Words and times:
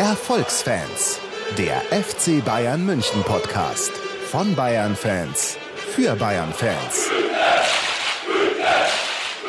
Erfolgsfans, 0.00 1.18
der 1.58 1.82
FC 1.92 2.42
Bayern 2.42 2.86
München 2.86 3.22
Podcast 3.22 3.92
von 4.30 4.54
Bayern 4.54 4.96
Fans 4.96 5.58
für 5.76 6.16
Bayern 6.16 6.54
Fans. 6.54 7.10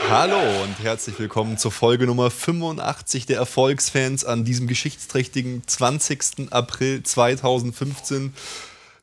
Hallo 0.09 0.35
und 0.35 0.77
herzlich 0.83 1.17
willkommen 1.17 1.57
zur 1.57 1.71
Folge 1.71 2.05
Nummer 2.05 2.29
85 2.29 3.27
der 3.27 3.37
Erfolgsfans 3.37 4.25
an 4.25 4.43
diesem 4.43 4.67
geschichtsträchtigen 4.67 5.65
20. 5.65 6.51
April 6.51 7.01
2015. 7.01 8.33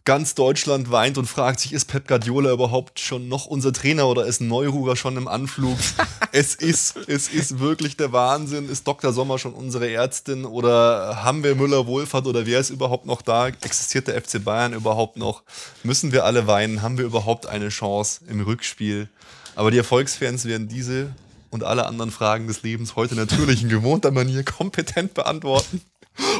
Ganz 0.09 0.35
Deutschland 0.35 0.91
weint 0.91 1.19
und 1.19 1.27
fragt 1.27 1.61
sich, 1.61 1.75
ist 1.75 1.85
Pep 1.85 2.09
Guardiola 2.09 2.51
überhaupt 2.51 2.99
schon 2.99 3.29
noch 3.29 3.45
unser 3.45 3.75
Trainer 3.75 4.09
oder 4.09 4.25
ist 4.25 4.41
Neururer 4.41 4.97
schon 4.97 5.19
im 5.19 5.29
Anflug? 5.29 5.77
es 6.33 6.55
ist, 6.55 6.97
es 7.09 7.29
ist 7.29 7.59
wirklich 7.59 7.99
der 7.99 8.11
Wahnsinn. 8.11 8.71
Ist 8.71 8.89
Dr. 8.89 9.13
Sommer 9.13 9.39
schon 9.39 9.53
unsere 9.53 9.91
Ärztin 9.91 10.47
oder 10.47 11.23
haben 11.23 11.45
wir 11.45 11.55
Müller-Wohlfahrt 11.55 12.27
oder 12.27 12.47
wer 12.47 12.59
ist 12.59 12.71
überhaupt 12.71 13.05
noch 13.05 13.21
da? 13.21 13.49
Existiert 13.49 14.09
der 14.09 14.19
FC 14.19 14.43
Bayern 14.43 14.73
überhaupt 14.73 15.19
noch? 15.19 15.43
Müssen 15.83 16.11
wir 16.11 16.25
alle 16.25 16.47
weinen? 16.47 16.81
Haben 16.81 16.97
wir 16.97 17.05
überhaupt 17.05 17.45
eine 17.45 17.69
Chance 17.69 18.23
im 18.29 18.41
Rückspiel? 18.41 19.11
Aber 19.57 19.71
die 19.71 19.77
Erfolgsfans 19.77 20.47
werden 20.47 20.69
diese 20.69 21.15
und 21.51 21.65
alle 21.65 21.85
anderen 21.85 22.13
Fragen 22.13 22.47
des 22.47 22.63
Lebens 22.63 22.97
heute 22.97 23.15
natürlich 23.15 23.63
in 23.63 23.69
gewohnter 23.69 24.11
Manier 24.11 24.43
kompetent 24.43 25.13
beantworten. 25.13 25.83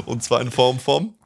Und 0.07 0.23
zwar 0.23 0.41
in 0.41 0.51
Form 0.51 0.81
von 0.81 1.18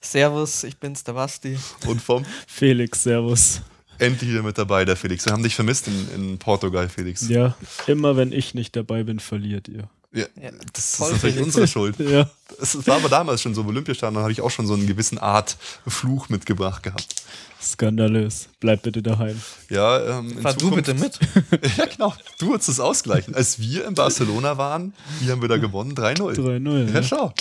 Servus, 0.00 0.64
ich 0.64 0.78
bin's, 0.78 1.02
der 1.04 1.14
Basti. 1.14 1.58
Und 1.86 2.00
vom 2.00 2.24
Felix, 2.46 3.02
Servus. 3.02 3.60
Endlich 3.98 4.30
wieder 4.30 4.42
mit 4.42 4.56
dabei, 4.56 4.84
der 4.84 4.96
Felix. 4.96 5.24
Wir 5.26 5.32
haben 5.32 5.42
dich 5.42 5.56
vermisst 5.56 5.88
in, 5.88 6.08
in 6.14 6.38
Portugal, 6.38 6.88
Felix. 6.88 7.28
Ja, 7.28 7.56
immer 7.88 8.16
wenn 8.16 8.30
ich 8.30 8.54
nicht 8.54 8.76
dabei 8.76 9.02
bin, 9.02 9.18
verliert 9.18 9.66
ihr. 9.66 9.88
Ja, 10.12 10.24
das 10.72 10.94
ist 10.94 11.00
natürlich 11.00 11.20
Felix. 11.20 11.42
unsere 11.42 11.66
Schuld. 11.66 11.96
ja. 11.98 12.30
Es 12.60 12.86
war 12.86 12.96
aber 12.96 13.08
damals 13.08 13.42
schon 13.42 13.54
so 13.54 13.60
im 13.60 13.68
Olympiastadion, 13.68 14.14
da 14.14 14.20
habe 14.22 14.32
ich 14.32 14.40
auch 14.40 14.50
schon 14.50 14.66
so 14.66 14.74
einen 14.74 14.86
gewissen 14.86 15.18
Art 15.18 15.56
Fluch 15.86 16.28
mitgebracht 16.28 16.82
gehabt. 16.82 17.14
Skandalös. 17.60 18.48
Bleib 18.60 18.82
bitte 18.82 19.02
daheim. 19.02 19.40
Ja, 19.68 20.20
ähm, 20.20 20.38
Fahr 20.38 20.54
du 20.54 20.70
bitte 20.70 20.94
mit. 20.94 21.18
ja, 21.76 21.86
genau. 21.86 22.14
Du 22.38 22.50
würdest 22.50 22.68
es 22.68 22.78
ausgleichen. 22.78 23.34
Als 23.34 23.58
wir 23.58 23.86
in 23.86 23.94
Barcelona 23.94 24.56
waren, 24.56 24.94
wie 25.20 25.30
haben 25.30 25.42
wir 25.42 25.48
da 25.48 25.56
gewonnen? 25.56 25.92
3-0. 25.94 26.36
3-0. 26.36 26.86
Ja, 26.86 26.94
ja, 26.94 27.02
schau 27.02 27.34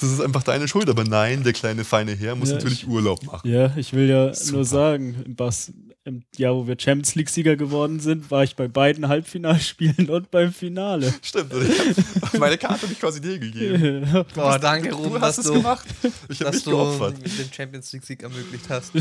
das 0.00 0.10
ist 0.10 0.20
einfach 0.20 0.42
deine 0.42 0.66
Schuld. 0.66 0.88
Aber 0.88 1.04
nein, 1.04 1.42
der 1.42 1.52
kleine 1.52 1.84
feine 1.84 2.12
Herr 2.12 2.34
muss 2.34 2.48
ja, 2.48 2.56
natürlich 2.56 2.82
ich, 2.82 2.88
Urlaub 2.88 3.22
machen. 3.24 3.50
Ja, 3.50 3.72
ich 3.76 3.92
will 3.92 4.08
ja 4.08 4.32
Super. 4.32 4.56
nur 4.56 4.64
sagen, 4.64 5.22
im, 5.26 5.36
Bas, 5.36 5.72
im 6.04 6.22
Jahr, 6.36 6.54
wo 6.54 6.66
wir 6.66 6.76
Champions 6.78 7.14
League-Sieger 7.14 7.56
geworden 7.56 8.00
sind, 8.00 8.30
war 8.30 8.42
ich 8.42 8.56
bei 8.56 8.66
beiden 8.66 9.08
Halbfinalspielen 9.08 10.08
und 10.08 10.30
beim 10.30 10.52
Finale. 10.52 11.12
Stimmt. 11.22 11.52
Ich 11.52 12.22
habe 12.22 12.38
meine 12.38 12.56
Karte 12.56 12.86
nicht 12.86 13.00
quasi 13.00 13.20
dir 13.20 13.38
gegeben. 13.38 14.06
Ja. 14.12 14.22
Boah, 14.34 14.58
danke, 14.58 14.92
Ruben, 14.94 15.14
du 15.14 15.20
hast 15.20 15.38
es 15.38 15.52
gemacht. 15.52 15.86
Ich 16.28 16.40
habe 16.40 16.56
mich 16.56 16.64
geopfert. 16.64 17.16
du 17.18 17.28
den 17.28 17.52
Champions 17.52 17.92
League-Sieg 17.92 18.22
ermöglicht 18.22 18.68
hast. 18.68 18.92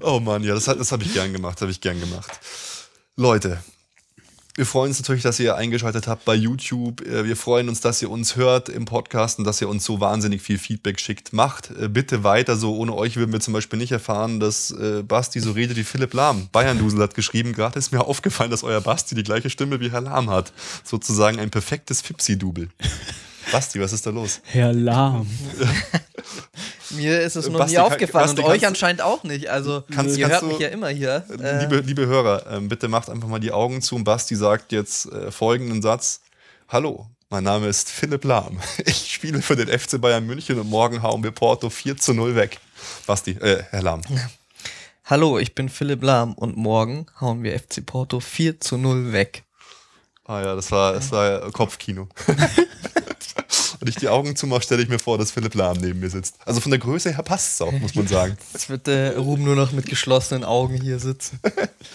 Oh 0.00 0.20
Mann, 0.20 0.42
ja, 0.42 0.54
das, 0.54 0.64
das 0.64 0.90
habe 0.90 1.04
ich 1.04 1.12
gern 1.12 1.32
gemacht. 1.32 1.60
habe 1.60 1.70
ich 1.70 1.80
gern 1.80 2.00
gemacht. 2.00 2.40
Leute, 3.16 3.58
wir 4.56 4.64
freuen 4.64 4.88
uns 4.88 4.98
natürlich, 4.98 5.22
dass 5.22 5.38
ihr 5.38 5.54
eingeschaltet 5.54 6.08
habt 6.08 6.24
bei 6.24 6.34
YouTube. 6.34 7.02
Äh, 7.02 7.24
wir 7.26 7.36
freuen 7.36 7.68
uns, 7.68 7.80
dass 7.80 8.00
ihr 8.00 8.10
uns 8.10 8.36
hört 8.36 8.70
im 8.70 8.86
Podcast 8.86 9.38
und 9.38 9.44
dass 9.44 9.60
ihr 9.60 9.68
uns 9.68 9.84
so 9.84 10.00
wahnsinnig 10.00 10.40
viel 10.40 10.58
Feedback 10.58 10.98
schickt. 10.98 11.34
Macht 11.34 11.70
äh, 11.70 11.88
bitte 11.88 12.24
weiter 12.24 12.56
so. 12.56 12.74
Ohne 12.76 12.94
euch 12.94 13.16
würden 13.16 13.32
wir 13.32 13.40
zum 13.40 13.52
Beispiel 13.52 13.78
nicht 13.78 13.92
erfahren, 13.92 14.40
dass 14.40 14.70
äh, 14.70 15.02
Basti 15.02 15.40
so 15.40 15.52
redet 15.52 15.76
wie 15.76 15.84
Philipp 15.84 16.14
Lahm. 16.14 16.48
Bayern-Dusel 16.52 17.02
hat 17.02 17.14
geschrieben, 17.14 17.52
gerade 17.52 17.78
ist 17.78 17.92
mir 17.92 18.00
aufgefallen, 18.06 18.50
dass 18.50 18.64
euer 18.64 18.80
Basti 18.80 19.14
die 19.14 19.24
gleiche 19.24 19.50
Stimme 19.50 19.80
wie 19.80 19.90
Herr 19.90 20.00
Lahm 20.00 20.30
hat. 20.30 20.52
Sozusagen 20.84 21.38
ein 21.38 21.50
perfektes 21.50 22.00
Fipsi-Double. 22.00 22.68
Basti, 23.52 23.80
was 23.80 23.92
ist 23.92 24.06
da 24.06 24.10
los? 24.10 24.40
Herr 24.44 24.72
Lahm. 24.72 25.26
Mir 26.90 27.20
ist 27.20 27.36
es 27.36 27.48
noch 27.48 27.58
Basti, 27.58 27.74
nie 27.74 27.78
aufgefallen 27.78 28.26
Basti, 28.26 28.42
und 28.42 28.48
euch 28.48 28.66
anscheinend 28.66 29.02
auch 29.02 29.22
nicht. 29.24 29.48
Also 29.48 29.82
kannst, 29.92 30.16
ihr 30.16 30.28
kannst 30.28 30.42
hört 30.42 30.42
du, 30.42 30.46
mich 30.46 30.58
ja 30.58 30.68
immer 30.68 30.88
hier. 30.88 31.24
Äh, 31.40 31.60
liebe, 31.60 31.80
liebe 31.80 32.06
Hörer, 32.06 32.50
äh, 32.50 32.60
bitte 32.60 32.88
macht 32.88 33.10
einfach 33.10 33.28
mal 33.28 33.38
die 33.38 33.52
Augen 33.52 33.82
zu 33.82 33.96
und 33.96 34.04
Basti 34.04 34.36
sagt 34.36 34.72
jetzt 34.72 35.06
äh, 35.12 35.30
folgenden 35.30 35.82
Satz. 35.82 36.20
Hallo, 36.68 37.06
mein 37.28 37.44
Name 37.44 37.66
ist 37.66 37.90
Philipp 37.90 38.24
Lahm. 38.24 38.60
Ich 38.84 39.12
spiele 39.12 39.42
für 39.42 39.56
den 39.56 39.68
FC 39.68 40.00
Bayern 40.00 40.26
München 40.26 40.58
und 40.58 40.68
morgen 40.68 41.02
hauen 41.02 41.22
wir 41.22 41.30
Porto 41.30 41.70
4 41.70 41.96
zu 41.96 42.14
0 42.14 42.34
weg. 42.34 42.60
Basti, 43.06 43.32
äh, 43.32 43.62
Herr 43.70 43.82
Lahm. 43.82 44.02
Hallo, 45.04 45.38
ich 45.38 45.54
bin 45.54 45.68
Philipp 45.68 46.02
Lahm 46.02 46.34
und 46.34 46.56
morgen 46.56 47.06
hauen 47.20 47.42
wir 47.42 47.58
FC 47.58 47.84
Porto 47.84 48.20
4 48.20 48.60
zu 48.60 48.76
0 48.76 49.12
weg. 49.12 49.44
Ah 50.24 50.40
ja, 50.40 50.56
das 50.56 50.72
war, 50.72 50.94
das 50.94 51.12
war 51.12 51.52
Kopfkino. 51.52 52.08
Wenn 53.86 53.92
ich 53.92 53.98
die 53.98 54.08
Augen 54.08 54.34
zumache, 54.34 54.62
stelle 54.62 54.82
ich 54.82 54.88
mir 54.88 54.98
vor, 54.98 55.16
dass 55.16 55.30
Philipp 55.30 55.54
Lahm 55.54 55.78
neben 55.78 56.00
mir 56.00 56.10
sitzt. 56.10 56.34
Also 56.44 56.60
von 56.60 56.72
der 56.72 56.80
Größe 56.80 57.14
her 57.14 57.22
passt 57.22 57.54
es 57.54 57.60
auch, 57.60 57.70
muss 57.70 57.94
man 57.94 58.08
sagen. 58.08 58.36
Jetzt 58.52 58.68
wird 58.68 58.88
der 58.88 59.16
Ruben 59.16 59.44
nur 59.44 59.54
noch 59.54 59.70
mit 59.70 59.86
geschlossenen 59.86 60.42
Augen 60.42 60.74
hier 60.80 60.98
sitzen, 60.98 61.38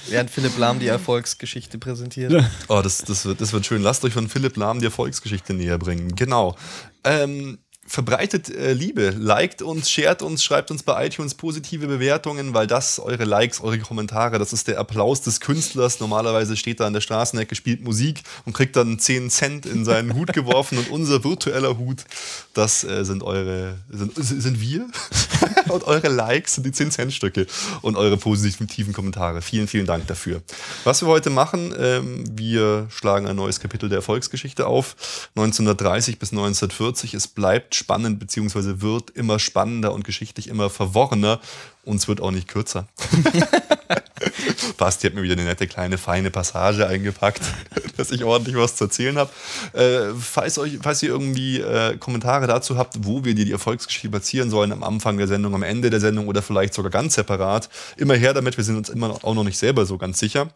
während 0.07 0.29
Philipp 0.29 0.57
Lahm 0.57 0.79
die 0.79 0.87
Erfolgsgeschichte 0.87 1.77
präsentiert. 1.79 2.45
Oh, 2.69 2.79
das, 2.81 2.99
das, 2.99 3.25
wird, 3.25 3.41
das 3.41 3.51
wird 3.51 3.65
schön. 3.65 3.81
Lasst 3.81 4.05
euch 4.05 4.13
von 4.13 4.29
Philipp 4.29 4.55
Lahm 4.55 4.79
die 4.79 4.85
Erfolgsgeschichte 4.85 5.53
näher 5.53 5.77
bringen. 5.77 6.15
Genau. 6.15 6.55
Ähm, 7.03 7.57
verbreitet 7.91 8.49
äh, 8.49 8.71
Liebe, 8.71 9.09
liked 9.09 9.61
uns, 9.61 9.89
shared 9.89 10.21
uns, 10.21 10.43
schreibt 10.43 10.71
uns 10.71 10.81
bei 10.81 11.07
iTunes 11.07 11.35
positive 11.35 11.87
Bewertungen, 11.87 12.53
weil 12.53 12.65
das, 12.65 12.99
eure 12.99 13.25
Likes, 13.25 13.59
eure 13.59 13.79
Kommentare, 13.79 14.39
das 14.39 14.53
ist 14.53 14.69
der 14.69 14.79
Applaus 14.79 15.21
des 15.21 15.41
Künstlers. 15.41 15.99
Normalerweise 15.99 16.55
steht 16.55 16.79
er 16.79 16.85
an 16.85 16.93
der 16.93 17.01
Straßenecke, 17.01 17.53
spielt 17.53 17.83
Musik 17.83 18.21
und 18.45 18.53
kriegt 18.53 18.77
dann 18.77 18.97
10 18.97 19.29
Cent 19.29 19.65
in 19.65 19.83
seinen 19.83 20.13
Hut 20.13 20.31
geworfen 20.31 20.77
und 20.77 20.89
unser 20.89 21.25
virtueller 21.25 21.77
Hut, 21.77 22.05
das 22.53 22.83
äh, 22.83 23.05
sind 23.05 23.23
eure, 23.23 23.77
sind, 23.89 24.13
sind 24.15 24.59
wir 24.59 24.87
und 25.69 25.83
eure 25.85 26.09
Likes 26.09 26.55
sind 26.55 26.65
die 26.65 26.71
10 26.71 26.91
Cent 26.91 27.13
Stücke 27.13 27.47
und 27.81 27.95
eure 27.95 28.17
positiven 28.17 28.93
Kommentare. 28.93 29.41
Vielen, 29.41 29.67
vielen 29.67 29.85
Dank 29.85 30.07
dafür. 30.07 30.41
Was 30.83 31.01
wir 31.01 31.07
heute 31.07 31.29
machen, 31.29 31.73
ähm, 31.77 32.23
wir 32.31 32.87
schlagen 32.89 33.27
ein 33.27 33.35
neues 33.35 33.59
Kapitel 33.59 33.89
der 33.89 33.97
Erfolgsgeschichte 33.97 34.67
auf. 34.67 35.29
1930 35.35 36.19
bis 36.19 36.31
1940, 36.31 37.13
es 37.13 37.27
bleibt 37.27 37.75
spannend, 37.75 38.19
beziehungsweise 38.19 38.81
wird 38.81 39.11
immer 39.11 39.39
spannender 39.39 39.93
und 39.93 40.03
geschichtlich 40.03 40.47
immer 40.47 40.69
verworrener. 40.69 41.39
Und 41.83 41.97
es 41.97 42.07
wird 42.07 42.21
auch 42.21 42.31
nicht 42.31 42.47
kürzer. 42.47 42.87
Basti 44.77 45.07
hat 45.07 45.13
mir 45.13 45.23
wieder 45.23 45.33
eine 45.33 45.43
nette 45.43 45.67
kleine 45.67 45.97
feine 45.97 46.31
Passage 46.31 46.87
eingepackt, 46.87 47.41
dass 47.97 48.11
ich 48.11 48.23
ordentlich 48.23 48.55
was 48.55 48.75
zu 48.75 48.85
erzählen 48.85 49.17
habe. 49.17 49.31
Äh, 49.73 50.13
falls, 50.19 50.59
falls 50.81 51.03
ihr 51.03 51.09
irgendwie 51.09 51.59
äh, 51.59 51.97
Kommentare 51.97 52.47
dazu 52.47 52.77
habt, 52.77 52.95
wo 53.05 53.23
wir 53.23 53.35
dir 53.35 53.45
die 53.45 53.51
Erfolgsgeschichte 53.51 54.09
platzieren 54.09 54.49
sollen, 54.49 54.71
am 54.71 54.83
Anfang 54.83 55.17
der 55.17 55.27
Sendung, 55.27 55.53
am 55.55 55.63
Ende 55.63 55.89
der 55.89 55.99
Sendung 55.99 56.27
oder 56.27 56.41
vielleicht 56.41 56.73
sogar 56.73 56.91
ganz 56.91 57.15
separat, 57.15 57.69
immer 57.97 58.15
her 58.15 58.33
damit. 58.33 58.57
Wir 58.57 58.63
sind 58.63 58.77
uns 58.77 58.89
immer 58.89 59.17
auch 59.23 59.33
noch 59.33 59.43
nicht 59.43 59.57
selber 59.57 59.85
so 59.85 59.97
ganz 59.97 60.19
sicher. 60.19 60.49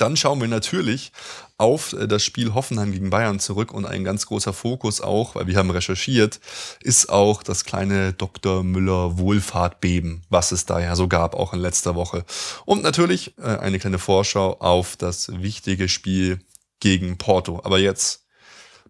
Dann 0.00 0.16
schauen 0.16 0.40
wir 0.40 0.48
natürlich 0.48 1.12
auf 1.58 1.92
äh, 1.92 2.08
das 2.08 2.24
Spiel 2.24 2.54
Hoffenheim 2.54 2.92
gegen 2.92 3.10
Bayern 3.10 3.38
zurück 3.38 3.72
und 3.72 3.84
ein 3.84 4.02
ganz 4.02 4.26
großer 4.26 4.52
Fokus 4.52 5.00
auch, 5.00 5.34
weil 5.34 5.46
wir 5.46 5.56
haben 5.56 5.70
recherchiert, 5.70 6.40
ist 6.82 7.10
auch 7.10 7.42
das 7.42 7.64
kleine 7.64 8.14
Dr. 8.14 8.64
Müller 8.64 9.18
Wohlfahrtbeben, 9.18 10.22
was 10.30 10.52
es 10.52 10.64
da 10.64 10.80
ja 10.80 10.96
so 10.96 11.06
gab, 11.06 11.34
auch 11.34 11.52
in 11.52 11.60
letzter 11.60 11.94
Woche. 11.94 12.24
Und 12.64 12.82
natürlich 12.82 13.34
äh, 13.38 13.42
eine 13.42 13.78
kleine 13.78 13.98
Vorschau 13.98 14.54
auf 14.60 14.96
das 14.96 15.28
wichtige 15.42 15.88
Spiel 15.88 16.40
gegen 16.80 17.18
Porto. 17.18 17.60
Aber 17.62 17.78
jetzt, 17.78 18.24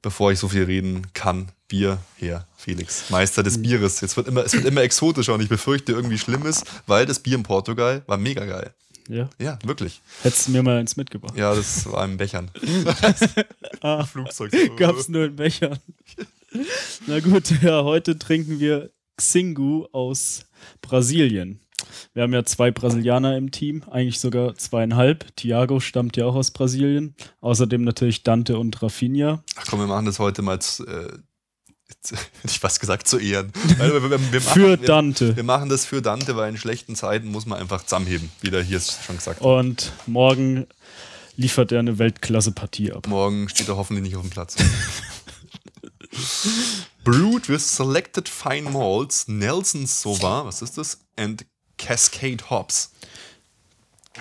bevor 0.03 0.31
ich 0.31 0.39
so 0.39 0.49
viel 0.49 0.65
reden 0.65 1.09
kann, 1.13 1.51
Bier 1.67 1.99
her, 2.17 2.47
Felix. 2.57 3.11
Meister 3.11 3.43
des 3.43 3.61
Bieres. 3.61 4.01
Jetzt 4.01 4.17
wird 4.17 4.29
immer, 4.29 4.45
es 4.45 4.53
wird 4.53 4.65
immer 4.65 4.83
exotischer 4.83 5.35
und 5.35 5.41
ich 5.41 5.49
befürchte 5.49 5.93
irgendwie 5.93 6.19
Schlimmes, 6.19 6.63
weil 6.87 7.07
das 7.07 7.19
Bier 7.19 7.37
in 7.37 7.43
Portugal 7.43 8.03
war 8.07 8.17
mega 8.17 8.45
geil. 8.45 8.73
Ja. 9.09 9.29
Ja, 9.41 9.59
wirklich. 9.65 10.01
Hättest 10.23 10.49
du 10.49 10.53
mir 10.53 10.63
mal 10.63 10.79
eins 10.79 10.97
mitgebracht? 10.97 11.37
Ja, 11.37 11.55
das 11.55 11.91
war 11.91 12.05
in 12.05 12.17
Bechern. 12.17 12.51
ah, 13.81 14.05
Flugzeug. 14.05 14.53
Gab's 14.77 15.09
nur 15.09 15.25
in 15.27 15.37
Bechern. 15.37 15.79
Na 17.07 17.21
gut, 17.21 17.63
ja, 17.63 17.85
heute 17.85 18.19
trinken 18.19 18.61
wir 18.61 18.91
Xingu 19.17 19.87
aus 19.93 20.47
Brasilien. 20.83 21.61
Wir 22.13 22.23
haben 22.23 22.33
ja 22.33 22.45
zwei 22.45 22.71
Brasilianer 22.71 23.37
im 23.37 23.51
Team, 23.51 23.83
eigentlich 23.91 24.21
sogar 24.21 24.55
zweieinhalb. 24.55 25.35
Thiago 25.37 25.81
stammt 25.81 26.17
ja 26.17 26.27
auch 26.27 26.35
aus 26.35 26.51
Brasilien. 26.51 27.15
Außerdem 27.41 27.83
natürlich 27.83 28.23
Dante 28.23 28.59
und 28.59 28.83
Rafinha. 28.83 29.43
Ach 29.57 29.67
komm, 29.69 29.81
wir 29.81 29.87
machen 29.87 30.07
das 30.07 30.19
heute 30.19 30.43
mal 30.43 30.57
äh, 30.57 30.59
hätte 30.59 31.23
ich 32.45 32.59
fast 32.59 32.81
gesagt, 32.81 33.09
zu 33.09 33.19
Ehren. 33.19 33.53
Wir, 33.79 34.03
wir, 34.03 34.11
wir 34.11 34.41
machen, 34.41 34.53
für 34.53 34.77
Dante. 34.77 35.37
Wir, 35.37 35.43
machen 35.43 35.69
das 35.69 35.85
für 35.85 36.03
Dante, 36.03 36.37
weil 36.37 36.51
in 36.51 36.57
schlechten 36.57 36.97
Zeiten 36.97 37.29
muss 37.29 37.47
man 37.47 37.59
einfach 37.59 37.85
zusammenheben, 37.85 38.31
wie 38.41 38.51
der 38.51 38.63
hier 38.63 38.81
schon 38.81 39.17
gesagt 39.17 39.41
hat. 39.41 39.47
Und 39.47 39.93
morgen 40.07 40.67
liefert 41.37 41.73
er 41.73 41.79
eine 41.79 41.99
Weltklasse-Partie 41.99 42.93
ab. 42.93 43.07
Morgen 43.07 43.49
steht 43.49 43.69
er 43.69 43.77
hoffentlich 43.77 44.05
nicht 44.05 44.17
auf 44.17 44.23
dem 44.23 44.31
Platz. 44.31 44.57
Brewed 47.05 47.49
with 47.49 47.77
selected 47.77 48.29
fine 48.29 48.71
malts, 48.71 49.27
Nelson 49.29 49.87
Sauvin, 49.87 50.47
was 50.47 50.61
ist 50.61 50.77
das? 50.77 50.99
And 51.17 51.47
Cascade 51.79 52.51
Hops. 52.51 52.93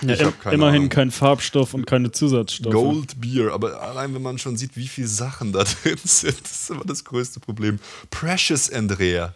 Ja, 0.02 0.14
Ich 0.14 0.22
hab 0.22 0.40
keine 0.40 0.54
immerhin 0.54 0.76
Ahnung. 0.76 0.88
kein 0.88 1.10
Farbstoff 1.10 1.74
und 1.74 1.84
keine 1.86 2.12
Zusatzstoffe. 2.12 2.72
Gold 2.72 3.20
Beer, 3.20 3.52
aber 3.52 3.82
allein 3.82 4.14
wenn 4.14 4.22
man 4.22 4.38
schon 4.38 4.56
sieht, 4.56 4.76
wie 4.76 4.86
viele 4.88 5.08
Sachen 5.08 5.52
da 5.52 5.64
drin 5.82 5.98
sind, 6.04 6.40
das 6.42 6.52
ist 6.62 6.70
immer 6.70 6.84
das 6.84 7.04
größte 7.04 7.40
Problem. 7.40 7.78
Precious 8.10 8.70
and 8.70 8.92
Rare. 8.98 9.34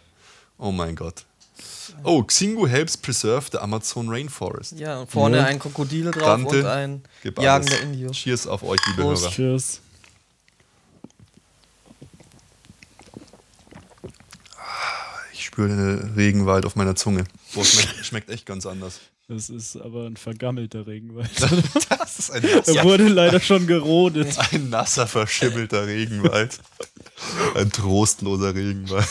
Oh 0.57 0.71
mein 0.71 0.95
Gott. 0.95 1.25
Oh, 2.03 2.23
Xingu 2.23 2.67
helps 2.67 2.97
preserve 2.97 3.47
the 3.51 3.59
Amazon 3.59 4.09
Rainforest. 4.09 4.73
Ja, 4.79 4.99
und 5.01 5.11
vorne 5.11 5.37
Ja. 5.37 5.43
ein 5.45 5.59
Krokodil 5.59 6.09
drauf 6.11 6.23
Dante, 6.23 6.59
und 6.59 6.65
ein 6.65 7.01
jagender. 7.37 7.79
Indio. 7.81 8.11
Cheers 8.11 8.47
auf 8.47 8.63
euch, 8.63 8.79
liebe 8.87 9.03
Prost. 9.03 9.23
Hörer. 9.23 9.31
Cheers. 9.33 9.81
Ich 15.33 15.45
spüre 15.45 15.67
den 15.67 16.13
Regenwald 16.15 16.65
auf 16.65 16.75
meiner 16.75 16.95
Zunge. 16.95 17.25
Boah, 17.53 17.63
schmeckt, 17.65 18.05
schmeckt 18.05 18.29
echt 18.29 18.45
ganz 18.45 18.65
anders. 18.65 18.99
Das 19.27 19.49
ist 19.49 19.75
aber 19.77 20.05
ein 20.05 20.17
vergammelter 20.17 20.85
Regenwald. 20.87 21.29
Das 21.89 22.19
ist 22.19 22.31
ein 22.31 22.43
Er 22.43 22.57
nasser, 22.57 22.83
wurde 22.83 23.07
leider 23.07 23.39
schon 23.39 23.67
gerodet. 23.67 24.37
ein 24.53 24.69
nasser 24.69 25.07
verschimmelter 25.07 25.85
Regenwald. 25.87 26.59
Ein 27.55 27.71
trostloser 27.71 28.53
Regenwald. 28.55 29.07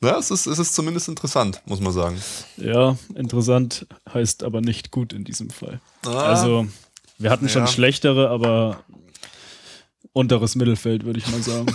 Na, 0.00 0.16
es 0.18 0.30
ist, 0.30 0.46
es 0.46 0.58
ist 0.58 0.74
zumindest 0.74 1.08
interessant, 1.08 1.60
muss 1.66 1.80
man 1.80 1.92
sagen. 1.92 2.20
Ja, 2.56 2.96
interessant 3.14 3.86
heißt 4.12 4.42
aber 4.44 4.60
nicht 4.60 4.90
gut 4.90 5.12
in 5.12 5.24
diesem 5.24 5.50
Fall. 5.50 5.80
Ah. 6.04 6.10
Also, 6.32 6.66
wir 7.18 7.30
hatten 7.30 7.48
schon 7.48 7.62
Ja. 7.62 7.66
schlechtere, 7.68 8.28
aber 8.30 8.84
unteres 10.12 10.54
Mittelfeld, 10.54 11.04
würde 11.04 11.18
ich 11.18 11.26
mal 11.28 11.42
sagen. 11.42 11.66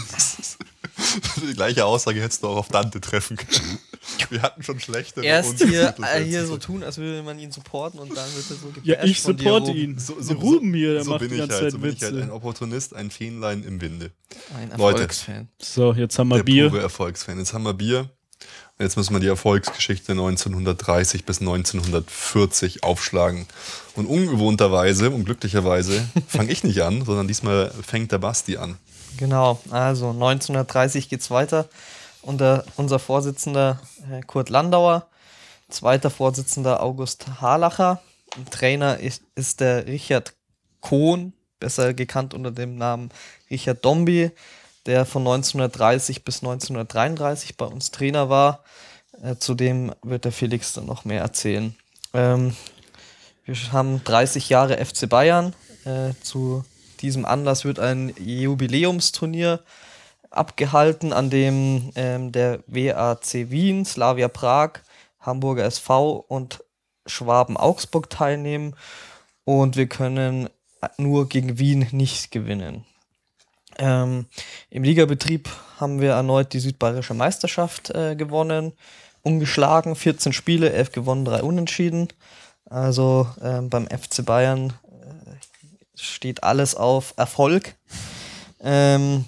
Die 1.50 1.54
gleiche 1.54 1.86
Aussage 1.86 2.22
hättest 2.22 2.44
du 2.44 2.48
auch 2.48 2.58
auf 2.58 2.68
Dante 2.70 3.02
treffen 3.02 3.38
können. 3.38 3.80
Wir 4.30 4.42
hatten 4.42 4.64
schon 4.64 4.80
schlechtere. 4.80 5.24
Erst 5.26 5.62
und- 5.62 5.70
hier, 5.70 5.94
äh, 6.14 6.24
hier 6.24 6.46
so 6.46 6.58
tun, 6.58 6.84
als 6.84 6.98
würde 6.98 7.24
man 7.24 7.38
ihn 7.40 7.52
supporten 7.52 8.00
und 8.00 8.10
dann 8.16 8.34
wird 8.36 8.50
er 8.50 8.56
so 8.56 8.68
gebasht 8.68 8.86
Ja, 8.86 9.04
ich 9.04 9.22
supporte 9.22 9.72
ihn. 9.72 9.98
So, 10.00 10.16
so, 10.20 10.34
Ruben 10.34 10.74
hier, 10.74 10.94
der 10.96 11.04
so 11.04 11.12
macht 11.12 11.20
bin 11.22 11.30
die 11.30 11.36
ich 11.36 11.40
ganze 11.42 11.56
halt, 11.56 11.64
Zeit 11.66 11.72
so 11.74 11.78
bin 11.80 11.94
ich 11.94 12.02
halt 12.02 12.14
Witze. 12.16 12.24
ein 12.24 12.32
Opportunist, 12.32 12.96
ein 12.96 13.12
Fähnlein 13.12 13.64
im 13.64 13.82
Winde. 13.82 14.12
Ein 14.56 14.70
Leute. 14.78 15.02
Erfolgsfan. 15.02 15.48
So, 15.62 15.94
jetzt 15.94 16.18
haben 16.18 16.30
wir 16.30 16.38
Der 16.38 16.44
Bier. 16.44 16.70
pure 16.70 16.82
Erfolgsfan. 16.82 17.38
Jetzt 17.40 17.54
haben 17.54 17.64
wir 17.64 17.74
Bier. 17.74 18.10
Und 18.80 18.86
Jetzt 18.86 18.98
müssen 18.98 19.14
wir 19.14 19.20
die 19.20 19.28
Erfolgsgeschichte 19.28 20.14
1930 20.14 21.26
bis 21.26 21.40
1940 21.42 22.84
aufschlagen. 22.84 23.46
Und 23.96 24.06
ungewohnterweise 24.08 25.10
und 25.12 25.26
glücklicherweise 25.26 26.04
fange 26.28 26.52
ich 26.52 26.64
nicht 26.64 26.82
an, 26.82 27.06
sondern 27.06 27.28
diesmal 27.28 27.72
fängt 27.86 28.12
der 28.12 28.18
Basti 28.18 28.58
an. 28.58 28.78
Genau, 29.18 29.60
also 29.70 30.10
1930 30.10 31.10
geht's 31.10 31.30
weiter. 31.32 31.68
Unter 32.22 32.66
unser 32.78 33.00
Vorsitzender 33.00 33.80
äh, 34.12 34.22
Kurt 34.22 34.50
Landauer, 34.50 35.08
zweiter 35.70 36.10
Vorsitzender 36.10 36.84
August 36.84 37.42
Harlacher, 37.42 38.02
Trainer 38.50 39.00
ist, 39.00 39.24
ist 39.36 39.60
der 39.60 39.88
Richard 39.88 40.34
Kohn, 40.80 41.34
besser 41.60 41.94
gekannt 41.94 42.34
unter 42.34 42.52
dem 42.52 42.78
Namen 42.78 43.10
Richard 43.50 43.84
Dombi, 43.84 44.32
der 44.86 45.06
von 45.06 45.22
1930 45.22 46.24
bis 46.24 46.38
1933 46.38 47.58
bei 47.58 47.66
uns 47.66 47.92
Trainer 47.92 48.30
war. 48.30 48.64
Äh, 49.22 49.36
zudem 49.36 49.94
wird 50.02 50.26
der 50.26 50.32
Felix 50.32 50.74
dann 50.74 50.86
noch 50.86 51.06
mehr 51.06 51.22
erzählen. 51.22 51.76
Ähm, 52.14 52.56
wir 53.46 53.56
haben 53.72 54.04
30 54.04 54.50
Jahre 54.50 54.84
FC 54.84 55.08
Bayern. 55.08 55.54
Äh, 55.84 56.14
zu 56.22 56.64
diesem 57.02 57.26
Anlass 57.26 57.66
wird 57.66 57.80
ein 57.80 58.14
Jubiläumsturnier 58.18 59.62
abgehalten, 60.30 61.14
an 61.14 61.30
dem 61.30 61.92
ähm, 61.96 62.32
der 62.32 62.60
WAC 62.68 63.50
Wien, 63.52 63.86
Slavia 63.86 64.28
Prag, 64.28 64.80
Hamburger 65.20 65.66
SV 65.66 66.26
und 66.28 66.64
Schwaben 67.06 67.58
Augsburg 67.58 68.10
teilnehmen. 68.10 68.76
Und 69.44 69.76
wir 69.76 69.88
können 69.88 70.50
nur 70.98 71.28
gegen 71.28 71.60
Wien 71.60 71.88
nicht 71.92 72.32
gewinnen. 72.32 72.86
Ähm, 73.78 74.26
Im 74.70 74.84
Ligabetrieb 74.84 75.50
haben 75.80 76.00
wir 76.02 76.12
erneut 76.12 76.54
die 76.54 76.60
Südbayerische 76.60 77.14
Meisterschaft 77.14 77.90
äh, 77.90 78.16
gewonnen. 78.16 78.74
Ungeschlagen, 79.24 79.96
14 79.96 80.34
Spiele, 80.34 80.72
11 80.72 80.92
gewonnen, 80.92 81.26
3 81.26 81.44
unentschieden. 81.44 82.08
Also 82.66 83.28
ähm, 83.42 83.70
beim 83.70 83.88
FC 83.88 84.26
Bayern 84.26 84.74
steht 86.02 86.44
alles 86.44 86.76
auf 86.76 87.14
Erfolg. 87.18 87.76
Ähm, 88.60 89.26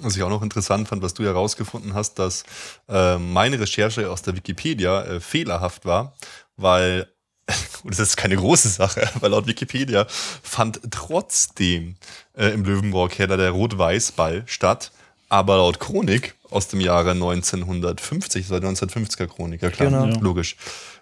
Was 0.00 0.16
ich 0.16 0.22
auch 0.22 0.30
noch 0.30 0.42
interessant 0.42 0.88
fand, 0.88 1.02
was 1.02 1.14
du 1.14 1.24
herausgefunden 1.24 1.94
hast, 1.94 2.14
dass 2.18 2.44
äh, 2.88 3.18
meine 3.18 3.60
Recherche 3.60 4.10
aus 4.10 4.22
der 4.22 4.34
Wikipedia 4.36 5.02
äh, 5.02 5.20
fehlerhaft 5.20 5.84
war, 5.84 6.14
weil, 6.56 7.06
und 7.84 7.92
das 7.92 8.00
ist 8.00 8.16
keine 8.16 8.36
große 8.36 8.68
Sache, 8.68 9.08
weil 9.20 9.30
laut 9.30 9.46
Wikipedia 9.46 10.06
fand 10.08 10.80
trotzdem 10.90 11.96
äh, 12.34 12.48
im 12.48 12.64
Löwenbräu-Keller 12.64 13.36
der 13.36 13.50
Rot-Weiß-Ball 13.50 14.44
statt, 14.46 14.90
aber 15.28 15.56
laut 15.58 15.78
Chronik 15.78 16.34
aus 16.50 16.66
dem 16.66 16.80
Jahre 16.80 17.12
1950, 17.12 18.42
das 18.42 18.50
war 18.50 18.60
die 18.60 18.66
1950er 18.66 19.28
Chronik, 19.28 19.62
ja 19.62 19.70
klar, 19.70 19.90
Genau. 19.90 20.18
Logisch, 20.20 20.56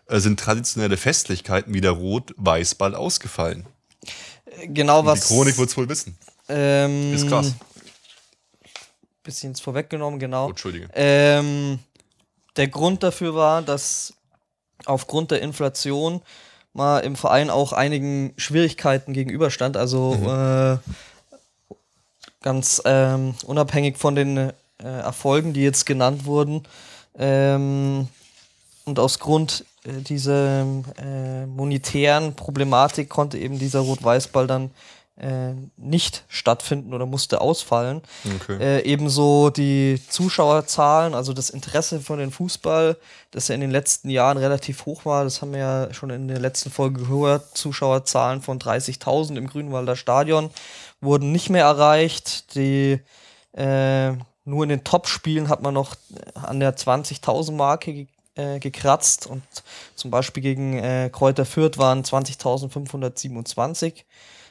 äh, 0.09 0.19
sind 0.19 0.39
traditionelle 0.39 0.97
Festlichkeiten 0.99 1.73
wie 1.73 1.81
der 1.81 1.93
Rot-Weiß-Ball 1.93 2.95
ausgefallen. 2.95 3.65
Genau 4.66 5.05
was. 5.05 5.20
die 5.20 5.26
Chronik 5.34 5.58
wird 5.58 5.70
es 5.70 5.76
wohl 5.76 5.88
wissen. 5.88 6.16
ähm, 6.49 7.14
Ist 7.14 7.28
krass. 7.28 7.55
Bisschen 9.22 9.55
vorweggenommen, 9.55 10.19
genau. 10.19 10.46
Oh, 10.46 10.50
Entschuldige. 10.50 10.88
Ähm, 10.94 11.78
der 12.56 12.69
Grund 12.69 13.02
dafür 13.02 13.34
war, 13.34 13.62
dass 13.62 14.14
aufgrund 14.87 15.31
der 15.31 15.43
Inflation 15.43 16.22
mal 16.72 17.00
im 17.00 17.16
Verein 17.16 17.50
auch 17.50 17.72
einigen 17.72 18.32
Schwierigkeiten 18.37 19.12
gegenüberstand. 19.12 19.76
Also 19.76 20.14
äh, 20.14 20.78
ganz 22.43 22.81
ähm, 22.84 23.34
unabhängig 23.44 23.99
von 23.99 24.14
den 24.14 24.37
äh, 24.37 24.52
Erfolgen, 24.78 25.52
die 25.52 25.62
jetzt 25.62 25.87
genannt 25.87 26.25
wurden. 26.25 26.62
Ähm, 27.19 28.08
und 28.84 28.99
aus 28.99 29.19
Grund 29.19 29.64
äh, 29.88 30.02
dieser 30.02 30.62
äh, 30.62 31.46
monetären 31.46 32.35
Problematik 32.35 33.08
konnte 33.08 33.38
eben 33.38 33.58
dieser 33.58 33.81
Rot-Weiß-Ball 33.81 34.46
dann 34.46 34.70
äh, 35.20 35.55
nicht 35.76 36.25
stattfinden 36.29 36.94
oder 36.94 37.05
musste 37.05 37.40
ausfallen. 37.40 38.02
Okay. 38.40 38.56
Äh, 38.61 38.85
ebenso 38.85 39.50
die 39.50 40.00
Zuschauerzahlen, 40.08 41.14
also 41.14 41.32
das 41.32 41.50
Interesse 41.50 42.00
für 42.00 42.17
den 42.17 42.31
Fußball, 42.31 42.96
das 43.32 43.49
ja 43.49 43.56
in 43.56 43.61
den 43.61 43.73
letzten 43.73 44.11
Jahren 44.11 44.38
relativ 44.38 44.87
hoch 44.87 45.05
war. 45.05 45.25
Das 45.25 45.43
haben 45.43 45.52
wir 45.52 45.58
ja 45.58 45.93
schon 45.93 46.11
in 46.11 46.29
der 46.29 46.38
letzten 46.38 46.71
Folge 46.71 47.00
gehört. 47.00 47.57
Zuschauerzahlen 47.57 48.42
von 48.42 48.61
30.000 48.61 49.37
im 49.37 49.49
Grünwalder 49.49 49.97
Stadion 49.97 50.50
wurden 51.00 51.33
nicht 51.33 51.50
mehr 51.50 51.64
erreicht. 51.64 52.54
Die, 52.54 53.00
äh, 53.57 54.12
nur 54.45 54.62
in 54.62 54.68
den 54.68 54.85
Top-Spielen 54.85 55.49
hat 55.49 55.62
man 55.62 55.75
noch 55.75 55.97
an 56.35 56.61
der 56.61 56.76
20.000 56.76 57.52
Marke 57.52 58.07
äh, 58.38 58.59
gekratzt 58.59 59.26
und 59.26 59.42
zum 59.95 60.11
Beispiel 60.11 60.42
gegen 60.42 60.78
äh, 60.78 61.11
Kräuter 61.12 61.45
Fürth 61.45 61.76
waren 61.76 62.02
20.527 62.02 64.04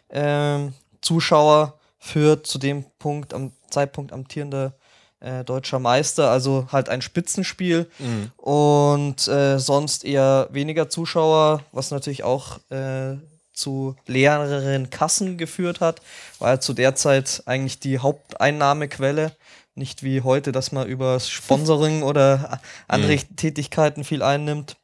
ähm, 0.09 0.73
Zuschauer 1.01 1.73
für 1.97 2.43
zu 2.43 2.59
dem 2.59 2.85
Punkt 2.99 3.33
am 3.33 3.51
Zeitpunkt 3.69 4.13
amtierender 4.13 4.73
äh, 5.19 5.43
deutscher 5.43 5.79
Meister, 5.79 6.29
also 6.29 6.67
halt 6.71 6.89
ein 6.89 7.01
Spitzenspiel. 7.01 7.89
Und 8.37 9.27
äh, 9.27 9.57
sonst 9.57 10.05
eher 10.05 10.47
weniger 10.51 10.89
Zuschauer, 10.89 11.63
was 11.71 11.91
natürlich 11.91 12.23
auch 12.23 12.59
äh, 12.69 13.15
zu 13.53 13.95
leereren 14.05 14.89
Kassen 14.89 15.37
geführt 15.37 15.81
hat, 15.81 16.01
war 16.39 16.59
zu 16.59 16.73
der 16.73 16.95
Zeit 16.95 17.41
eigentlich 17.47 17.79
die 17.79 17.99
Haupteinnahmequelle, 17.99 19.31
nicht 19.77 20.03
wie 20.03 20.21
heute, 20.21 20.51
dass 20.51 20.71
man 20.71 20.87
über 20.87 21.19
Sponsoring 21.19 22.03
oder 22.03 22.61
andere 22.87 23.17
Tätigkeiten 23.17 24.03
viel 24.03 24.21
einnimmt. 24.21 24.77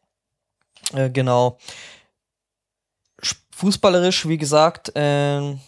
Äh, 0.93 1.09
genau 1.09 1.57
fußballerisch, 3.63 4.27
wie 4.27 4.37
gesagt, 4.37 4.91
ähm, 4.95 5.61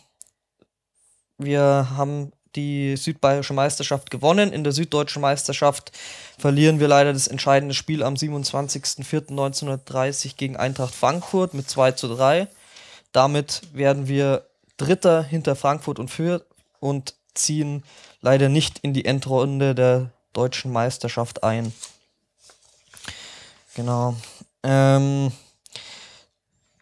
wir 1.37 1.87
haben 1.95 2.33
die 2.55 2.97
südbayerische 2.97 3.53
Meisterschaft 3.53 4.09
gewonnen. 4.11 4.53
In 4.53 4.63
der 4.63 4.73
süddeutschen 4.73 5.21
Meisterschaft 5.21 5.91
verlieren 6.37 6.79
wir 6.79 6.87
leider 6.87 7.13
das 7.13 7.27
entscheidende 7.27 7.75
Spiel 7.75 8.01
am 8.03 8.15
27.04.1930 8.15 10.37
gegen 10.37 10.57
Eintracht 10.57 10.95
Frankfurt 10.95 11.53
mit 11.53 11.69
2 11.69 11.91
zu 11.91 12.15
3. 12.15 12.47
Damit 13.11 13.61
werden 13.73 14.07
wir 14.07 14.47
Dritter 14.77 15.21
hinter 15.23 15.55
Frankfurt 15.55 15.99
und 15.99 16.09
Fürth 16.09 16.45
und 16.79 17.13
ziehen 17.33 17.83
leider 18.25 18.49
nicht 18.49 18.79
in 18.79 18.93
die 18.93 19.05
Endrunde 19.05 19.75
der 19.75 20.09
deutschen 20.33 20.71
Meisterschaft 20.73 21.43
ein. 21.43 21.71
Genau. 23.75 24.15
Ähm, 24.63 25.31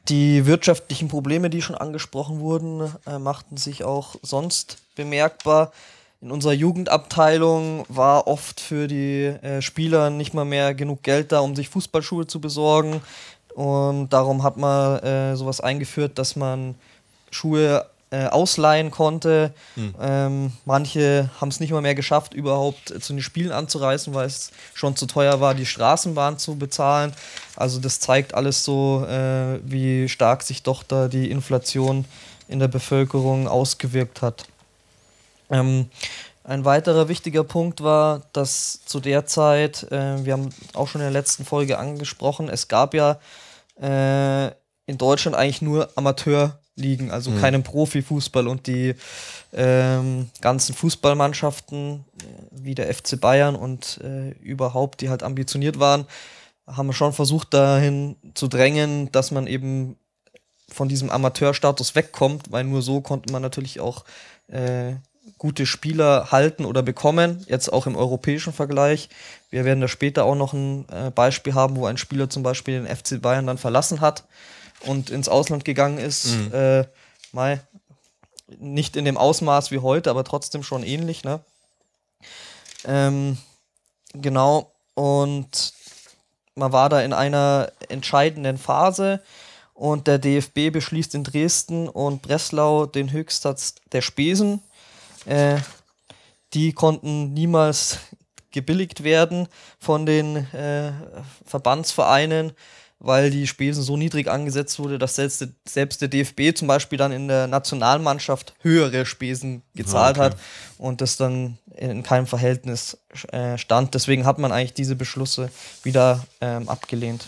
die 0.08 0.46
wirtschaftlichen 0.46 1.10
Probleme, 1.10 1.50
die 1.50 1.62
schon 1.62 1.76
angesprochen 1.76 2.40
wurden, 2.40 2.94
äh, 3.06 3.20
machten 3.20 3.58
sich 3.58 3.84
auch 3.84 4.16
sonst 4.22 4.78
bemerkbar. 4.96 5.74
In 6.22 6.32
unserer 6.32 6.54
Jugendabteilung 6.54 7.86
war 7.90 8.28
oft 8.28 8.62
für 8.62 8.88
die 8.88 9.26
äh, 9.26 9.62
Spieler 9.62 10.10
nicht 10.10 10.34
mal 10.34 10.46
mehr 10.46 10.74
genug 10.74 11.04
Geld 11.04 11.34
da, 11.34 11.42
um 11.42 11.58
sich 11.58 11.68
Fußballschuhe 11.68 12.26
zu 12.26 12.40
besorgen. 12.40 13.02
Und 13.54 14.14
darum 14.14 14.44
hat 14.44 14.56
man 14.56 15.00
äh, 15.00 15.36
sowas 15.36 15.60
eingeführt, 15.60 16.18
dass 16.18 16.38
man 16.38 16.76
Schuhe 17.32 17.86
äh, 18.14 18.28
ausleihen 18.28 18.92
konnte. 18.92 19.56
Hm. 19.74 19.96
Ähm, 20.00 20.54
manche 20.66 21.32
haben 21.42 21.50
es 21.50 21.60
nicht 21.60 21.72
mal 21.72 21.82
mehr 21.82 21.96
geschafft, 21.96 22.36
überhaupt 22.36 22.94
zu 23.02 23.14
den 23.14 23.24
Spielen 23.24 23.52
anzureisen, 23.52 24.14
weil 24.14 24.28
es 24.28 24.52
schon 24.76 24.96
zu 24.96 25.08
teuer 25.08 25.42
war, 25.42 25.56
die 25.56 25.66
Straßenbahn 25.66 26.38
zu 26.38 26.56
bezahlen. 26.56 27.12
Also 27.56 27.80
das 27.80 28.00
zeigt 28.00 28.36
alles 28.36 28.64
so, 28.64 29.04
äh, 29.08 29.60
wie 29.64 30.08
stark 30.10 30.44
sich 30.44 30.62
doch 30.62 30.84
da 30.84 31.08
die 31.08 31.32
Inflation 31.32 32.06
in 32.48 32.60
der 32.60 32.68
Bevölkerung 32.68 33.48
ausgewirkt 33.48 34.22
hat. 34.22 34.46
Ähm, 35.50 35.90
ein 36.44 36.66
weiterer 36.66 37.08
wichtiger 37.08 37.44
Punkt 37.44 37.82
war, 37.82 38.22
dass 38.32 38.86
zu 38.86 39.00
der 39.00 39.26
Zeit, 39.26 39.92
äh, 39.92 40.24
wir 40.24 40.34
haben 40.34 40.50
auch 40.76 40.88
schon 40.88 41.02
in 41.02 41.06
der 41.06 41.20
letzten 41.20 41.46
Folge 41.46 41.80
angesprochen, 41.80 42.48
es 42.48 42.68
gab 42.68 42.94
ja 42.94 43.18
äh, 43.82 44.52
in 44.86 45.00
Deutschland 45.00 45.36
eigentlich 45.36 45.64
nur 45.64 45.90
Amateurligen, 46.76 47.12
also 47.12 47.32
mhm. 47.32 47.40
keinen 47.40 47.64
Profifußball 47.64 48.48
und 48.48 48.68
die 48.68 48.96
ähm, 49.54 50.30
ganzen 50.42 50.74
Fußballmannschaften 50.74 52.04
äh, 52.18 52.24
wie 52.52 52.76
der 52.76 52.94
FC 52.94 53.20
Bayern 53.20 53.56
und 53.56 54.00
äh, 54.04 54.32
überhaupt, 54.42 55.02
die 55.02 55.10
halt 55.10 55.24
ambitioniert 55.24 55.80
waren, 55.80 56.06
haben 56.66 56.88
wir 56.88 56.94
schon 56.94 57.14
versucht 57.14 57.54
dahin 57.54 58.16
zu 58.34 58.48
drängen, 58.48 59.12
dass 59.12 59.32
man 59.32 59.48
eben 59.48 59.98
von 60.70 60.90
diesem 60.90 61.10
Amateurstatus 61.12 61.94
wegkommt, 61.94 62.52
weil 62.52 62.64
nur 62.64 62.82
so 62.82 63.02
konnte 63.02 63.32
man 63.32 63.42
natürlich 63.42 63.80
auch 63.80 64.06
äh, 64.48 64.94
gute 65.38 65.66
Spieler 65.66 66.32
halten 66.32 66.66
oder 66.66 66.82
bekommen, 66.82 67.46
jetzt 67.48 67.72
auch 67.72 67.86
im 67.86 67.96
europäischen 67.96 68.54
Vergleich. 68.54 69.10
Wir 69.52 69.66
werden 69.66 69.82
da 69.82 69.88
später 69.88 70.26
auch 70.26 70.36
noch 70.36 70.54
ein 70.54 70.88
äh, 70.90 71.12
Beispiel 71.12 71.54
haben, 71.54 71.76
wo 71.76 71.86
ein 71.86 71.98
Spieler 71.98 72.30
zum 72.30 72.42
Beispiel 72.42 72.82
den 72.82 72.96
FC 72.96 73.22
Bayern 73.22 73.46
dann 73.46 73.58
verlassen 73.60 74.02
hat 74.02 74.24
und 74.86 75.10
ins 75.10 75.30
Ausland 75.30 75.66
gegangen 75.66 75.98
ist. 75.98 76.28
Mhm. 76.28 76.54
Äh, 76.54 76.86
mal, 77.32 77.62
nicht 78.60 78.96
in 78.96 79.06
dem 79.06 79.18
Ausmaß 79.18 79.72
wie 79.72 79.80
heute, 79.80 80.10
aber 80.10 80.24
trotzdem 80.24 80.64
schon 80.64 80.84
ähnlich. 80.84 81.24
Ne? 81.24 81.40
Ähm, 82.86 83.38
genau, 84.14 84.72
und 84.94 85.74
man 86.56 86.72
war 86.72 86.90
da 86.90 87.02
in 87.02 87.14
einer 87.14 87.72
entscheidenden 87.90 88.58
Phase 88.58 89.22
und 89.74 90.08
der 90.08 90.20
DFB 90.20 90.72
beschließt 90.72 91.16
in 91.16 91.24
Dresden 91.24 91.90
und 91.90 92.22
Breslau 92.22 92.86
den 92.86 93.12
Höchstsatz 93.12 93.76
der 93.92 94.02
Spesen 94.02 94.62
äh, 95.26 95.58
die 96.54 96.74
konnten 96.74 97.34
niemals 97.34 98.00
gebilligt 98.52 99.04
werden 99.04 99.48
von 99.80 100.06
den 100.06 100.36
äh, 100.54 100.92
Verbandsvereinen, 101.46 102.52
weil 103.04 103.30
die 103.30 103.48
Spesen 103.48 103.84
so 103.84 103.98
niedrig 103.98 104.30
angesetzt 104.30 104.80
wurde, 104.80 104.98
dass 104.98 105.16
selbst, 105.16 105.46
selbst 105.68 106.02
der 106.02 106.08
DFB 106.08 106.56
zum 106.56 106.70
Beispiel 106.70 106.98
dann 106.98 107.12
in 107.12 107.28
der 107.28 107.48
Nationalmannschaft 107.48 108.54
höhere 108.62 109.06
Spesen 109.06 109.62
gezahlt 109.76 110.18
ah, 110.18 110.28
okay. 110.28 110.36
hat 110.36 110.38
und 110.78 111.02
das 111.02 111.18
dann 111.18 111.58
in 111.76 112.02
keinem 112.04 112.28
Verhältnis 112.28 112.98
äh, 113.34 113.58
stand. 113.58 113.94
Deswegen 113.94 114.26
hat 114.26 114.40
man 114.40 114.54
eigentlich 114.54 114.74
diese 114.74 114.96
Beschlüsse 114.96 115.50
wieder 115.84 116.26
ähm, 116.40 116.70
abgelehnt. 116.70 117.28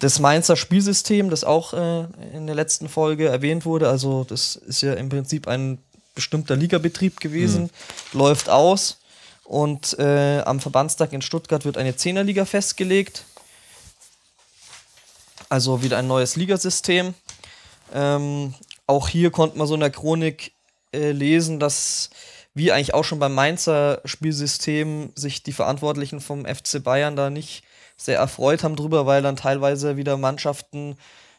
Das 0.00 0.18
Mainzer 0.18 0.56
Spielsystem, 0.56 1.30
das 1.30 1.44
auch 1.44 1.74
äh, 1.74 2.06
in 2.34 2.46
der 2.46 2.56
letzten 2.56 2.88
Folge 2.88 3.28
erwähnt 3.28 3.64
wurde, 3.64 3.88
also 3.88 4.24
das 4.24 4.56
ist 4.56 4.82
ja 4.82 4.94
im 4.94 5.10
Prinzip 5.10 5.46
ein 5.46 5.78
bestimmter 6.16 6.56
Ligabetrieb 6.56 7.20
gewesen, 7.20 7.70
mhm. 8.12 8.18
läuft 8.18 8.50
aus 8.50 8.98
und 9.44 9.96
äh, 10.00 10.40
am 10.40 10.58
Verbandstag 10.58 11.12
in 11.12 11.22
Stuttgart 11.22 11.64
wird 11.64 11.78
eine 11.78 11.94
Zehnerliga 11.94 12.44
festgelegt. 12.44 13.24
Also 15.54 15.84
wieder 15.84 15.98
ein 15.98 16.08
neues 16.08 16.34
Ligasystem. 16.34 17.14
Ähm, 17.92 18.54
auch 18.88 19.08
hier 19.08 19.30
konnte 19.30 19.56
man 19.56 19.68
so 19.68 19.74
in 19.74 19.80
der 19.80 19.90
Chronik 19.90 20.50
äh, 20.92 21.12
lesen, 21.12 21.60
dass 21.60 22.10
wie 22.54 22.72
eigentlich 22.72 22.92
auch 22.92 23.04
schon 23.04 23.20
beim 23.20 23.34
Mainzer 23.36 24.00
Spielsystem 24.04 25.12
sich 25.14 25.44
die 25.44 25.52
Verantwortlichen 25.52 26.20
vom 26.20 26.44
FC 26.44 26.82
Bayern 26.82 27.14
da 27.14 27.30
nicht 27.30 27.62
sehr 27.96 28.18
erfreut 28.18 28.64
haben 28.64 28.74
drüber, 28.74 29.06
weil 29.06 29.22
dann 29.22 29.36
teilweise 29.36 29.96
wieder 29.96 30.16
Mannschaften 30.16 30.96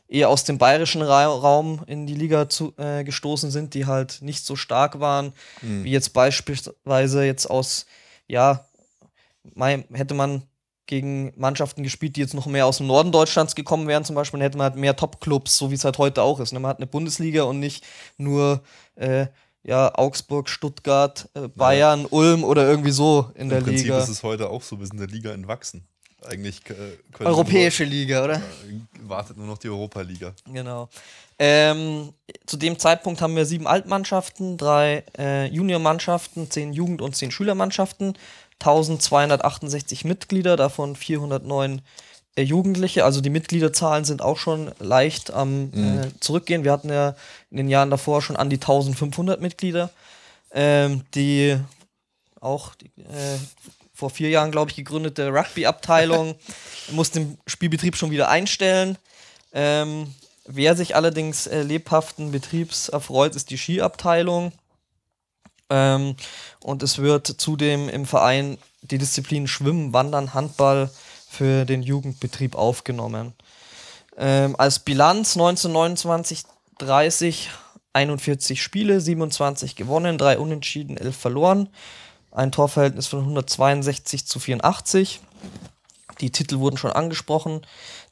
eher 0.08 0.30
aus 0.30 0.46
dem 0.46 0.60
bayerischen 0.60 1.02
Ra 1.02 1.26
Raum 1.26 1.84
in 1.86 2.08
die 2.08 2.16
Liga 2.16 2.48
zu, 2.48 2.74
äh, 2.78 3.04
gestoßen 3.04 3.52
sind, 3.52 3.74
die 3.74 3.86
halt 3.86 4.22
nicht 4.22 4.46
so 4.46 4.56
stark 4.56 5.02
waren, 5.02 5.34
mhm. 5.62 5.84
wie 5.84 5.92
jetzt 5.92 6.14
beispielsweise 6.14 7.26
jetzt 7.26 7.48
aus, 7.50 7.86
ja, 8.28 8.66
hätte 9.92 10.14
man 10.14 10.44
gegen 10.88 11.34
Mannschaften 11.36 11.84
gespielt, 11.84 12.16
die 12.16 12.22
jetzt 12.22 12.34
noch 12.34 12.46
mehr 12.46 12.66
aus 12.66 12.78
dem 12.78 12.88
Norden 12.88 13.12
Deutschlands 13.12 13.56
gekommen 13.56 13.88
wären, 13.88 14.06
zum 14.06 14.16
Beispiel, 14.16 14.40
dann 14.40 14.46
hätte 14.46 14.58
man 14.58 14.72
halt 14.72 14.76
mehr 14.80 14.96
Top-Clubs, 14.96 15.58
so 15.58 15.72
wie 15.72 15.76
es 15.76 15.86
halt 15.86 15.98
heute 15.98 16.22
auch 16.22 16.40
ist. 16.40 16.54
Ne? 16.54 16.60
Man 16.60 16.70
hat 16.70 16.78
eine 16.78 16.88
Bundesliga 16.88 17.44
und 17.44 17.60
nicht 17.60 17.84
nur 18.18 18.62
äh, 18.96 19.28
ja, 19.64 19.94
Augsburg, 19.96 20.48
Stuttgart, 20.48 21.28
äh, 21.34 21.48
Bayern, 21.48 22.02
ja. 22.02 22.08
Ulm 22.12 22.44
oder 22.44 22.68
irgendwie 22.68 22.92
so 22.92 23.32
in 23.36 23.44
Im 23.44 23.50
der 23.50 23.62
Prinzip 23.62 23.86
Liga. 23.86 23.96
Im 23.96 24.00
Prinzip 24.00 24.12
ist 24.12 24.18
es 24.18 24.24
heute 24.24 24.50
auch 24.50 24.62
so, 24.62 24.80
wir 24.80 24.86
sind 24.86 25.00
der 25.00 25.08
Liga 25.08 25.32
entwachsen 25.32 25.88
eigentlich. 26.28 26.62
Äh, 26.70 27.24
Europäische 27.24 27.84
nur, 27.84 27.92
Liga, 27.92 28.24
oder? 28.24 28.42
Wartet 29.02 29.38
nur 29.38 29.48
noch 29.48 29.58
die 29.58 29.70
Europa-Liga. 29.70 30.34
Genau. 30.52 30.90
Ähm, 31.38 32.14
zu 32.46 32.58
dem 32.58 32.80
Zeitpunkt 32.80 33.22
haben 33.22 33.36
wir 33.36 33.46
sieben 33.46 33.68
Altmannschaften, 33.68 34.58
drei 34.58 35.04
äh, 35.18 35.48
Juniormannschaften, 35.48 36.50
zehn 36.50 36.74
Jugend- 36.74 37.02
und 37.02 37.16
zehn 37.16 37.32
Schülermannschaften, 37.32 38.18
1268 38.60 40.06
Mitglieder, 40.06 40.56
davon 40.56 40.96
409 40.96 41.82
äh, 42.36 42.42
Jugendliche. 42.42 43.06
Also 43.06 43.22
die 43.22 43.30
Mitgliederzahlen 43.30 44.06
sind 44.06 44.22
auch 44.22 44.38
schon 44.38 44.72
leicht 44.80 45.32
am 45.32 45.70
mhm. 45.72 46.00
Äh, 46.00 46.20
Zurückgehen. 46.20 46.64
Wir 46.64 46.72
hatten 46.72 46.90
ja 46.90 47.16
in 47.52 47.58
den 47.58 47.70
Jahren 47.70 47.90
davor 47.90 48.22
schon 48.22 48.36
an 48.36 48.50
die 48.50 48.58
1500 48.58 49.42
Mitglieder, 49.42 49.90
ähm, 50.52 51.04
die 51.14 51.58
auch 52.42 52.76
die, 52.76 52.88
äh, 53.02 53.38
vor 53.94 54.10
vier 54.10 54.30
Jahren, 54.30 54.52
glaube 54.52 54.70
ich, 54.70 54.76
gegründete 54.76 55.30
Rugby-Abteilung, 55.30 56.36
muss 56.92 57.12
den 57.12 57.38
Spielbetrieb 57.48 57.96
schon 57.96 58.12
wieder 58.12 58.30
einstellen. 58.30 58.98
Ähm, 59.54 60.14
wer 60.46 60.76
sich 60.76 60.96
allerdings 60.96 61.48
äh, 61.48 61.62
lebhaften 61.62 62.32
Betriebs 62.32 62.90
erfreut, 62.90 63.36
ist 63.36 63.50
die 63.50 63.58
Skiabteilung. 63.58 64.52
Ähm, 65.70 66.16
und 66.62 66.84
es 66.84 67.00
wird 67.00 67.28
zudem 67.28 67.90
im 67.90 68.06
Verein 68.06 68.58
die 68.82 68.98
Disziplin 68.98 69.48
Schwimmen, 69.48 69.94
Wandern, 69.94 70.34
Handball 70.34 70.90
für 71.30 71.66
den 71.66 71.82
Jugendbetrieb 71.82 72.56
aufgenommen. 72.56 73.34
Ähm, 74.18 74.56
als 74.58 74.80
Bilanz 74.80 75.36
1929 75.36 76.44
30 76.78 77.50
41 77.94 78.62
Spiele, 78.62 79.00
27 79.00 79.78
gewonnen, 79.78 80.18
3 80.18 80.38
unentschieden, 80.38 80.98
11 80.98 81.16
verloren 81.16 81.70
ein 82.36 82.52
Torverhältnis 82.52 83.08
von 83.08 83.20
162 83.20 84.28
zu 84.28 84.40
84. 84.40 85.22
Die 86.22 86.32
Titel 86.32 86.60
wurden 86.60 86.78
schon 86.78 86.92
angesprochen. 86.92 87.62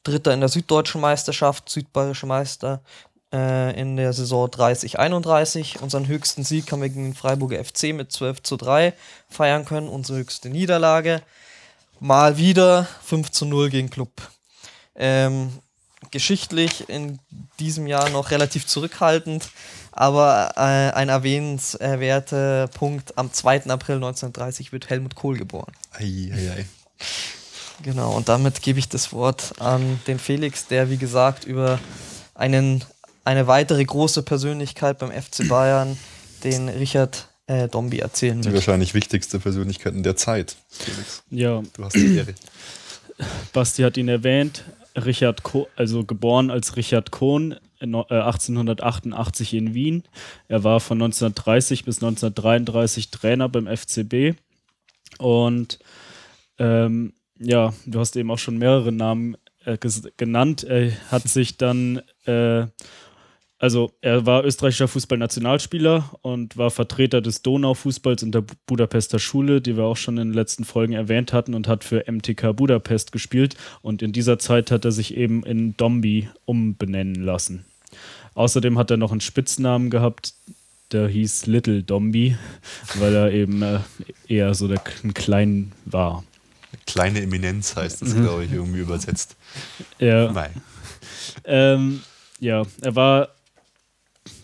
Dritter 0.03 0.33
in 0.33 0.39
der 0.39 0.49
Süddeutschen 0.49 1.01
Meisterschaft, 1.01 1.69
Südbayerische 1.69 2.25
Meister 2.25 2.81
äh, 3.33 3.79
in 3.79 3.97
der 3.97 4.13
Saison 4.13 4.47
30-31. 4.47 5.79
Unseren 5.79 6.07
höchsten 6.07 6.43
Sieg 6.43 6.71
haben 6.71 6.81
wir 6.81 6.89
gegen 6.89 7.05
den 7.05 7.15
Freiburger 7.15 7.63
FC 7.63 7.93
mit 7.93 8.11
12 8.11 8.43
zu 8.43 8.57
3 8.57 8.93
feiern 9.29 9.65
können. 9.65 9.89
Unsere 9.89 10.19
höchste 10.19 10.49
Niederlage. 10.49 11.21
Mal 11.99 12.37
wieder 12.37 12.87
5 13.03 13.31
zu 13.31 13.45
0 13.45 13.69
gegen 13.69 13.89
Club. 13.89 14.11
Ähm, 14.95 15.51
geschichtlich 16.11 16.89
in 16.89 17.19
diesem 17.59 17.87
Jahr 17.87 18.09
noch 18.09 18.31
relativ 18.31 18.67
zurückhaltend. 18.67 19.49
Aber 19.91 20.53
äh, 20.55 20.95
ein 20.95 21.09
erwähnenswerter 21.09 22.67
Punkt, 22.67 23.17
am 23.17 23.31
2. 23.31 23.65
April 23.67 23.95
1930 23.95 24.71
wird 24.71 24.89
Helmut 24.89 25.15
Kohl 25.15 25.37
geboren. 25.37 25.71
Ei, 25.91 26.31
ei, 26.33 26.51
ei. 26.57 26.65
Genau, 27.83 28.13
und 28.13 28.29
damit 28.29 28.61
gebe 28.61 28.79
ich 28.79 28.89
das 28.89 29.11
Wort 29.11 29.59
an 29.59 29.99
den 30.07 30.17
Felix, 30.17 30.67
der 30.67 30.89
wie 30.89 30.97
gesagt 30.97 31.43
über 31.43 31.79
einen, 32.33 32.83
eine 33.23 33.47
weitere 33.47 33.83
große 33.83 34.23
Persönlichkeit 34.23 34.99
beim 34.99 35.11
FC 35.11 35.47
Bayern, 35.47 35.97
den 36.43 36.69
Richard 36.69 37.27
äh, 37.47 37.67
Dombi, 37.67 37.99
erzählen 37.99 38.37
wird. 38.37 38.47
Die 38.47 38.53
wahrscheinlich 38.53 38.93
wichtigste 38.93 39.39
Persönlichkeit 39.39 39.93
in 39.93 40.03
der 40.03 40.15
Zeit, 40.15 40.55
Felix. 40.69 41.23
Ja. 41.29 41.61
Du 41.73 41.83
hast 41.83 41.95
die 41.95 42.15
Ehre. 42.15 42.33
Basti 43.53 43.83
hat 43.83 43.97
ihn 43.97 44.09
erwähnt. 44.09 44.63
Richard 44.95 45.43
Ko 45.43 45.67
also 45.75 46.03
geboren 46.03 46.51
als 46.51 46.75
Richard 46.75 47.11
Kohn 47.11 47.55
1888 47.79 49.53
in 49.53 49.73
Wien. 49.73 50.03
Er 50.47 50.63
war 50.63 50.79
von 50.79 51.01
1930 51.01 51.83
bis 51.85 51.97
1933 51.97 53.11
Trainer 53.11 53.49
beim 53.49 53.67
FCB. 53.67 54.37
Und 55.17 55.79
ähm, 56.59 57.13
ja, 57.39 57.73
du 57.85 57.99
hast 57.99 58.15
eben 58.15 58.31
auch 58.31 58.37
schon 58.37 58.57
mehrere 58.57 58.91
Namen 58.91 59.35
äh, 59.65 59.77
genannt. 60.17 60.63
Er 60.63 60.91
hat 61.11 61.27
sich 61.27 61.57
dann 61.57 62.01
äh, 62.25 62.67
also 63.63 63.93
er 64.01 64.25
war 64.25 64.43
österreichischer 64.43 64.89
Fußballnationalspieler 64.89 66.19
und 66.21 66.57
war 66.57 66.69
Vertreter 66.69 67.21
des 67.21 67.43
Donaufußballs 67.43 68.21
in 68.21 68.33
der 68.33 68.43
Budapester 68.67 69.19
Schule, 69.19 69.61
die 69.61 69.77
wir 69.77 69.85
auch 69.85 69.95
schon 69.95 70.17
in 70.17 70.31
den 70.31 70.33
letzten 70.33 70.65
Folgen 70.65 70.91
erwähnt 70.91 71.31
hatten 71.31 71.53
und 71.53 71.69
hat 71.69 71.85
für 71.85 72.03
MTK 72.05 72.53
Budapest 72.57 73.13
gespielt 73.13 73.55
und 73.81 74.01
in 74.01 74.11
dieser 74.11 74.37
Zeit 74.37 74.69
hat 74.69 74.83
er 74.83 74.91
sich 74.91 75.15
eben 75.15 75.43
in 75.43 75.77
Dombi 75.77 76.27
umbenennen 76.43 77.23
lassen. 77.23 77.63
Außerdem 78.33 78.77
hat 78.77 78.91
er 78.91 78.97
noch 78.97 79.11
einen 79.11 79.21
Spitznamen 79.21 79.89
gehabt, 79.89 80.33
der 80.91 81.07
hieß 81.07 81.45
Little 81.45 81.83
Dombi, 81.83 82.35
weil 82.95 83.15
er 83.15 83.31
eben 83.31 83.61
äh, 83.61 83.79
eher 84.27 84.55
so 84.55 84.67
der 84.67 84.79
klein 84.79 85.71
war. 85.85 86.25
Kleine 86.85 87.21
Eminenz 87.21 87.77
heißt 87.77 88.01
das, 88.01 88.13
glaube 88.13 88.43
ich, 88.43 88.51
irgendwie 88.51 88.81
übersetzt. 88.81 89.37
Ja. 89.99 90.33
Nein. 90.33 90.51
Ähm, 91.45 92.01
ja, 92.41 92.63
er 92.81 92.95
war 92.97 93.29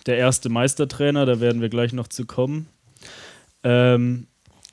der 0.10 0.18
erste 0.18 0.50
Meistertrainer, 0.50 1.26
da 1.26 1.40
werden 1.40 1.62
wir 1.62 1.70
gleich 1.70 1.94
noch 1.94 2.08
zu 2.08 2.26
kommen. 2.26 2.68
Ähm, 3.64 4.28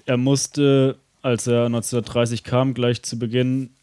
er 0.06 0.16
musste, 0.16 0.96
als 1.20 1.46
er 1.46 1.66
1930 1.66 2.42
kam, 2.42 2.72
gleich 2.72 3.02
zu 3.02 3.18
Beginn 3.18 3.74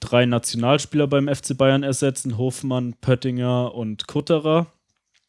drei 0.00 0.24
Nationalspieler 0.24 1.06
beim 1.06 1.28
FC 1.28 1.56
Bayern 1.56 1.82
ersetzen: 1.82 2.38
Hofmann, 2.38 2.94
Pöttinger 3.00 3.74
und 3.74 4.06
Kutterer. 4.08 4.68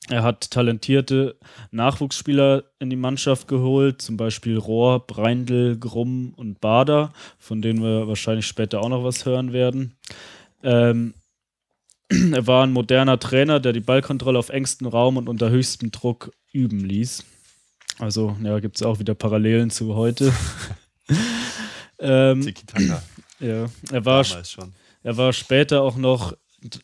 Er 0.10 0.24
hat 0.24 0.52
talentierte 0.52 1.38
Nachwuchsspieler 1.72 2.64
in 2.80 2.90
die 2.90 2.96
Mannschaft 2.96 3.48
geholt, 3.48 4.02
zum 4.02 4.18
Beispiel 4.18 4.58
Rohr, 4.58 5.06
Breindl, 5.06 5.78
Grumm 5.78 6.34
und 6.36 6.60
Bader, 6.62 7.14
von 7.40 7.62
denen 7.62 7.82
wir 7.82 8.08
wahrscheinlich 8.08 8.48
später 8.48 8.82
auch 8.82 8.90
noch 8.90 9.04
was 9.04 9.26
hören 9.26 9.54
werden. 9.54 9.96
Ähm, 10.62 11.14
er 12.34 12.48
war 12.48 12.64
ein 12.64 12.72
moderner 12.72 13.20
Trainer, 13.20 13.60
der 13.60 13.74
die 13.74 13.80
Ballkontrolle 13.80 14.40
auf 14.40 14.50
engstem 14.50 14.88
Raum 14.88 15.18
und 15.18 15.30
unter 15.30 15.50
höchstem 15.50 15.92
Druck 15.92 16.32
üben 16.52 16.82
ließ. 16.82 17.24
Also, 18.00 18.36
ja, 18.44 18.60
gibt 18.60 18.78
es 18.78 18.84
auch 18.84 19.00
wieder 19.00 19.16
Parallelen 19.16 19.70
zu 19.70 19.96
heute. 19.96 20.34
ähm, 22.00 22.54
ja, 23.40 23.66
er 23.92 24.06
war, 24.06 24.26
er 25.04 25.18
war 25.18 25.34
später 25.34 25.82
auch 25.82 25.96
noch 25.96 26.34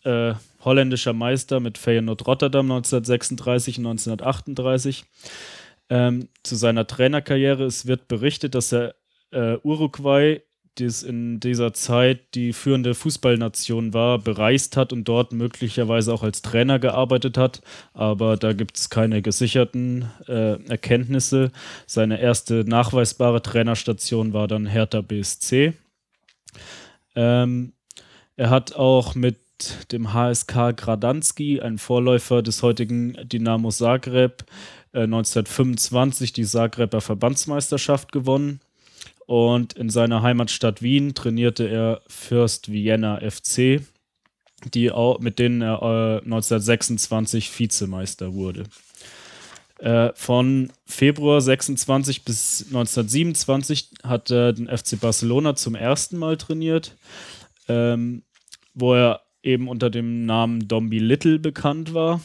äh, 0.03 0.33
holländischer 0.61 1.13
Meister 1.13 1.59
mit 1.59 1.77
Feyenoord 1.77 2.27
Rotterdam 2.27 2.71
1936 2.71 3.79
und 3.79 3.87
1938. 3.87 5.05
Ähm, 5.91 6.29
zu 6.43 6.55
seiner 6.55 6.85
Trainerkarriere, 6.85 7.63
es 7.63 7.87
wird 7.87 8.07
berichtet, 8.07 8.53
dass 8.53 8.71
er 8.71 8.95
äh, 9.31 9.57
Uruguay, 9.63 10.41
das 10.79 11.03
in 11.03 11.39
dieser 11.39 11.73
Zeit 11.73 12.35
die 12.35 12.53
führende 12.53 12.93
Fußballnation 12.93 13.93
war, 13.93 14.19
bereist 14.19 14.77
hat 14.77 14.93
und 14.93 15.05
dort 15.05 15.31
möglicherweise 15.33 16.13
auch 16.13 16.23
als 16.23 16.41
Trainer 16.41 16.79
gearbeitet 16.79 17.37
hat. 17.37 17.61
Aber 17.93 18.37
da 18.37 18.53
gibt 18.53 18.77
es 18.77 18.89
keine 18.89 19.21
gesicherten 19.21 20.09
äh, 20.27 20.61
Erkenntnisse. 20.69 21.51
Seine 21.85 22.19
erste 22.19 22.63
nachweisbare 22.65 23.41
Trainerstation 23.41 24.33
war 24.33 24.47
dann 24.47 24.65
Hertha 24.65 25.01
BSC. 25.01 25.73
Ähm, 27.15 27.73
er 28.35 28.49
hat 28.49 28.75
auch 28.75 29.15
mit 29.15 29.37
dem 29.91 30.13
HSK 30.13 30.77
Gradanski, 30.77 31.59
ein 31.59 31.77
Vorläufer 31.77 32.41
des 32.41 32.63
heutigen 32.63 33.17
Dynamo 33.27 33.69
Zagreb, 33.69 34.45
1925 34.93 36.29
äh, 36.29 36.33
die 36.33 36.45
Zagreber 36.45 37.01
Verbandsmeisterschaft 37.01 38.11
gewonnen. 38.11 38.61
Und 39.29 39.73
in 39.73 39.91
seiner 39.91 40.23
Heimatstadt 40.23 40.81
Wien 40.81 41.13
trainierte 41.13 41.69
er 41.69 42.01
Fürst 42.07 42.71
Vienna 42.71 43.19
FC, 43.19 43.79
die 44.73 44.89
auch, 44.89 45.19
mit 45.19 45.37
denen 45.37 45.61
er 45.61 45.83
äh, 45.83 46.23
1926 46.23 47.59
Vizemeister 47.59 48.33
wurde. 48.33 48.63
Äh, 49.77 50.13
von 50.15 50.71
Februar 50.87 51.41
26 51.41 52.25
bis 52.25 52.65
1927 52.69 53.91
hat 54.01 54.31
er 54.31 54.51
den 54.51 54.67
FC 54.67 54.99
Barcelona 54.99 55.53
zum 55.53 55.75
ersten 55.75 56.17
Mal 56.17 56.35
trainiert, 56.35 56.95
ähm, 57.67 58.23
wo 58.73 58.95
er 58.95 59.21
eben 59.43 59.67
unter 59.67 59.91
dem 59.91 60.25
Namen 60.25 60.67
Dombi 60.67 60.97
Little 60.97 61.37
bekannt 61.37 61.93
war. 61.93 62.19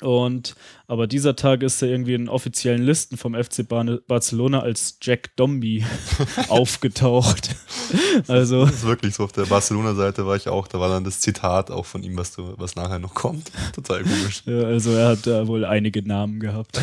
Und 0.00 0.54
aber 0.86 1.06
dieser 1.06 1.36
Tag 1.36 1.62
ist 1.62 1.82
er 1.82 1.88
irgendwie 1.88 2.14
in 2.14 2.30
offiziellen 2.30 2.82
Listen 2.82 3.18
vom 3.18 3.34
FC 3.34 3.66
Barcelona 3.68 4.60
als 4.60 4.98
Jack 5.02 5.36
Dombi 5.36 5.84
aufgetaucht. 6.48 7.54
also 8.26 8.64
das 8.64 8.76
ist 8.76 8.86
wirklich 8.86 9.14
so 9.14 9.24
auf 9.24 9.32
der 9.32 9.44
Barcelona-Seite 9.44 10.26
war 10.26 10.36
ich 10.36 10.48
auch. 10.48 10.66
Da 10.66 10.80
war 10.80 10.88
dann 10.88 11.04
das 11.04 11.20
Zitat 11.20 11.70
auch 11.70 11.84
von 11.84 12.02
ihm, 12.02 12.16
was, 12.16 12.34
du, 12.34 12.54
was 12.56 12.74
nachher 12.74 12.98
noch 12.98 13.14
kommt. 13.14 13.50
Total 13.74 14.02
komisch. 14.02 14.42
Ja, 14.46 14.62
also 14.62 14.92
er 14.92 15.08
hat 15.08 15.26
da 15.26 15.46
wohl 15.46 15.66
einige 15.66 16.02
Namen 16.02 16.40
gehabt. 16.40 16.80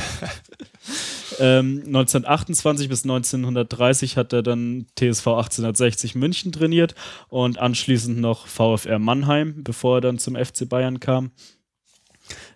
ähm, 1.39 1.81
1928 1.87 2.89
bis 2.89 3.05
1930 3.05 4.17
hat 4.17 4.33
er 4.33 4.43
dann 4.43 4.85
TSV 4.97 5.27
1860 5.27 6.13
München 6.13 6.51
trainiert 6.51 6.93
und 7.29 7.57
anschließend 7.57 8.19
noch 8.19 8.45
VfR 8.45 8.99
Mannheim, 8.99 9.63
bevor 9.63 9.97
er 9.97 10.01
dann 10.01 10.19
zum 10.19 10.35
FC 10.35 10.69
Bayern 10.69 10.99
kam. 10.99 11.31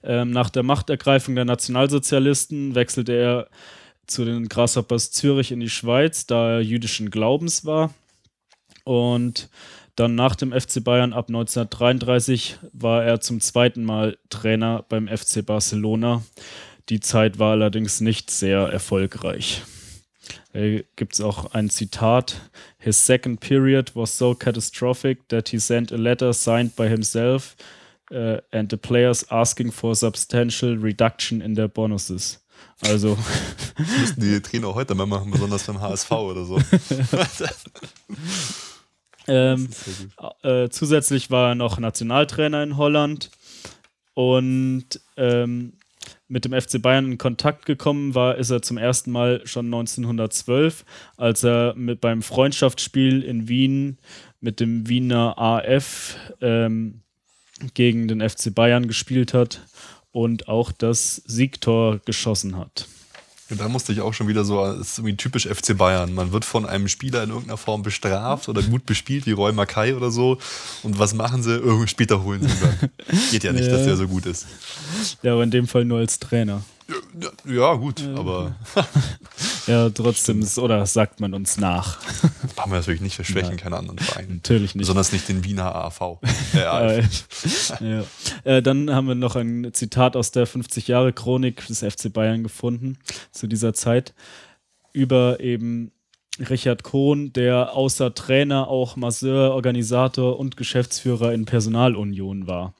Ähm, 0.03 0.31
nach 0.31 0.49
der 0.49 0.63
Machtergreifung 0.63 1.35
der 1.35 1.45
Nationalsozialisten 1.45 2.75
wechselte 2.75 3.13
er 3.13 3.47
zu 4.07 4.25
den 4.25 4.49
Grasshoppers 4.49 5.11
Zürich 5.11 5.51
in 5.51 5.59
die 5.59 5.69
Schweiz, 5.69 6.25
da 6.25 6.55
er 6.55 6.61
jüdischen 6.61 7.11
Glaubens 7.11 7.65
war. 7.65 7.93
Und 8.83 9.49
dann 9.95 10.15
nach 10.15 10.35
dem 10.35 10.51
FC 10.51 10.83
Bayern 10.83 11.13
ab 11.13 11.27
1933 11.27 12.57
war 12.71 13.03
er 13.03 13.19
zum 13.19 13.41
zweiten 13.41 13.83
Mal 13.83 14.17
Trainer 14.29 14.85
beim 14.87 15.07
FC 15.07 15.45
Barcelona. 15.45 16.23
Die 16.87 17.01
Zeit 17.01 17.37
war 17.37 17.51
allerdings 17.51 18.01
nicht 18.01 18.31
sehr 18.31 18.59
erfolgreich. 18.59 19.61
Da 20.53 20.79
gibt 20.95 21.13
es 21.13 21.21
auch 21.21 21.53
ein 21.53 21.69
Zitat. 21.69 22.49
His 22.79 23.05
second 23.05 23.39
period 23.41 23.95
was 23.95 24.17
so 24.17 24.33
catastrophic 24.33 25.27
that 25.29 25.49
he 25.49 25.59
sent 25.59 25.91
a 25.91 25.97
letter 25.97 26.33
signed 26.33 26.75
by 26.75 26.87
himself 26.87 27.55
uh, 28.11 28.37
and 28.51 28.69
the 28.69 28.77
players 28.77 29.29
asking 29.31 29.71
for 29.71 29.95
substantial 29.95 30.77
reduction 30.77 31.41
in 31.41 31.55
their 31.55 31.67
bonuses. 31.67 32.39
Also. 32.81 33.17
Das 33.77 33.99
müssten 33.99 34.21
die 34.21 34.41
Trainer 34.41 34.73
heute 34.73 34.95
mal 34.95 35.05
machen, 35.05 35.31
besonders 35.31 35.63
beim 35.63 35.81
HSV 35.81 36.11
oder 36.11 36.45
so. 36.45 36.57
ähm, 39.27 39.69
äh, 40.43 40.69
zusätzlich 40.69 41.31
war 41.31 41.49
er 41.49 41.55
noch 41.55 41.79
Nationaltrainer 41.79 42.63
in 42.63 42.77
Holland 42.77 43.31
und 44.13 45.01
ähm, 45.17 45.73
mit 46.27 46.45
dem 46.45 46.59
FC 46.59 46.81
Bayern 46.81 47.11
in 47.11 47.17
Kontakt 47.17 47.65
gekommen 47.65 48.15
war, 48.15 48.35
ist 48.35 48.49
er 48.49 48.61
zum 48.61 48.77
ersten 48.77 49.11
Mal 49.11 49.41
schon 49.45 49.65
1912, 49.65 50.85
als 51.17 51.43
er 51.43 51.73
mit 51.75 52.01
beim 52.01 52.21
Freundschaftsspiel 52.21 53.23
in 53.23 53.47
Wien 53.47 53.97
mit 54.39 54.59
dem 54.59 54.87
Wiener 54.87 55.37
AF 55.37 56.15
ähm, 56.41 57.01
gegen 57.73 58.07
den 58.07 58.27
FC 58.27 58.53
Bayern 58.53 58.87
gespielt 58.87 59.33
hat 59.33 59.61
und 60.11 60.47
auch 60.47 60.71
das 60.71 61.21
Siegtor 61.25 61.99
geschossen 62.05 62.57
hat. 62.57 62.87
Da 63.57 63.67
musste 63.67 63.91
ich 63.91 64.01
auch 64.01 64.13
schon 64.13 64.27
wieder 64.27 64.45
so, 64.45 64.63
das 64.63 64.91
ist 64.91 64.97
irgendwie 64.99 65.17
typisch 65.17 65.47
FC 65.47 65.75
Bayern. 65.75 66.13
Man 66.13 66.31
wird 66.31 66.45
von 66.45 66.67
einem 66.67 66.87
Spieler 66.87 67.23
in 67.23 67.29
irgendeiner 67.29 67.57
Form 67.57 67.81
bestraft 67.81 68.47
oder 68.47 68.61
gut 68.61 68.85
bespielt, 68.85 69.25
wie 69.25 69.31
Roy 69.31 69.51
Mackay 69.51 69.93
oder 69.93 70.11
so. 70.11 70.37
Und 70.83 70.99
was 70.99 71.15
machen 71.15 71.41
sie? 71.41 71.55
Irgendwie 71.55 71.87
später 71.87 72.23
holen 72.23 72.41
sie 72.41 72.47
ihn 72.47 72.61
dann. 72.61 73.19
Geht 73.31 73.43
ja 73.43 73.51
nicht, 73.51 73.65
ja. 73.65 73.71
dass 73.71 73.85
der 73.85 73.97
so 73.97 74.07
gut 74.07 74.27
ist. 74.27 74.45
Ja, 75.23 75.33
aber 75.33 75.43
in 75.43 75.51
dem 75.51 75.67
Fall 75.67 75.83
nur 75.83 75.97
als 75.97 76.19
Trainer. 76.19 76.61
Ja, 77.19 77.51
ja 77.51 77.73
gut, 77.73 78.01
ja. 78.01 78.13
aber. 78.15 78.55
ja, 79.67 79.89
trotzdem, 79.89 80.41
ist, 80.41 80.57
oder 80.59 80.85
sagt 80.85 81.19
man 81.19 81.33
uns 81.33 81.57
nach. 81.57 81.99
Machen 82.55 82.71
wir 82.71 82.77
natürlich 82.77 83.01
nicht, 83.01 83.17
wir 83.17 83.25
schwächen 83.25 83.57
keine 83.57 83.77
anderen 83.77 83.99
Vereine. 83.99 84.35
Natürlich 84.35 84.75
nicht. 84.75 84.81
Besonders 84.83 85.11
nicht 85.11 85.27
den 85.29 85.43
Wiener 85.43 85.75
AV. 85.75 86.19
Äh, 86.53 87.01
ja. 87.79 88.03
Äh, 88.43 88.61
dann 88.61 88.91
haben 88.91 89.07
wir 89.07 89.15
noch 89.15 89.35
ein 89.35 89.69
Zitat 89.73 90.15
aus 90.15 90.31
der 90.31 90.47
50-Jahre-Chronik 90.47 91.67
des 91.67 91.79
FC 91.79 92.11
Bayern 92.11 92.43
gefunden 92.43 92.97
zu 93.31 93.47
dieser 93.47 93.73
Zeit 93.73 94.13
über 94.93 95.39
eben 95.39 95.91
Richard 96.49 96.83
Kohn, 96.83 97.33
der 97.33 97.73
außer 97.73 98.13
Trainer 98.13 98.67
auch 98.67 98.95
Masseur, 98.95 99.51
Organisator 99.53 100.39
und 100.39 100.57
Geschäftsführer 100.57 101.33
in 101.33 101.45
Personalunion 101.45 102.47
war. 102.47 102.73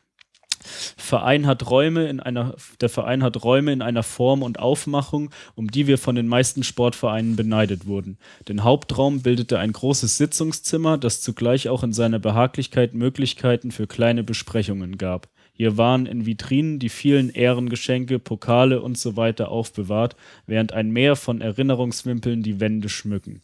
Verein 0.98 1.48
hat 1.48 1.70
Räume 1.70 2.08
in 2.08 2.20
einer, 2.20 2.56
der 2.82 2.90
Verein 2.90 3.24
hat 3.24 3.44
Räume 3.44 3.72
in 3.72 3.82
einer 3.82 4.04
Form 4.04 4.44
und 4.44 4.60
Aufmachung, 4.60 5.32
um 5.56 5.70
die 5.70 5.88
wir 5.88 5.98
von 5.98 6.16
den 6.16 6.28
meisten 6.28 6.64
Sportvereinen 6.64 7.36
beneidet 7.36 7.86
wurden. 7.86 8.18
Den 8.48 8.64
Hauptraum 8.64 9.22
bildete 9.22 9.60
ein 9.60 9.74
großes 9.74 10.18
Sitzungszimmer, 10.18 10.98
das 10.98 11.22
zugleich 11.22 11.70
auch 11.70 11.84
in 11.84 11.94
seiner 11.94 12.20
Behaglichkeit 12.20 12.94
Möglichkeiten 12.94 13.72
für 13.72 13.88
kleine 13.88 14.24
Besprechungen 14.24 14.98
gab. 14.98 15.30
Hier 15.60 15.76
waren 15.76 16.06
in 16.06 16.26
Vitrinen 16.26 16.80
die 16.80 16.88
vielen 16.88 17.30
Ehrengeschenke, 17.30 18.18
Pokale 18.18 18.82
usw. 18.82 19.34
So 19.38 19.44
aufbewahrt, 19.44 20.16
während 20.48 20.72
ein 20.72 20.90
Meer 20.90 21.18
von 21.18 21.42
Erinnerungswimpeln 21.42 22.44
die 22.44 22.62
Wände 22.62 22.88
schmücken. 22.88 23.42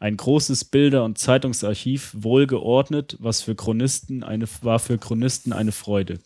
Ein 0.00 0.16
großes 0.16 0.64
Bilder- 0.64 1.04
und 1.04 1.18
Zeitungsarchiv, 1.18 2.16
wohl 2.18 2.48
geordnet, 2.48 3.16
was 3.20 3.42
für 3.42 3.54
Chronisten 3.54 4.24
eine, 4.24 4.46
war 4.62 4.80
für 4.80 4.98
Chronisten 4.98 5.52
eine 5.52 5.70
Freude. 5.70 6.18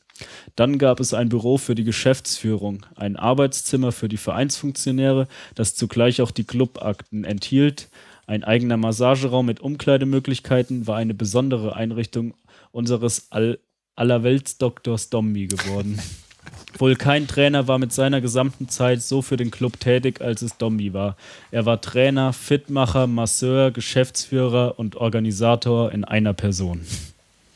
Dann 0.55 0.79
gab 0.79 1.01
es 1.01 1.15
ein 1.15 1.29
Büro 1.29 1.59
für 1.59 1.75
die 1.75 1.85
Geschäftsführung, 1.85 2.87
ein 2.95 3.17
Arbeitszimmer 3.17 3.93
für 3.93 4.09
die 4.09 4.17
Vereinsfunktionäre, 4.17 5.29
das 5.55 5.75
zugleich 5.75 6.21
auch 6.21 6.31
die 6.31 6.45
Clubakten 6.45 7.25
enthielt. 7.25 7.89
Ein 8.27 8.45
eigener 8.45 8.77
Massageraum 8.77 9.47
mit 9.47 9.61
Umkleidemöglichkeiten 9.61 10.87
war 10.87 10.97
eine 10.97 11.15
besondere 11.15 11.77
Einrichtung 11.77 12.35
unseres 12.73 13.29
All 13.31 13.59
Allerweltsdoktors 13.95 15.09
Dombi 15.09 15.47
geworden. 15.47 15.99
Wohl 16.79 16.97
kein 16.97 17.27
Trainer 17.27 17.67
war 17.67 17.79
mit 17.79 17.93
seiner 17.93 18.21
gesamten 18.21 18.69
Zeit 18.69 19.01
so 19.01 19.23
für 19.23 19.39
den 19.39 19.51
Club 19.51 19.81
tätig, 19.81 20.21
als 20.21 20.43
es 20.43 20.59
Dombi 20.59 20.93
war. 20.93 21.17
Er 21.51 21.65
war 21.65 21.81
Trainer, 21.81 22.35
Fitmacher, 22.35 23.07
Masseur, 23.07 23.71
Geschäftsführer 23.71 24.79
und 24.79 24.97
Organisator 24.97 25.93
in 25.93 26.05
einer 26.05 26.35
Person. 26.35 26.83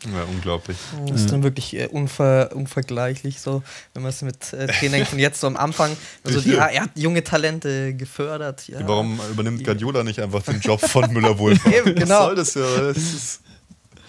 Ja, 0.07 0.25
unglaublich. 0.25 0.77
Das 1.07 1.23
ist 1.23 1.33
dann 1.33 1.43
wirklich 1.43 1.77
äh, 1.77 1.87
unver, 1.89 2.51
unvergleichlich, 2.55 3.41
so, 3.41 3.63
wenn 3.93 4.03
man 4.03 4.11
es 4.11 4.23
mit 4.23 4.53
äh, 4.53 4.67
Trainern 4.67 5.05
von 5.05 5.19
jetzt 5.19 5.41
so 5.41 5.47
am 5.47 5.57
Anfang, 5.57 5.97
also 6.25 6.41
die, 6.41 6.51
ja, 6.55 6.67
er 6.67 6.83
hat 6.83 6.91
junge 6.95 7.23
Talente 7.23 7.95
gefördert. 7.95 8.67
Ja. 8.69 8.87
Warum 8.89 9.21
übernimmt 9.31 9.65
Guardiola 9.65 10.03
nicht 10.03 10.21
einfach 10.21 10.43
den 10.43 10.61
Job 10.61 10.81
von 10.81 11.13
Müller-Wohlfahrt? 11.13 11.75
Eben, 11.87 11.95
genau. 11.95 12.21
Was 12.21 12.27
soll 12.27 12.35
das 12.37 12.55
ja? 12.55 12.83
Das 12.89 12.97
ist 12.97 13.41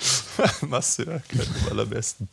Masse, 0.67 1.06
ja, 1.06 1.13
am 1.13 1.71
allerbesten. 1.71 2.27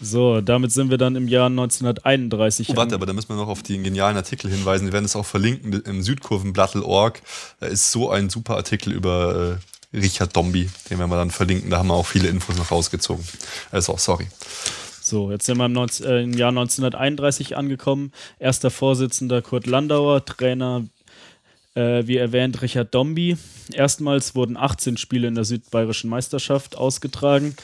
So, 0.00 0.40
damit 0.40 0.72
sind 0.72 0.90
wir 0.90 0.98
dann 0.98 1.16
im 1.16 1.28
Jahr 1.28 1.46
1931. 1.46 2.70
Oh, 2.70 2.76
warte, 2.76 2.94
aber 2.94 3.06
da 3.06 3.12
müssen 3.12 3.28
wir 3.28 3.36
noch 3.36 3.48
auf 3.48 3.62
den 3.62 3.84
genialen 3.84 4.16
Artikel 4.16 4.50
hinweisen. 4.50 4.86
Wir 4.86 4.92
werden 4.92 5.04
es 5.04 5.16
auch 5.16 5.26
verlinken 5.26 5.72
im 5.72 6.02
Südkurvenblattel.org. 6.02 7.20
Da 7.60 7.66
ist 7.66 7.92
so 7.92 8.10
ein 8.10 8.30
super 8.30 8.56
Artikel 8.56 8.92
über 8.92 9.58
äh, 9.58 9.69
Richard 9.92 10.36
Dombi, 10.36 10.68
den 10.88 10.98
werden 10.98 11.10
wir 11.10 11.16
dann 11.16 11.30
verlinken. 11.30 11.70
Da 11.70 11.78
haben 11.78 11.88
wir 11.88 11.94
auch 11.94 12.06
viele 12.06 12.28
Infos 12.28 12.56
noch 12.56 12.70
rausgezogen. 12.70 13.24
Also, 13.70 13.96
sorry. 13.96 14.26
So, 15.00 15.32
jetzt 15.32 15.46
sind 15.46 15.58
wir 15.58 15.66
im, 15.66 15.72
19, 15.72 16.06
äh, 16.06 16.22
im 16.22 16.32
Jahr 16.34 16.50
1931 16.50 17.56
angekommen. 17.56 18.12
Erster 18.38 18.70
Vorsitzender 18.70 19.42
Kurt 19.42 19.66
Landauer, 19.66 20.24
Trainer 20.24 20.84
äh, 21.74 22.06
wie 22.06 22.16
erwähnt, 22.16 22.62
Richard 22.62 22.94
Dombi. 22.94 23.36
Erstmals 23.72 24.34
wurden 24.34 24.56
18 24.56 24.96
Spiele 24.96 25.28
in 25.28 25.34
der 25.34 25.44
südbayerischen 25.44 26.10
Meisterschaft 26.10 26.76
ausgetragen. 26.76 27.56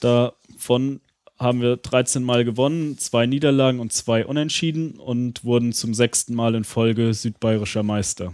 Davon 0.00 1.00
haben 1.38 1.60
wir 1.60 1.76
13 1.76 2.22
Mal 2.22 2.44
gewonnen, 2.44 2.98
zwei 2.98 3.26
Niederlagen 3.26 3.80
und 3.80 3.92
zwei 3.92 4.24
Unentschieden 4.24 4.92
und 4.92 5.44
wurden 5.44 5.72
zum 5.72 5.92
sechsten 5.92 6.34
Mal 6.34 6.54
in 6.54 6.64
Folge 6.64 7.12
südbayerischer 7.12 7.82
Meister. 7.82 8.32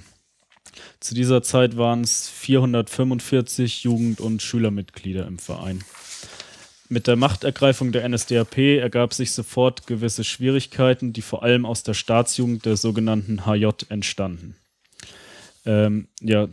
Zu 1.00 1.14
dieser 1.14 1.42
Zeit 1.42 1.76
waren 1.76 2.02
es 2.02 2.28
445 2.28 3.84
Jugend- 3.84 4.20
und 4.20 4.42
Schülermitglieder 4.42 5.26
im 5.26 5.38
Verein. 5.38 5.82
Mit 6.88 7.06
der 7.06 7.16
Machtergreifung 7.16 7.90
der 7.90 8.06
NSDAP 8.08 8.58
ergab 8.78 9.14
sich 9.14 9.32
sofort 9.32 9.86
gewisse 9.86 10.24
Schwierigkeiten, 10.24 11.12
die 11.12 11.22
vor 11.22 11.42
allem 11.42 11.64
aus 11.64 11.82
der 11.82 11.94
Staatsjugend 11.94 12.66
der 12.66 12.76
sogenannten 12.76 13.46
HJ 13.46 13.70
entstanden. 13.88 14.56
Ähm, 15.64 16.08
ja, 16.20 16.48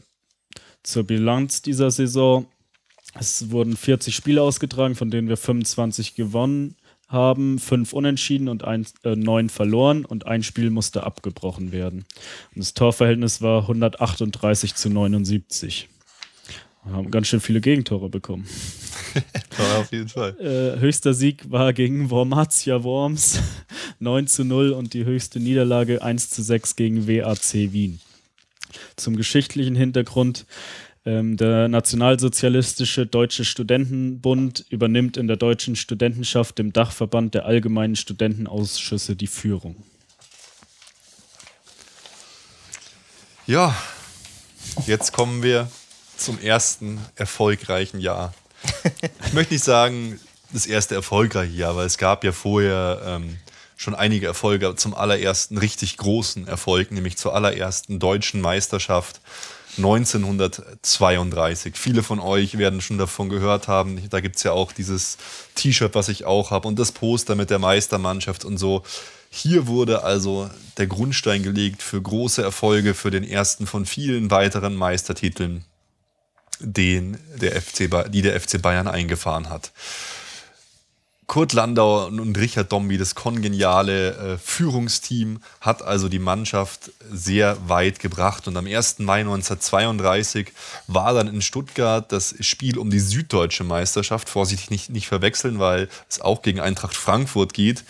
zur 0.84 1.04
Bilanz 1.04 1.62
dieser 1.62 1.92
Saison. 1.92 2.48
Es 3.16 3.52
wurden 3.52 3.76
40 3.76 4.16
Spiele 4.16 4.42
ausgetragen, 4.42 4.96
von 4.96 5.12
denen 5.12 5.28
wir 5.28 5.38
25 5.38 6.16
gewonnen 6.16 6.78
haben, 7.10 7.60
fünf 7.60 7.92
unentschieden 7.92 8.48
und 8.48 8.64
ein, 8.64 8.86
äh, 9.04 9.16
neun 9.16 9.50
verloren 9.50 10.06
und 10.06 10.28
ein 10.28 10.44
Spiel 10.44 10.70
musste 10.70 11.04
abgebrochen 11.04 11.72
werden. 11.72 12.06
Und 12.56 12.60
das 12.60 12.74
Torverhältnis 12.74 13.42
war 13.42 13.64
138 13.64 14.76
zu 14.76 14.90
79. 14.90 15.90
Wir 16.86 16.94
haben 16.94 17.12
ganz 17.12 17.28
schön 17.28 17.42
viele 17.42 17.62
Gegentore 17.62 18.10
bekommen. 18.10 18.48
ja, 19.58 19.80
auf 19.80 19.92
jeden 19.92 20.08
Fall. 20.08 20.36
Äh, 20.40 20.80
höchster 20.80 21.14
Sieg 21.14 21.52
war 21.52 21.74
gegen 21.74 22.10
Wormatia 22.10 22.84
Worms 22.84 23.40
9 24.00 24.28
zu 24.28 24.46
0 24.46 24.72
und 24.72 24.94
die 24.94 25.04
höchste 25.04 25.40
Niederlage 25.40 26.02
1 26.02 26.30
zu 26.30 26.42
6 26.42 26.76
gegen 26.76 27.08
WAC 27.08 27.74
Wien. 27.74 28.00
Zum 28.96 29.16
geschichtlichen 29.18 29.76
Hintergrund. 29.76 30.46
Ähm, 31.10 31.38
der 31.38 31.68
Nationalsozialistische 31.70 33.08
Deutsche 33.08 33.44
Studentenbund 33.44 34.64
übernimmt 34.70 35.18
in 35.18 35.26
der 35.26 35.38
deutschen 35.38 35.76
Studentenschaft, 35.76 36.60
dem 36.60 36.72
Dachverband 36.72 37.34
der 37.34 37.46
allgemeinen 37.46 37.96
Studentenausschüsse, 37.96 39.16
die 39.16 39.26
Führung. 39.26 39.76
Ja, 43.48 43.76
jetzt 44.86 45.12
kommen 45.12 45.42
wir 45.42 45.72
zum 46.16 46.40
ersten 46.40 47.00
erfolgreichen 47.16 48.00
Jahr. 48.00 48.36
Ich 49.26 49.34
möchte 49.34 49.56
nicht 49.56 49.64
sagen, 49.64 50.20
das 50.54 50.68
erste 50.68 50.94
erfolgreiche 50.94 51.54
Jahr, 51.54 51.76
weil 51.76 51.88
es 51.88 51.98
gab 51.98 52.24
ja 52.24 52.32
vorher 52.32 53.02
ähm, 53.04 53.38
schon 53.78 53.96
einige 53.96 54.28
Erfolge 54.28 54.76
zum 54.76 54.94
allerersten 54.94 55.58
richtig 55.58 55.98
großen 55.98 56.48
Erfolg, 56.48 56.92
nämlich 56.92 57.18
zur 57.18 57.34
allerersten 57.34 57.98
deutschen 57.98 58.42
Meisterschaft 58.42 59.22
1932. 59.80 61.76
Viele 61.76 62.04
von 62.04 62.20
euch 62.20 62.58
werden 62.58 62.82
schon 62.82 62.98
davon 62.98 63.30
gehört 63.30 63.68
haben. 63.68 64.02
Da 64.10 64.20
gibt 64.20 64.36
es 64.36 64.44
ja 64.44 64.52
auch 64.52 64.72
dieses 64.72 65.18
T-Shirt, 65.56 65.96
was 65.96 66.10
ich 66.10 66.26
auch 66.26 66.52
habe 66.52 66.68
und 66.68 66.78
das 66.78 66.92
Poster 66.92 67.36
mit 67.36 67.50
der 67.50 67.60
Meistermannschaft 67.60 68.46
und 68.46 68.58
so. 68.58 68.84
Hier 69.30 69.68
wurde 69.68 70.04
also 70.04 70.50
der 70.78 70.88
Grundstein 70.88 71.44
gelegt 71.44 71.82
für 71.84 72.02
große 72.02 72.42
Erfolge, 72.42 72.94
für 72.94 73.12
den 73.12 73.24
ersten 73.24 73.68
von 73.68 73.86
vielen 73.86 74.32
weiteren 74.32 74.76
Meistertiteln, 74.76 75.66
den 76.60 77.18
der 77.40 77.62
FC, 77.62 77.90
die 78.12 78.22
der 78.22 78.40
FC 78.40 78.62
Bayern 78.62 78.88
eingefahren 78.88 79.50
hat. 79.50 79.72
Kurt 81.30 81.54
Landau 81.54 82.08
und 82.08 82.38
Richard 82.40 82.72
Dombi, 82.72 82.98
das 82.98 83.14
kongeniale 83.14 84.16
äh, 84.16 84.40
Führungsteam, 84.40 85.42
hat 85.62 85.84
also 85.84 86.10
die 86.10 86.18
Mannschaft 86.18 86.92
sehr 87.12 87.70
weit 87.70 88.00
gebracht. 88.00 88.48
Und 88.48 88.58
am 88.58 88.66
1. 88.66 88.98
Mai 88.98 89.20
1932 89.20 90.52
war 90.88 91.14
dann 91.14 91.28
in 91.28 91.44
Stuttgart 91.44 92.12
das 92.12 92.34
Spiel 92.40 92.80
um 92.80 92.90
die 92.90 93.00
süddeutsche 93.00 93.64
Meisterschaft. 93.64 94.28
Vorsichtig 94.28 94.72
nicht, 94.72 94.90
nicht 94.90 95.08
verwechseln, 95.08 95.60
weil 95.60 95.88
es 96.10 96.20
auch 96.20 96.42
gegen 96.42 96.60
Eintracht 96.60 96.96
Frankfurt 96.96 97.54
geht, 97.54 97.84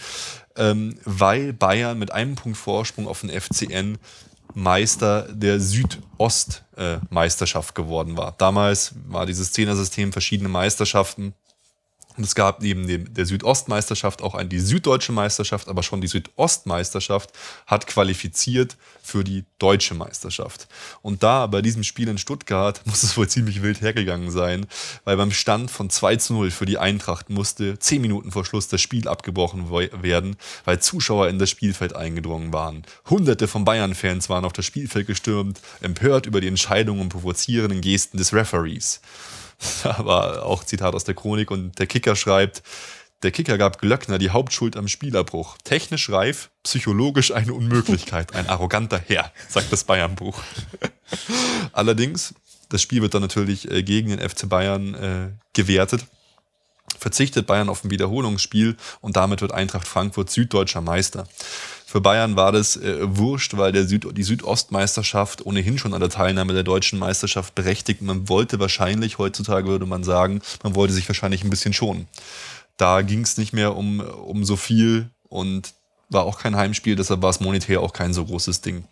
ähm, 0.58 0.99
weil 1.06 1.54
Bayern 1.54 1.97
mit 1.97 2.12
einem 2.12 2.36
Punkt 2.36 2.58
Vorsprung 2.58 3.08
auf 3.08 3.21
den 3.21 3.30
FCN 3.30 3.99
Meister 4.54 5.30
der 5.32 5.62
Südostmeisterschaft 5.62 7.71
äh, 7.71 7.82
geworden 7.82 8.17
war. 8.17 8.36
Damals 8.38 8.95
war 9.08 9.25
dieses 9.25 9.54
Zehner-System 9.54 10.12
verschiedene 10.12 10.49
Meisterschaften 10.49 11.34
und 12.19 12.25
es 12.25 12.36
gab 12.36 12.62
neben 12.62 12.86
dem, 12.86 13.13
der 13.13 13.25
Südostmeisterschaft 13.25 14.21
auch 14.21 14.38
die 14.43 14.60
Süddeutsche 14.60 15.13
Meisterschaft, 15.13 15.69
aber 15.69 15.84
schon 15.84 16.01
die 16.01 16.08
Südostmeisterschaft 16.08 17.32
hat 17.65 17.88
qualifiziert 17.88 18.75
für 19.01 19.23
die 19.23 19.45
Deutsche 19.58 19.93
Meisterschaft. 19.93 20.67
Und 21.01 21.23
da 21.23 21.47
bei 21.47 21.62
diesem 21.62 21.84
Spiel 21.84 22.10
in 22.10 22.17
Stuttgart 22.17 22.82
muss 22.86 23.03
es 23.03 23.15
wohl 23.15 23.29
ziemlich 23.29 23.62
wild 23.62 23.79
hergegangen 23.79 24.32
sein, 24.32 24.65
weil 25.05 25.15
beim 25.15 25.32
Stand 25.32 25.71
von 25.71 25.89
2 25.89 26.17
zu 26.17 26.34
0 26.34 26.51
für 26.51 26.65
die 26.65 26.77
Eintracht 26.77 27.29
musste 27.29 27.79
10 27.79 28.01
Minuten 28.01 28.34
vor 28.34 28.43
Schluss 28.43 28.67
das 28.67 28.82
Spiel 28.82 29.08
abgebrochen 29.08 29.69
werden, 29.69 30.36
weil 30.65 30.82
Zuschauer 30.82 31.29
in 31.29 31.39
das 31.39 31.49
Spielfeld 31.49 31.95
eingedrungen 31.95 32.51
waren. 32.51 32.84
Hunderte 33.10 33.47
von 33.47 33.63
Bayern-Fans 33.63 34.27
waren 34.27 34.43
auf 34.43 34.51
das 34.51 34.65
Spielfeld 34.65 35.08
gestürmt, 35.08 35.62
empört 35.79 36.25
über 36.25 36.41
die 36.41 36.49
Entscheidungen 36.49 36.99
und 36.99 37.10
provozierenden 37.10 37.79
Gesten 37.79 38.17
des 38.17 38.34
Referees. 38.34 38.99
Aber 39.83 40.45
auch 40.45 40.63
Zitat 40.63 40.93
aus 40.93 41.03
der 41.03 41.15
Chronik 41.15 41.51
und 41.51 41.77
der 41.79 41.87
Kicker 41.87 42.15
schreibt, 42.15 42.63
der 43.21 43.31
Kicker 43.31 43.57
gab 43.57 43.81
Glöckner 43.81 44.17
die 44.17 44.29
Hauptschuld 44.29 44.77
am 44.77 44.87
Spielerbruch. 44.87 45.57
Technisch 45.65 46.09
reif, 46.09 46.49
psychologisch 46.63 47.31
eine 47.31 47.53
Unmöglichkeit. 47.53 48.33
Ein 48.33 48.47
arroganter 48.47 49.01
Herr, 49.05 49.31
sagt 49.49 49.73
das 49.73 49.83
Bayern-Buch. 49.83 50.41
Allerdings, 51.73 52.33
das 52.69 52.81
Spiel 52.81 53.01
wird 53.01 53.13
dann 53.13 53.21
natürlich 53.21 53.69
äh, 53.69 53.83
gegen 53.83 54.09
den 54.09 54.27
FC 54.27 54.47
Bayern 54.47 54.93
äh, 54.93 55.29
gewertet. 55.53 56.05
Verzichtet 56.97 57.45
Bayern 57.45 57.67
auf 57.67 57.83
ein 57.83 57.91
Wiederholungsspiel 57.91 58.77
und 59.01 59.17
damit 59.17 59.41
wird 59.41 59.51
Eintracht 59.51 59.87
Frankfurt 59.87 60.29
süddeutscher 60.29 60.81
Meister. 60.81 61.27
Für 61.89 62.02
Bayern 62.02 62.36
war 62.36 62.52
das 62.52 62.78
äh, 62.78 62.97
wurscht, 63.17 63.58
weil 63.58 63.71
der 63.71 63.88
Süd 63.88 64.15
die 64.15 64.21
Südostmeisterschaft 64.21 65.43
ohnehin 65.43 65.80
schon 65.80 65.95
an 65.95 65.99
der 65.99 66.12
Teilnahme 66.12 66.54
der 66.54 66.62
deutschen 66.62 66.99
Meisterschaft 66.99 67.56
berechtigt. 67.56 68.04
Man 68.04 68.30
wollte 68.30 68.60
wahrscheinlich, 68.60 69.17
heutzutage 69.17 69.67
würde 69.67 69.88
man 69.88 70.04
sagen, 70.04 70.39
man 70.62 70.75
wollte 70.75 70.93
sich 70.93 71.10
wahrscheinlich 71.10 71.43
ein 71.43 71.49
bisschen 71.49 71.73
schonen. 71.73 72.08
Da 72.78 73.02
ging 73.02 73.21
es 73.21 73.38
nicht 73.38 73.54
mehr 73.54 73.75
um, 73.75 74.02
um 74.02 74.45
so 74.45 74.56
viel 74.56 75.10
und 75.30 75.73
war 76.10 76.25
auch 76.25 76.38
kein 76.38 76.56
Heimspiel, 76.56 76.95
deshalb 76.95 77.23
war 77.23 77.32
es 77.32 77.39
monetär 77.39 77.82
auch 77.82 77.91
kein 77.91 78.13
so 78.13 78.23
großes 78.23 78.62
Ding. 78.62 78.84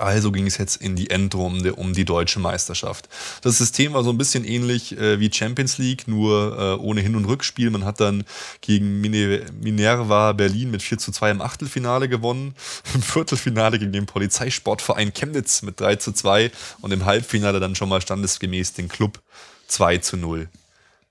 Also 0.00 0.32
ging 0.32 0.46
es 0.46 0.56
jetzt 0.56 0.76
in 0.76 0.96
die 0.96 1.10
Endrunde 1.10 1.74
um 1.74 1.92
die 1.92 2.04
deutsche 2.04 2.40
Meisterschaft. 2.40 3.08
Das 3.42 3.58
System 3.58 3.92
war 3.92 4.02
so 4.02 4.10
ein 4.10 4.18
bisschen 4.18 4.44
ähnlich 4.44 4.96
äh, 4.96 5.20
wie 5.20 5.30
Champions 5.32 5.76
League, 5.78 6.08
nur 6.08 6.58
äh, 6.58 6.82
ohne 6.82 7.02
Hin- 7.02 7.16
und 7.16 7.26
Rückspiel. 7.26 7.70
Man 7.70 7.84
hat 7.84 8.00
dann 8.00 8.24
gegen 8.62 9.00
Minerva 9.00 10.32
Berlin 10.32 10.70
mit 10.70 10.82
4 10.82 10.98
zu 10.98 11.12
2 11.12 11.30
im 11.32 11.42
Achtelfinale 11.42 12.08
gewonnen, 12.08 12.54
im 12.94 13.02
Viertelfinale 13.02 13.78
gegen 13.78 13.92
den 13.92 14.06
Polizeisportverein 14.06 15.12
Chemnitz 15.12 15.62
mit 15.62 15.80
3 15.80 15.96
zu 15.96 16.12
2 16.12 16.50
und 16.80 16.92
im 16.92 17.04
Halbfinale 17.04 17.60
dann 17.60 17.74
schon 17.74 17.90
mal 17.90 18.00
standesgemäß 18.00 18.72
den 18.72 18.88
Club 18.88 19.20
2 19.68 19.98
zu 19.98 20.16
0 20.16 20.48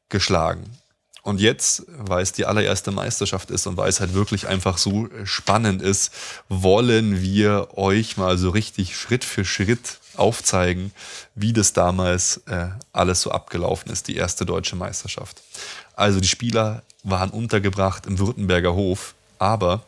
geschlagen. 0.10 0.79
Und 1.22 1.42
jetzt, 1.42 1.84
weil 1.88 2.24
es 2.24 2.32
die 2.32 2.46
allererste 2.46 2.92
Meisterschaft 2.92 3.52
ist 3.52 3.68
und 3.68 3.78
weil 3.78 3.90
es 3.90 4.00
halt 4.00 4.14
wirklich 4.14 4.48
einfach 4.48 4.78
so 4.78 5.10
spannend 5.26 5.82
ist, 5.82 6.14
wollen 6.48 7.22
wir 7.22 7.78
euch 7.78 8.18
mal 8.18 8.38
so 8.38 8.50
richtig 8.50 8.98
Schritt 8.98 9.24
für 9.24 9.44
Schritt 9.44 10.00
aufzeigen, 10.16 10.92
wie 11.36 11.54
das 11.54 11.74
damals 11.74 12.38
äh, 12.48 12.70
alles 12.94 13.22
so 13.22 13.32
abgelaufen 13.32 13.92
ist, 13.92 14.08
die 14.08 14.16
erste 14.16 14.46
deutsche 14.46 14.76
Meisterschaft. 14.76 15.42
Also 15.96 16.20
die 16.20 16.28
Spieler 16.28 16.84
waren 17.04 17.30
untergebracht 17.30 18.06
im 18.06 18.20
Württemberger 18.20 18.74
Hof, 18.74 19.14
aber 19.38 19.84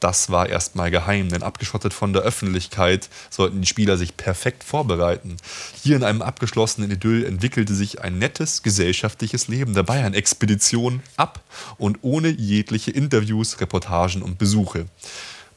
das 0.00 0.30
war 0.30 0.48
erstmal 0.48 0.90
geheim, 0.90 1.28
denn 1.28 1.42
abgeschottet 1.42 1.94
von 1.94 2.12
der 2.12 2.22
Öffentlichkeit 2.22 3.08
sollten 3.30 3.60
die 3.60 3.66
Spieler 3.66 3.96
sich 3.96 4.16
perfekt 4.16 4.64
vorbereiten. 4.64 5.36
Hier 5.82 5.96
in 5.96 6.04
einem 6.04 6.22
abgeschlossenen 6.22 6.90
Idyll 6.90 7.24
entwickelte 7.24 7.74
sich 7.74 8.00
ein 8.02 8.18
nettes 8.18 8.62
gesellschaftliches 8.62 9.48
Leben 9.48 9.74
der 9.74 9.82
Bayern-Expedition 9.82 11.02
ab 11.16 11.40
und 11.78 11.98
ohne 12.02 12.28
jegliche 12.28 12.90
Interviews, 12.90 13.60
Reportagen 13.60 14.22
und 14.22 14.38
Besuche. 14.38 14.86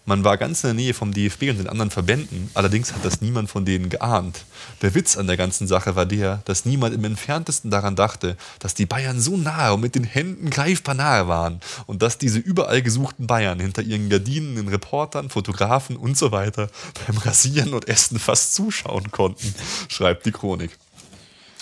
Man 0.07 0.23
war 0.23 0.37
ganz 0.37 0.63
in 0.63 0.69
der 0.69 0.73
Nähe 0.73 0.93
vom 0.93 1.13
DFB 1.13 1.49
und 1.49 1.57
den 1.57 1.67
anderen 1.67 1.91
Verbänden, 1.91 2.49
allerdings 2.53 2.93
hat 2.93 3.03
das 3.03 3.19
niemand 3.19 3.49
von 3.49 3.65
denen 3.65 3.89
geahnt. 3.89 4.45
Der 4.81 4.95
Witz 4.95 5.17
an 5.17 5.27
der 5.27 5.35
ganzen 5.35 5.67
Sache 5.67 5.97
war 5.97 6.05
der, 6.05 6.41
dass 6.45 6.63
niemand 6.63 6.95
im 6.95 7.03
entferntesten 7.03 7.71
daran 7.71 7.97
dachte, 7.97 8.37
dass 8.59 8.73
die 8.73 8.85
Bayern 8.85 9.19
so 9.19 9.35
nahe 9.35 9.73
und 9.73 9.81
mit 9.81 9.95
den 9.95 10.05
Händen 10.05 10.49
greifbar 10.49 10.95
nahe 10.95 11.27
waren 11.27 11.59
und 11.87 12.01
dass 12.01 12.17
diese 12.17 12.39
überall 12.39 12.81
gesuchten 12.81 13.27
Bayern 13.27 13.59
hinter 13.59 13.81
ihren 13.81 14.07
Gardinen, 14.07 14.55
den 14.55 14.69
Reportern, 14.69 15.29
Fotografen 15.29 15.97
und 15.97 16.17
so 16.17 16.31
weiter 16.31 16.69
beim 17.05 17.17
Rasieren 17.17 17.73
und 17.73 17.89
Essen 17.89 18.17
fast 18.17 18.55
zuschauen 18.55 19.11
konnten, 19.11 19.53
schreibt 19.89 20.25
die 20.25 20.31
Chronik. 20.31 20.71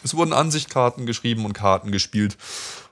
Es 0.04 0.14
wurden 0.14 0.34
Ansichtkarten 0.34 1.08
geschrieben 1.08 1.46
und 1.46 1.54
Karten 1.54 1.92
gespielt 1.92 2.38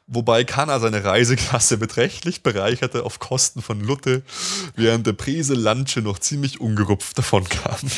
wobei 0.07 0.43
Kanner 0.43 0.79
seine 0.79 1.03
Reiseklasse 1.03 1.77
beträchtlich 1.77 2.43
bereicherte 2.43 3.03
auf 3.03 3.19
Kosten 3.19 3.61
von 3.61 3.79
Lutte, 3.79 4.23
während 4.75 5.07
der 5.07 5.13
Prese 5.13 5.53
Lanche 5.53 6.01
noch 6.01 6.19
ziemlich 6.19 6.59
ungerupft 6.61 7.17
davon 7.17 7.47
kam. 7.47 7.77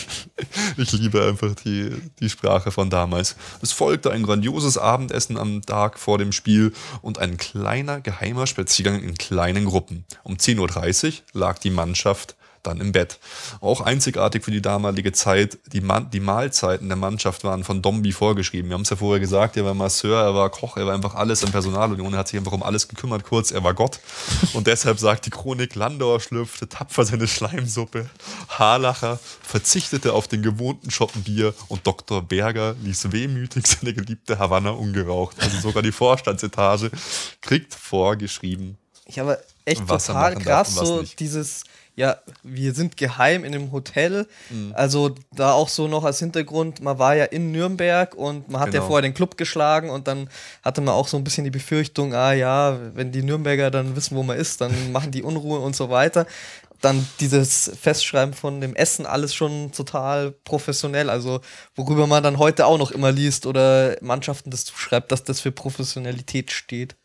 Ich 0.78 0.92
liebe 0.92 1.24
einfach 1.24 1.56
die, 1.56 1.92
die 2.20 2.30
Sprache 2.30 2.72
von 2.72 2.90
damals. 2.90 3.36
Es 3.62 3.72
folgte 3.72 4.12
ein 4.12 4.24
grandioses 4.24 4.78
Abendessen 4.78 5.38
am 5.38 5.62
Tag 5.62 6.00
vor 6.00 6.18
dem 6.18 6.32
Spiel 6.32 6.74
und 7.02 7.20
ein 7.20 7.38
kleiner 7.38 8.02
geheimer 8.02 8.46
Spaziergang 8.46 9.02
in 9.02 9.16
kleinen 9.16 9.66
Gruppen. 9.66 10.06
Um 10.24 10.36
10.30 10.36 11.08
Uhr 11.08 11.14
lag 11.34 11.60
die 11.60 11.70
Mannschaft 11.70 12.36
dann 12.68 12.82
im 12.82 12.92
Bett. 12.92 13.20
Auch 13.62 13.82
einzigartig 13.82 14.44
für 14.44 14.52
die 14.52 14.62
damalige 14.62 15.12
Zeit, 15.12 15.58
die, 15.72 15.82
Man 15.82 16.10
die 16.10 16.20
Mahlzeiten 16.20 16.88
der 16.88 16.98
Mannschaft 16.98 17.44
waren 17.44 17.64
von 17.64 17.82
Dombi 17.82 18.12
vorgeschrieben. 18.12 18.70
Wir 18.70 18.76
haben 18.76 18.84
es 18.84 18.90
ja 18.90 18.96
vorher 18.96 19.20
gesagt, 19.20 19.58
er 19.58 19.66
war 19.66 19.74
Masseur, 19.74 20.22
er 20.22 20.36
war 20.36 20.50
Koch, 20.50 20.78
er 20.78 20.86
war 20.86 20.94
einfach 20.94 21.16
alles 21.16 21.44
im 21.44 21.52
Personalunion, 21.52 22.14
er 22.14 22.20
hat 22.20 22.28
sich 22.28 22.40
einfach 22.40 22.52
um 22.52 22.64
alles 22.64 22.88
gekümmert, 22.88 23.24
kurz, 23.24 23.52
er 23.52 23.64
war 23.64 23.74
Gott. 23.74 24.00
Und 24.54 24.68
deshalb 24.68 25.00
sagt 25.00 25.26
die 25.26 25.30
Chronik, 25.30 25.76
Landauer 25.76 26.20
schlürfte 26.20 26.68
tapfer 26.68 27.06
seine 27.06 27.28
Schleimsuppe, 27.28 28.10
Haarlacher 28.50 29.20
verzichtete 29.42 30.14
auf 30.14 30.28
den 30.28 30.42
gewohnten 30.42 30.92
Schottenbier 30.92 31.54
und 31.68 31.86
Dr. 31.86 32.22
Berger 32.22 32.76
ließ 32.84 33.12
wehmütig 33.12 33.68
seine 33.68 33.94
geliebte 33.94 34.40
Havanna 34.40 34.72
ungeraucht. 34.72 35.42
Also 35.42 35.60
sogar 35.60 35.84
die 35.84 35.92
Vorstandsetage 35.92 36.92
kriegt 37.42 37.74
vorgeschrieben. 37.74 38.78
Ich 39.06 39.20
habe 39.20 39.40
echt 39.66 39.88
total 39.88 40.36
krass 40.36 40.76
so 40.76 41.04
dieses 41.20 41.64
ja, 41.96 42.18
wir 42.44 42.74
sind 42.74 42.98
geheim 42.98 43.46
in 43.46 43.56
einem 43.56 43.72
Hotel. 43.72 44.28
Mhm. 44.50 44.74
Also 44.76 45.16
da 45.32 45.54
auch 45.54 45.70
so 45.70 45.88
noch 45.88 46.04
als 46.04 46.20
Hintergrund, 46.20 46.82
man 46.82 47.00
war 47.00 47.16
ja 47.16 47.26
in 47.26 47.52
Nürnberg 47.52 48.14
und 48.16 48.50
man 48.50 48.62
hat 48.62 48.72
genau. 48.72 48.84
ja 48.84 48.88
vorher 48.88 49.02
den 49.02 49.14
Club 49.14 49.38
geschlagen 49.38 49.90
und 49.90 50.08
dann 50.08 50.30
hatte 50.62 50.82
man 50.82 50.94
auch 50.94 51.08
so 51.08 51.16
ein 51.16 51.24
bisschen 51.24 51.46
die 51.46 51.52
Befürchtung, 51.52 52.14
ah 52.14 52.34
ja, 52.34 52.78
wenn 52.94 53.12
die 53.12 53.24
Nürnberger 53.24 53.72
dann 53.72 53.96
wissen, 53.96 54.16
wo 54.18 54.24
man 54.24 54.38
ist, 54.38 54.60
dann 54.60 54.74
machen 54.92 55.12
die 55.12 55.24
Unruhe 55.24 55.60
und 55.60 55.76
so 55.76 55.90
weiter. 55.90 56.26
Dann 56.82 57.08
dieses 57.22 57.72
Festschreiben 57.82 58.34
von 58.34 58.60
dem 58.60 58.76
Essen, 58.76 59.06
alles 59.06 59.34
schon 59.34 59.72
total 59.72 60.32
professionell. 60.32 61.10
Also 61.10 61.40
worüber 61.76 62.06
man 62.06 62.22
dann 62.22 62.38
heute 62.38 62.66
auch 62.66 62.78
noch 62.78 62.92
immer 62.92 63.14
liest 63.14 63.46
oder 63.46 63.96
Mannschaften 64.02 64.52
das 64.52 64.66
zuschreibt, 64.66 65.12
dass 65.14 65.24
das 65.24 65.40
für 65.40 65.54
Professionalität 65.54 66.52
steht. 66.52 66.98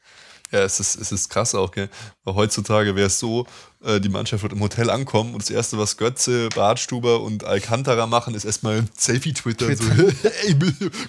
Ja, 0.52 0.60
es 0.60 0.80
ist, 0.80 0.96
es 0.96 1.12
ist 1.12 1.28
krass 1.30 1.54
auch, 1.54 1.70
gell? 1.70 1.88
Weil 2.24 2.34
heutzutage 2.34 2.96
wäre 2.96 3.06
es 3.06 3.20
so, 3.20 3.46
äh, 3.84 4.00
die 4.00 4.08
Mannschaft 4.08 4.42
wird 4.42 4.52
im 4.52 4.60
Hotel 4.60 4.90
ankommen 4.90 5.32
und 5.34 5.42
das 5.42 5.50
Erste, 5.50 5.78
was 5.78 5.96
Götze, 5.96 6.48
Bartstuber 6.48 7.20
und 7.20 7.44
Alcantara 7.44 8.06
machen, 8.06 8.34
ist 8.34 8.44
erstmal 8.44 8.78
ein 8.78 8.88
Selfie-Twitter. 8.96 9.66
Twitter. 9.66 9.84
So, 9.84 10.28
ey, 10.46 10.56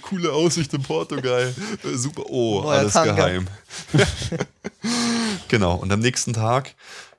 coole 0.02 0.32
Aussicht 0.32 0.72
in 0.74 0.82
Portugal. 0.82 1.52
Äh, 1.82 1.96
super. 1.96 2.22
Oh, 2.28 2.62
Neuer 2.62 2.78
alles 2.78 2.92
Tanga. 2.92 3.14
geheim. 3.14 3.48
genau. 5.48 5.74
Und 5.74 5.92
am 5.92 6.00
nächsten 6.00 6.32
Tag 6.32 6.74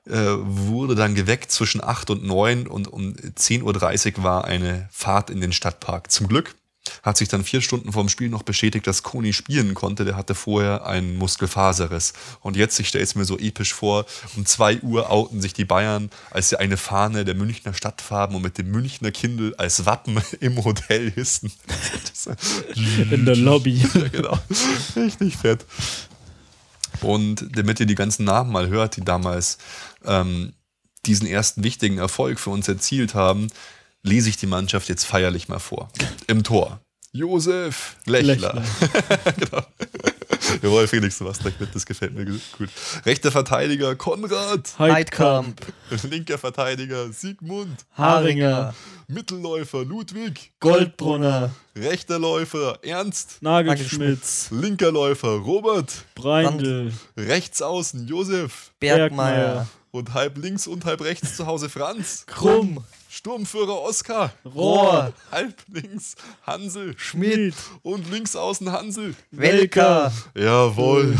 äh, 0.06 0.14
wurde 0.14 0.94
dann 0.94 1.14
geweckt 1.14 1.50
zwischen 1.50 1.82
8 1.82 2.10
und 2.10 2.24
9 2.24 2.66
und 2.66 2.92
um 2.92 3.12
10.30 3.12 4.18
Uhr 4.18 4.24
war 4.24 4.44
eine 4.44 4.88
Fahrt 4.90 5.30
in 5.30 5.40
den 5.40 5.52
Stadtpark. 5.52 6.10
Zum 6.10 6.28
Glück 6.28 6.54
hat 7.02 7.16
sich 7.16 7.28
dann 7.28 7.44
vier 7.44 7.60
Stunden 7.60 7.92
vorm 7.92 8.08
Spiel 8.08 8.28
noch 8.28 8.42
bestätigt, 8.42 8.86
dass 8.86 9.02
Koni 9.02 9.32
spielen 9.32 9.74
konnte. 9.74 10.04
Der 10.04 10.16
hatte 10.16 10.34
vorher 10.34 10.86
einen 10.86 11.16
Muskelfaserriss. 11.16 12.12
Und 12.40 12.56
jetzt, 12.56 12.78
ich 12.78 12.88
stelle 12.88 13.04
es 13.04 13.14
mir 13.14 13.24
so 13.24 13.38
episch 13.38 13.74
vor, 13.74 14.06
um 14.36 14.46
zwei 14.46 14.78
Uhr 14.80 15.10
outen 15.10 15.40
sich 15.40 15.54
die 15.54 15.64
Bayern, 15.64 16.10
als 16.30 16.50
sie 16.50 16.58
eine 16.58 16.76
Fahne 16.76 17.24
der 17.24 17.34
Münchner 17.34 17.74
Stadtfarben 17.74 18.36
und 18.36 18.42
mit 18.42 18.58
dem 18.58 18.70
Münchner 18.70 19.12
Kindle 19.12 19.54
als 19.58 19.86
Wappen 19.86 20.20
im 20.40 20.62
Hotel 20.64 21.10
hissen. 21.10 21.52
In 23.10 23.24
der 23.24 23.36
Lobby. 23.36 23.74
ja, 23.94 24.08
genau. 24.08 24.38
Richtig 24.96 25.36
fett. 25.36 25.64
Und 27.00 27.48
damit 27.56 27.80
ihr 27.80 27.86
die 27.86 27.94
ganzen 27.94 28.24
Namen 28.24 28.52
mal 28.52 28.68
hört, 28.68 28.96
die 28.96 29.04
damals 29.04 29.58
ähm, 30.04 30.52
diesen 31.06 31.26
ersten 31.26 31.64
wichtigen 31.64 31.98
Erfolg 31.98 32.40
für 32.40 32.50
uns 32.50 32.68
erzielt 32.68 33.14
haben, 33.14 33.48
lese 34.04 34.28
ich 34.28 34.36
die 34.36 34.46
Mannschaft 34.46 34.88
jetzt 34.88 35.04
feierlich 35.04 35.48
mal 35.48 35.58
vor. 35.58 35.90
Im 36.28 36.44
Tor. 36.44 36.80
Josef 37.12 37.96
Lechler. 38.06 38.34
Lechler. 38.34 38.62
genau. 39.38 39.62
Jawohl, 40.62 40.86
Felix, 40.86 41.18
du 41.18 41.24
warst 41.24 41.40
direkt 41.42 41.60
mit, 41.60 41.74
das 41.74 41.86
gefällt 41.86 42.14
mir 42.14 42.24
gut. 42.24 42.40
Rechter 43.06 43.30
Verteidiger 43.30 43.94
Konrad 43.94 44.78
Heidkamp. 44.78 45.60
Linker 46.10 46.38
Verteidiger 46.38 47.12
Sigmund 47.12 47.84
Haringer. 47.96 48.74
Mittelläufer 49.08 49.84
Ludwig 49.84 50.52
Goldbrunner. 50.60 51.50
Rechter 51.76 52.18
Läufer 52.18 52.78
Ernst 52.82 53.42
Nagelschmitz. 53.42 54.48
Linker 54.50 54.92
Läufer 54.92 55.36
Robert 55.36 55.92
Breindl. 56.14 56.92
Rechtsaußen 57.16 58.06
Josef 58.06 58.72
Bergmeier. 58.80 59.68
Und 59.92 60.12
halb 60.12 60.38
links 60.38 60.66
und 60.66 60.84
halb 60.84 61.02
rechts 61.02 61.36
zu 61.36 61.46
Hause 61.46 61.68
Franz. 61.68 62.24
Krumm. 62.26 62.84
Sturmführer 63.14 63.80
Oskar. 63.80 64.32
Rohr. 64.44 65.12
Halb 65.30 65.54
links 65.68 66.16
Hansel. 66.42 66.94
Schmidt. 66.98 67.54
Und 67.82 68.10
links 68.10 68.34
außen 68.34 68.72
Hansel. 68.72 69.14
Welker. 69.30 70.12
Jawohl. 70.34 71.16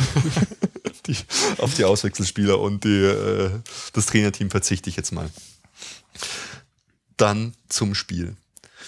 die, 1.07 1.17
auf 1.59 1.75
die 1.75 1.85
Auswechselspieler 1.85 2.59
und 2.59 2.83
die, 2.83 3.05
äh, 3.05 3.51
das 3.93 4.07
Trainerteam 4.07 4.51
verzichte 4.51 4.91
ich 4.91 4.97
jetzt 4.97 5.13
mal. 5.13 5.31
Dann 7.17 7.55
zum 7.69 7.95
Spiel. 7.95 8.35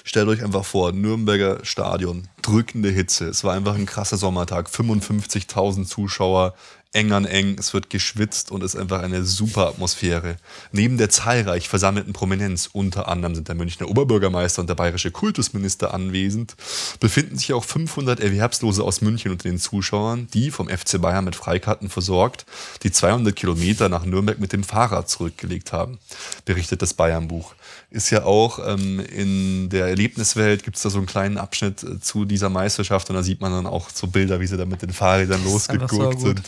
Stellt 0.02 0.26
euch 0.26 0.42
einfach 0.42 0.64
vor, 0.64 0.90
Nürnberger 0.90 1.64
Stadion, 1.64 2.26
drückende 2.42 2.90
Hitze. 2.90 3.28
Es 3.28 3.44
war 3.44 3.54
einfach 3.54 3.76
ein 3.76 3.86
krasser 3.86 4.16
Sommertag, 4.16 4.68
55.000 4.68 5.86
Zuschauer, 5.86 6.54
eng 6.96 7.12
an 7.12 7.26
eng, 7.26 7.56
es 7.58 7.74
wird 7.74 7.90
geschwitzt 7.90 8.50
und 8.50 8.62
es 8.62 8.74
ist 8.74 8.80
einfach 8.80 9.02
eine 9.02 9.22
super 9.22 9.68
Atmosphäre. 9.68 10.38
Neben 10.72 10.96
der 10.96 11.10
zahlreich 11.10 11.68
versammelten 11.68 12.14
Prominenz, 12.14 12.70
unter 12.72 13.08
anderem 13.08 13.34
sind 13.34 13.48
der 13.48 13.54
Münchner 13.54 13.88
Oberbürgermeister 13.88 14.62
und 14.62 14.68
der 14.68 14.76
bayerische 14.76 15.10
Kultusminister 15.10 15.92
anwesend, 15.92 16.56
befinden 16.98 17.36
sich 17.36 17.52
auch 17.52 17.64
500 17.64 18.18
Erwerbslose 18.18 18.82
aus 18.82 19.02
München 19.02 19.30
unter 19.30 19.48
den 19.48 19.58
Zuschauern, 19.58 20.26
die 20.32 20.50
vom 20.50 20.68
FC 20.68 20.98
Bayern 21.00 21.26
mit 21.26 21.36
Freikarten 21.36 21.90
versorgt, 21.90 22.46
die 22.82 22.90
200 22.90 23.36
Kilometer 23.36 23.90
nach 23.90 24.06
Nürnberg 24.06 24.40
mit 24.40 24.54
dem 24.54 24.64
Fahrrad 24.64 25.10
zurückgelegt 25.10 25.72
haben, 25.72 25.98
berichtet 26.46 26.80
das 26.80 26.94
Bayernbuch. 26.94 27.54
Ist 27.90 28.08
ja 28.10 28.24
auch 28.24 28.58
ähm, 28.66 29.00
in 29.00 29.68
der 29.68 29.88
Erlebniswelt 29.88 30.64
gibt 30.64 30.76
es 30.76 30.82
da 30.82 30.88
so 30.88 30.98
einen 30.98 31.06
kleinen 31.06 31.36
Abschnitt 31.36 31.82
äh, 31.82 32.00
zu 32.00 32.24
dieser 32.24 32.48
Meisterschaft 32.48 33.10
und 33.10 33.16
da 33.16 33.22
sieht 33.22 33.42
man 33.42 33.52
dann 33.52 33.66
auch 33.66 33.90
so 33.90 34.06
Bilder, 34.06 34.40
wie 34.40 34.46
sie 34.46 34.56
da 34.56 34.64
mit 34.64 34.80
den 34.80 34.92
Fahrrädern 34.92 35.44
losgeguckt 35.44 36.20
so 36.20 36.28
sind. 36.28 36.42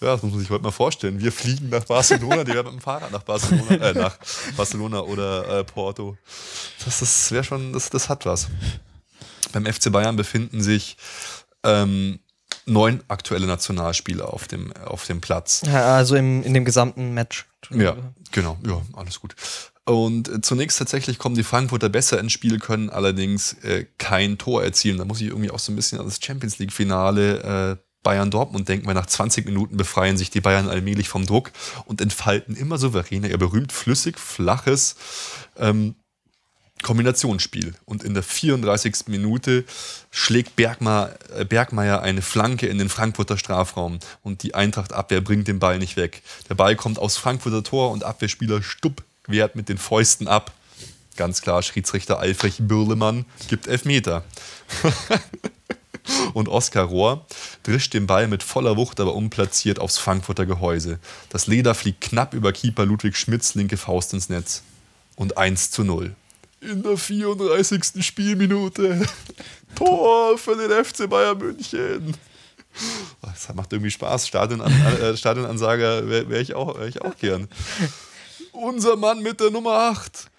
Ja, 0.00 0.12
das 0.12 0.22
muss 0.22 0.32
man 0.32 0.40
sich 0.40 0.50
heute 0.50 0.64
mal 0.64 0.70
vorstellen. 0.70 1.20
Wir 1.20 1.30
fliegen 1.30 1.68
nach 1.68 1.84
Barcelona, 1.84 2.42
die 2.44 2.54
werden 2.54 2.68
mit 2.72 2.80
dem 2.80 2.80
Fahrrad 2.80 3.12
nach 3.12 3.22
Barcelona, 3.22 3.70
äh, 3.76 3.92
nach 3.98 4.16
Barcelona 4.56 5.00
oder 5.00 5.58
äh, 5.60 5.64
Porto. 5.64 6.16
Das, 6.84 7.00
das 7.00 7.30
wäre 7.32 7.44
schon, 7.44 7.74
das, 7.74 7.90
das 7.90 8.08
hat 8.08 8.24
was. 8.24 8.48
Beim 9.52 9.66
FC 9.66 9.92
Bayern 9.92 10.16
befinden 10.16 10.62
sich 10.62 10.96
ähm, 11.64 12.20
neun 12.64 13.02
aktuelle 13.08 13.46
Nationalspieler 13.46 14.32
auf 14.32 14.48
dem, 14.48 14.72
auf 14.76 15.06
dem 15.06 15.20
Platz. 15.20 15.62
Ja, 15.66 15.96
also 15.96 16.16
im, 16.16 16.42
in 16.44 16.54
dem 16.54 16.64
gesamten 16.64 17.12
Match. 17.12 17.46
Ja, 17.70 17.96
genau. 18.32 18.56
Ja, 18.66 18.80
alles 18.94 19.20
gut. 19.20 19.34
Und 19.84 20.28
äh, 20.28 20.40
zunächst 20.40 20.78
tatsächlich 20.78 21.18
kommen 21.18 21.34
die 21.34 21.42
Frankfurter 21.42 21.88
besser 21.90 22.20
ins 22.20 22.32
Spiel, 22.32 22.58
können 22.58 22.90
allerdings 22.90 23.54
äh, 23.64 23.86
kein 23.98 24.38
Tor 24.38 24.62
erzielen. 24.62 24.98
Da 24.98 25.04
muss 25.04 25.20
ich 25.20 25.28
irgendwie 25.28 25.50
auch 25.50 25.58
so 25.58 25.72
ein 25.72 25.76
bisschen 25.76 25.98
an 25.98 26.06
das 26.06 26.20
Champions 26.22 26.58
League-Finale 26.58 27.76
äh, 27.78 27.89
Bayern-Dortmund 28.02 28.68
denken 28.68 28.86
wir, 28.86 28.94
nach 28.94 29.06
20 29.06 29.44
Minuten 29.44 29.76
befreien 29.76 30.16
sich 30.16 30.30
die 30.30 30.40
Bayern 30.40 30.68
allmählich 30.68 31.08
vom 31.08 31.26
Druck 31.26 31.52
und 31.84 32.00
entfalten 32.00 32.56
immer 32.56 32.78
souveräner 32.78 33.28
ihr 33.28 33.38
berühmt 33.38 33.72
flüssig, 33.72 34.18
flaches 34.18 34.96
ähm, 35.58 35.94
Kombinationsspiel. 36.82 37.74
Und 37.84 38.02
in 38.02 38.14
der 38.14 38.22
34. 38.22 39.08
Minute 39.08 39.64
schlägt 40.10 40.58
äh, 40.58 41.44
Bergmeier 41.44 42.00
eine 42.00 42.22
Flanke 42.22 42.66
in 42.66 42.78
den 42.78 42.88
Frankfurter 42.88 43.36
Strafraum 43.36 43.98
und 44.22 44.42
die 44.42 44.54
Eintracht-Abwehr 44.54 45.20
bringt 45.20 45.48
den 45.48 45.58
Ball 45.58 45.78
nicht 45.78 45.96
weg. 45.96 46.22
Der 46.48 46.54
Ball 46.54 46.76
kommt 46.76 46.98
aus 46.98 47.16
Frankfurter 47.16 47.62
Tor 47.62 47.90
und 47.90 48.04
Abwehrspieler 48.04 48.62
Stupp 48.62 49.02
wehrt 49.26 49.56
mit 49.56 49.68
den 49.68 49.78
Fäusten 49.78 50.26
ab. 50.26 50.52
Ganz 51.16 51.42
klar, 51.42 51.62
Schiedsrichter 51.62 52.18
Alfred 52.18 52.66
Bürlemann 52.66 53.26
gibt 53.48 53.66
Elfmeter. 53.66 54.24
und 56.34 56.48
Oskar 56.48 56.84
Rohr 56.84 57.26
drischt 57.62 57.94
den 57.94 58.06
Ball 58.06 58.28
mit 58.28 58.42
voller 58.42 58.76
Wucht, 58.76 59.00
aber 59.00 59.14
unplatziert 59.14 59.78
aufs 59.78 59.98
Frankfurter 59.98 60.46
Gehäuse. 60.46 60.98
Das 61.28 61.46
Leder 61.46 61.74
fliegt 61.74 62.00
knapp 62.00 62.34
über 62.34 62.52
Keeper 62.52 62.86
Ludwig 62.86 63.16
Schmidts 63.16 63.54
linke 63.54 63.76
Faust 63.76 64.12
ins 64.14 64.28
Netz. 64.28 64.62
Und 65.16 65.36
1 65.36 65.70
zu 65.70 65.84
0 65.84 66.14
in 66.60 66.82
der 66.82 66.96
34. 66.96 68.04
Spielminute. 68.04 69.06
Tor 69.74 70.36
für 70.36 70.56
den 70.56 70.84
FC 70.84 71.08
Bayern 71.08 71.38
München. 71.38 72.16
Das 73.20 73.52
macht 73.52 73.72
irgendwie 73.72 73.90
Spaß. 73.90 74.28
Stadion 74.28 74.60
äh, 74.60 75.16
Stadionansager 75.16 76.08
wäre 76.08 76.30
wär 76.30 76.40
ich, 76.40 76.54
auch, 76.54 76.78
wär 76.78 76.86
ich 76.86 77.02
auch 77.02 77.16
gern. 77.18 77.48
Unser 78.52 78.94
Mann 78.94 79.22
mit 79.22 79.40
der 79.40 79.50
Nummer 79.50 79.72
8. 79.72 80.29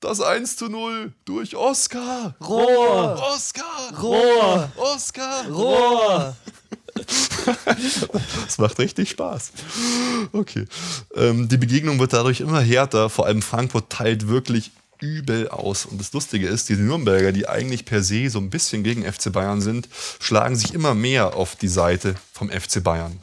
Das 0.00 0.20
1 0.20 0.56
zu 0.56 0.68
0 0.68 1.12
durch 1.24 1.56
Oscar. 1.56 2.36
Rohr. 2.40 3.20
Oscar. 3.34 3.98
Rohr. 4.00 4.70
Oscar. 4.76 5.48
Rohr. 5.48 6.36
Das 8.44 8.58
macht 8.58 8.78
richtig 8.78 9.10
Spaß. 9.10 9.52
Okay. 10.32 10.66
Ähm, 11.14 11.48
die 11.48 11.56
Begegnung 11.56 11.98
wird 11.98 12.12
dadurch 12.12 12.40
immer 12.40 12.60
härter. 12.60 13.08
Vor 13.08 13.26
allem 13.26 13.40
Frankfurt 13.40 13.88
teilt 13.90 14.26
wirklich 14.28 14.72
übel 15.00 15.48
aus. 15.48 15.86
Und 15.86 16.00
das 16.00 16.12
Lustige 16.12 16.48
ist, 16.48 16.68
diese 16.68 16.82
Nürnberger, 16.82 17.32
die 17.32 17.48
eigentlich 17.48 17.84
per 17.84 18.02
se 18.02 18.28
so 18.30 18.38
ein 18.38 18.50
bisschen 18.50 18.82
gegen 18.82 19.10
FC 19.10 19.32
Bayern 19.32 19.60
sind, 19.60 19.88
schlagen 20.20 20.56
sich 20.56 20.74
immer 20.74 20.94
mehr 20.94 21.36
auf 21.36 21.56
die 21.56 21.68
Seite 21.68 22.16
vom 22.32 22.50
FC 22.50 22.82
Bayern. 22.82 23.18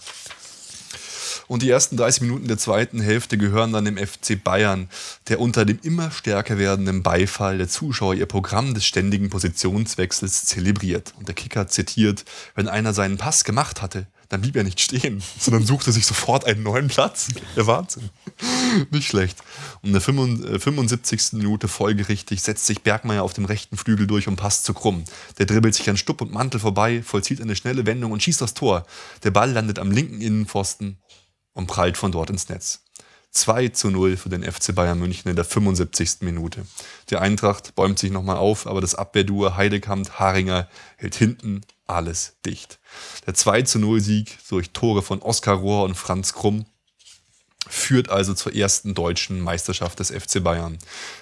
Und 1.48 1.62
die 1.62 1.70
ersten 1.70 1.98
30 1.98 2.22
Minuten 2.22 2.48
der 2.48 2.58
zweiten 2.58 3.00
Hälfte 3.00 3.38
gehören 3.38 3.74
dann 3.74 3.86
dem 3.86 3.98
FC 3.98 4.42
Bayern, 4.42 4.90
der 5.28 5.40
unter 5.40 5.66
dem 5.66 5.80
immer 5.84 6.12
stärker 6.12 6.58
werdenden 6.58 7.04
Beifall 7.04 7.58
der 7.58 7.70
Zuschauer 7.70 8.16
ihr 8.16 8.26
Programm 8.26 8.74
des 8.74 8.86
ständigen 8.86 9.30
Positionswechsels 9.30 10.46
zelebriert. 10.46 11.14
Und 11.18 11.28
der 11.28 11.36
Kicker 11.36 11.68
zitiert, 11.68 12.26
wenn 12.56 12.68
einer 12.68 12.94
seinen 12.94 13.18
Pass 13.18 13.44
gemacht 13.44 13.82
hatte, 13.82 14.08
dann 14.30 14.42
blieb 14.42 14.56
er 14.56 14.64
nicht 14.64 14.80
stehen, 14.80 15.22
sondern 15.40 15.66
suchte 15.66 15.92
sich 15.92 16.06
sofort 16.06 16.46
einen 16.46 16.64
neuen 16.64 16.88
Platz. 16.88 17.28
Der 17.56 17.68
Wahnsinn. 17.68 18.10
Nicht 18.92 19.08
schlecht. 19.08 19.38
Und 19.82 19.90
in 19.90 19.94
der 19.94 20.02
75. 20.02 21.34
Äh, 21.34 21.36
Minute 21.38 21.68
folgerichtig 21.68 22.42
setzt 22.42 22.66
sich 22.66 22.82
Bergmeier 22.82 23.24
auf 23.24 23.34
dem 23.34 23.46
rechten 23.46 23.78
Flügel 23.78 24.08
durch 24.08 24.28
und 24.28 24.36
passt 24.36 24.66
zu 24.66 24.74
Krumm. 24.74 25.04
Der 25.38 25.46
dribbelt 25.46 25.76
sich 25.76 25.90
an 25.90 25.98
Stupp 25.98 26.22
und 26.22 26.34
Mantel 26.34 26.60
vorbei, 26.60 27.04
vollzieht 27.04 27.42
eine 27.42 27.56
schnelle 27.56 27.86
Wendung 27.86 28.12
und 28.12 28.24
schießt 28.24 28.42
das 28.42 28.54
Tor. 28.54 28.86
Der 29.24 29.32
Ball 29.32 29.52
landet 29.52 29.80
am 29.80 29.92
linken 29.92 30.22
Innenpfosten 30.22 30.98
und 31.56 31.66
prallt 31.66 31.98
von 31.98 32.12
dort 32.12 32.30
ins 32.30 32.50
Netz. 32.50 32.82
2 33.32 33.70
zu 33.70 33.90
0 33.90 34.16
für 34.16 34.30
den 34.30 34.44
FC 34.44 34.74
Bayern 34.74 35.00
München 35.00 35.30
in 35.30 35.36
der 35.36 35.44
75. 35.44 36.22
Minute. 36.22 36.66
Die 37.10 37.18
Eintracht 37.18 37.76
bäumt 37.76 38.00
sich 38.00 38.12
nochmal 38.12 38.38
auf, 38.38 38.66
aber 38.68 38.80
das 38.80 38.96
Abwehrduo 38.96 39.56
Heidekamp-Haringer 39.56 40.70
hält 40.98 41.16
hinten 41.16 41.62
alles 41.86 42.38
dicht. 42.46 42.80
Der 43.26 43.34
2 43.34 43.64
zu 43.64 43.80
0 43.80 44.00
Sieg 44.00 44.38
durch 44.50 44.72
Tore 44.72 45.02
von 45.02 45.22
Oskar 45.22 45.58
Rohr 45.58 45.84
und 45.84 45.96
Franz 45.96 46.34
Krumm 46.34 46.66
führt 47.68 48.10
also 48.10 48.34
zur 48.34 48.56
ersten 48.56 48.94
deutschen 48.94 49.40
Meisterschaft 49.40 50.00
des 50.00 50.12
FC 50.12 50.44
Bayern. 50.44 50.78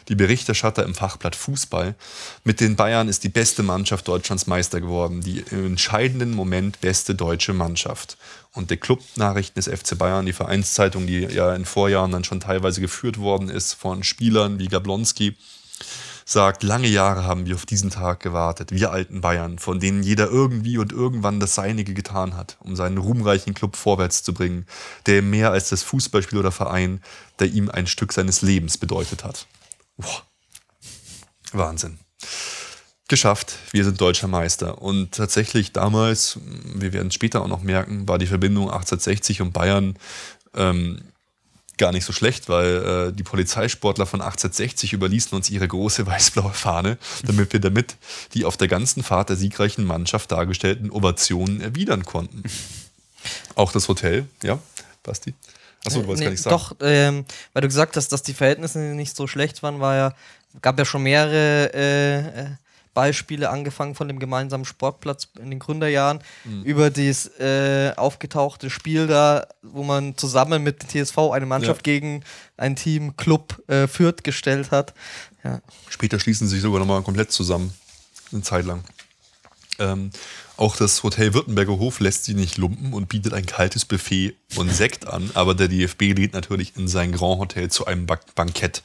Die 0.08 0.16
Berichterstatter 0.16 0.84
im 0.84 0.96
Fachblatt 0.96 1.36
Fußball. 1.36 1.96
Mit 2.44 2.60
den 2.60 2.76
Bayern 2.76 3.08
ist 3.08 3.24
die 3.24 3.30
beste 3.30 3.64
Mannschaft 3.64 4.08
Deutschlands 4.08 4.48
Meister 4.48 4.82
geworden. 4.82 5.22
Die 5.22 5.44
im 5.52 5.68
entscheidenden 5.68 6.32
Moment 6.32 6.82
beste 6.82 7.16
deutsche 7.16 7.54
Mannschaft. 7.54 8.18
Und 8.54 8.70
der 8.70 8.78
Clubnachrichten 8.78 9.62
des 9.62 9.68
FC 9.68 9.98
Bayern, 9.98 10.26
die 10.26 10.34
Vereinszeitung, 10.34 11.08
die 11.08 11.22
ja 11.22 11.56
in 11.56 11.66
Vorjahren 11.66 12.12
dann 12.12 12.24
schon 12.24 12.40
teilweise 12.40 12.82
geführt 12.82 13.18
worden 13.18 13.50
ist 13.50 13.74
von 13.74 14.04
Spielern 14.04 14.60
wie 14.60 14.68
Gablonski, 14.68 15.36
sagt, 16.26 16.64
lange 16.64 16.88
Jahre 16.88 17.24
haben 17.24 17.46
wir 17.46 17.56
auf 17.56 17.66
diesen 17.66 17.90
Tag 17.90 18.20
gewartet, 18.20 18.72
wir 18.72 18.92
alten 18.92 19.22
Bayern, 19.22 19.60
von 19.60 19.80
denen 19.80 20.04
jeder 20.04 20.30
irgendwie 20.30 20.78
und 20.78 20.92
irgendwann 20.92 21.40
das 21.40 21.56
Seinige 21.56 21.94
getan 21.94 22.36
hat, 22.36 22.58
um 22.60 22.76
seinen 22.76 22.98
ruhmreichen 22.98 23.54
Club 23.54 23.76
vorwärts 23.76 24.24
zu 24.24 24.34
bringen, 24.34 24.66
der 25.06 25.22
mehr 25.22 25.52
als 25.52 25.70
das 25.70 25.84
Fußballspiel 25.84 26.40
oder 26.40 26.52
Verein, 26.52 27.02
der 27.40 27.48
ihm 27.48 27.70
ein 27.70 27.88
Stück 27.88 28.14
seines 28.14 28.42
Lebens 28.42 28.78
bedeutet 28.78 29.24
hat. 29.24 29.48
Boah. 29.98 30.24
Wahnsinn. 31.52 32.00
Geschafft, 33.10 33.58
wir 33.72 33.84
sind 33.84 34.00
deutscher 34.00 34.28
Meister. 34.28 34.82
Und 34.82 35.12
tatsächlich 35.12 35.72
damals, 35.72 36.40
wir 36.74 36.94
werden 36.94 37.10
es 37.10 37.14
später 37.14 37.42
auch 37.42 37.48
noch 37.48 37.62
merken, 37.62 38.08
war 38.08 38.18
die 38.18 38.28
Verbindung 38.28 38.72
1860 38.72 39.42
und 39.42 39.52
Bayern 39.52 39.98
ähm, 40.56 41.02
gar 41.84 41.92
nicht 41.92 42.06
so 42.06 42.14
schlecht, 42.14 42.48
weil 42.48 43.10
äh, 43.10 43.12
die 43.12 43.24
Polizeisportler 43.24 44.06
von 44.06 44.22
1860 44.22 44.94
überließen 44.94 45.36
uns 45.36 45.50
ihre 45.50 45.68
große 45.68 46.08
weiß-blaue 46.08 46.54
Fahne, 46.54 46.98
damit 47.26 47.52
wir 47.52 47.60
damit 47.60 47.98
die 48.34 48.46
auf 48.46 48.56
der 48.56 48.70
ganzen 48.70 49.04
Fahrt 49.04 49.28
der 49.28 49.36
siegreichen 49.36 49.84
Mannschaft 49.84 50.32
dargestellten 50.32 50.90
Ovationen 50.92 51.60
erwidern 51.60 52.06
konnten. 52.06 52.44
Auch 53.56 53.74
das 53.74 53.90
Hotel, 53.90 54.28
ja, 54.44 54.60
Basti? 55.04 55.34
Achso, 55.84 56.00
du 56.00 56.08
wolltest 56.08 56.20
nee, 56.20 56.26
gar 56.26 56.32
nicht 56.32 56.42
sagen. 56.42 56.56
Doch, 56.56 56.76
ähm, 56.80 57.26
weil 57.52 57.64
du 57.64 57.68
gesagt 57.68 57.98
hast, 57.98 58.14
dass 58.14 58.24
die 58.24 58.34
Verhältnisse 58.34 58.80
nicht 58.80 59.14
so 59.14 59.28
schlecht 59.28 59.62
waren, 59.62 59.82
war 59.82 59.96
ja, 59.98 60.14
gab 60.62 60.80
ja 60.80 60.86
schon 60.86 61.04
mehrere 61.04 61.70
äh, 61.74 62.44
äh 62.44 62.48
Beispiele, 62.94 63.50
angefangen 63.50 63.96
von 63.96 64.08
dem 64.08 64.20
gemeinsamen 64.20 64.66
Sportplatz 64.66 65.28
in 65.40 65.50
den 65.50 65.60
Gründerjahren, 65.60 66.20
mhm. 66.44 66.64
über 66.64 66.90
das 66.90 67.28
äh, 67.40 67.94
aufgetauchte 67.96 68.70
Spiel 68.70 69.08
da, 69.08 69.48
wo 69.62 69.84
man 69.84 70.18
zusammen 70.18 70.64
mit 70.64 70.84
dem 70.84 71.06
TSV 71.06 71.18
eine 71.34 71.46
Mannschaft 71.46 71.88
ja. 71.88 71.94
gegen 71.94 72.24
ein 72.58 72.76
Team 72.76 73.18
Club 73.18 73.62
äh, 73.68 73.88
Fürth 73.88 74.24
gestellt 74.24 74.72
hat. 74.72 74.94
Ja. 75.44 75.62
Später 75.90 76.20
schließen 76.20 76.48
sie 76.48 76.56
sich 76.56 76.62
sogar 76.62 76.80
nochmal 76.80 77.02
komplett 77.02 77.32
zusammen, 77.32 77.74
eine 78.32 78.42
Zeit 78.42 78.66
lang. 78.66 78.84
Ähm, 79.80 80.12
auch 80.56 80.76
das 80.76 81.02
Hotel 81.02 81.34
Württemberger 81.34 81.80
Hof 81.80 82.00
lässt 82.00 82.26
sie 82.26 82.36
nicht 82.36 82.58
lumpen 82.58 82.94
und 82.94 83.10
bietet 83.10 83.34
ein 83.34 83.46
kaltes 83.46 83.86
Buffet 83.86 84.36
und 84.56 84.72
Sekt 84.72 85.08
an, 85.08 85.32
aber 85.34 85.56
der 85.56 85.68
DFB 85.68 86.02
lädt 86.16 86.34
natürlich 86.34 86.74
in 86.78 86.88
sein 86.88 87.12
Grand 87.12 87.40
Hotel 87.40 87.72
zu 87.72 87.88
einem 87.88 88.06
Bankett. 88.36 88.84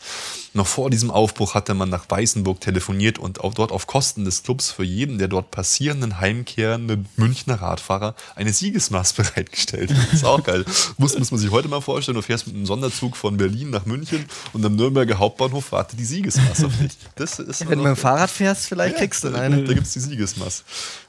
Noch 0.55 0.67
vor 0.67 0.89
diesem 0.89 1.11
Aufbruch 1.11 1.55
hatte 1.55 1.75
man 1.75 1.91
nach 1.91 2.09
Weißenburg 2.09 2.61
telefoniert 2.61 3.19
und 3.19 3.41
auch 3.43 3.53
dort 3.53 3.71
auf 3.71 3.87
Kosten 3.87 4.25
des 4.25 4.43
Clubs 4.43 4.71
für 4.71 4.83
jeden 4.83 5.19
der 5.19 5.29
dort 5.29 5.51
passierenden, 5.51 6.21
heimkehrenden 6.21 7.07
Münchner 7.17 7.61
Radfahrer 7.61 8.15
eine 8.35 8.53
Siegesmaß 8.53 9.13
bereitgestellt. 9.15 9.91
Das 9.91 10.15
ist 10.15 10.25
auch 10.25 10.43
geil. 10.43 10.65
muss, 10.97 11.19
muss 11.19 11.31
man 11.31 11.39
sich 11.39 11.51
heute 11.51 11.69
mal 11.69 11.83
vorstellen, 11.83 12.17
du 12.17 12.23
fährst 12.23 12.47
mit 12.47 12.57
einem 12.57 12.67
Sonderzug 12.67 13.15
von 13.15 13.37
Berlin 13.37 13.69
nach 13.71 13.85
München 13.85 14.25
und 14.55 14.65
am 14.65 14.75
Nürnberger 14.75 15.19
Hauptbahnhof 15.19 15.73
wartet 15.73 15.99
die 15.99 16.05
Siegesmaß 16.05 16.65
auf 16.65 16.73
dich. 16.79 16.97
Das 17.17 17.39
ist 17.39 17.61
Wenn 17.69 17.79
du 17.79 17.85
mit 17.85 17.95
dem 17.95 17.97
Fahrrad 17.97 18.31
fährst, 18.31 18.67
vielleicht 18.67 18.95
ja, 18.95 19.01
kriegst 19.01 19.25
du 19.25 19.35
eine. 19.35 19.65
Da 19.65 19.75
gibt 19.75 19.87
es 19.87 19.93
die 19.93 20.01
Siegesmaß. 20.01 20.65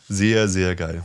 Sehr, 0.10 0.50
sehr 0.50 0.76
geil. 0.76 1.04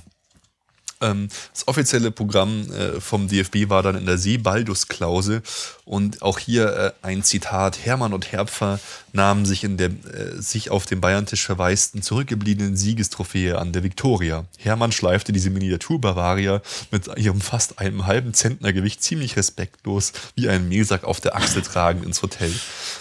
Ähm, 1.01 1.29
das 1.53 1.69
offizielle 1.69 2.11
Programm 2.11 2.71
äh, 2.73 3.01
vom 3.01 3.29
DFB 3.29 3.69
war 3.69 3.83
dann 3.83 3.97
in 3.97 4.07
der 4.07 4.19
Seebaldus-Klausel 4.19 5.43
und 5.85 6.23
auch 6.23 6.39
hier 6.39 6.77
äh, 6.77 6.93
ein 7.07 7.23
Zitat: 7.23 7.85
Hermann 7.85 8.15
und 8.15 8.33
Herpfer 8.33 8.81
nahmen 9.15 9.47
sich, 9.47 9.65
in 9.65 9.77
der, 9.77 9.89
äh, 9.89 10.41
sich 10.41 10.71
auf 10.71 10.87
dem 10.87 11.01
Bayerntisch 11.01 11.47
verwaisten 11.47 12.03
zurückgebliebenen 12.03 12.77
Siegestrophäe 12.77 13.59
an 13.59 13.73
der 13.73 13.83
Viktoria. 13.83 14.45
Hermann 14.59 14.93
schleifte 14.93 15.33
diese 15.33 15.51
Miniatur 15.51 16.01
Bavaria 16.01 16.61
mit 16.91 17.09
ihrem 17.17 17.41
fast 17.41 17.79
einem 17.79 18.07
halben 18.07 18.35
Zentner 18.35 18.73
Gewicht 18.73 19.03
ziemlich 19.03 19.37
respektlos 19.37 20.13
wie 20.35 20.49
einen 20.49 20.69
Mehlsack 20.69 21.05
auf 21.05 21.21
der 21.21 21.37
Achsel 21.37 21.63
tragend 21.63 22.05
ins 22.05 22.23
Hotel. 22.23 22.53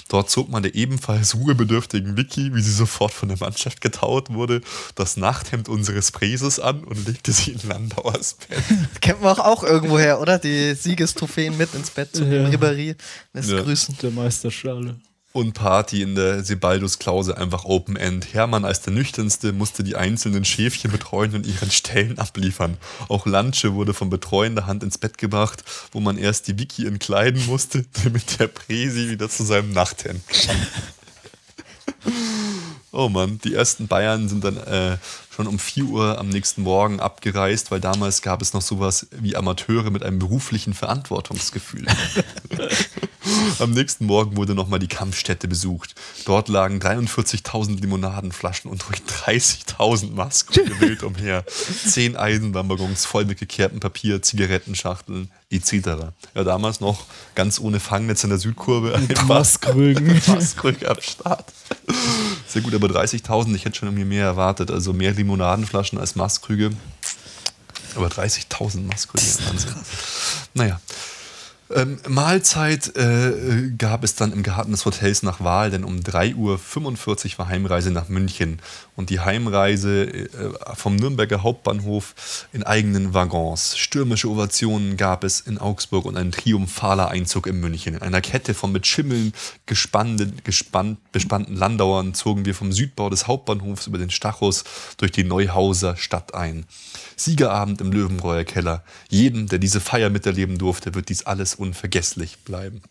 Dort 0.08 0.30
zog 0.30 0.50
man 0.50 0.64
der 0.64 0.76
ebenfalls 0.76 1.36
ruhebedürftigen 1.36 2.16
Vicky, 2.16 2.54
wie 2.54 2.62
sie 2.62 2.72
sofort 2.72 3.12
von 3.12 3.30
der 3.30 3.40
Mannschaft 3.40 3.82
getaut 3.82 4.32
wurde, 4.32 4.62
das 4.96 5.18
Nachthemd 5.18 5.68
unseres 5.68 6.12
Präses 6.12 6.60
an 6.60 6.84
und 6.84 7.08
legte 7.08 7.32
sie 7.32 7.52
in 7.52 7.68
Landauers 7.68 8.36
Bett. 8.36 8.64
Kennt 9.02 9.22
man 9.22 9.38
auch 9.38 9.64
irgendwoher, 9.64 10.22
oder? 10.22 10.38
Die 10.38 10.76
Siegestrophäen 10.76 11.58
mit 11.58 11.74
ins 11.74 11.90
Bett 11.90 12.16
zu. 12.16 12.24
Ja. 12.24 12.48
Ribéry 12.48 12.96
lässt 13.34 13.50
ja. 13.50 13.62
grüßen. 13.62 13.98
Der 14.02 14.12
Meisterschale. 14.12 14.96
Und 15.36 15.54
Party 15.54 16.04
in 16.04 16.14
der 16.14 16.44
Sebaldus-Klause 16.44 17.36
einfach 17.38 17.66
Open 17.66 17.96
End. 17.96 18.36
Hermann 18.36 18.66
als 18.66 18.82
der 18.82 18.94
Nüchternste 18.94 19.52
musste 19.52 19.84
die 19.84 19.96
einzelnen 19.96 20.46
Schäfchen 20.46 20.92
betreuen 20.92 21.34
und 21.34 21.48
ihren 21.48 21.72
Stellen 21.72 22.20
abliefern. 22.20 22.78
Auch 23.10 23.26
Lanche 23.26 23.74
wurde 23.74 23.96
von 23.96 24.12
betreuender 24.12 24.68
Hand 24.68 24.84
ins 24.84 25.00
Bett 25.00 25.18
gebracht, 25.18 25.64
wo 25.92 26.00
man 26.00 26.20
erst 26.20 26.48
die 26.48 26.60
Wiki 26.60 26.86
entkleiden 26.86 27.44
musste, 27.48 27.84
damit 28.04 28.40
der 28.40 28.48
Presi 28.48 29.10
wieder 29.10 29.28
zu 29.28 29.44
seinem 29.44 29.74
Nachthemd 29.74 30.22
kam. 30.28 30.56
Oh 32.92 33.10
Mann, 33.10 33.40
die 33.44 33.56
ersten 33.56 33.88
Bayern 33.88 34.30
sind 34.30 34.44
dann 34.44 34.58
äh, 34.58 34.98
schon 35.36 35.48
um 35.48 35.58
4 35.58 35.86
Uhr 35.86 36.20
am 36.20 36.30
nächsten 36.30 36.62
Morgen 36.62 37.00
abgereist, 37.00 37.72
weil 37.72 37.80
damals 37.80 38.22
gab 38.22 38.44
es 38.44 38.54
noch 38.54 38.62
sowas 38.62 39.08
wie 39.10 39.36
Amateure 39.36 39.90
mit 39.90 40.04
einem 40.04 40.20
beruflichen 40.20 40.76
Verantwortungsgefühl. 40.76 41.88
am 43.60 43.72
nächsten 43.72 44.06
Morgen 44.06 44.38
wurde 44.38 44.56
nochmal 44.56 44.80
die 44.80 44.88
Kampfstätte 44.88 45.48
besucht. 45.48 45.96
Dort 46.26 46.48
lagen 46.50 46.80
43.000 46.80 47.82
Limonadenflaschen 47.82 48.70
und 48.70 48.84
durch 48.88 49.00
30.000 49.00 50.12
Masken 50.14 50.80
wild 50.80 51.04
umher. 51.04 51.46
Zehn 51.48 52.16
Eisenbahnwaggons 52.16 53.06
voll 53.06 53.26
mit 53.26 53.40
gekehrtem 53.40 53.80
Papier, 53.80 54.22
Zigarettenschachteln 54.22 55.30
etc. 55.50 55.74
Ja, 56.36 56.44
damals 56.44 56.80
noch 56.80 57.06
ganz 57.36 57.60
ohne 57.60 57.80
Fangnetz 57.80 58.24
in 58.24 58.30
der 58.30 58.40
Südkurve. 58.40 59.00
Maskrügen. 59.28 60.22
Maskrügen 60.28 60.88
am 60.88 61.02
Start. 61.02 61.52
Sehr 62.48 62.62
gut, 62.62 62.74
aber 62.74 62.88
30.000, 62.88 63.56
ich 63.56 63.66
hätte 63.66 63.78
schon 63.78 63.90
irgendwie 63.90 64.06
mehr 64.06 64.26
erwartet. 64.26 64.72
Also 64.72 64.94
mehr 64.94 65.12
Limonadenflaschen 65.12 66.00
als 66.00 66.16
Maßkrüge. 66.16 66.72
Aber 67.96 68.08
30.000 68.08 68.88
Maßkrüge. 68.88 69.26
Wahnsinn. 69.48 69.76
Naja. 70.54 70.80
Ähm, 71.76 71.98
Mahlzeit 72.08 72.96
äh, 72.96 73.72
gab 73.78 74.04
es 74.04 74.16
dann 74.16 74.32
im 74.32 74.44
Garten 74.44 74.72
des 74.72 74.86
Hotels 74.86 75.24
nach 75.24 75.44
Wahl, 75.44 75.72
denn 75.72 75.84
um 75.84 75.98
3.45 75.98 76.36
Uhr 76.36 77.38
war 77.40 77.48
Heimreise 77.48 77.90
nach 77.90 78.10
München. 78.10 78.62
Und 78.96 79.10
die 79.10 79.20
Heimreise 79.20 80.04
äh, 80.04 80.28
vom 80.76 80.96
Nürnberger 80.96 81.42
Hauptbahnhof 81.42 82.48
in 82.54 82.62
eigenen 82.62 83.16
Waggons. 83.16 83.76
Stürmische 83.78 84.30
Ovationen 84.30 84.98
gab 84.98 85.24
es 85.24 85.40
in 85.40 85.58
Augsburg 85.58 86.06
und 86.06 86.16
ein 86.16 86.32
triumphaler 86.32 87.10
Einzug 87.10 87.48
in 87.48 87.60
München. 87.60 87.96
In 87.96 88.02
einer 88.04 88.22
Kette 88.22 88.54
von 88.54 88.72
mit 88.72 88.86
Schimmeln 88.86 89.34
gespannten, 89.66 90.42
gespannt, 90.44 91.00
bespannten 91.12 91.56
Landauern 91.56 92.14
zogen 92.14 92.46
wir 92.46 92.54
vom 92.54 92.72
Südbau 92.72 93.10
des 93.10 93.26
Hauptbahnhofs 93.26 93.88
über 93.88 93.98
den 93.98 94.12
Stachus 94.12 94.64
durch 94.98 95.12
die 95.12 95.24
Neuhauser 95.24 95.96
Stadt 95.96 96.36
ein. 96.36 96.66
Siegerabend 97.16 97.82
im 97.82 97.92
Löwenbräuer 97.92 98.44
Keller. 98.44 98.84
Jedem, 99.10 99.48
der 99.48 99.60
diese 99.60 99.80
Feier 99.80 100.12
miterleben 100.12 100.60
durfte, 100.60 100.94
wird 100.94 101.10
dies 101.10 101.26
alles 101.26 101.56
unvergesslich 101.64 102.40
bleiben. 102.40 102.82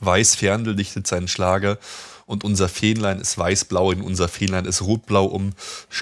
Weiß 0.00 0.36
Ferndl 0.36 0.74
dichtet 0.76 1.06
seinen 1.06 1.28
Schlager 1.28 1.78
und 2.26 2.44
unser 2.44 2.68
Fähnlein 2.68 3.20
ist 3.20 3.36
weißblau, 3.36 3.92
in 3.92 4.00
unser 4.00 4.28
Fähnlein 4.28 4.64
ist 4.64 4.82
rotblau 4.82 5.26
um. 5.26 5.52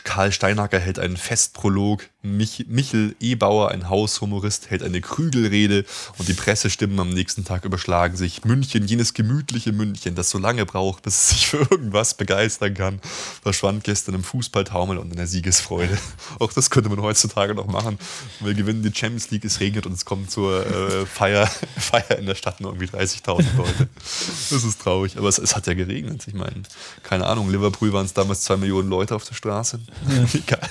Karl 0.04 0.32
Steinacker 0.32 0.78
hält 0.78 0.98
einen 0.98 1.16
Festprolog, 1.16 2.08
Mich 2.24 2.66
Michel 2.68 3.16
Ebauer, 3.18 3.72
ein 3.72 3.88
Haushumorist, 3.88 4.70
hält 4.70 4.84
eine 4.84 5.00
Krügelrede 5.00 5.84
und 6.18 6.28
die 6.28 6.34
Pressestimmen 6.34 7.00
am 7.00 7.10
nächsten 7.10 7.44
Tag 7.44 7.64
überschlagen 7.64 8.16
sich. 8.16 8.44
München, 8.44 8.86
jenes 8.86 9.12
gemütliche 9.12 9.72
München, 9.72 10.14
das 10.14 10.30
so 10.30 10.38
lange 10.38 10.64
braucht, 10.64 11.02
bis 11.02 11.16
es 11.16 11.28
sich 11.30 11.46
für 11.48 11.66
irgendwas 11.68 12.16
begeistern 12.16 12.74
kann, 12.74 13.00
verschwand 13.42 13.82
gestern 13.82 14.14
im 14.14 14.22
Fußballtaumel 14.22 14.98
und 14.98 15.10
in 15.10 15.16
der 15.16 15.26
Siegesfreude. 15.26 15.98
Auch 16.38 16.52
das 16.52 16.70
könnte 16.70 16.90
man 16.90 17.02
heutzutage 17.02 17.56
noch 17.56 17.66
machen. 17.66 17.98
Wir 18.38 18.54
gewinnen 18.54 18.84
die 18.84 18.94
Champions 18.94 19.32
League, 19.32 19.44
es 19.44 19.58
regnet 19.58 19.86
und 19.86 19.94
es 19.94 20.04
kommt 20.04 20.30
zur 20.30 20.64
äh, 20.64 21.06
Feier, 21.06 21.46
Feier 21.76 22.18
in 22.18 22.26
der 22.26 22.36
Stadt 22.36 22.60
nur 22.60 22.70
irgendwie 22.70 22.96
30.000 22.96 23.56
Leute. 23.56 23.88
Das 24.50 24.62
ist 24.62 24.80
traurig, 24.80 25.18
aber 25.18 25.28
es, 25.28 25.38
es 25.38 25.56
hat 25.56 25.66
ja 25.66 25.74
geregnet. 25.74 26.28
Ich 26.28 26.34
meine, 26.34 26.62
keine 27.02 27.26
Ahnung, 27.26 27.50
Liverpool 27.50 27.92
waren 27.92 28.06
es 28.06 28.14
damals 28.14 28.42
zwei 28.42 28.56
Millionen 28.56 28.88
Leute 28.88 29.16
auf 29.16 29.24
der 29.24 29.34
Straße. 29.34 29.80
Ja. 30.08 30.24
Egal. 30.34 30.70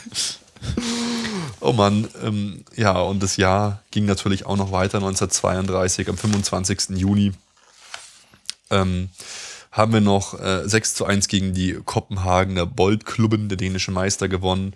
Oh 1.63 1.73
Mann, 1.73 2.07
ähm, 2.23 2.65
ja, 2.75 2.99
und 2.99 3.21
das 3.21 3.37
Jahr 3.37 3.83
ging 3.91 4.05
natürlich 4.05 4.47
auch 4.47 4.57
noch 4.57 4.71
weiter, 4.71 4.97
1932, 4.97 6.09
am 6.09 6.17
25. 6.17 6.97
Juni. 6.97 7.33
Ähm, 8.71 9.09
haben 9.71 9.93
wir 9.93 10.01
noch 10.01 10.39
äh, 10.39 10.67
6 10.67 10.95
zu 10.95 11.05
1 11.05 11.27
gegen 11.27 11.53
die 11.53 11.79
Kopenhagener 11.85 12.65
Boldklubben, 12.65 13.47
der 13.47 13.57
dänische 13.57 13.91
Meister, 13.91 14.27
gewonnen. 14.27 14.73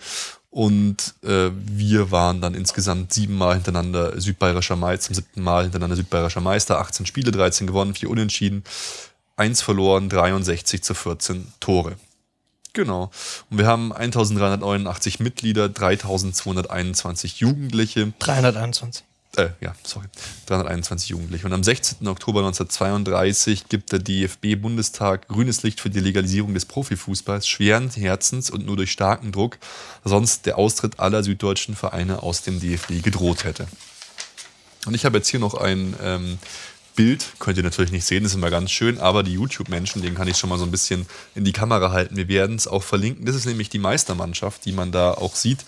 Und 0.51 1.15
äh, 1.23 1.49
wir 1.53 2.11
waren 2.11 2.39
dann 2.39 2.53
insgesamt 2.53 3.11
siebenmal 3.11 3.55
hintereinander 3.55 4.21
südbayerischer 4.21 4.75
Meister, 4.75 5.07
zum 5.07 5.15
siebten 5.15 5.41
Mal 5.41 5.63
hintereinander 5.63 5.95
südbayerischer 5.95 6.39
Meister, 6.39 6.79
18 6.79 7.07
Spiele, 7.07 7.31
13 7.31 7.65
gewonnen, 7.67 7.95
4 7.95 8.09
unentschieden, 8.09 8.63
1 9.38 9.61
verloren, 9.61 10.07
63 10.07 10.83
zu 10.83 10.93
14 10.93 11.47
Tore. 11.59 11.97
Genau. 12.76 13.09
Und 13.49 13.57
wir 13.57 13.67
haben 13.67 13.91
1389 13.91 15.19
Mitglieder, 15.19 15.69
3221 15.69 17.39
Jugendliche. 17.39 18.13
321. 18.19 19.03
Äh, 19.38 19.49
ja, 19.61 19.73
sorry. 19.84 20.07
321 20.47 21.09
Jugendliche. 21.09 21.45
Und 21.45 21.53
am 21.53 21.63
16. 21.63 22.05
Oktober 22.07 22.39
1932 22.39 23.69
gibt 23.69 23.93
der 23.93 23.99
DFB-Bundestag 23.99 25.30
grünes 25.30 25.63
Licht 25.63 25.80
für 25.80 25.89
die 25.89 26.01
Legalisierung 26.01 26.53
des 26.53 26.65
Profifußballs 26.65 27.47
schweren 27.47 27.89
Herzens 27.89 28.49
und 28.49 28.65
nur 28.65 28.76
durch 28.76 28.91
starken 28.91 29.32
Druck, 29.32 29.57
sonst 30.03 30.45
der 30.45 30.57
Austritt 30.57 30.99
aller 30.99 31.23
süddeutschen 31.23 31.76
Vereine 31.76 32.23
aus 32.23 32.41
dem 32.41 32.59
DFB 32.59 33.01
gedroht 33.01 33.45
hätte. 33.45 33.67
Und 34.86 34.93
ich 34.93 35.05
habe 35.05 35.17
jetzt 35.17 35.30
hier 35.30 35.39
noch 35.39 35.55
ein 35.55 35.95
ähm, 36.01 36.38
Bild, 36.96 37.34
könnt 37.39 37.58
ihr 37.58 37.64
natürlich 37.64 37.91
nicht 37.91 38.06
sehen, 38.06 38.26
ist 38.26 38.36
immer 38.36 38.50
ganz 38.50 38.72
schön, 38.72 39.00
aber 39.00 39.24
die 39.24 39.34
YouTube-Menschen, 39.34 40.02
den 40.02 40.16
kann 40.16 40.28
ich 40.28 40.38
schon 40.38 40.50
mal 40.50 40.58
so 40.58 40.66
ein 40.66 40.72
bisschen 40.72 41.06
in 41.36 41.43
die 41.43 41.52
Kamera 41.52 41.91
halten. 41.91 42.16
Wir 42.16 42.28
werden 42.28 42.56
es 42.56 42.68
auch 42.68 42.84
verlinken. 42.84 43.26
Das 43.26 43.36
ist 43.36 43.46
nämlich 43.46 43.70
die 43.70 43.80
Meistermannschaft, 43.80 44.66
die 44.66 44.72
man 44.72 44.91
da 44.91 45.12
auch 45.12 45.36
sieht. 45.36 45.60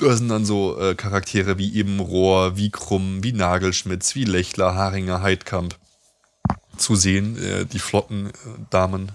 Da 0.00 0.16
sind 0.16 0.28
dann 0.28 0.44
so 0.44 0.78
äh, 0.78 0.94
Charaktere 0.94 1.58
wie 1.58 1.74
eben 1.74 2.00
Rohr, 2.00 2.56
wie 2.56 2.70
Krumm, 2.70 3.22
wie 3.22 3.32
Nagelschmitz, 3.32 4.14
wie 4.14 4.24
Lechler, 4.24 4.74
Haringer, 4.74 5.22
Heidkamp 5.22 5.76
zu 6.76 6.96
sehen. 6.96 7.36
Äh, 7.42 7.66
die 7.66 7.78
flotten 7.78 8.28
äh, 8.28 8.32
Damen 8.70 9.12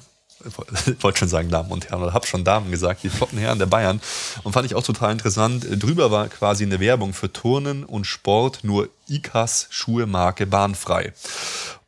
wollte 1.01 1.19
schon 1.19 1.27
sagen 1.27 1.49
Damen 1.49 1.71
und 1.71 1.89
Herren, 1.89 2.03
oder 2.03 2.13
habe 2.13 2.27
schon 2.27 2.43
Damen 2.43 2.71
gesagt, 2.71 3.03
die 3.03 3.09
flotten 3.09 3.37
Herren 3.37 3.59
der 3.59 3.65
Bayern. 3.65 4.01
Und 4.43 4.53
fand 4.53 4.65
ich 4.65 4.75
auch 4.75 4.83
total 4.83 5.11
interessant. 5.11 5.65
Drüber 5.69 6.11
war 6.11 6.27
quasi 6.27 6.63
eine 6.63 6.79
Werbung 6.79 7.13
für 7.13 7.31
Turnen 7.31 7.83
und 7.83 8.05
Sport, 8.05 8.59
nur 8.63 8.89
ICAS 9.07 9.67
Schuhe 9.69 10.05
Marke 10.05 10.45
bahnfrei. 10.45 11.13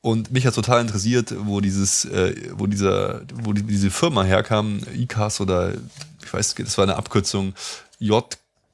Und 0.01 0.31
mich 0.31 0.47
hat 0.47 0.55
total 0.55 0.81
interessiert, 0.81 1.33
wo 1.37 1.61
dieses, 1.61 2.05
äh, 2.05 2.35
wo 2.53 2.65
dieser, 2.65 3.21
wo 3.33 3.53
die, 3.53 3.63
diese 3.63 3.91
Firma 3.91 4.23
herkam, 4.23 4.81
ICAS 4.93 5.41
oder 5.41 5.73
ich 6.23 6.33
weiß, 6.33 6.55
das 6.55 6.77
war 6.77 6.83
eine 6.83 6.95
Abkürzung 6.95 7.53
J 7.99 8.25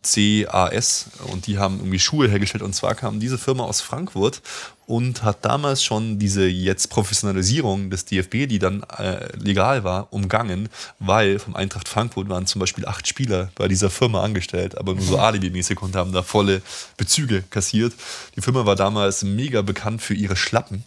CAS 0.04 1.10
und 1.32 1.48
die 1.48 1.58
haben 1.58 1.78
irgendwie 1.78 2.00
Schuhe 2.00 2.30
hergestellt 2.30 2.64
und 2.64 2.74
zwar 2.74 2.96
kam 2.96 3.20
diese 3.20 3.38
Firma 3.38 3.64
aus 3.64 3.82
Frankfurt 3.82 4.42
und 4.86 5.24
hat 5.24 5.44
damals 5.44 5.84
schon 5.84 6.18
diese 6.18 6.48
jetzt 6.48 6.90
Professionalisierung 6.90 7.90
des 7.90 8.06
DFB, 8.06 8.48
die 8.48 8.58
dann 8.58 8.84
äh, 8.98 9.28
legal 9.38 9.84
war, 9.84 10.08
umgangen, 10.12 10.70
weil 11.00 11.40
vom 11.40 11.56
Eintracht 11.56 11.90
Frankfurt 11.90 12.30
waren 12.30 12.48
zum 12.48 12.60
Beispiel 12.60 12.86
acht 12.86 13.08
Spieler 13.08 13.50
bei 13.56 13.68
dieser 13.68 13.90
Firma 13.90 14.24
angestellt, 14.24 14.78
aber 14.78 14.94
nur 14.94 15.04
so 15.04 15.20
alibi-mäßig 15.20 15.82
und 15.82 15.96
haben 15.96 16.14
da 16.14 16.24
volle 16.24 16.62
Bezüge 16.96 17.44
kassiert. 17.50 17.94
Die 18.36 18.42
Firma 18.42 18.66
war 18.66 18.78
damals 18.78 19.24
mega 19.24 19.62
bekannt 19.62 20.02
für 20.02 20.14
ihre 20.14 20.36
Schlappen 20.36 20.84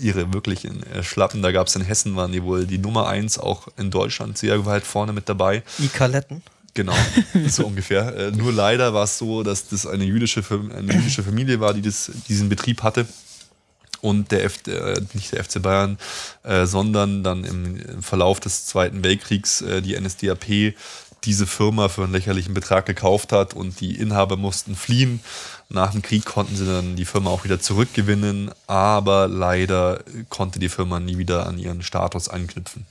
ihre 0.00 0.32
wirklichen 0.32 0.82
äh, 0.84 1.02
Schlappen. 1.02 1.42
Da 1.42 1.52
gab 1.52 1.66
es 1.66 1.76
in 1.76 1.82
Hessen, 1.82 2.16
waren 2.16 2.32
die 2.32 2.42
wohl 2.42 2.66
die 2.66 2.78
Nummer 2.78 3.08
eins, 3.08 3.38
auch 3.38 3.68
in 3.76 3.90
Deutschland 3.90 4.38
sehr 4.38 4.64
weit 4.64 4.84
vorne 4.84 5.12
mit 5.12 5.28
dabei. 5.28 5.62
Die 5.78 5.88
Kaletten? 5.88 6.42
Genau, 6.74 6.94
so 7.48 7.66
ungefähr. 7.66 8.16
Äh, 8.16 8.30
nur 8.30 8.52
leider 8.52 8.94
war 8.94 9.04
es 9.04 9.18
so, 9.18 9.42
dass 9.42 9.68
das 9.68 9.86
eine 9.86 10.04
jüdische, 10.04 10.42
eine 10.50 10.92
jüdische 10.92 11.22
Familie 11.22 11.60
war, 11.60 11.74
die 11.74 11.82
das, 11.82 12.10
diesen 12.28 12.48
Betrieb 12.48 12.82
hatte. 12.82 13.06
Und 14.00 14.32
der 14.32 14.44
F, 14.44 14.66
äh, 14.66 15.00
nicht 15.14 15.32
der 15.32 15.44
FC 15.44 15.62
Bayern, 15.62 15.96
äh, 16.42 16.66
sondern 16.66 17.22
dann 17.22 17.44
im, 17.44 17.76
im, 17.76 18.02
Verlauf 18.02 18.40
des 18.40 18.66
Zweiten 18.66 19.04
Weltkriegs 19.04 19.60
äh, 19.60 19.80
die 19.80 19.98
NSDAP 19.98 20.74
diese 21.24 21.46
Firma 21.46 21.88
für 21.88 22.02
einen 22.02 22.12
lächerlichen 22.12 22.52
Betrag 22.52 22.86
gekauft 22.86 23.30
hat 23.30 23.54
und 23.54 23.80
die 23.80 23.96
Inhaber 23.96 24.36
mussten 24.36 24.74
fliehen. 24.74 25.20
Nach 25.68 25.92
dem 25.92 26.02
Krieg 26.02 26.24
konnten 26.24 26.56
sie 26.56 26.66
dann 26.66 26.96
die 26.96 27.04
Firma 27.04 27.30
auch 27.30 27.44
wieder 27.44 27.60
zurückgewinnen, 27.60 28.50
aber 28.66 29.28
leider 29.28 30.02
konnte 30.28 30.58
die 30.58 30.68
Firma 30.68 30.98
nie 30.98 31.18
wieder 31.18 31.46
an 31.46 31.58
ihren 31.58 31.82
Status 31.82 32.28
anknüpfen. 32.28 32.86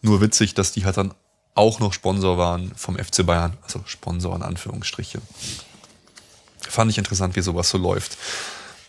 Nur 0.00 0.20
witzig, 0.20 0.54
dass 0.54 0.70
die 0.70 0.84
halt 0.84 0.96
dann 0.96 1.12
auch 1.54 1.80
noch 1.80 1.92
Sponsor 1.92 2.38
waren 2.38 2.72
vom 2.76 2.96
FC 2.96 3.24
Bayern, 3.26 3.56
also 3.62 3.82
Sponsor 3.86 4.34
in 4.36 4.42
Anführungsstriche. 4.42 5.20
Fand 6.60 6.90
ich 6.90 6.98
interessant, 6.98 7.36
wie 7.36 7.42
sowas 7.42 7.68
so 7.68 7.78
läuft. 7.78 8.16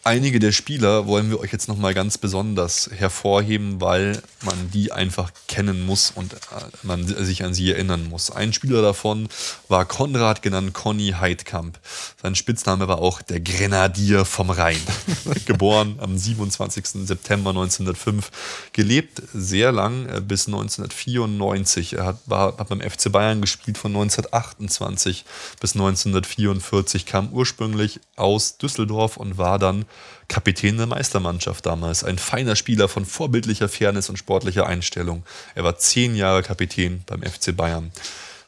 Einige 0.06 0.40
der 0.40 0.52
Spieler 0.52 1.08
wollen 1.08 1.30
wir 1.30 1.40
euch 1.40 1.54
jetzt 1.54 1.70
nochmal 1.70 1.94
ganz 1.94 2.18
besonders 2.18 2.90
hervorheben, 2.94 3.80
weil 3.80 4.22
man 4.44 4.70
die 4.70 4.92
einfach 4.92 5.32
kennen 5.48 5.86
muss 5.86 6.12
und 6.12 6.34
äh, 6.34 6.38
man 6.82 7.08
sich 7.08 7.46
an 7.46 7.54
sie 7.54 7.72
erinnern 7.72 8.10
muss. 8.10 8.30
Ein 8.30 8.52
Spieler 8.52 8.82
davon 8.82 9.30
war 9.70 9.86
Konrad, 9.86 10.42
genannt 10.42 10.74
Conny 10.74 11.16
Heidkamp. 11.18 11.80
Sein 12.22 12.36
Spitzname 12.36 12.90
war 12.90 13.00
auch 13.00 13.22
der 13.22 13.40
Grenadier 13.40 14.26
vom 14.26 14.50
Rhein. 14.50 14.82
Geboren 15.46 15.96
am 16.02 16.18
27. 16.18 16.86
September 17.08 17.52
1905. 17.52 18.30
Gelebt 18.74 19.22
sehr 19.34 19.72
lang, 19.72 20.10
äh, 20.10 20.20
bis 20.20 20.48
1994. 20.48 21.94
Er 21.94 22.08
hat, 22.08 22.18
war, 22.26 22.58
hat 22.58 22.68
beim 22.68 22.82
FC 22.82 23.10
Bayern 23.10 23.40
gespielt 23.40 23.78
von 23.78 23.92
1928 23.92 25.24
bis 25.62 25.76
1944, 25.76 27.06
kam 27.06 27.32
ursprünglich 27.32 28.02
aus 28.18 28.58
Düsseldorf 28.58 29.16
und 29.16 29.38
war 29.38 29.60
dann 29.60 29.86
Kapitän 30.28 30.78
der 30.78 30.88
Meistermannschaft 30.88 31.66
damals. 31.66 32.04
Ein 32.04 32.18
feiner 32.18 32.56
Spieler 32.56 32.88
von 32.88 33.06
vorbildlicher 33.06 33.70
Fairness 33.70 34.10
und 34.10 34.18
sportlicher 34.18 34.66
Einstellung. 34.66 35.24
Er 35.56 35.64
war 35.64 35.78
zehn 35.78 36.16
Jahre 36.16 36.44
Kapitän 36.44 37.04
beim 37.06 37.22
FC 37.22 37.56
Bayern. 37.56 37.92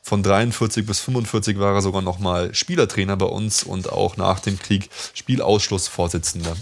Von 0.02 0.22
43 0.22 0.86
bis 0.86 1.00
45 1.00 1.60
war 1.60 1.74
er 1.74 1.82
sogar 1.82 2.02
nochmal 2.02 2.54
Spielertrainer 2.54 3.18
bei 3.18 3.26
uns 3.26 3.64
und 3.64 3.92
auch 3.92 4.18
nach 4.18 4.40
dem 4.40 4.60
Krieg 4.60 4.90
Spielausschussvorsitzender. 5.14 6.56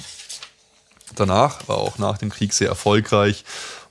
Danach 1.15 1.67
war 1.67 1.77
auch 1.77 1.97
nach 1.97 2.17
dem 2.17 2.29
Krieg 2.29 2.53
sehr 2.53 2.69
erfolgreich 2.69 3.43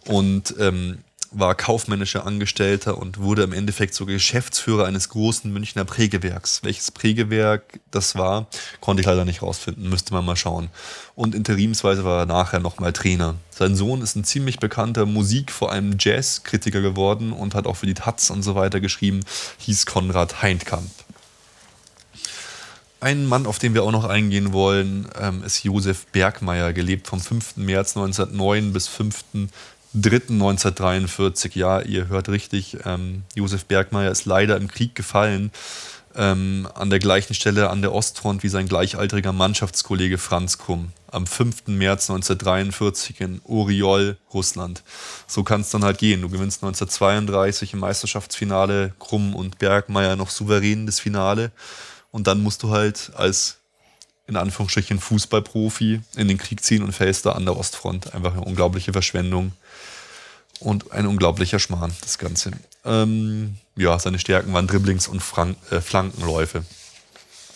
und 0.07 0.55
ähm, 0.59 1.05
war 1.33 1.55
kaufmännischer 1.55 2.27
Angestellter 2.27 2.99
und 2.99 3.19
wurde 3.19 3.43
im 3.43 3.53
Endeffekt 3.53 3.95
sogar 3.95 4.15
Geschäftsführer 4.15 4.87
eines 4.87 5.09
großen 5.09 5.53
Münchner 5.53 5.85
Prägewerks. 5.85 6.61
Welches 6.63 6.91
Prägewerk 6.91 7.81
das 7.91 8.17
war, 8.17 8.47
konnte 8.81 9.01
ich 9.01 9.07
leider 9.07 9.25
nicht 9.25 9.43
rausfinden, 9.43 9.89
müsste 9.89 10.13
man 10.15 10.25
mal 10.25 10.37
schauen. 10.37 10.69
Und 11.15 11.35
interimsweise 11.35 12.05
war 12.05 12.21
er 12.21 12.27
nachher 12.27 12.61
nochmal 12.61 12.93
Trainer. 12.93 13.37
Sein 13.51 13.77
Sohn 13.77 14.03
ist 14.03 14.17
ein 14.17 14.25
ziemlich 14.25 14.59
bekannter 14.59 15.07
Musik-, 15.07 15.53
vor 15.53 15.73
allem 15.73 15.97
Jazz-Kritiker 15.99 16.81
geworden 16.81 17.33
und 17.33 17.55
hat 17.55 17.67
auch 17.67 17.77
für 17.77 17.87
die 17.87 17.95
Taz 17.95 18.31
und 18.31 18.43
so 18.43 18.55
weiter 18.55 18.81
geschrieben, 18.81 19.21
hieß 19.59 19.87
Konrad 19.87 20.43
Heintkamp. 20.43 20.91
Ein 23.03 23.27
Mann, 23.27 23.47
auf 23.47 23.59
den 23.59 23.75
wir 23.75 23.83
auch 23.83 23.91
noch 23.91 24.05
eingehen 24.05 24.53
wollen, 24.53 25.09
ähm, 25.21 25.43
ist 25.43 25.65
Josef 25.65 26.07
Bergmeier, 26.13 26.73
gelebt 26.73 27.09
vom 27.09 27.19
5. 27.19 27.57
März 27.57 27.97
1909 27.97 28.73
bis 28.73 28.87
5. 28.87 29.25
3.1943, 29.95 31.51
ja, 31.55 31.81
ihr 31.81 32.09
hört 32.09 32.29
richtig, 32.29 32.79
ähm, 32.85 33.25
Josef 33.35 33.67
Bergmeier 33.67 34.11
ist 34.11 34.25
leider 34.25 34.57
im 34.57 34.69
Krieg 34.69 34.95
gefallen, 34.95 35.51
ähm, 36.15 36.69
an 36.75 36.91
der 36.91 36.99
gleichen 36.99 37.35
Stelle 37.35 37.71
an 37.71 37.83
der 37.83 37.93
Ostfront 37.93 38.43
wie 38.43 38.49
sein 38.49 38.69
gleichaltriger 38.69 39.33
Mannschaftskollege 39.33 40.19
Franz 40.19 40.59
Krumm 40.59 40.93
am 41.11 41.27
5. 41.27 41.69
März 41.69 42.11
1943 42.11 43.21
in 43.21 43.41
Oriol, 43.45 44.17
Russland. 44.33 44.83
So 45.27 45.43
kann 45.43 45.61
es 45.61 45.71
dann 45.71 45.85
halt 45.85 45.99
gehen. 45.99 46.23
Du 46.23 46.29
gewinnst 46.29 46.63
1932 46.63 47.75
im 47.75 47.81
Meisterschaftsfinale, 47.81 48.95
Krumm 48.99 49.35
und 49.35 49.59
Bergmeier 49.59 50.17
noch 50.17 50.31
souverän 50.31 50.87
das 50.87 51.01
Finale 51.01 51.51
und 52.11 52.27
dann 52.27 52.43
musst 52.43 52.63
du 52.63 52.71
halt 52.71 53.11
als 53.15 53.59
in 54.27 54.37
Anführungsstrichen 54.37 55.01
Fußballprofi 55.01 56.01
in 56.17 56.29
den 56.29 56.39
Krieg 56.39 56.63
ziehen 56.63 56.83
und 56.83 56.93
fällst 56.93 57.27
da 57.27 57.33
an 57.33 57.45
der 57.45 57.57
Ostfront. 57.57 58.15
Einfach 58.15 58.33
eine 58.33 58.45
unglaubliche 58.45 58.93
Verschwendung 58.93 59.53
und 60.63 60.93
ein 60.93 61.07
unglaublicher 61.07 61.59
Schmarrn, 61.59 61.93
das 62.01 62.19
Ganze. 62.19 62.53
Ähm, 62.85 63.57
ja, 63.77 63.99
seine 63.99 64.19
Stärken 64.19 64.53
waren 64.53 64.67
Dribblings 64.67 65.09
und 65.09 65.21
Frank 65.21 65.57
äh, 65.71 65.81
Flankenläufe. 65.81 66.65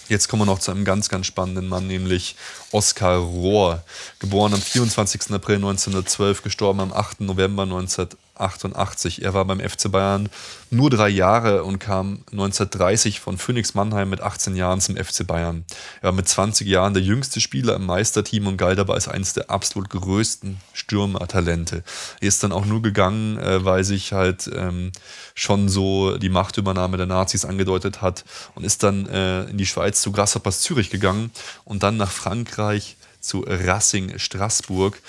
Jetzt 0.09 0.28
kommen 0.28 0.42
wir 0.42 0.46
noch 0.46 0.61
zu 0.61 0.70
einem 0.70 0.84
ganz, 0.84 1.09
ganz 1.09 1.26
spannenden 1.26 1.68
Mann, 1.68 1.88
nämlich 1.88 2.36
Oskar 2.70 3.18
Rohr. 3.18 3.82
Geboren 4.20 4.54
am 4.54 4.61
24. 4.61 5.32
April 5.32 5.57
1912, 5.57 6.42
gestorben 6.42 6.80
am 6.80 6.92
8. 6.92 7.22
November 7.22 7.66
19 7.66 8.09
88. 8.41 9.22
Er 9.22 9.34
war 9.34 9.45
beim 9.45 9.61
FC 9.61 9.91
Bayern 9.91 10.28
nur 10.70 10.91
drei 10.91 11.09
Jahre 11.09 11.64
und 11.64 11.78
kam 11.78 12.24
1930 12.32 13.20
von 13.20 13.39
Phoenix 13.39 13.74
Mannheim 13.74 14.11
mit 14.11 14.20
18 14.20 14.57
Jahren 14.57 14.80
zum 14.80 14.97
FC 14.97 15.26
Bayern. 15.26 15.64
Er 16.01 16.09
war 16.09 16.12
mit 16.12 16.28
20 16.28 16.66
Jahren 16.66 16.95
der 16.95 17.03
jüngste 17.03 17.41
Spieler 17.41 17.76
im 17.76 17.87
Meisterteam 17.87 18.47
und 18.47 18.57
galt 18.57 18.78
dabei 18.78 18.95
als 18.95 19.09
eines 19.09 19.32
der 19.32 19.51
absolut 19.51 19.91
größten 19.91 20.59
Stürmertalente. 20.72 21.84
Er 22.20 22.28
ist 22.28 22.43
dann 22.43 22.53
auch 22.53 22.66
nur 22.66 22.82
gegangen, 22.82 23.39
äh, 23.39 23.64
weil 23.64 23.84
sich 23.84 24.12
halt 24.12 24.51
ähm, 24.55 24.93
schon 25.34 25.68
so 25.68 26.16
die 26.18 26.28
Machtübernahme 26.28 26.97
der 26.97 27.07
Nazis 27.07 27.45
angedeutet 27.45 28.03
hat 28.03 28.24
und 28.55 28.64
ist 28.64 28.82
dann 28.82 29.07
äh, 29.07 29.45
in 29.45 29.59
die 29.59 29.66
Schweiz 29.66 30.01
zu 30.01 30.12
Grasshoppers 30.12 30.61
Zürich 30.61 30.91
gegangen 30.91 31.30
und 31.64 31.82
dann 31.82 31.97
nach 31.97 32.11
Frankreich 32.11 32.97
zu 33.27 33.45
Racing 33.47 34.18
Straßburg 34.18 35.01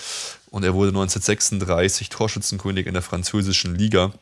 und 0.49 0.63
er 0.63 0.73
wurde 0.73 0.89
1936 0.89 2.09
Torschützenkönig 2.09 2.87
in 2.87 2.93
der 2.93 3.03
französischen 3.03 3.75
Liga. 3.75 4.13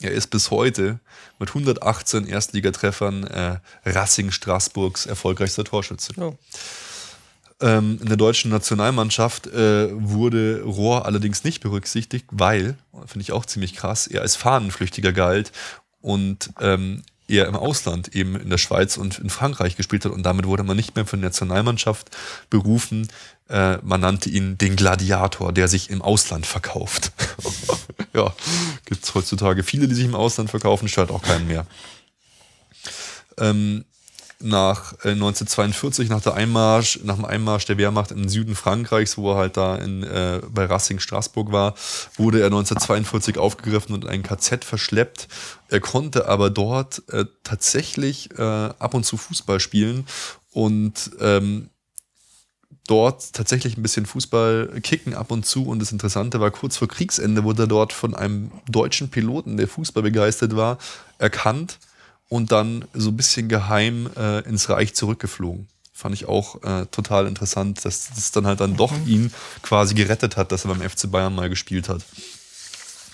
Er 0.00 0.10
ist 0.10 0.28
bis 0.28 0.50
heute 0.50 0.98
mit 1.38 1.50
118 1.50 2.26
Erstligatreffern 2.26 3.24
äh, 3.24 3.58
Racing 3.84 4.30
Straßburgs 4.30 5.06
erfolgreichster 5.06 5.64
Torschütze. 5.64 6.12
Oh. 6.16 6.36
Ähm, 7.60 7.98
in 8.00 8.08
der 8.08 8.16
deutschen 8.16 8.50
Nationalmannschaft 8.50 9.46
äh, 9.46 9.88
wurde 9.92 10.62
Rohr 10.62 11.06
allerdings 11.06 11.44
nicht 11.44 11.60
berücksichtigt, 11.60 12.26
weil, 12.32 12.76
finde 13.06 13.22
ich 13.22 13.30
auch 13.30 13.46
ziemlich 13.46 13.74
krass, 13.74 14.08
er 14.08 14.22
als 14.22 14.34
Fahnenflüchtiger 14.34 15.12
galt 15.12 15.52
und 16.00 16.50
ähm, 16.60 17.02
er 17.28 17.46
im 17.46 17.56
Ausland 17.56 18.14
eben 18.14 18.36
in 18.36 18.50
der 18.50 18.58
Schweiz 18.58 18.96
und 18.96 19.18
in 19.18 19.30
Frankreich 19.30 19.76
gespielt 19.76 20.04
hat 20.04 20.12
und 20.12 20.22
damit 20.24 20.46
wurde 20.46 20.64
man 20.64 20.76
nicht 20.76 20.94
mehr 20.96 21.06
für 21.06 21.16
die 21.16 21.22
Nationalmannschaft 21.22 22.10
berufen. 22.50 23.08
Äh, 23.48 23.78
man 23.82 24.00
nannte 24.00 24.30
ihn 24.30 24.58
den 24.58 24.76
Gladiator, 24.76 25.52
der 25.52 25.68
sich 25.68 25.90
im 25.90 26.02
Ausland 26.02 26.46
verkauft. 26.46 27.12
ja, 28.14 28.34
gibt 28.84 29.04
es 29.04 29.14
heutzutage 29.14 29.62
viele, 29.62 29.88
die 29.88 29.94
sich 29.94 30.04
im 30.04 30.14
Ausland 30.14 30.50
verkaufen, 30.50 30.88
stört 30.88 31.10
auch 31.10 31.22
keinen 31.22 31.46
mehr. 31.46 31.66
Ähm, 33.38 33.84
nach 34.42 34.92
äh, 35.04 35.10
1942, 35.10 36.08
nach, 36.08 36.20
der 36.20 36.34
Einmarsch, 36.34 37.00
nach 37.04 37.16
dem 37.16 37.24
Einmarsch 37.24 37.64
der 37.66 37.78
Wehrmacht 37.78 38.10
im 38.10 38.28
Süden 38.28 38.54
Frankreichs, 38.54 39.16
wo 39.16 39.32
er 39.32 39.36
halt 39.36 39.56
da 39.56 39.76
in, 39.76 40.02
äh, 40.02 40.40
bei 40.48 40.64
Racing 40.64 40.98
Straßburg 40.98 41.52
war, 41.52 41.74
wurde 42.16 42.40
er 42.40 42.46
1942 42.46 43.38
aufgegriffen 43.38 43.94
und 43.94 44.04
in 44.04 44.10
ein 44.10 44.22
KZ 44.22 44.64
verschleppt. 44.64 45.28
Er 45.68 45.80
konnte 45.80 46.28
aber 46.28 46.50
dort 46.50 47.02
äh, 47.08 47.24
tatsächlich 47.44 48.30
äh, 48.38 48.42
ab 48.42 48.94
und 48.94 49.04
zu 49.04 49.16
Fußball 49.16 49.60
spielen 49.60 50.06
und 50.52 51.10
ähm, 51.20 51.70
dort 52.86 53.32
tatsächlich 53.32 53.76
ein 53.76 53.82
bisschen 53.82 54.06
Fußball 54.06 54.80
kicken 54.82 55.14
ab 55.14 55.30
und 55.30 55.46
zu. 55.46 55.66
Und 55.66 55.78
das 55.78 55.92
Interessante 55.92 56.40
war, 56.40 56.50
kurz 56.50 56.76
vor 56.76 56.88
Kriegsende 56.88 57.44
wurde 57.44 57.64
er 57.64 57.68
dort 57.68 57.92
von 57.92 58.14
einem 58.14 58.50
deutschen 58.68 59.08
Piloten, 59.08 59.56
der 59.56 59.68
Fußball 59.68 60.02
begeistert 60.02 60.56
war, 60.56 60.78
erkannt 61.18 61.78
und 62.32 62.50
dann 62.50 62.86
so 62.94 63.10
ein 63.10 63.16
bisschen 63.16 63.50
geheim 63.50 64.08
äh, 64.16 64.38
ins 64.48 64.70
Reich 64.70 64.94
zurückgeflogen. 64.94 65.68
Fand 65.92 66.14
ich 66.14 66.24
auch 66.24 66.62
äh, 66.62 66.86
total 66.86 67.26
interessant, 67.26 67.84
dass 67.84 68.08
das 68.08 68.32
dann 68.32 68.46
halt 68.46 68.60
dann 68.60 68.74
doch 68.74 68.90
mhm. 68.90 69.06
ihn 69.06 69.34
quasi 69.60 69.92
gerettet 69.92 70.38
hat, 70.38 70.50
dass 70.50 70.64
er 70.64 70.74
beim 70.74 70.80
FC 70.80 71.10
Bayern 71.10 71.34
mal 71.34 71.50
gespielt 71.50 71.90
hat. 71.90 72.00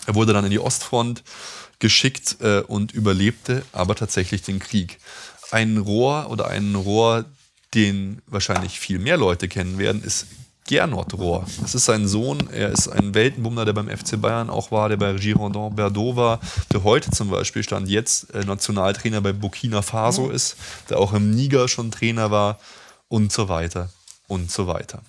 Er 0.07 0.15
wurde 0.15 0.33
dann 0.33 0.45
in 0.45 0.53
die 0.53 0.61
Ostfront 0.61 1.25
geschickt 1.81 2.37
äh, 2.43 2.61
und 2.61 2.93
überlebte 2.93 3.65
aber 3.73 3.97
tatsächlich 3.97 4.43
den 4.43 4.61
Krieg. 4.61 4.99
Ein 5.51 5.79
Rohr 5.79 6.31
oder 6.31 6.47
ein 6.47 6.77
Rohr, 6.77 7.25
den 7.75 8.23
wahrscheinlich 8.29 8.79
viel 8.79 9.01
mehr 9.01 9.17
Leute 9.17 9.49
kennen 9.49 9.79
werden, 9.79 10.01
ist 10.01 10.29
Gernot 10.69 11.15
Rohr. 11.15 11.47
Das 11.63 11.75
ist 11.75 11.87
sein 11.87 12.07
Sohn. 12.07 12.47
Er 12.53 12.69
ist 12.69 12.89
ein 12.89 13.15
Weltenbummler, 13.15 13.65
der 13.65 13.73
beim 13.73 13.89
FC 13.89 14.21
Bayern 14.21 14.51
auch 14.51 14.71
war, 14.71 14.91
der 14.91 14.99
bei 14.99 15.15
Girondin 15.15 15.75
Bordeaux 15.75 16.15
war, 16.15 16.41
der 16.71 16.85
heute 16.85 17.11
zum 17.11 17.31
Beispiel 17.31 17.63
stand 17.63 17.89
jetzt 17.89 18.35
äh, 18.35 18.45
Nationaltrainer 18.45 19.23
bei 19.23 19.33
Burkina 19.33 19.81
Faso 19.81 20.29
ist, 20.29 20.57
der 20.91 20.99
auch 20.99 21.15
im 21.15 21.31
Niger 21.31 21.69
schon 21.69 21.91
Trainer 21.91 22.31
war 22.31 22.59
und 23.09 23.33
so 23.33 23.49
weiter 23.49 23.89
und 24.27 24.51
so 24.51 24.67
weiter. 24.67 25.01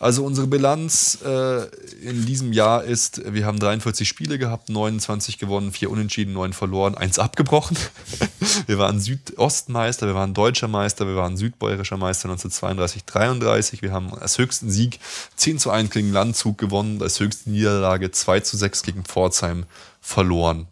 Also 0.00 0.24
unsere 0.24 0.46
Bilanz 0.46 1.18
äh, 1.24 1.64
in 2.00 2.24
diesem 2.24 2.52
Jahr 2.52 2.84
ist, 2.84 3.20
wir 3.32 3.44
haben 3.44 3.58
43 3.58 4.08
Spiele 4.08 4.38
gehabt, 4.38 4.68
29 4.68 5.38
gewonnen, 5.38 5.72
4 5.72 5.90
unentschieden, 5.90 6.34
9 6.34 6.52
verloren, 6.52 6.94
1 6.94 7.18
abgebrochen. 7.18 7.76
wir 8.66 8.78
waren 8.78 9.00
Südostmeister, 9.00 10.06
wir 10.06 10.14
waren 10.14 10.34
deutscher 10.34 10.68
Meister, 10.68 11.06
wir 11.08 11.16
waren 11.16 11.36
südbäuerischer 11.36 11.96
Meister 11.96 12.28
1932, 12.28 13.04
33. 13.06 13.82
Wir 13.82 13.92
haben 13.92 14.14
als 14.14 14.38
höchsten 14.38 14.70
Sieg 14.70 15.00
10 15.34 15.58
zu 15.58 15.70
1 15.70 15.90
gegen 15.90 16.12
Landzug 16.12 16.58
gewonnen, 16.58 17.02
als 17.02 17.18
höchste 17.18 17.50
Niederlage 17.50 18.12
2 18.12 18.40
zu 18.40 18.56
6 18.56 18.84
gegen 18.84 19.04
Pforzheim 19.04 19.66
verloren. 20.00 20.68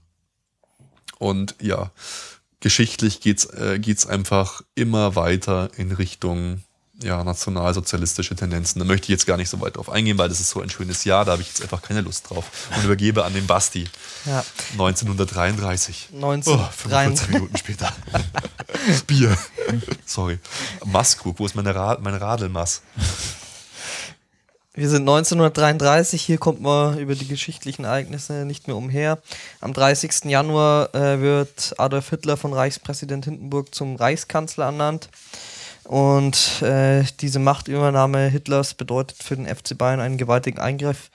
Und 1.18 1.56
ja, 1.60 1.90
geschichtlich 2.60 3.20
geht 3.20 3.38
es 3.38 3.46
äh, 3.46 3.78
geht's 3.80 4.06
einfach 4.06 4.62
immer 4.76 5.16
weiter 5.16 5.70
in 5.76 5.90
Richtung 5.90 6.62
ja, 7.02 7.22
nationalsozialistische 7.22 8.34
Tendenzen. 8.34 8.78
Da 8.78 8.84
möchte 8.84 9.04
ich 9.04 9.08
jetzt 9.10 9.26
gar 9.26 9.36
nicht 9.36 9.50
so 9.50 9.60
weit 9.60 9.76
drauf 9.76 9.90
eingehen, 9.90 10.16
weil 10.16 10.28
das 10.28 10.40
ist 10.40 10.50
so 10.50 10.60
ein 10.60 10.70
schönes 10.70 11.04
Jahr, 11.04 11.24
da 11.24 11.32
habe 11.32 11.42
ich 11.42 11.48
jetzt 11.48 11.62
einfach 11.62 11.82
keine 11.82 12.00
Lust 12.00 12.30
drauf. 12.30 12.50
Und 12.74 12.84
übergebe 12.84 13.24
an 13.24 13.34
den 13.34 13.46
Basti. 13.46 13.84
Ja. 14.24 14.44
1933. 14.72 16.08
19 16.12 16.52
oh, 16.54 16.58
45 16.58 17.28
Minuten 17.28 17.56
später. 17.56 17.92
Bier. 19.06 19.36
Sorry. 20.06 20.38
Maskrug, 20.84 21.38
wo 21.38 21.46
ist 21.46 21.54
meine, 21.54 21.74
Ra 21.74 21.98
mein 22.00 22.14
Radelmass? 22.14 22.82
Wir 24.78 24.90
sind 24.90 25.02
1933, 25.08 26.20
hier 26.20 26.36
kommt 26.36 26.60
man 26.60 26.98
über 26.98 27.14
die 27.14 27.26
geschichtlichen 27.26 27.84
Ereignisse 27.84 28.44
nicht 28.44 28.66
mehr 28.66 28.76
umher. 28.76 29.22
Am 29.62 29.72
30. 29.72 30.24
Januar 30.24 30.94
äh, 30.94 31.18
wird 31.22 31.74
Adolf 31.78 32.10
Hitler 32.10 32.36
von 32.36 32.52
Reichspräsident 32.52 33.24
Hindenburg 33.24 33.74
zum 33.74 33.96
Reichskanzler 33.96 34.66
ernannt. 34.66 35.08
Und 35.86 36.62
äh, 36.62 37.04
diese 37.20 37.38
Machtübernahme 37.38 38.28
Hitlers 38.28 38.74
bedeutet 38.74 39.22
für 39.22 39.36
den 39.36 39.46
FC 39.46 39.78
Bayern 39.78 40.00
einen 40.00 40.18
gewaltigen 40.18 40.58
Eingriff 40.58 41.10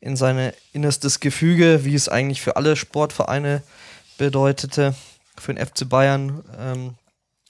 in 0.00 0.16
sein 0.16 0.52
innerstes 0.72 1.20
Gefüge, 1.20 1.84
wie 1.84 1.94
es 1.94 2.08
eigentlich 2.08 2.40
für 2.40 2.56
alle 2.56 2.76
Sportvereine 2.76 3.62
bedeutete. 4.16 4.94
Für 5.36 5.52
den 5.52 5.64
FC 5.64 5.88
Bayern 5.88 6.42
ähm, 6.58 6.94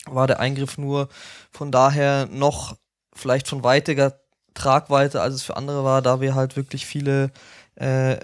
war 0.06 0.26
der 0.26 0.40
Eingriff 0.40 0.78
nur 0.78 1.08
von 1.52 1.70
daher 1.70 2.26
noch 2.26 2.76
vielleicht 3.14 3.46
von 3.48 3.62
weitiger, 3.62 4.18
Tragweite, 4.54 5.20
als 5.20 5.34
es 5.34 5.42
für 5.42 5.56
andere 5.56 5.84
war, 5.84 6.00
da 6.00 6.20
wir 6.20 6.34
halt 6.34 6.56
wirklich 6.56 6.86
viele 6.86 7.30
äh, 7.74 8.16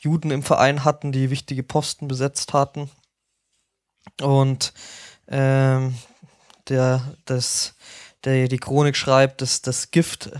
Juden 0.00 0.30
im 0.30 0.42
Verein 0.42 0.84
hatten, 0.84 1.12
die 1.12 1.30
wichtige 1.30 1.62
Posten 1.62 2.08
besetzt 2.08 2.52
hatten. 2.52 2.90
Und 4.20 4.72
ähm, 5.28 5.94
der, 6.72 7.14
das, 7.24 7.74
der 8.24 8.48
die 8.48 8.58
Chronik 8.58 8.96
schreibt, 8.96 9.42
dass 9.42 9.62
das 9.62 9.90
Gift 9.90 10.30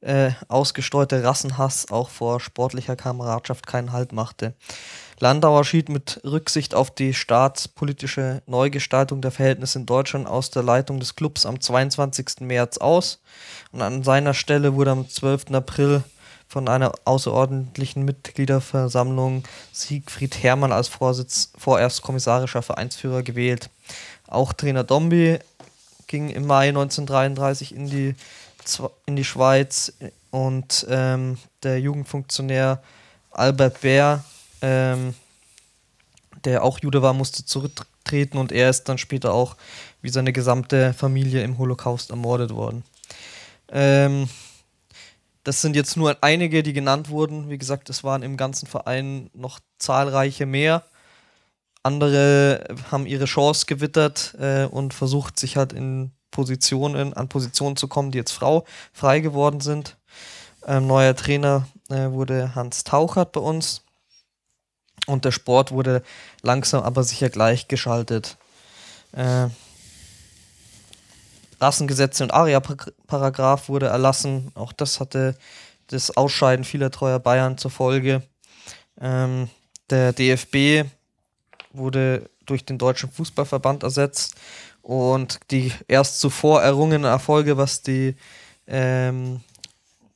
äh, 0.00 0.30
ausgesteuerte 0.48 1.22
Rassenhass 1.22 1.90
auch 1.90 2.08
vor 2.08 2.40
sportlicher 2.40 2.96
Kameradschaft 2.96 3.66
keinen 3.66 3.92
Halt 3.92 4.12
machte. 4.12 4.54
Landauer 5.18 5.64
schied 5.64 5.90
mit 5.90 6.20
Rücksicht 6.24 6.74
auf 6.74 6.90
die 6.90 7.12
staatspolitische 7.12 8.42
Neugestaltung 8.46 9.20
der 9.20 9.30
Verhältnisse 9.30 9.78
in 9.78 9.86
Deutschland 9.86 10.26
aus 10.26 10.50
der 10.50 10.62
Leitung 10.62 10.98
des 10.98 11.14
Clubs 11.14 11.44
am 11.44 11.60
22. 11.60 12.40
März 12.40 12.78
aus 12.78 13.20
und 13.70 13.82
an 13.82 14.02
seiner 14.02 14.32
Stelle 14.32 14.74
wurde 14.74 14.92
am 14.92 15.08
12. 15.08 15.52
April 15.52 16.02
von 16.48 16.68
einer 16.68 16.92
außerordentlichen 17.04 18.04
Mitgliederversammlung 18.04 19.44
Siegfried 19.72 20.42
Hermann 20.42 20.72
als 20.72 20.88
Vorsitz, 20.88 21.52
vorerst 21.56 22.02
kommissarischer 22.02 22.62
Vereinsführer 22.62 23.22
gewählt. 23.22 23.70
Auch 24.30 24.52
Trainer 24.52 24.84
Dombi 24.84 25.38
ging 26.06 26.30
im 26.30 26.46
Mai 26.46 26.68
1933 26.68 27.74
in 27.74 27.86
die, 27.86 28.14
in 29.06 29.16
die 29.16 29.24
Schweiz 29.24 29.92
und 30.30 30.86
ähm, 30.88 31.36
der 31.62 31.80
Jugendfunktionär 31.80 32.82
Albert 33.32 33.80
Bär 33.82 34.24
ähm, 34.62 35.14
der 36.44 36.64
auch 36.64 36.78
Jude 36.78 37.02
war, 37.02 37.12
musste 37.12 37.44
zurücktreten 37.44 38.38
und 38.38 38.52
er 38.52 38.70
ist 38.70 38.84
dann 38.84 38.98
später 38.98 39.32
auch 39.32 39.56
wie 40.02 40.08
seine 40.08 40.32
gesamte 40.32 40.94
Familie 40.94 41.42
im 41.42 41.58
Holocaust 41.58 42.10
ermordet 42.10 42.54
worden. 42.54 42.84
Ähm, 43.70 44.28
das 45.44 45.60
sind 45.62 45.76
jetzt 45.76 45.96
nur 45.96 46.22
einige, 46.22 46.62
die 46.62 46.72
genannt 46.72 47.08
wurden. 47.08 47.50
Wie 47.50 47.58
gesagt, 47.58 47.90
es 47.90 48.04
waren 48.04 48.22
im 48.22 48.36
ganzen 48.36 48.66
Verein 48.66 49.30
noch 49.34 49.60
zahlreiche 49.78 50.46
mehr. 50.46 50.84
Andere 51.82 52.64
haben 52.90 53.06
ihre 53.06 53.24
Chance 53.24 53.66
gewittert 53.66 54.34
äh, 54.38 54.66
und 54.66 54.92
versucht, 54.92 55.38
sich 55.38 55.56
halt 55.56 55.72
in 55.72 56.12
Positionen, 56.30 57.14
an 57.14 57.28
Positionen 57.28 57.76
zu 57.76 57.88
kommen, 57.88 58.10
die 58.10 58.18
jetzt 58.18 58.32
Frau 58.32 58.64
frei 58.92 59.20
geworden 59.20 59.60
sind. 59.60 59.96
Ähm, 60.66 60.86
neuer 60.86 61.16
Trainer 61.16 61.66
äh, 61.88 62.10
wurde 62.10 62.54
Hans 62.54 62.84
Tauchert 62.84 63.32
bei 63.32 63.40
uns 63.40 63.82
und 65.06 65.24
der 65.24 65.32
Sport 65.32 65.72
wurde 65.72 66.02
langsam 66.42 66.82
aber 66.82 67.02
sicher 67.02 67.30
gleichgeschaltet. 67.30 68.36
Äh, 69.12 69.48
Rassengesetze 71.60 72.22
und 72.24 72.32
ARIA-Paragraph 72.32 73.68
wurde 73.68 73.86
erlassen. 73.86 74.50
Auch 74.54 74.72
das 74.72 75.00
hatte 75.00 75.36
das 75.88 76.16
Ausscheiden 76.16 76.64
vieler 76.64 76.90
treuer 76.90 77.18
Bayern 77.18 77.58
zur 77.58 77.70
Folge. 77.70 78.22
Ähm, 79.00 79.50
der 79.90 80.12
DFB 80.12 80.88
wurde 81.72 82.30
durch 82.46 82.64
den 82.64 82.78
Deutschen 82.78 83.10
Fußballverband 83.10 83.82
ersetzt 83.82 84.34
und 84.82 85.38
die 85.50 85.72
erst 85.88 86.20
zuvor 86.20 86.62
errungenen 86.62 87.04
Erfolge, 87.04 87.56
was 87.56 87.82
die 87.82 88.16
ähm, 88.66 89.40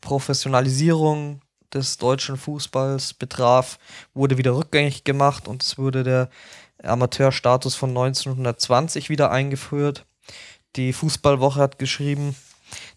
Professionalisierung 0.00 1.40
des 1.72 1.98
deutschen 1.98 2.36
Fußballs 2.36 3.14
betraf, 3.14 3.78
wurde 4.14 4.38
wieder 4.38 4.57
rückgängig 4.57 5.05
gemacht 5.05 5.48
und 5.48 5.62
es 5.62 5.76
wurde 5.78 6.02
der 6.05 6.28
Amateurstatus 6.82 7.74
von 7.74 7.90
1920 7.90 9.11
wieder 9.11 9.30
eingeführt. 9.30 10.05
Die 10.76 10.92
Fußballwoche 10.92 11.61
hat 11.61 11.78
geschrieben, 11.78 12.36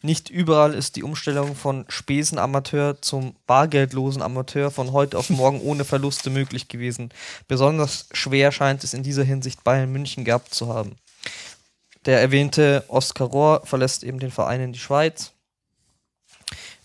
nicht 0.01 0.29
überall 0.29 0.73
ist 0.73 0.95
die 0.95 1.03
Umstellung 1.03 1.55
von 1.55 1.85
Spesenamateur 1.87 3.01
zum 3.01 3.35
bargeldlosen 3.45 4.21
Amateur 4.21 4.71
von 4.71 4.91
heute 4.91 5.17
auf 5.17 5.29
morgen 5.29 5.61
ohne 5.61 5.85
Verluste 5.85 6.29
möglich 6.29 6.67
gewesen. 6.67 7.09
Besonders 7.47 8.07
schwer 8.11 8.51
scheint 8.51 8.83
es 8.83 8.93
in 8.93 9.03
dieser 9.03 9.23
Hinsicht 9.23 9.63
Bayern 9.63 9.91
München 9.91 10.23
gehabt 10.23 10.53
zu 10.53 10.73
haben. 10.73 10.97
Der 12.05 12.21
erwähnte 12.21 12.85
Oskar 12.87 13.27
Rohr 13.27 13.61
verlässt 13.65 14.03
eben 14.03 14.19
den 14.19 14.31
Verein 14.31 14.61
in 14.61 14.73
die 14.73 14.79
Schweiz. 14.79 15.31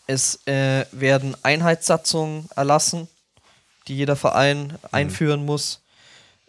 Es 0.06 0.46
äh, 0.46 0.84
werden 0.90 1.36
Einheitssatzungen 1.42 2.48
erlassen, 2.56 3.08
die 3.86 3.96
jeder 3.96 4.16
Verein 4.16 4.66
mhm. 4.66 4.78
einführen 4.90 5.44
muss. 5.44 5.80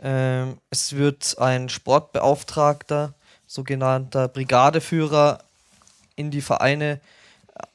Ähm, 0.02 0.58
es 0.70 0.94
wird 0.96 1.38
ein 1.40 1.70
Sportbeauftragter, 1.70 3.14
sogenannter 3.46 4.28
Brigadeführer, 4.28 5.44
in 6.16 6.32
die 6.32 6.42
Vereine 6.42 7.00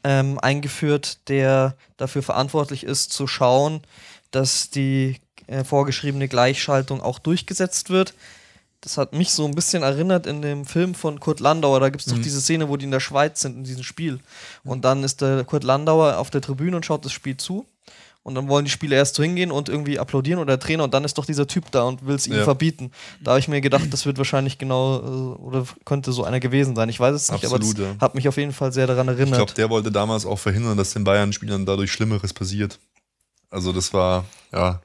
ähm, 0.04 0.38
eingeführt, 0.40 1.28
der 1.28 1.76
dafür 1.96 2.22
verantwortlich 2.22 2.84
ist, 2.84 3.12
zu 3.12 3.26
schauen, 3.26 3.82
dass 4.30 4.70
die 4.70 5.20
äh, 5.46 5.64
vorgeschriebene 5.64 6.28
Gleichschaltung 6.28 7.00
auch 7.00 7.18
durchgesetzt 7.18 7.90
wird 7.90 8.14
das 8.80 8.96
hat 8.96 9.12
mich 9.12 9.32
so 9.32 9.44
ein 9.44 9.54
bisschen 9.54 9.82
erinnert 9.82 10.26
in 10.26 10.40
dem 10.40 10.64
Film 10.64 10.94
von 10.94 11.18
Kurt 11.18 11.40
Landauer. 11.40 11.80
Da 11.80 11.88
gibt 11.88 12.02
es 12.02 12.06
mhm. 12.06 12.16
doch 12.16 12.22
diese 12.22 12.40
Szene, 12.40 12.68
wo 12.68 12.76
die 12.76 12.84
in 12.84 12.90
der 12.90 13.00
Schweiz 13.00 13.40
sind, 13.40 13.56
in 13.56 13.64
diesem 13.64 13.82
Spiel. 13.82 14.20
Und 14.64 14.84
dann 14.84 15.02
ist 15.02 15.20
der 15.20 15.44
Kurt 15.44 15.64
Landauer 15.64 16.18
auf 16.18 16.30
der 16.30 16.40
Tribüne 16.40 16.76
und 16.76 16.86
schaut 16.86 17.04
das 17.04 17.12
Spiel 17.12 17.36
zu. 17.36 17.66
Und 18.28 18.34
dann 18.34 18.46
wollen 18.46 18.66
die 18.66 18.70
Spieler 18.70 18.96
erst 18.96 19.14
so 19.14 19.22
hingehen 19.22 19.50
und 19.50 19.70
irgendwie 19.70 19.98
applaudieren 19.98 20.38
oder 20.38 20.58
der 20.58 20.60
Trainer 20.60 20.84
und 20.84 20.92
dann 20.92 21.02
ist 21.02 21.16
doch 21.16 21.24
dieser 21.24 21.46
Typ 21.46 21.70
da 21.70 21.84
und 21.84 22.06
will 22.06 22.14
es 22.14 22.26
ihm 22.26 22.34
ja. 22.34 22.44
verbieten. 22.44 22.90
Da 23.22 23.30
habe 23.30 23.40
ich 23.40 23.48
mir 23.48 23.62
gedacht, 23.62 23.86
das 23.90 24.04
wird 24.04 24.18
wahrscheinlich 24.18 24.58
genau 24.58 24.98
äh, 24.98 25.40
oder 25.40 25.64
könnte 25.86 26.12
so 26.12 26.24
einer 26.24 26.38
gewesen 26.38 26.76
sein. 26.76 26.90
Ich 26.90 27.00
weiß 27.00 27.14
es 27.14 27.32
nicht, 27.32 27.42
Absolut, 27.42 27.76
aber 27.76 27.84
es 27.86 27.94
ja. 27.94 28.00
hat 28.02 28.14
mich 28.14 28.28
auf 28.28 28.36
jeden 28.36 28.52
Fall 28.52 28.70
sehr 28.70 28.86
daran 28.86 29.08
erinnert. 29.08 29.30
Ich 29.30 29.36
glaube, 29.36 29.54
der 29.54 29.70
wollte 29.70 29.90
damals 29.90 30.26
auch 30.26 30.38
verhindern, 30.38 30.76
dass 30.76 30.92
den 30.92 31.04
Bayern-Spielern 31.04 31.64
dadurch 31.64 31.90
Schlimmeres 31.90 32.34
passiert. 32.34 32.78
Also 33.48 33.72
das 33.72 33.94
war, 33.94 34.26
ja, 34.52 34.82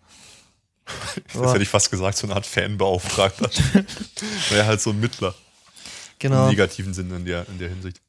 das 1.34 1.52
hätte 1.52 1.64
ich 1.64 1.70
fast 1.70 1.91
gesagt, 1.91 2.18
so 2.18 2.28
eine 2.28 2.38
Art 2.38 2.46
Fanbeauftragter. 2.46 3.50
Wäre 4.52 4.66
halt 4.66 4.80
so 4.80 4.91
ein 4.91 5.02
Mittler. 5.02 5.36
Genau. 6.18 6.44
Im 6.46 6.52
negativen 6.52 6.94
Sinne 6.94 7.18
in 7.18 7.26
der, 7.26 7.46
in 7.50 7.60
der 7.60 7.68
Hinsicht. 7.68 8.00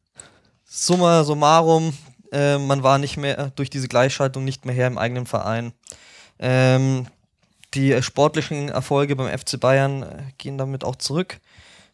Summa 0.65 1.25
summarum, 1.25 1.93
äh, 2.35 2.59
man 2.59 2.83
war 2.83 2.99
nicht 2.99 3.17
mehr 3.17 3.53
durch 3.55 3.71
diese 3.71 3.89
Gleichschaltung 3.89 4.45
nicht 4.45 4.67
mehr 4.67 4.75
her 4.75 4.89
im 4.89 4.99
eigenen 4.99 5.27
Verein. 5.27 5.73
Ähm, 6.39 7.07
die 7.75 8.03
sportlichen 8.03 8.69
Erfolge 8.69 9.17
beim 9.17 9.39
FC 9.39 9.59
Bayern 9.59 10.03
äh, 10.03 10.23
gehen 10.37 10.59
damit 10.59 10.85
auch 10.85 10.97
zurück. 10.97 11.41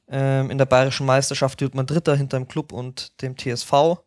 Ähm, 0.09 0.51
in 0.51 0.59
der 0.59 0.65
bayerischen 0.65 1.07
Meisterschaft 1.07 1.61
wird 1.61 1.75
man 1.75 1.87
Dritter 1.87 2.17
hinter 2.17 2.39
dem 2.39 2.49
Club 2.49 2.73
und 2.73 3.13
dem 3.23 3.37
TSV. 3.37 3.99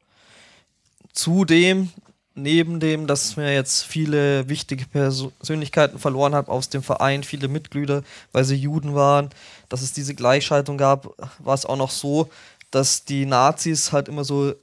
Zudem 1.13 1.89
neben 2.35 2.79
dem, 2.79 3.05
dass 3.05 3.37
wir 3.37 3.53
jetzt 3.53 3.83
viele 3.83 4.49
wichtige 4.49 4.85
Persönlichkeiten 4.87 5.99
verloren 5.99 6.33
haben 6.33 6.47
aus 6.47 6.67
dem 6.69 6.81
Verein, 6.81 7.23
viele 7.23 7.47
Mitglieder, 7.47 8.03
weil 8.31 8.43
sie 8.43 8.55
Juden 8.55 8.95
waren, 8.95 9.29
dass 9.69 9.83
es 9.83 9.93
diese 9.93 10.15
Gleichschaltung 10.15 10.79
gab, 10.79 11.13
war 11.37 11.53
es 11.53 11.67
auch 11.67 11.77
noch 11.77 11.91
so, 11.91 12.29
dass 12.71 13.05
die 13.05 13.27
Nazis 13.27 13.91
halt 13.91 14.07
immer 14.07 14.23
so 14.23 14.55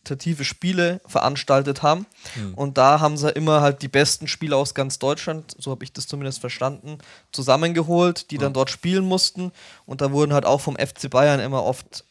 repräsentative 0.00 0.44
Spiele 0.44 1.00
veranstaltet 1.06 1.82
haben. 1.82 2.06
Mhm. 2.36 2.54
Und 2.54 2.78
da 2.78 3.00
haben 3.00 3.16
sie 3.16 3.30
immer 3.30 3.60
halt 3.60 3.82
die 3.82 3.88
besten 3.88 4.28
Spieler 4.28 4.56
aus 4.56 4.74
ganz 4.74 4.98
Deutschland, 4.98 5.54
so 5.58 5.70
habe 5.70 5.84
ich 5.84 5.92
das 5.92 6.06
zumindest 6.06 6.40
verstanden, 6.40 6.98
zusammengeholt, 7.32 8.30
die 8.30 8.36
mhm. 8.36 8.42
dann 8.42 8.52
dort 8.54 8.70
spielen 8.70 9.04
mussten. 9.04 9.52
Und 9.86 10.00
da 10.00 10.12
wurden 10.12 10.32
halt 10.32 10.46
auch 10.46 10.60
vom 10.60 10.76
FC 10.76 11.10
Bayern 11.10 11.40
immer 11.40 11.64
oft 11.64 12.04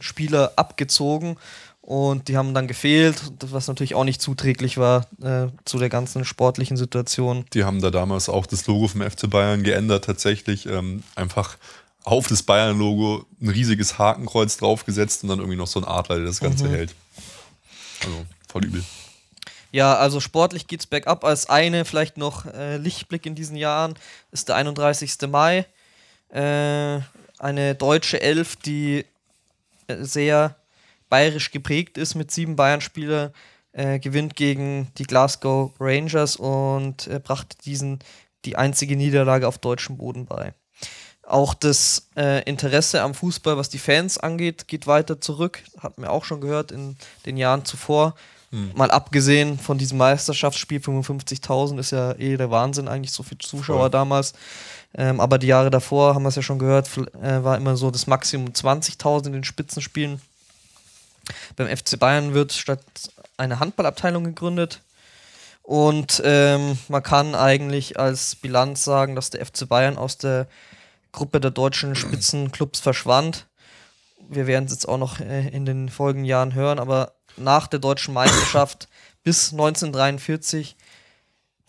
Spieler 0.00 0.52
abgezogen 0.56 1.36
und 1.80 2.28
die 2.28 2.36
haben 2.36 2.52
dann 2.52 2.68
gefehlt, 2.68 3.22
was 3.40 3.66
natürlich 3.68 3.94
auch 3.94 4.04
nicht 4.04 4.20
zuträglich 4.20 4.76
war 4.76 5.06
äh, 5.22 5.46
zu 5.64 5.78
der 5.78 5.88
ganzen 5.88 6.26
sportlichen 6.26 6.76
Situation. 6.76 7.46
Die 7.54 7.64
haben 7.64 7.80
da 7.80 7.90
damals 7.90 8.28
auch 8.28 8.44
das 8.44 8.66
Logo 8.66 8.88
vom 8.88 9.00
FC 9.00 9.30
Bayern 9.30 9.62
geändert, 9.62 10.04
tatsächlich 10.04 10.66
ähm, 10.66 11.02
einfach 11.14 11.56
auf 12.10 12.26
das 12.26 12.42
Bayern-Logo 12.42 13.26
ein 13.40 13.48
riesiges 13.48 13.98
Hakenkreuz 13.98 14.56
draufgesetzt 14.56 15.22
und 15.22 15.28
dann 15.28 15.38
irgendwie 15.38 15.58
noch 15.58 15.66
so 15.66 15.80
ein 15.80 15.84
Adler, 15.84 16.16
der 16.16 16.26
das 16.26 16.40
Ganze 16.40 16.64
mhm. 16.64 16.70
hält. 16.70 16.94
Also 18.04 18.24
voll 18.48 18.64
übel. 18.64 18.84
Ja, 19.70 19.96
also 19.96 20.18
sportlich 20.20 20.66
geht 20.66 20.80
es 20.80 20.86
bergab. 20.86 21.24
Als 21.24 21.50
eine 21.50 21.84
vielleicht 21.84 22.16
noch 22.16 22.46
äh, 22.46 22.78
Lichtblick 22.78 23.26
in 23.26 23.34
diesen 23.34 23.56
Jahren 23.56 23.94
ist 24.32 24.48
der 24.48 24.56
31. 24.56 25.16
Mai. 25.28 25.66
Äh, 26.30 27.00
eine 27.38 27.74
deutsche 27.74 28.20
Elf, 28.20 28.56
die 28.56 29.04
äh, 29.86 29.96
sehr 30.02 30.56
bayerisch 31.10 31.50
geprägt 31.50 31.98
ist 31.98 32.14
mit 32.14 32.30
sieben 32.30 32.56
Bayern-Spielern, 32.56 33.32
äh, 33.72 33.98
gewinnt 33.98 34.36
gegen 34.36 34.88
die 34.96 35.04
Glasgow 35.04 35.72
Rangers 35.78 36.36
und 36.36 37.06
äh, 37.06 37.20
brachte 37.22 37.56
diesen 37.64 37.98
die 38.44 38.56
einzige 38.56 38.96
Niederlage 38.96 39.46
auf 39.46 39.58
deutschem 39.58 39.98
Boden 39.98 40.24
bei. 40.24 40.54
Auch 41.28 41.52
das 41.52 42.08
äh, 42.16 42.42
Interesse 42.44 43.02
am 43.02 43.12
Fußball, 43.12 43.58
was 43.58 43.68
die 43.68 43.78
Fans 43.78 44.16
angeht, 44.16 44.66
geht 44.66 44.86
weiter 44.86 45.20
zurück. 45.20 45.62
Hat 45.78 45.98
mir 45.98 46.08
auch 46.08 46.24
schon 46.24 46.40
gehört 46.40 46.72
in 46.72 46.96
den 47.26 47.36
Jahren 47.36 47.66
zuvor. 47.66 48.14
Hm. 48.50 48.72
Mal 48.74 48.90
abgesehen 48.90 49.58
von 49.58 49.76
diesem 49.76 49.98
Meisterschaftsspiel, 49.98 50.80
55.000 50.80 51.78
ist 51.80 51.90
ja 51.90 52.12
eh 52.12 52.38
der 52.38 52.50
Wahnsinn, 52.50 52.88
eigentlich 52.88 53.12
so 53.12 53.22
viele 53.22 53.40
Zuschauer 53.40 53.80
Voll. 53.80 53.90
damals. 53.90 54.32
Ähm, 54.94 55.20
aber 55.20 55.36
die 55.38 55.48
Jahre 55.48 55.68
davor, 55.68 56.14
haben 56.14 56.22
wir 56.22 56.30
es 56.30 56.36
ja 56.36 56.40
schon 56.40 56.58
gehört, 56.58 56.88
äh, 56.96 57.44
war 57.44 57.58
immer 57.58 57.76
so 57.76 57.90
das 57.90 58.06
Maximum 58.06 58.48
20.000 58.48 59.26
in 59.26 59.32
den 59.34 59.44
Spitzenspielen. 59.44 60.22
Beim 61.56 61.68
FC 61.68 61.98
Bayern 61.98 62.32
wird 62.32 62.54
statt 62.54 62.80
eine 63.36 63.60
Handballabteilung 63.60 64.24
gegründet. 64.24 64.80
Und 65.62 66.22
ähm, 66.24 66.78
man 66.88 67.02
kann 67.02 67.34
eigentlich 67.34 68.00
als 68.00 68.34
Bilanz 68.36 68.82
sagen, 68.82 69.14
dass 69.14 69.28
der 69.28 69.44
FC 69.44 69.68
Bayern 69.68 69.98
aus 69.98 70.16
der 70.16 70.46
Gruppe 71.12 71.40
der 71.40 71.50
deutschen 71.50 71.94
Spitzenclubs 71.94 72.80
verschwand. 72.80 73.46
Wir 74.28 74.46
werden 74.46 74.66
es 74.66 74.72
jetzt 74.72 74.88
auch 74.88 74.98
noch 74.98 75.20
äh, 75.20 75.48
in 75.48 75.64
den 75.64 75.88
folgenden 75.88 76.26
Jahren 76.26 76.54
hören, 76.54 76.78
aber 76.78 77.12
nach 77.36 77.66
der 77.66 77.78
deutschen 77.78 78.14
Meisterschaft 78.14 78.88
bis 79.22 79.52
1943 79.52 80.76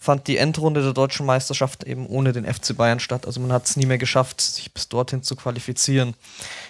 fand 0.01 0.27
die 0.27 0.37
Endrunde 0.37 0.81
der 0.81 0.93
deutschen 0.93 1.25
Meisterschaft 1.25 1.83
eben 1.83 2.07
ohne 2.07 2.31
den 2.31 2.45
FC 2.45 2.75
Bayern 2.75 3.01
statt. 3.01 3.25
Also 3.25 3.41
man 3.41 3.51
hat 3.51 3.65
es 3.65 3.75
nie 3.75 3.85
mehr 3.85 3.97
geschafft, 3.97 4.39
sich 4.39 4.73
bis 4.73 4.87
dorthin 4.87 5.23
zu 5.23 5.35
qualifizieren. 5.35 6.15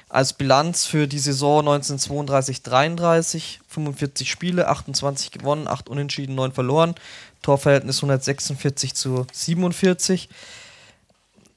Als 0.09 0.33
Bilanz 0.33 0.87
für 0.87 1.07
die 1.07 1.19
Saison 1.19 1.67
1932-33, 1.67 3.59
45 3.67 4.31
Spiele, 4.31 4.67
28 4.67 5.29
gewonnen, 5.29 5.67
8 5.67 5.89
unentschieden, 5.89 6.33
9 6.33 6.53
verloren. 6.53 6.95
Torverhältnis 7.43 7.97
146 7.97 8.95
zu 8.95 9.27
47 9.31 10.27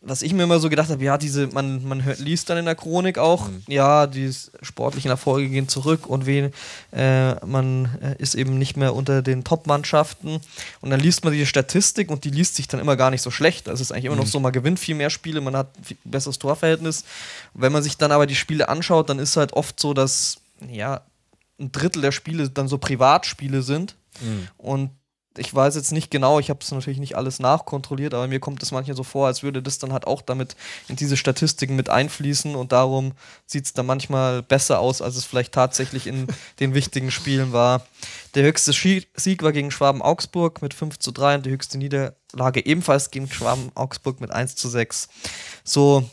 was 0.05 0.23
ich 0.23 0.33
mir 0.33 0.43
immer 0.43 0.59
so 0.59 0.69
gedacht 0.69 0.91
habe, 0.91 1.03
ja, 1.03 1.17
diese, 1.17 1.47
man, 1.47 1.87
man 1.87 2.05
hört, 2.05 2.19
liest 2.19 2.51
dann 2.51 2.59
in 2.59 2.65
der 2.65 2.75
Chronik 2.75 3.19
auch, 3.19 3.49
mhm. 3.49 3.63
ja, 3.69 4.09
die 4.09 4.33
sportlichen 4.61 5.11
Erfolge 5.11 5.49
gehen 5.49 5.69
zurück 5.69 6.07
und 6.07 6.27
wen, 6.27 6.53
äh, 6.91 7.35
man 7.47 7.89
äh, 8.03 8.17
ist 8.19 8.35
eben 8.35 8.59
nicht 8.59 8.77
mehr 8.77 8.95
unter 8.95 9.23
den 9.23 9.45
Top-Mannschaften. 9.45 10.41
Und 10.81 10.91
dann 10.91 10.99
liest 10.99 11.25
man 11.25 11.33
die 11.33 11.47
Statistik 11.47 12.11
und 12.11 12.25
die 12.25 12.31
liest 12.31 12.57
sich 12.57 12.67
dann 12.67 12.81
immer 12.81 12.97
gar 12.97 13.11
nicht 13.11 13.23
so 13.23 13.31
schlecht. 13.31 13.69
Also 13.69 13.81
es 13.81 13.89
ist 13.89 13.93
eigentlich 13.93 14.07
immer 14.07 14.17
mhm. 14.17 14.23
noch 14.23 14.29
so, 14.29 14.41
man 14.41 14.53
gewinnt 14.53 14.81
viel 14.81 14.97
mehr 14.97 15.11
Spiele, 15.11 15.41
man 15.41 15.57
hat 15.57 15.69
ein 15.79 15.97
besseres 16.05 16.39
Torverhältnis. 16.39 17.05
wenn 17.55 17.73
man 17.73 17.85
sich 17.85 17.97
dann 17.97 18.11
aber 18.11 18.27
die 18.27 18.35
Spiele 18.35 18.69
anschaut, 18.69 19.09
dann 19.09 19.21
ist 19.21 19.37
halt 19.37 19.53
oft 19.53 19.79
so, 19.79 19.95
dass, 19.95 20.39
ja, 20.69 21.03
ein 21.61 21.71
Drittel 21.71 22.03
der 22.03 22.13
Spiele 22.13 22.51
dann 22.51 22.67
so 22.67 22.79
Privatspiele 22.79 23.63
sind. 23.63 23.95
Mhm. 24.21 24.49
Und 24.59 24.91
ich 25.39 25.55
weiß 25.55 25.75
jetzt 25.77 25.93
nicht 25.93 26.11
genau, 26.11 26.39
ich 26.39 26.51
habe 26.51 26.61
es 26.63 26.71
natürlich 26.71 26.99
nicht 26.99 27.17
alles 27.17 27.39
nachkontrolliert, 27.39 28.15
aber 28.15 28.29
mir 28.29 28.41
kommt 28.41 28.63
es 28.63 28.71
manchmal 28.71 28.97
so 28.97 29.03
vor, 29.03 29.27
als 29.27 29.43
würde 29.43 29.63
das 29.63 29.79
dann 29.79 29.93
halt 29.93 30.07
auch 30.07 30.23
damit 30.23 30.57
in 30.89 30.97
diese 30.97 31.17
Statistiken 31.17 31.77
mit 31.77 31.89
einfließen 31.89 32.55
und 32.55 32.73
darum 32.73 33.13
sieht 33.47 33.65
es 33.65 33.73
dann 33.73 33.87
manchmal 33.87 34.43
besser 34.43 34.81
aus, 34.81 35.01
als 35.01 35.17
es 35.17 35.25
vielleicht 35.25 35.53
tatsächlich 35.53 36.07
in 36.07 36.27
den 36.61 36.75
wichtigen 36.75 37.11
Spielen 37.11 37.53
war. 37.53 37.87
Der 38.35 38.45
höchste 38.45 38.73
Sieg 38.73 39.43
war 39.43 39.53
gegen 39.53 39.71
Schwaben-Augsburg 39.71 40.63
mit 40.63 40.75
5 40.75 40.99
zu 40.99 41.13
3 41.13 41.37
und 41.37 41.47
die 41.47 41.51
höchste 41.51 41.79
Niederlage 41.79 42.65
ebenfalls 42.65 43.11
gegen 43.11 43.31
Schwaben-Augsburg 43.31 44.21
mit 44.21 44.31
1 44.31 44.57
zu 44.57 44.69
6. 44.69 45.09
So, 45.65 46.09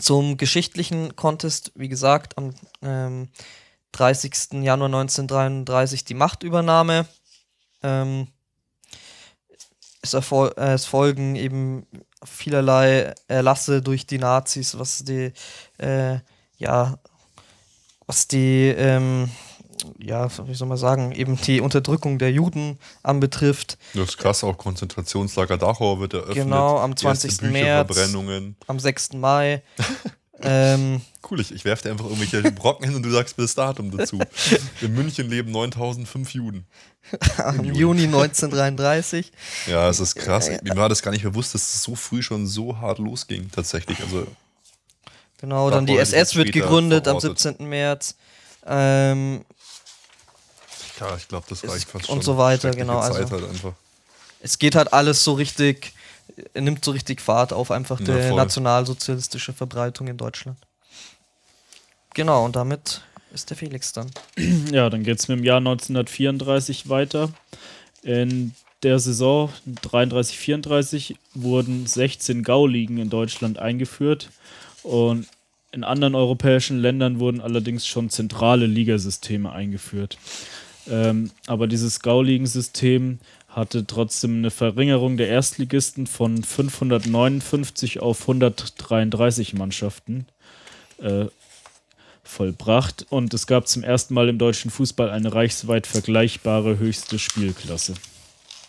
zum 0.00 0.36
geschichtlichen 0.36 1.16
Contest, 1.16 1.72
wie 1.74 1.88
gesagt, 1.88 2.38
am 2.38 2.54
ähm, 2.82 3.28
30. 3.92 4.62
Januar 4.62 4.88
1933 4.88 6.04
die 6.04 6.14
Machtübernahme 6.14 7.06
ähm, 7.82 8.28
es, 10.02 10.14
erfol 10.14 10.52
äh, 10.56 10.74
es, 10.74 10.84
folgen 10.84 11.36
eben 11.36 11.86
vielerlei 12.24 13.14
Erlasse 13.28 13.82
durch 13.82 14.06
die 14.06 14.18
Nazis, 14.18 14.78
was 14.78 15.04
die, 15.04 15.32
äh, 15.78 16.18
ja, 16.58 16.98
was 18.06 18.28
die, 18.28 18.68
ähm, 18.76 19.30
ja, 19.98 20.28
wie 20.46 20.54
soll 20.54 20.68
man 20.68 20.76
sagen, 20.76 21.12
eben 21.12 21.36
die 21.36 21.60
Unterdrückung 21.60 22.18
der 22.18 22.30
Juden 22.30 22.78
anbetrifft. 23.02 23.78
Das 23.94 24.10
ist 24.10 24.18
krass, 24.18 24.44
auch 24.44 24.58
Konzentrationslager 24.58 25.56
Dachau 25.56 25.98
wird 25.98 26.14
eröffnet. 26.14 26.36
Genau, 26.36 26.78
am 26.78 26.96
20. 26.96 27.42
März, 27.42 28.14
am 28.66 28.78
6. 28.78 29.14
Mai. 29.14 29.62
ähm, 30.44 31.00
cool, 31.30 31.40
ich, 31.40 31.52
ich 31.52 31.64
werfe 31.64 31.84
dir 31.84 31.90
einfach 31.90 32.06
irgendwelche 32.06 32.42
Brocken 32.52 32.86
hin 32.86 32.94
und 32.94 33.02
du 33.02 33.10
sagst 33.10 33.38
das 33.38 33.54
Datum 33.54 33.96
dazu. 33.96 34.18
In 34.80 34.94
München 34.94 35.28
leben 35.28 35.50
9005 35.50 36.34
Juden. 36.34 36.66
Im 37.58 37.74
Juni 37.74 38.04
1933. 38.04 39.32
Ja, 39.66 39.88
es 39.88 40.00
ist 40.00 40.14
krass. 40.14 40.50
Mir 40.62 40.76
war 40.76 40.88
das 40.88 41.02
gar 41.02 41.10
nicht 41.10 41.24
bewusst, 41.24 41.54
dass 41.54 41.74
es 41.74 41.82
so 41.82 41.94
früh 41.94 42.22
schon 42.22 42.46
so 42.46 42.78
hart 42.78 42.98
losging, 42.98 43.50
tatsächlich. 43.50 44.00
Also, 44.00 44.26
genau, 45.38 45.70
dann 45.70 45.86
die 45.86 45.96
SS 45.96 46.34
wird 46.36 46.52
gegründet 46.52 47.08
am 47.08 47.18
17. 47.18 47.56
März. 47.68 48.14
Ähm, 48.66 49.44
ja, 51.00 51.16
ich 51.16 51.26
glaube, 51.26 51.46
das 51.48 51.68
reicht 51.68 51.88
fast 51.88 52.06
schon. 52.06 52.18
Und 52.18 52.24
so 52.24 52.38
weiter, 52.38 52.70
genau. 52.70 53.00
Zeit 53.00 53.16
also, 53.16 53.30
halt 53.30 53.50
einfach. 53.50 53.72
Es 54.40 54.58
geht 54.58 54.74
halt 54.74 54.92
alles 54.92 55.22
so 55.24 55.34
richtig, 55.34 55.92
nimmt 56.54 56.84
so 56.84 56.90
richtig 56.90 57.20
Fahrt 57.20 57.52
auf, 57.52 57.70
einfach 57.70 58.00
ja, 58.00 58.30
die 58.30 58.34
nationalsozialistische 58.34 59.52
Verbreitung 59.52 60.08
in 60.08 60.16
Deutschland. 60.16 60.58
Genau, 62.14 62.44
und 62.44 62.56
damit 62.56 63.02
ist 63.32 63.50
der 63.50 63.56
Felix 63.56 63.92
dann. 63.92 64.10
Ja, 64.72 64.90
dann 64.90 65.02
geht 65.02 65.18
es 65.18 65.28
mit 65.28 65.38
dem 65.38 65.44
Jahr 65.44 65.58
1934 65.58 66.88
weiter. 66.88 67.30
In 68.02 68.54
der 68.82 68.98
Saison 68.98 69.50
33-34 69.82 71.16
wurden 71.34 71.86
16 71.86 72.42
Gauligen 72.42 72.98
in 72.98 73.10
Deutschland 73.10 73.58
eingeführt 73.58 74.30
und 74.82 75.26
in 75.70 75.84
anderen 75.84 76.14
europäischen 76.14 76.78
Ländern 76.78 77.18
wurden 77.18 77.40
allerdings 77.40 77.86
schon 77.86 78.10
zentrale 78.10 78.66
Ligasysteme 78.66 79.52
eingeführt. 79.52 80.18
Ähm, 80.90 81.30
aber 81.46 81.66
dieses 81.66 82.00
Gauligensystem 82.00 83.20
hatte 83.54 83.86
trotzdem 83.86 84.38
eine 84.38 84.50
Verringerung 84.50 85.16
der 85.16 85.28
Erstligisten 85.28 86.06
von 86.06 86.42
559 86.42 88.00
auf 88.00 88.22
133 88.22 89.54
Mannschaften. 89.54 90.26
Äh, 90.98 91.26
vollbracht 92.24 93.06
und 93.10 93.34
es 93.34 93.46
gab 93.46 93.68
zum 93.68 93.82
ersten 93.82 94.14
Mal 94.14 94.28
im 94.28 94.38
deutschen 94.38 94.70
Fußball 94.70 95.10
eine 95.10 95.34
reichsweit 95.34 95.86
vergleichbare 95.86 96.78
höchste 96.78 97.18
Spielklasse. 97.18 97.94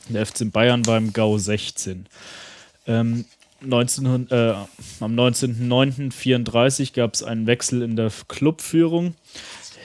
Der 0.09 0.25
FC 0.25 0.51
Bayern 0.51 0.85
war 0.85 0.97
im 0.97 1.13
GAU 1.13 1.37
16. 1.37 2.07
Ähm, 2.87 3.25
19, 3.61 4.29
äh, 4.29 4.53
am 4.99 5.15
19.09.34 5.15 6.93
gab 6.93 7.13
es 7.13 7.23
einen 7.23 7.47
Wechsel 7.47 7.81
in 7.81 7.95
der 7.95 8.11
Clubführung. 8.27 9.15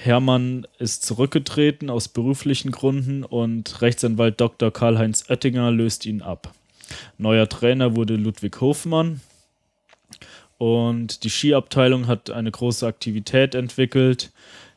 Hermann 0.03 0.66
ist 0.78 1.05
zurückgetreten 1.05 1.90
aus 1.90 2.09
beruflichen 2.09 2.70
Gründen 2.70 3.24
und 3.24 3.82
Rechtsanwalt 3.82 4.40
Dr. 4.40 4.72
Karl-Heinz 4.72 5.28
Oettinger 5.28 5.70
löst 5.70 6.07
ihn 6.07 6.22
ab. 6.22 6.55
Neuer 7.18 7.49
Trainer 7.49 7.96
wurde 7.96 8.16
Ludwig 8.16 8.61
Hofmann. 8.61 9.20
Und 10.57 11.24
die 11.24 11.30
Skiabteilung 11.30 12.07
hat 12.07 12.30
eine 12.30 12.51
große 12.51 12.86
Aktivität 12.86 13.55
entwickelt. 13.55 14.32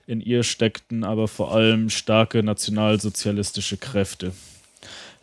In 0.07 0.21
ihr 0.21 0.43
steckten 0.43 1.03
aber 1.03 1.27
vor 1.27 1.53
allem 1.53 1.89
starke 1.89 2.43
nationalsozialistische 2.43 3.77
Kräfte. 3.77 4.33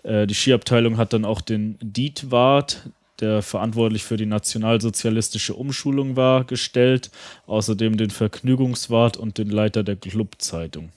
Äh, 0.02 0.26
die 0.26 0.34
Skiabteilung 0.34 0.96
hat 0.96 1.12
dann 1.12 1.24
auch 1.24 1.40
den 1.40 1.76
Dietwart, 1.80 2.88
der 3.20 3.42
verantwortlich 3.42 4.04
für 4.04 4.16
die 4.16 4.26
nationalsozialistische 4.26 5.54
Umschulung 5.54 6.16
war, 6.16 6.44
gestellt, 6.44 7.10
außerdem 7.46 7.96
den 7.96 8.10
Vergnügungswart 8.10 9.16
und 9.16 9.38
den 9.38 9.50
Leiter 9.50 9.82
der 9.82 9.96
Clubzeitung. 9.96 10.90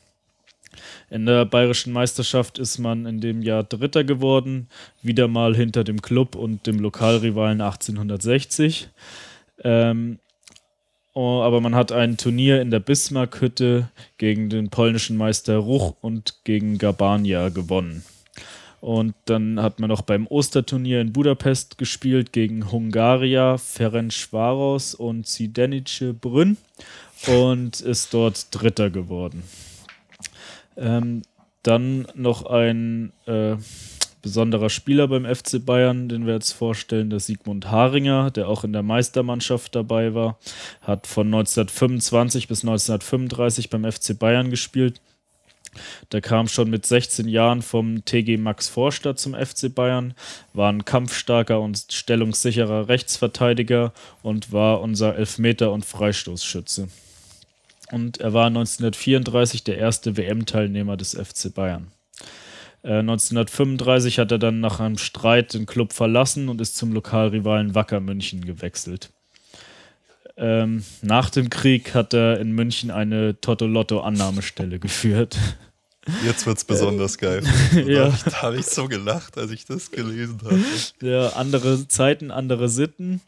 In 1.09 1.26
der 1.26 1.45
bayerischen 1.45 1.93
Meisterschaft 1.93 2.57
ist 2.57 2.78
man 2.78 3.05
in 3.05 3.19
dem 3.19 3.41
Jahr 3.41 3.63
Dritter 3.63 4.03
geworden, 4.03 4.67
wieder 5.01 5.28
mal 5.28 5.55
hinter 5.55 5.84
dem 5.84 6.01
Club 6.01 6.36
und 6.36 6.65
dem 6.67 6.80
Lokalrivalen 6.80 7.59
1860. 7.59 8.89
Ähm, 9.63 10.19
oh, 11.13 11.41
aber 11.41 11.59
man 11.59 11.76
hat 11.76 11.91
ein 11.91 12.17
Turnier 12.17 12.61
in 12.61 12.72
der 12.72 12.80
Bismarckhütte 12.80 13.89
gegen 14.17 14.49
den 14.49 14.69
polnischen 14.69 15.17
Meister 15.17 15.57
Ruch 15.57 15.95
und 16.01 16.36
gegen 16.45 16.78
Gabania 16.78 17.49
gewonnen. 17.49 18.03
Und 18.82 19.13
dann 19.25 19.61
hat 19.61 19.79
man 19.79 19.89
noch 19.89 20.01
beim 20.01 20.25
Osterturnier 20.27 21.01
in 21.01 21.13
Budapest 21.13 21.77
gespielt 21.77 22.34
gegen 22.34 22.71
Hungaria, 22.71 23.57
Ferencvaros 23.57 24.95
und 24.95 25.27
Zidenice 25.27 26.15
Brünn 26.19 26.57
und 27.27 27.79
ist 27.79 28.13
dort 28.13 28.47
Dritter 28.49 28.89
geworden. 28.89 29.43
Ähm, 30.75 31.21
dann 31.61 32.07
noch 32.15 32.47
ein 32.47 33.13
äh, 33.27 33.55
besonderer 34.21 34.69
Spieler 34.69 35.07
beim 35.07 35.25
FC 35.25 35.63
Bayern, 35.63 36.09
den 36.09 36.25
wir 36.25 36.34
jetzt 36.34 36.51
vorstellen, 36.51 37.11
der 37.11 37.19
Sigmund 37.19 37.69
Haringer, 37.69 38.32
der 38.32 38.47
auch 38.47 38.63
in 38.63 38.73
der 38.73 38.84
Meistermannschaft 38.84 39.75
dabei 39.75 40.13
war, 40.15 40.39
hat 40.82 41.07
von 41.07 41.27
1925 41.27 42.47
bis 42.47 42.63
1935 42.63 43.69
beim 43.69 43.89
FC 43.89 44.17
Bayern 44.17 44.49
gespielt. 44.49 45.01
Der 46.11 46.22
kam 46.22 46.47
schon 46.47 46.69
mit 46.69 46.86
16 46.86 47.28
Jahren 47.28 47.61
vom 47.61 48.03
TG 48.05 48.38
Max 48.38 48.67
Vorstadt 48.67 49.19
zum 49.19 49.34
FC 49.34 49.74
Bayern, 49.74 50.13
war 50.53 50.72
ein 50.72 50.86
kampfstarker 50.86 51.59
und 51.59 51.86
stellungssicherer 51.89 52.88
Rechtsverteidiger 52.89 53.93
und 54.22 54.51
war 54.51 54.82
unser 54.82 55.15
Elfmeter- 55.15 55.72
und 55.72 55.86
Freistoßschütze. 55.86 56.89
Und 57.91 58.19
er 58.19 58.34
war 58.34 58.47
1934 58.47 59.63
der 59.63 59.78
erste 59.78 60.17
WM-Teilnehmer 60.17 60.97
des 60.97 61.13
FC 61.13 61.53
Bayern. 61.53 61.91
1935 62.84 64.17
äh, 64.17 64.22
hat 64.22 64.32
er 64.32 64.39
dann 64.39 64.59
nach 64.59 64.80
einem 64.80 64.97
Streit 64.97 65.53
den 65.53 65.65
Club 65.67 65.93
verlassen 65.93 66.49
und 66.49 66.61
ist 66.61 66.78
zum 66.78 66.93
Lokalrivalen 66.93 67.76
Wacker 67.76 67.99
München 67.99 68.43
gewechselt. 68.43 69.11
Ähm, 70.42 70.84
nach 71.04 71.30
dem 71.30 71.52
Krieg 71.52 71.94
hat 71.94 72.16
er 72.16 72.39
in 72.39 72.52
München 72.52 72.89
eine 72.89 73.39
Totolotto-Annahmestelle 73.39 74.80
geführt. 74.80 75.38
Jetzt 76.26 76.48
wird 76.48 76.58
es 76.58 76.64
besonders 76.64 77.20
geil. 77.20 77.44
ja. 77.86 78.12
Da 78.26 78.42
habe 78.42 78.58
ich 78.58 78.66
so 78.66 78.88
gelacht, 78.88 79.38
als 79.38 79.52
ich 79.52 79.66
das 79.66 79.92
gelesen 79.92 80.39
habe. 80.44 80.60
Ja, 81.00 81.30
andere 81.34 81.88
Zeiten, 81.88 82.32
andere 82.32 82.70
Sitten. 82.70 83.22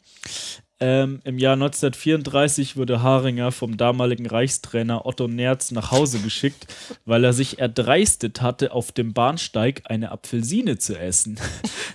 Ähm, 0.85 1.21
Im 1.23 1.37
Jahr 1.39 1.53
1934 1.53 2.75
wurde 2.75 3.01
Haringer 3.01 3.53
vom 3.53 3.77
damaligen 3.77 4.25
Reichstrainer 4.25 5.05
Otto 5.05 5.29
Nerz 5.29 5.71
nach 5.71 5.91
Hause 5.91 6.19
geschickt, 6.19 6.67
weil 7.05 7.23
er 7.23 7.31
sich 7.31 7.57
erdreistet 7.59 8.41
hatte, 8.41 8.73
auf 8.73 8.91
dem 8.91 9.13
Bahnsteig 9.13 9.83
eine 9.85 10.11
Apfelsine 10.11 10.77
zu 10.77 10.99
essen. 10.99 11.39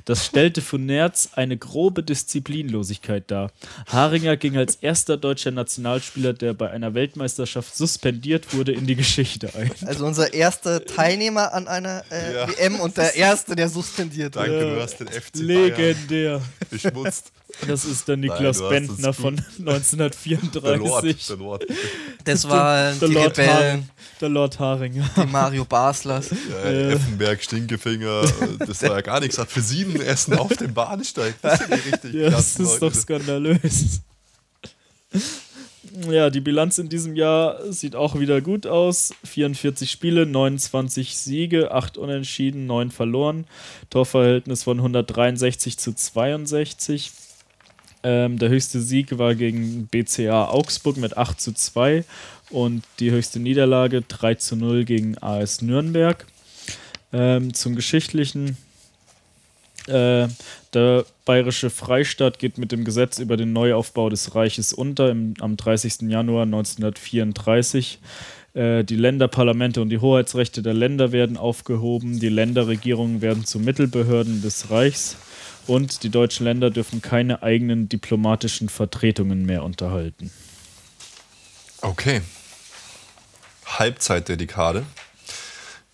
Das 0.04 0.24
stellte 0.24 0.62
für 0.62 0.78
Nerz 0.78 1.30
eine 1.34 1.58
grobe 1.58 2.02
Disziplinlosigkeit 2.02 3.30
dar. 3.30 3.50
Haringer 3.88 4.38
ging 4.38 4.56
als 4.56 4.76
erster 4.76 5.18
deutscher 5.18 5.50
Nationalspieler, 5.50 6.32
der 6.32 6.54
bei 6.54 6.70
einer 6.70 6.94
Weltmeisterschaft 6.94 7.76
suspendiert 7.76 8.54
wurde, 8.54 8.72
in 8.72 8.86
die 8.86 8.96
Geschichte 8.96 9.50
ein. 9.54 9.70
Also 9.84 10.06
unser 10.06 10.32
erster 10.32 10.82
Teilnehmer 10.82 11.52
an 11.52 11.68
einer 11.68 12.04
äh, 12.10 12.34
Ja. 12.34 12.48
WM 12.48 12.80
und 12.80 12.96
der 12.96 13.14
erste, 13.16 13.54
der 13.54 13.68
suspendiert 13.68 14.34
Danke, 14.36 14.50
wurde. 14.52 14.74
du 14.76 14.80
hast 14.80 14.98
den 14.98 15.08
FC 15.08 15.36
Legendär. 15.40 16.38
Bayern 16.38 16.42
beschmutzt. 16.70 17.32
Das 17.66 17.84
ist 17.84 18.06
der 18.06 18.16
Nein, 18.16 18.28
Niklas 18.30 18.60
hast 18.60 18.68
Bentner 18.68 19.12
von 19.12 19.36
gut. 19.36 19.44
Der 19.58 19.64
Lord, 19.64 19.82
1934. 19.94 21.26
der 21.26 21.36
Lord. 21.36 21.66
Das 22.24 22.48
waren 22.48 22.94
die 22.94 23.00
Der 23.00 23.08
Lord, 23.08 23.38
Rebellen, 23.38 23.50
Haring, 23.54 23.88
der 24.20 24.28
Lord 24.28 24.58
Haringer. 24.58 25.10
die 25.16 25.26
Mario 25.26 25.64
Baslers. 25.64 26.30
Ja, 26.30 26.70
Effenberg, 26.70 27.42
Stinkefinger, 27.42 28.22
das 28.58 28.82
war 28.82 28.90
ja 28.90 29.00
gar 29.00 29.20
nichts. 29.20 29.38
Apfelsinen 29.38 30.00
essen 30.00 30.34
auf 30.34 30.54
dem 30.56 30.72
Bahnsteig. 30.74 31.34
Das 31.42 31.66
die 31.66 31.72
richtig 31.72 32.14
Ja, 32.14 32.30
das 32.30 32.58
ist 32.60 32.80
doch 32.80 32.94
skandalös. 32.94 34.02
Ja, 36.08 36.30
die 36.30 36.40
Bilanz 36.40 36.78
in 36.78 36.88
diesem 36.88 37.16
Jahr 37.16 37.72
sieht 37.72 37.96
auch 37.96 38.18
wieder 38.18 38.40
gut 38.40 38.66
aus. 38.66 39.12
44 39.24 39.90
Spiele, 39.90 40.26
29 40.26 41.16
Siege, 41.16 41.72
8 41.72 41.96
Unentschieden, 41.96 42.66
9 42.66 42.90
verloren. 42.90 43.46
Torverhältnis 43.90 44.62
von 44.64 44.78
163 44.78 45.78
zu 45.78 45.94
62. 45.94 47.10
Ähm, 48.02 48.38
der 48.38 48.48
höchste 48.48 48.80
Sieg 48.80 49.18
war 49.18 49.34
gegen 49.34 49.86
BCA 49.86 50.48
Augsburg 50.48 50.96
mit 50.96 51.16
8 51.16 51.40
zu 51.40 51.52
2 51.52 52.04
und 52.50 52.84
die 53.00 53.10
höchste 53.10 53.40
Niederlage 53.40 54.02
3 54.02 54.36
zu 54.36 54.56
0 54.56 54.84
gegen 54.84 55.18
AS 55.18 55.62
Nürnberg. 55.62 56.26
Ähm, 57.12 57.54
zum 57.54 57.74
Geschichtlichen. 57.74 58.56
Äh, 59.86 60.28
der 60.74 61.06
bayerische 61.24 61.70
Freistaat 61.70 62.38
geht 62.38 62.58
mit 62.58 62.72
dem 62.72 62.84
Gesetz 62.84 63.18
über 63.18 63.38
den 63.38 63.54
Neuaufbau 63.54 64.10
des 64.10 64.34
Reiches 64.34 64.74
unter 64.74 65.10
im, 65.10 65.34
am 65.40 65.56
30. 65.56 66.02
Januar 66.02 66.42
1934. 66.42 67.98
Äh, 68.52 68.84
die 68.84 68.96
Länderparlamente 68.96 69.80
und 69.80 69.88
die 69.88 69.98
Hoheitsrechte 69.98 70.62
der 70.62 70.74
Länder 70.74 71.10
werden 71.12 71.36
aufgehoben. 71.36 72.20
Die 72.20 72.28
Länderregierungen 72.28 73.22
werden 73.22 73.46
zu 73.46 73.58
Mittelbehörden 73.58 74.42
des 74.42 74.70
Reichs. 74.70 75.16
Und 75.68 76.02
die 76.02 76.08
deutschen 76.08 76.44
Länder 76.44 76.70
dürfen 76.70 77.02
keine 77.02 77.42
eigenen 77.42 77.88
diplomatischen 77.88 78.68
Vertretungen 78.68 79.44
mehr 79.46 79.62
unterhalten. 79.62 80.30
Okay. 81.82 82.22
Halbzeit 83.66 84.28
der 84.28 84.36
Dekade. 84.36 84.84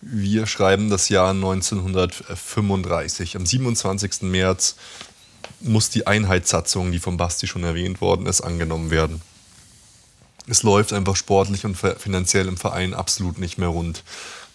Wir 0.01 0.47
schreiben 0.47 0.89
das 0.89 1.09
Jahr 1.09 1.31
1935. 1.31 3.35
Am 3.35 3.45
27. 3.45 4.23
März 4.23 4.75
muss 5.59 5.89
die 5.89 6.07
Einheitssatzung, 6.07 6.91
die 6.91 6.99
von 6.99 7.17
Basti 7.17 7.47
schon 7.47 7.63
erwähnt 7.63 8.01
worden 8.01 8.25
ist, 8.27 8.41
angenommen 8.41 8.91
werden. 8.91 9.21
Es 10.47 10.63
läuft 10.63 10.93
einfach 10.93 11.15
sportlich 11.15 11.65
und 11.65 11.75
fi- 11.75 11.95
finanziell 11.97 12.47
im 12.47 12.57
Verein 12.57 12.93
absolut 12.93 13.39
nicht 13.39 13.57
mehr 13.57 13.69
rund. 13.69 14.03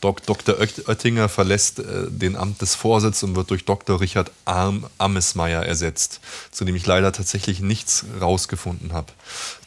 Dok 0.00 0.24
Dr. 0.24 0.58
Oet- 0.58 0.88
Oettinger 0.88 1.28
verlässt 1.28 1.78
äh, 1.78 2.08
den 2.08 2.36
Amt 2.36 2.62
des 2.62 2.74
Vorsitzes 2.74 3.22
und 3.22 3.36
wird 3.36 3.50
durch 3.50 3.64
Dr. 3.64 4.00
Richard 4.00 4.30
Arm 4.44 4.86
Ammesmeier 4.98 5.62
ersetzt, 5.62 6.20
zu 6.50 6.64
dem 6.64 6.74
ich 6.74 6.86
leider 6.86 7.12
tatsächlich 7.12 7.60
nichts 7.60 8.04
rausgefunden 8.20 8.92
habe. 8.92 9.12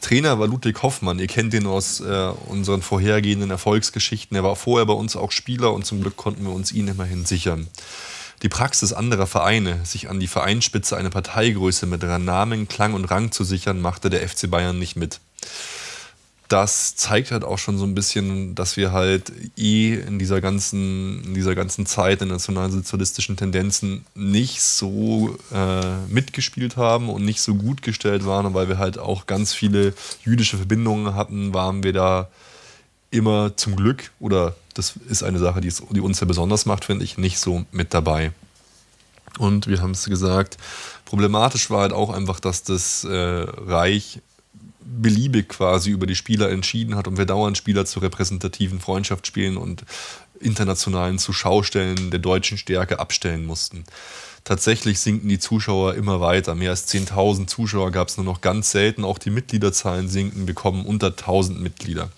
Trainer 0.00 0.38
war 0.38 0.48
Ludwig 0.48 0.82
Hoffmann. 0.82 1.18
Ihr 1.18 1.28
kennt 1.28 1.54
ihn 1.54 1.66
aus 1.66 2.00
äh, 2.00 2.32
unseren 2.46 2.82
vorhergehenden 2.82 3.50
Erfolgsgeschichten. 3.50 4.36
Er 4.36 4.44
war 4.44 4.56
vorher 4.56 4.86
bei 4.86 4.94
uns 4.94 5.16
auch 5.16 5.30
Spieler 5.30 5.72
und 5.72 5.86
zum 5.86 6.00
Glück 6.00 6.16
konnten 6.16 6.44
wir 6.44 6.52
uns 6.52 6.72
ihn 6.72 6.88
immerhin 6.88 7.24
sichern. 7.24 7.68
Die 8.42 8.48
Praxis 8.48 8.92
anderer 8.92 9.26
Vereine, 9.26 9.80
sich 9.84 10.10
an 10.10 10.20
die 10.20 10.26
Vereinsspitze 10.26 10.96
eine 10.96 11.10
Parteigröße 11.10 11.86
mit 11.86 12.02
Namen, 12.02 12.68
Klang 12.68 12.92
und 12.92 13.06
Rang 13.06 13.32
zu 13.32 13.44
sichern, 13.44 13.80
machte 13.80 14.10
der 14.10 14.28
FC 14.28 14.50
Bayern 14.50 14.78
nicht 14.78 14.96
mit 14.96 15.20
das 16.48 16.94
zeigt 16.94 17.30
halt 17.30 17.42
auch 17.42 17.58
schon 17.58 17.78
so 17.78 17.84
ein 17.84 17.94
bisschen, 17.94 18.54
dass 18.54 18.76
wir 18.76 18.92
halt 18.92 19.32
eh 19.56 19.94
in 19.94 20.18
dieser 20.18 20.40
ganzen, 20.40 21.24
in 21.24 21.34
dieser 21.34 21.54
ganzen 21.54 21.86
Zeit 21.86 22.20
der 22.20 22.28
nationalsozialistischen 22.28 23.36
Tendenzen 23.36 24.04
nicht 24.14 24.60
so 24.60 25.38
äh, 25.52 25.96
mitgespielt 26.08 26.76
haben 26.76 27.08
und 27.08 27.24
nicht 27.24 27.40
so 27.40 27.54
gut 27.54 27.82
gestellt 27.82 28.26
waren. 28.26 28.46
Und 28.46 28.54
weil 28.54 28.68
wir 28.68 28.78
halt 28.78 28.98
auch 28.98 29.26
ganz 29.26 29.54
viele 29.54 29.94
jüdische 30.22 30.58
Verbindungen 30.58 31.14
hatten, 31.14 31.54
waren 31.54 31.82
wir 31.82 31.94
da 31.94 32.28
immer 33.10 33.56
zum 33.56 33.76
Glück, 33.76 34.10
oder 34.20 34.54
das 34.74 34.94
ist 35.08 35.22
eine 35.22 35.38
Sache, 35.38 35.60
die, 35.60 35.68
es, 35.68 35.82
die 35.90 36.00
uns 36.00 36.20
ja 36.20 36.26
besonders 36.26 36.66
macht, 36.66 36.84
finde 36.84 37.04
ich, 37.04 37.16
nicht 37.16 37.38
so 37.38 37.64
mit 37.72 37.94
dabei. 37.94 38.32
Und 39.38 39.66
wir 39.66 39.80
haben 39.80 39.92
es 39.92 40.04
gesagt, 40.04 40.58
problematisch 41.04 41.70
war 41.70 41.80
halt 41.80 41.92
auch 41.92 42.10
einfach, 42.10 42.38
dass 42.38 42.64
das 42.64 43.04
äh, 43.04 43.14
Reich 43.14 44.20
beliebig 44.84 45.48
quasi 45.48 45.90
über 45.90 46.06
die 46.06 46.14
Spieler 46.14 46.50
entschieden 46.50 46.94
hat 46.94 47.08
und 47.08 47.18
wir 47.18 47.26
dauernd 47.26 47.56
Spieler 47.56 47.86
zu 47.86 48.00
repräsentativen 48.00 48.80
Freundschaftsspielen 48.80 49.56
und 49.56 49.84
internationalen 50.40 51.18
Zuschaustellen 51.18 52.10
der 52.10 52.20
deutschen 52.20 52.58
Stärke 52.58 52.98
abstellen 52.98 53.46
mussten. 53.46 53.84
Tatsächlich 54.44 55.00
sinken 55.00 55.28
die 55.28 55.38
Zuschauer 55.38 55.94
immer 55.94 56.20
weiter. 56.20 56.54
Mehr 56.54 56.70
als 56.70 56.86
10.000 56.92 57.46
Zuschauer 57.46 57.90
gab 57.90 58.08
es 58.08 58.18
nur 58.18 58.26
noch 58.26 58.42
ganz 58.42 58.70
selten. 58.70 59.02
Auch 59.02 59.18
die 59.18 59.30
Mitgliederzahlen 59.30 60.08
sinken. 60.08 60.46
Wir 60.46 60.54
kommen 60.54 60.84
unter 60.84 61.08
1.000 61.08 61.58
Mitglieder. 61.60 62.10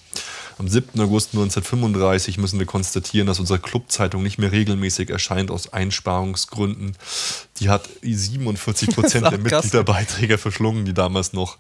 Am 0.59 0.67
7. 0.67 0.99
August 1.01 1.35
1935 1.35 2.39
müssen 2.39 2.59
wir 2.59 2.67
konstatieren, 2.67 3.27
dass 3.27 3.39
unsere 3.39 3.59
Clubzeitung 3.59 4.23
nicht 4.23 4.39
mehr 4.39 4.51
regelmäßig 4.51 5.11
erscheint 5.11 5.51
aus 5.51 5.73
Einsparungsgründen. 5.73 6.97
Die 7.59 7.69
hat 7.69 7.89
47 8.03 8.95
Prozent 8.95 9.27
der. 9.31 9.39
Mitgliederbeiträge 9.39 10.39
verschlungen, 10.39 10.85
die 10.85 10.95
damals 10.95 11.33
noch 11.33 11.59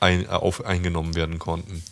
ein, 0.00 0.24
äh, 0.24 0.28
auf, 0.28 0.64
eingenommen 0.64 1.14
werden 1.14 1.38
konnten. 1.38 1.82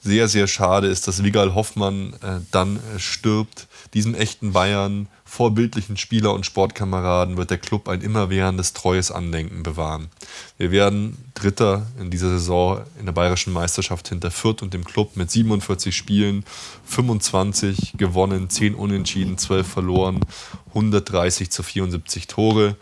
Sehr, 0.00 0.28
sehr 0.28 0.46
schade 0.46 0.86
ist, 0.86 1.08
dass 1.08 1.24
Wigal 1.24 1.54
Hoffmann 1.54 2.12
äh, 2.22 2.40
dann 2.52 2.76
äh, 2.76 2.98
stirbt. 3.00 3.66
Diesem 3.94 4.14
echten 4.14 4.52
Bayern, 4.52 5.08
vorbildlichen 5.24 5.96
Spieler 5.96 6.32
und 6.34 6.46
Sportkameraden 6.46 7.36
wird 7.36 7.50
der 7.50 7.58
Club 7.58 7.88
ein 7.88 8.00
immerwährendes, 8.00 8.74
treues 8.74 9.10
Andenken 9.10 9.64
bewahren. 9.64 10.08
Wir 10.56 10.70
werden 10.70 11.18
Dritter 11.34 11.86
in 12.00 12.10
dieser 12.10 12.30
Saison 12.30 12.82
in 12.98 13.06
der 13.06 13.12
bayerischen 13.12 13.52
Meisterschaft 13.52 14.08
hinter 14.08 14.30
Fürth 14.30 14.62
und 14.62 14.72
dem 14.72 14.84
Club 14.84 15.16
mit 15.16 15.30
47 15.30 15.94
Spielen, 15.94 16.44
25 16.84 17.94
gewonnen, 17.98 18.48
10 18.48 18.76
unentschieden, 18.76 19.36
12 19.36 19.66
verloren, 19.66 20.20
130 20.68 21.50
zu 21.50 21.62
74 21.64 22.28
Tore. 22.28 22.76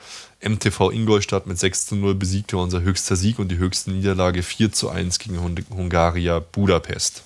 MTV 0.49 0.91
Ingolstadt 0.93 1.47
mit 1.47 1.59
6 1.59 1.87
zu 1.87 1.97
0 1.97 2.15
besiegte 2.15 2.57
unser 2.57 2.81
höchster 2.81 3.17
Sieg 3.17 3.39
und 3.39 3.49
die 3.49 3.59
höchste 3.59 3.91
Niederlage 3.91 4.43
4 4.43 4.73
zu 4.73 4.89
1 4.89 5.19
gegen 5.19 5.41
Hung- 5.41 5.59
Hungaria 5.71 6.39
Budapest. 6.39 7.23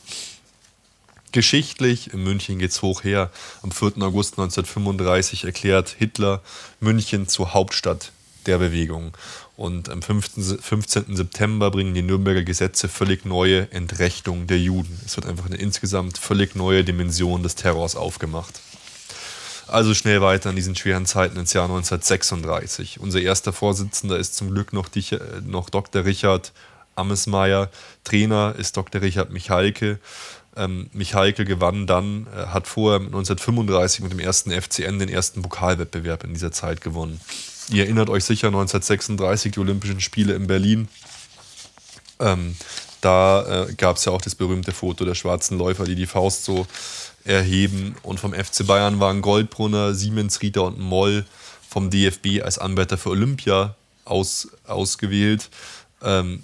Geschichtlich, 1.32 2.12
in 2.12 2.24
München 2.24 2.58
geht's 2.58 2.82
hoch 2.82 3.04
her. 3.04 3.30
Am 3.62 3.70
4. 3.70 4.02
August 4.02 4.38
1935 4.38 5.44
erklärt 5.44 5.94
Hitler 5.98 6.42
München 6.80 7.28
zur 7.28 7.54
Hauptstadt 7.54 8.10
der 8.46 8.58
Bewegung. 8.58 9.12
Und 9.56 9.90
am 9.90 10.02
5. 10.02 10.60
15. 10.60 11.14
September 11.14 11.70
bringen 11.70 11.94
die 11.94 12.02
Nürnberger 12.02 12.42
Gesetze 12.42 12.88
völlig 12.88 13.26
neue 13.26 13.70
Entrechtung 13.70 14.46
der 14.46 14.58
Juden. 14.58 14.98
Es 15.04 15.16
wird 15.16 15.26
einfach 15.26 15.46
eine 15.46 15.56
insgesamt 15.56 16.18
völlig 16.18 16.56
neue 16.56 16.82
Dimension 16.82 17.42
des 17.42 17.54
Terrors 17.54 17.94
aufgemacht. 17.94 18.60
Also 19.70 19.94
schnell 19.94 20.20
weiter 20.20 20.50
in 20.50 20.56
diesen 20.56 20.74
schweren 20.74 21.06
Zeiten 21.06 21.38
ins 21.38 21.52
Jahr 21.52 21.64
1936. 21.64 22.98
Unser 23.00 23.20
erster 23.20 23.52
Vorsitzender 23.52 24.18
ist 24.18 24.34
zum 24.34 24.52
Glück 24.52 24.72
noch, 24.72 24.88
dich, 24.88 25.12
äh, 25.12 25.18
noch 25.44 25.70
Dr. 25.70 26.04
Richard 26.04 26.52
Ammesmeier. 26.96 27.70
Trainer 28.02 28.54
ist 28.58 28.76
Dr. 28.76 29.00
Richard 29.00 29.30
Michalke. 29.30 30.00
Ähm, 30.56 30.90
Michalke 30.92 31.44
gewann 31.44 31.86
dann, 31.86 32.26
äh, 32.36 32.46
hat 32.46 32.66
vorher 32.66 32.98
1935 32.98 34.00
mit 34.00 34.12
dem 34.12 34.18
ersten 34.18 34.50
FCN 34.50 34.98
den 34.98 35.08
ersten 35.08 35.42
Pokalwettbewerb 35.42 36.24
in 36.24 36.34
dieser 36.34 36.50
Zeit 36.50 36.80
gewonnen. 36.80 37.20
Ihr 37.70 37.84
erinnert 37.84 38.10
euch 38.10 38.24
sicher 38.24 38.48
1936 38.48 39.52
die 39.52 39.60
Olympischen 39.60 40.00
Spiele 40.00 40.34
in 40.34 40.48
Berlin. 40.48 40.88
Ähm, 42.18 42.56
da 43.00 43.66
äh, 43.68 43.74
gab 43.74 43.96
es 43.96 44.04
ja 44.04 44.12
auch 44.12 44.20
das 44.20 44.34
berühmte 44.34 44.72
Foto 44.72 45.04
der 45.04 45.14
schwarzen 45.14 45.56
Läufer, 45.56 45.84
die 45.84 45.94
die 45.94 46.06
Faust 46.06 46.44
so 46.44 46.66
erheben. 47.24 47.96
Und 48.02 48.20
vom 48.20 48.32
FC 48.32 48.66
Bayern 48.66 49.00
waren 49.00 49.22
Goldbrunner, 49.22 49.94
Siemens, 49.94 50.42
Rieter 50.42 50.64
und 50.64 50.78
Moll 50.78 51.24
vom 51.68 51.90
DFB 51.90 52.42
als 52.42 52.58
Anwärter 52.58 52.98
für 52.98 53.10
Olympia 53.10 53.74
aus, 54.04 54.48
ausgewählt. 54.66 55.48
Ähm, 56.02 56.42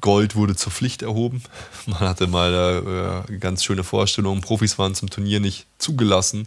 Gold 0.00 0.36
wurde 0.36 0.54
zur 0.54 0.72
Pflicht 0.72 1.02
erhoben. 1.02 1.42
Man 1.86 2.00
hatte 2.00 2.26
mal 2.26 3.24
äh, 3.28 3.38
ganz 3.38 3.64
schöne 3.64 3.84
Vorstellungen. 3.84 4.40
Profis 4.40 4.78
waren 4.78 4.94
zum 4.94 5.10
Turnier 5.10 5.40
nicht 5.40 5.66
zugelassen. 5.78 6.46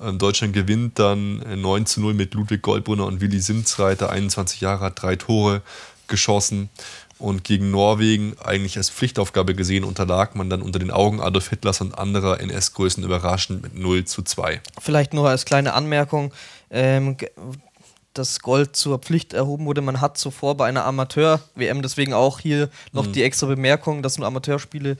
Ähm, 0.00 0.18
Deutschland 0.18 0.52
gewinnt 0.52 0.98
dann 0.98 1.38
9 1.60 1.86
zu 1.86 2.00
0 2.00 2.14
mit 2.14 2.34
Ludwig 2.34 2.62
Goldbrunner 2.62 3.06
und 3.06 3.20
Willi 3.20 3.40
Simzreiter. 3.40 4.10
21 4.10 4.60
Jahre, 4.60 4.86
hat 4.86 5.00
drei 5.00 5.16
Tore 5.16 5.62
geschossen. 6.08 6.68
Und 7.22 7.44
gegen 7.44 7.70
Norwegen, 7.70 8.34
eigentlich 8.44 8.76
als 8.76 8.90
Pflichtaufgabe 8.90 9.54
gesehen, 9.54 9.84
unterlag 9.84 10.34
man 10.34 10.50
dann 10.50 10.60
unter 10.60 10.80
den 10.80 10.90
Augen 10.90 11.20
Adolf 11.20 11.50
Hitlers 11.50 11.80
und 11.80 11.96
anderer 11.96 12.40
NS-Größen 12.40 13.04
überraschend 13.04 13.62
mit 13.62 13.78
0 13.78 14.04
zu 14.06 14.22
2. 14.22 14.60
Vielleicht 14.80 15.14
nur 15.14 15.28
als 15.28 15.44
kleine 15.44 15.74
Anmerkung. 15.74 16.34
Ähm, 16.68 17.16
das 18.12 18.40
Gold 18.40 18.74
zur 18.74 18.98
Pflicht 18.98 19.34
erhoben 19.34 19.66
wurde. 19.66 19.82
Man 19.82 20.00
hat 20.00 20.18
zuvor 20.18 20.56
bei 20.56 20.66
einer 20.66 20.84
Amateur-WM, 20.84 21.80
deswegen 21.80 22.12
auch 22.12 22.40
hier 22.40 22.68
noch 22.90 23.06
mhm. 23.06 23.12
die 23.12 23.22
extra 23.22 23.46
Bemerkung, 23.46 24.02
dass 24.02 24.18
nur 24.18 24.26
Amateurspiele 24.26 24.96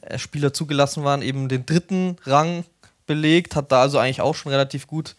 äh, 0.00 0.18
Spieler 0.18 0.52
zugelassen 0.52 1.04
waren, 1.04 1.22
eben 1.22 1.48
den 1.48 1.66
dritten 1.66 2.16
Rang 2.24 2.64
belegt, 3.06 3.54
hat 3.54 3.70
da 3.70 3.82
also 3.82 3.98
eigentlich 3.98 4.22
auch 4.22 4.34
schon 4.34 4.50
relativ 4.50 4.88
gut 4.88 5.14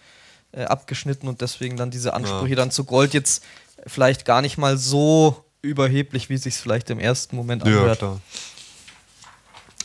äh, 0.51 0.63
abgeschnitten 0.63 1.29
und 1.29 1.39
deswegen 1.39 1.77
dann 1.77 1.91
diese 1.91 2.13
Ansprüche 2.13 2.55
ja. 2.55 2.55
dann 2.57 2.71
zu 2.71 2.83
Gold 2.83 3.13
jetzt 3.13 3.41
vielleicht 3.87 4.25
gar 4.25 4.41
nicht 4.41 4.57
mal 4.57 4.77
so 4.77 5.45
überheblich, 5.61 6.29
wie 6.29 6.35
es 6.35 6.43
sich 6.43 6.55
vielleicht 6.55 6.89
im 6.89 6.99
ersten 6.99 7.35
Moment 7.35 7.63
anhört. 7.63 7.87
Ja, 7.87 7.95
klar. 7.95 8.21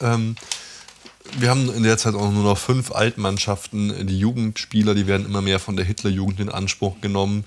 Ähm, 0.01 0.37
wir 1.39 1.51
haben 1.51 1.73
in 1.75 1.83
der 1.83 1.99
Zeit 1.99 2.15
auch 2.15 2.31
nur 2.31 2.45
noch 2.45 2.59
fünf 2.59 2.93
Altmannschaften. 2.93 4.07
Die 4.07 4.19
Jugendspieler, 4.19 4.95
die 4.95 5.07
werden 5.07 5.27
immer 5.27 5.43
mehr 5.43 5.59
von 5.59 5.77
der 5.77 5.85
Hitlerjugend 5.85 6.41
in 6.41 6.49
Anspruch 6.49 7.01
genommen. 7.01 7.45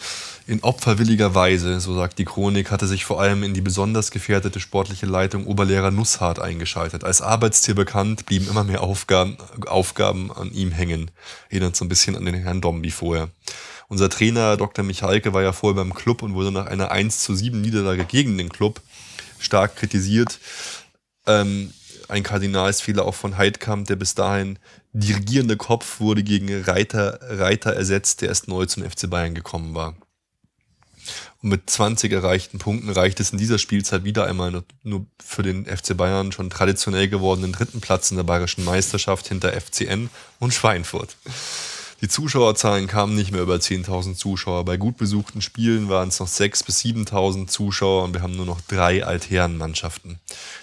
In 0.48 0.62
opferwilliger 0.64 1.34
Weise, 1.34 1.80
so 1.80 1.96
sagt 1.96 2.20
die 2.20 2.26
Chronik, 2.26 2.72
hatte 2.72 2.88
sich 2.88 3.06
vor 3.06 3.22
allem 3.22 3.44
in 3.44 3.54
die 3.54 3.62
besonders 3.62 4.12
gefährdete 4.12 4.60
sportliche 4.60 5.06
Leitung 5.06 5.46
Oberlehrer 5.46 5.92
Nusshardt 5.92 6.40
eingeschaltet. 6.40 7.04
Als 7.04 7.22
Arbeitstier 7.22 7.76
bekannt, 7.76 8.26
blieben 8.26 8.48
immer 8.48 8.64
mehr 8.64 8.82
Aufgaben, 8.82 9.38
Aufgaben 9.66 10.32
an 10.32 10.52
ihm 10.52 10.72
hängen. 10.72 11.10
Erinnert 11.50 11.76
so 11.76 11.86
ein 11.86 11.90
bisschen 11.90 12.16
an 12.16 12.26
den 12.26 12.36
Herrn 12.36 12.62
Dombi 12.62 12.92
vorher. 12.92 13.30
Unser 13.90 14.10
Trainer 14.10 14.56
Dr. 14.56 14.86
Michalke 14.86 15.34
war 15.34 15.42
ja 15.42 15.52
vorher 15.52 15.76
beim 15.76 15.96
Club 15.96 16.22
und 16.22 16.36
wurde 16.36 16.52
nach 16.52 16.68
einer 16.68 16.92
1 16.92 17.24
zu 17.24 17.34
7 17.36 17.60
Niederlage 17.60 18.06
gegen 18.06 18.38
den 18.38 18.50
Club 18.50 18.82
stark 19.40 19.76
kritisiert. 19.76 20.40
Ähm, 21.26 21.74
ein 22.08 22.22
Kardinalsfehler 22.22 23.04
auch 23.04 23.16
von 23.16 23.38
Heidkamp, 23.38 23.88
der 23.88 23.96
bis 23.96 24.14
dahin 24.14 24.60
dirigierende 24.94 25.58
Kopf 25.58 26.00
wurde 26.00 26.24
gegen 26.24 26.64
Reiter, 26.64 27.20
Reiter 27.22 27.74
ersetzt, 27.74 28.22
der 28.22 28.30
erst 28.30 28.48
neu 28.48 28.68
zum 28.68 28.84
FC 28.84 29.10
Bayern 29.10 29.34
gekommen 29.34 29.74
war. 29.74 29.96
Und 31.42 31.50
mit 31.50 31.68
20 31.68 32.12
erreichten 32.12 32.60
Punkten 32.60 32.92
reicht 32.92 33.20
es 33.20 33.32
in 33.32 33.40
dieser 33.40 33.58
Spielzeit 33.58 34.04
wieder 34.04 34.26
einmal 34.26 34.64
nur 34.84 35.06
für 35.24 35.42
den 35.42 35.66
FC 35.66 35.98
Bayern 35.98 36.32
schon 36.32 36.52
traditionell 36.52 37.08
gewordenen 37.08 37.54
dritten 37.54 37.82
Platz 37.82 38.12
in 38.12 38.18
der 38.18 38.24
bayerischen 38.24 38.66
Meisterschaft 38.66 39.28
hinter 39.28 39.60
FCN 39.60 40.12
und 40.40 40.54
Schweinfurt. 40.54 41.16
Die 42.02 42.08
Zuschauerzahlen 42.08 42.88
kamen 42.88 43.14
nicht 43.14 43.34
mehr 43.34 43.42
über 43.42 43.56
10.000 43.56 44.16
Zuschauer. 44.16 44.64
Bei 44.64 44.78
gut 44.78 44.96
besuchten 44.96 45.42
Spielen 45.42 45.90
waren 45.90 46.08
es 46.08 46.22
noch 46.22 46.30
6.000 46.30 46.66
bis 46.66 46.80
7.000 46.82 47.48
Zuschauer 47.48 48.04
und 48.06 48.14
wir 48.14 48.22
haben 48.22 48.38
nur 48.38 48.46
noch 48.46 48.62
drei 48.62 49.04
Altherrenmannschaften. 49.04 50.18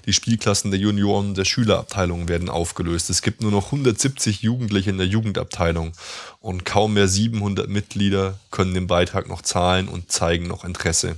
Die 0.06 0.14
Spielklassen 0.14 0.70
der 0.70 0.80
Junioren 0.80 1.28
und 1.28 1.36
der 1.36 1.44
Schülerabteilung 1.44 2.28
werden 2.28 2.48
aufgelöst. 2.48 3.10
Es 3.10 3.20
gibt 3.20 3.42
nur 3.42 3.50
noch 3.50 3.66
170 3.66 4.40
Jugendliche 4.40 4.88
in 4.88 4.96
der 4.96 5.08
Jugendabteilung 5.08 5.92
und 6.40 6.64
kaum 6.64 6.94
mehr 6.94 7.06
700 7.06 7.68
Mitglieder 7.68 8.38
können 8.50 8.72
den 8.72 8.86
Beitrag 8.86 9.28
noch 9.28 9.42
zahlen 9.42 9.88
und 9.88 10.10
zeigen 10.10 10.46
noch 10.46 10.64
Interesse. 10.64 11.16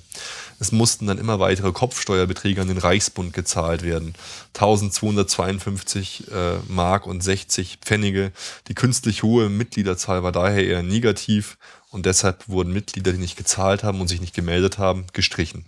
Es 0.61 0.73
mussten 0.73 1.07
dann 1.07 1.19
immer 1.19 1.39
weitere 1.39 1.73
Kopfsteuerbeträge 1.73 2.61
an 2.61 2.69
den 2.69 2.79
Reichsbund 2.79 3.33
gezahlt 3.33 3.83
werden. 3.83 4.15
1252 4.55 6.31
äh, 6.31 6.59
Mark 6.69 7.07
und 7.07 7.23
60 7.23 7.79
Pfennige. 7.81 8.33
Die 8.67 8.75
künstlich 8.75 9.23
hohe 9.23 9.49
Mitgliederzahl 9.49 10.23
war 10.23 10.33
daher 10.33 10.67
eher 10.67 10.83
negativ 10.83 11.59
und 11.91 12.07
deshalb 12.07 12.49
wurden 12.49 12.73
Mitglieder, 12.73 13.13
die 13.13 13.19
nicht 13.19 13.37
gezahlt 13.37 13.85
haben 13.85 14.01
und 14.01 14.09
sich 14.09 14.21
nicht 14.21 14.35
gemeldet 14.35 14.79
haben, 14.79 15.07
gestrichen. 15.13 15.65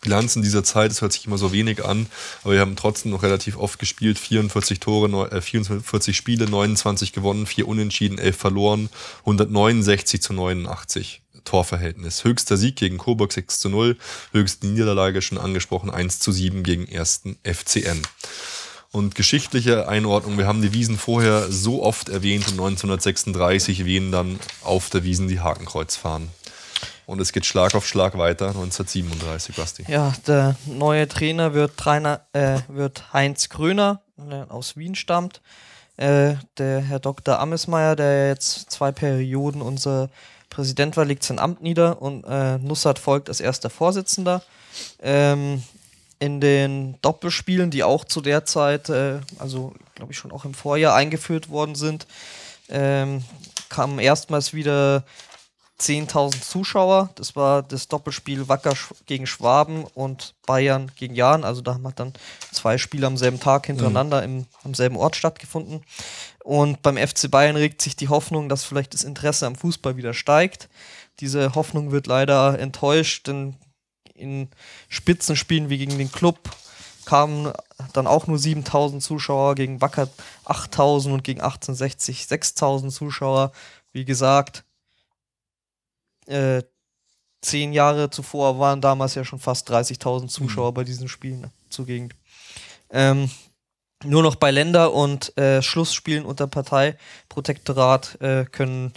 Bilanzen 0.00 0.42
dieser 0.42 0.62
Zeit, 0.62 0.92
es 0.92 1.02
hört 1.02 1.12
sich 1.12 1.26
immer 1.26 1.38
so 1.38 1.52
wenig 1.52 1.84
an, 1.84 2.06
aber 2.44 2.52
wir 2.54 2.60
haben 2.60 2.76
trotzdem 2.76 3.10
noch 3.10 3.22
relativ 3.22 3.56
oft 3.56 3.78
gespielt. 3.78 4.18
44 4.18 4.78
Tore, 4.78 5.30
äh, 5.30 5.40
44 5.40 6.16
Spiele, 6.16 6.48
29 6.48 7.12
gewonnen, 7.12 7.46
4 7.46 7.66
unentschieden, 7.66 8.18
11 8.18 8.36
verloren, 8.36 8.90
169 9.20 10.22
zu 10.22 10.32
89. 10.32 11.22
Torverhältnis. 11.44 12.24
Höchster 12.24 12.56
Sieg 12.56 12.76
gegen 12.76 12.98
Coburg 12.98 13.32
6 13.32 13.60
zu 13.60 13.68
0, 13.68 13.96
höchste 14.32 14.66
Niederlage 14.66 15.22
schon 15.22 15.38
angesprochen 15.38 15.90
1 15.90 16.20
zu 16.20 16.32
7 16.32 16.62
gegen 16.62 16.86
ersten 16.86 17.38
FCN. 17.44 18.02
Und 18.90 19.14
geschichtliche 19.14 19.86
Einordnung, 19.86 20.38
wir 20.38 20.46
haben 20.46 20.62
die 20.62 20.72
Wiesen 20.72 20.96
vorher 20.96 21.52
so 21.52 21.82
oft 21.82 22.08
erwähnt 22.08 22.46
und 22.48 22.54
1936 22.54 23.84
wehen 23.84 24.10
dann 24.10 24.38
auf 24.62 24.88
der 24.88 25.04
Wiesen 25.04 25.28
die 25.28 25.40
Hakenkreuz 25.40 25.96
fahren. 25.96 26.30
Und 27.04 27.20
es 27.20 27.32
geht 27.32 27.46
Schlag 27.46 27.74
auf 27.74 27.86
Schlag 27.86 28.18
weiter, 28.18 28.48
1937, 28.48 29.56
Basti. 29.56 29.84
Ja, 29.88 30.12
der 30.26 30.56
neue 30.66 31.08
Trainer 31.08 31.54
wird, 31.54 31.76
Trainer, 31.76 32.20
äh, 32.32 32.60
wird 32.68 33.12
Heinz 33.12 33.48
Kröner, 33.48 34.02
der 34.16 34.50
aus 34.50 34.76
Wien 34.76 34.94
stammt. 34.94 35.40
Äh, 35.96 36.34
der 36.58 36.80
Herr 36.80 37.00
Dr. 37.00 37.40
Amesmeier, 37.40 37.96
der 37.96 38.28
jetzt 38.28 38.70
zwei 38.70 38.92
Perioden 38.92 39.62
unser 39.62 40.10
Präsident 40.50 40.96
war, 40.96 41.04
legt 41.04 41.22
sein 41.22 41.38
Amt 41.38 41.62
nieder 41.62 42.00
und 42.00 42.24
äh, 42.24 42.58
Nussat 42.58 42.98
folgt 42.98 43.28
als 43.28 43.40
erster 43.40 43.70
Vorsitzender. 43.70 44.42
Ähm, 45.00 45.62
in 46.18 46.40
den 46.40 46.96
Doppelspielen, 47.02 47.70
die 47.70 47.84
auch 47.84 48.04
zu 48.04 48.20
der 48.20 48.44
Zeit, 48.44 48.88
äh, 48.88 49.20
also 49.38 49.74
glaube 49.94 50.12
ich 50.12 50.18
schon 50.18 50.32
auch 50.32 50.44
im 50.44 50.54
Vorjahr 50.54 50.94
eingeführt 50.94 51.48
worden 51.48 51.74
sind, 51.74 52.06
ähm, 52.68 53.22
kamen 53.68 53.98
erstmals 53.98 54.52
wieder 54.52 55.04
10.000 55.80 56.42
Zuschauer. 56.42 57.10
Das 57.14 57.36
war 57.36 57.62
das 57.62 57.86
Doppelspiel 57.86 58.48
Wacker 58.48 58.74
gegen 59.06 59.26
Schwaben 59.26 59.84
und 59.84 60.34
Bayern 60.44 60.90
gegen 60.96 61.14
Jahn. 61.14 61.44
Also 61.44 61.60
da 61.60 61.74
haben 61.74 61.92
dann 61.94 62.12
zwei 62.52 62.78
Spiele 62.78 63.06
am 63.06 63.16
selben 63.16 63.38
Tag 63.38 63.66
hintereinander 63.66 64.26
mhm. 64.26 64.38
im, 64.40 64.46
am 64.64 64.74
selben 64.74 64.96
Ort 64.96 65.14
stattgefunden. 65.14 65.84
Und 66.48 66.80
beim 66.80 66.96
FC 66.96 67.30
Bayern 67.30 67.56
regt 67.56 67.82
sich 67.82 67.94
die 67.94 68.08
Hoffnung, 68.08 68.48
dass 68.48 68.64
vielleicht 68.64 68.94
das 68.94 69.04
Interesse 69.04 69.46
am 69.46 69.54
Fußball 69.54 69.98
wieder 69.98 70.14
steigt. 70.14 70.70
Diese 71.20 71.54
Hoffnung 71.54 71.92
wird 71.92 72.06
leider 72.06 72.58
enttäuscht, 72.58 73.26
denn 73.26 73.56
in 74.14 74.48
Spitzenspielen 74.88 75.68
wie 75.68 75.76
gegen 75.76 75.98
den 75.98 76.10
Club 76.10 76.38
kamen 77.04 77.52
dann 77.92 78.06
auch 78.06 78.28
nur 78.28 78.38
7000 78.38 79.02
Zuschauer, 79.02 79.56
gegen 79.56 79.82
Wacker 79.82 80.08
8000 80.46 81.12
und 81.16 81.22
gegen 81.22 81.42
1860 81.42 82.26
6000 82.26 82.94
Zuschauer. 82.94 83.52
Wie 83.92 84.06
gesagt, 84.06 84.64
äh, 86.28 86.62
zehn 87.42 87.74
Jahre 87.74 88.08
zuvor 88.08 88.58
waren 88.58 88.80
damals 88.80 89.16
ja 89.16 89.24
schon 89.26 89.38
fast 89.38 89.70
30.000 89.70 90.28
Zuschauer 90.28 90.70
mhm. 90.70 90.74
bei 90.76 90.84
diesen 90.84 91.08
Spielen 91.08 91.50
zugegen. 91.68 92.08
Ähm, 92.88 93.28
nur 94.04 94.22
noch 94.22 94.36
bei 94.36 94.50
Länder- 94.50 94.92
und 94.92 95.36
äh, 95.36 95.62
Schlussspielen 95.62 96.24
unter 96.24 96.46
Parteiprotektorat 96.46 98.20
äh, 98.20 98.44
können 98.44 98.92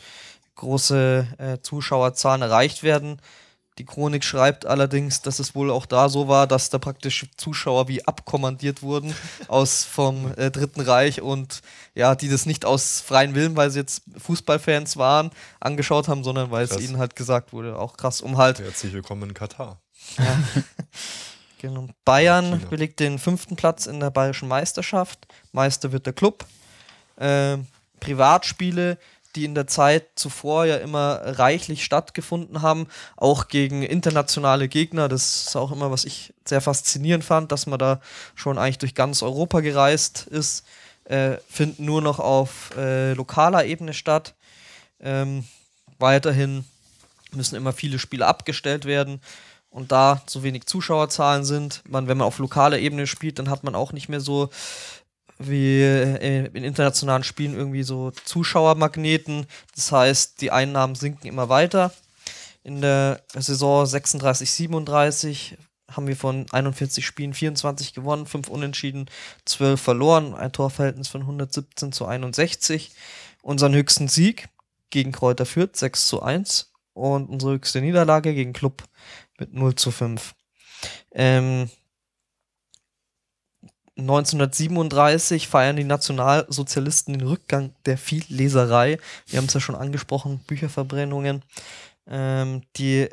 große 0.55 1.27
äh, 1.37 1.57
Zuschauerzahlen 1.61 2.43
erreicht 2.43 2.83
werden. 2.83 3.19
Die 3.77 3.85
Chronik 3.85 4.23
schreibt 4.23 4.65
allerdings, 4.65 5.21
dass 5.21 5.39
es 5.39 5.55
wohl 5.55 5.71
auch 5.71 5.85
da 5.85 6.09
so 6.09 6.27
war, 6.27 6.45
dass 6.45 6.69
da 6.69 6.77
praktisch 6.77 7.25
Zuschauer 7.37 7.87
wie 7.87 8.05
abkommandiert 8.05 8.83
wurden 8.83 9.15
aus 9.47 9.85
vom 9.85 10.31
äh, 10.37 10.51
Dritten 10.51 10.81
Reich 10.81 11.21
und 11.21 11.61
ja, 11.95 12.13
die 12.13 12.29
das 12.29 12.45
nicht 12.45 12.65
aus 12.65 13.01
freien 13.01 13.33
Willen, 13.33 13.55
weil 13.55 13.71
sie 13.71 13.79
jetzt 13.79 14.03
Fußballfans 14.17 14.97
waren, 14.97 15.31
angeschaut 15.59 16.09
haben, 16.09 16.23
sondern 16.23 16.51
weil 16.51 16.67
krass. 16.67 16.77
es 16.77 16.83
ihnen 16.83 16.99
halt 16.99 17.15
gesagt 17.15 17.53
wurde, 17.53 17.79
auch 17.79 17.97
krass, 17.97 18.21
um 18.21 18.37
halt. 18.37 18.59
Herzlich 18.59 18.93
willkommen 18.93 19.29
in 19.29 19.33
Katar. 19.33 19.81
Ja. 20.17 20.37
genau. 21.61 21.87
Bayern 22.05 22.61
belegt 22.69 22.99
den 22.99 23.19
fünften 23.19 23.55
Platz 23.55 23.85
in 23.85 23.99
der 23.99 24.09
bayerischen 24.09 24.47
Meisterschaft. 24.47 25.27
Meister 25.51 25.91
wird 25.91 26.05
der 26.05 26.13
Club. 26.13 26.45
Äh, 27.17 27.57
Privatspiele 27.99 28.97
die 29.35 29.45
in 29.45 29.55
der 29.55 29.67
Zeit 29.67 30.07
zuvor 30.15 30.65
ja 30.65 30.77
immer 30.77 31.21
reichlich 31.23 31.83
stattgefunden 31.83 32.61
haben, 32.61 32.87
auch 33.15 33.47
gegen 33.47 33.83
internationale 33.83 34.67
Gegner. 34.67 35.07
Das 35.07 35.47
ist 35.47 35.55
auch 35.55 35.71
immer, 35.71 35.91
was 35.91 36.05
ich 36.05 36.33
sehr 36.45 36.61
faszinierend 36.61 37.23
fand, 37.23 37.51
dass 37.51 37.65
man 37.65 37.79
da 37.79 38.01
schon 38.35 38.57
eigentlich 38.57 38.79
durch 38.79 38.95
ganz 38.95 39.23
Europa 39.23 39.61
gereist 39.61 40.27
ist, 40.27 40.65
äh, 41.05 41.37
finden 41.49 41.85
nur 41.85 42.01
noch 42.01 42.19
auf 42.19 42.71
äh, 42.77 43.13
lokaler 43.13 43.65
Ebene 43.65 43.93
statt. 43.93 44.33
Ähm, 44.99 45.45
weiterhin 45.97 46.65
müssen 47.33 47.55
immer 47.55 47.73
viele 47.73 47.99
Spiele 47.99 48.27
abgestellt 48.27 48.85
werden. 48.85 49.21
Und 49.71 49.91
da 49.93 50.21
so 50.27 50.43
wenig 50.43 50.65
Zuschauerzahlen 50.65 51.45
sind, 51.45 51.81
man, 51.87 52.07
wenn 52.07 52.17
man 52.17 52.27
auf 52.27 52.39
lokaler 52.39 52.77
Ebene 52.77 53.07
spielt, 53.07 53.39
dann 53.39 53.49
hat 53.49 53.63
man 53.63 53.73
auch 53.73 53.93
nicht 53.93 54.09
mehr 54.09 54.19
so 54.19 54.49
wie 55.39 55.81
äh, 55.81 56.45
in 56.47 56.63
internationalen 56.63 57.23
Spielen 57.23 57.55
irgendwie 57.55 57.83
so 57.83 58.11
Zuschauermagneten. 58.11 59.47
Das 59.73 59.91
heißt, 59.91 60.41
die 60.41 60.51
Einnahmen 60.51 60.95
sinken 60.95 61.27
immer 61.27 61.49
weiter. 61.49 61.93
In 62.63 62.81
der 62.81 63.21
Saison 63.33 63.85
36, 63.85 64.51
37 64.51 65.57
haben 65.89 66.07
wir 66.07 66.15
von 66.15 66.45
41 66.51 67.05
Spielen 67.05 67.33
24 67.33 67.93
gewonnen, 67.93 68.25
5 68.25 68.49
unentschieden, 68.49 69.09
12 69.45 69.81
verloren, 69.81 70.33
ein 70.35 70.51
Torverhältnis 70.51 71.07
von 71.07 71.21
117 71.21 71.91
zu 71.91 72.05
61. 72.05 72.91
Unseren 73.41 73.73
höchsten 73.73 74.07
Sieg 74.07 74.49
gegen 74.89 75.11
Kräuter 75.11 75.45
Fürth 75.45 75.75
6 75.75 76.07
zu 76.07 76.21
1 76.21 76.71
und 76.93 77.29
unsere 77.29 77.53
höchste 77.53 77.81
Niederlage 77.81 78.33
gegen 78.33 78.53
Club 78.53 78.83
mit 79.41 79.53
0 79.53 79.75
zu 79.75 79.91
5. 79.91 80.33
Ähm, 81.11 81.69
1937 83.97 85.47
feiern 85.47 85.75
die 85.75 85.83
Nationalsozialisten 85.83 87.17
den 87.17 87.27
Rückgang 87.27 87.73
der 87.85 87.97
Vielleserei. 87.97 88.97
Wir 89.27 89.37
haben 89.37 89.47
es 89.47 89.53
ja 89.53 89.59
schon 89.59 89.75
angesprochen, 89.75 90.39
Bücherverbrennungen. 90.47 91.43
Ähm, 92.07 92.61
die, 92.77 93.09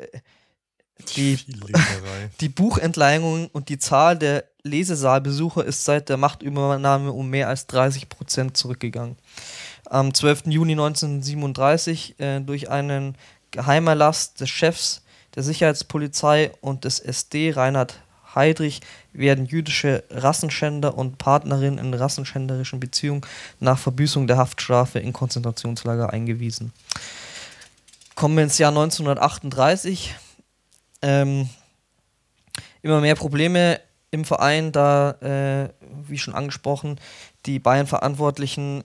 die, 1.15 1.39
die 2.41 2.49
Buchentleihungen 2.49 3.47
und 3.47 3.69
die 3.69 3.79
Zahl 3.79 4.17
der 4.17 4.45
Lesesaalbesucher 4.63 5.65
ist 5.65 5.83
seit 5.83 6.09
der 6.09 6.17
Machtübernahme 6.17 7.11
um 7.11 7.29
mehr 7.29 7.49
als 7.49 7.67
30 7.67 8.07
Prozent 8.07 8.55
zurückgegangen. 8.55 9.17
Am 9.85 10.13
12. 10.13 10.43
Juni 10.45 10.73
1937 10.73 12.19
äh, 12.19 12.39
durch 12.41 12.69
einen 12.69 13.17
Geheimerlass 13.51 14.35
des 14.35 14.49
Chefs 14.49 15.01
der 15.35 15.43
Sicherheitspolizei 15.43 16.51
und 16.61 16.85
des 16.85 16.99
SD 16.99 17.51
Reinhard 17.51 17.99
Heydrich 18.35 18.81
werden 19.11 19.45
jüdische 19.45 20.03
Rassenschänder 20.09 20.97
und 20.97 21.17
Partnerinnen 21.17 21.83
in 21.83 21.93
rassenschänderischen 21.93 22.79
Beziehungen 22.79 23.21
nach 23.59 23.79
Verbüßung 23.79 24.27
der 24.27 24.37
Haftstrafe 24.37 24.99
in 24.99 25.13
Konzentrationslager 25.13 26.11
eingewiesen. 26.11 26.71
Kommen 28.15 28.35
wir 28.35 28.43
ins 28.43 28.57
Jahr 28.57 28.69
1938. 28.71 30.15
Ähm, 31.01 31.49
immer 32.81 33.01
mehr 33.01 33.15
Probleme 33.15 33.79
im 34.11 34.25
Verein, 34.25 34.71
da, 34.71 35.11
äh, 35.21 35.69
wie 36.07 36.17
schon 36.17 36.35
angesprochen, 36.35 36.99
die 37.45 37.59
Bayern-Verantwortlichen 37.59 38.83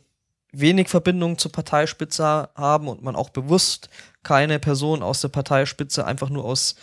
wenig 0.60 0.88
Verbindung 0.88 1.38
zur 1.38 1.52
Parteispitze 1.52 2.48
haben 2.54 2.88
und 2.88 3.02
man 3.02 3.16
auch 3.16 3.30
bewusst 3.30 3.88
keine 4.22 4.58
Person 4.58 5.02
aus 5.02 5.20
der 5.20 5.28
Parteispitze 5.28 6.06
einfach 6.06 6.30
nur 6.30 6.44
aus 6.44 6.76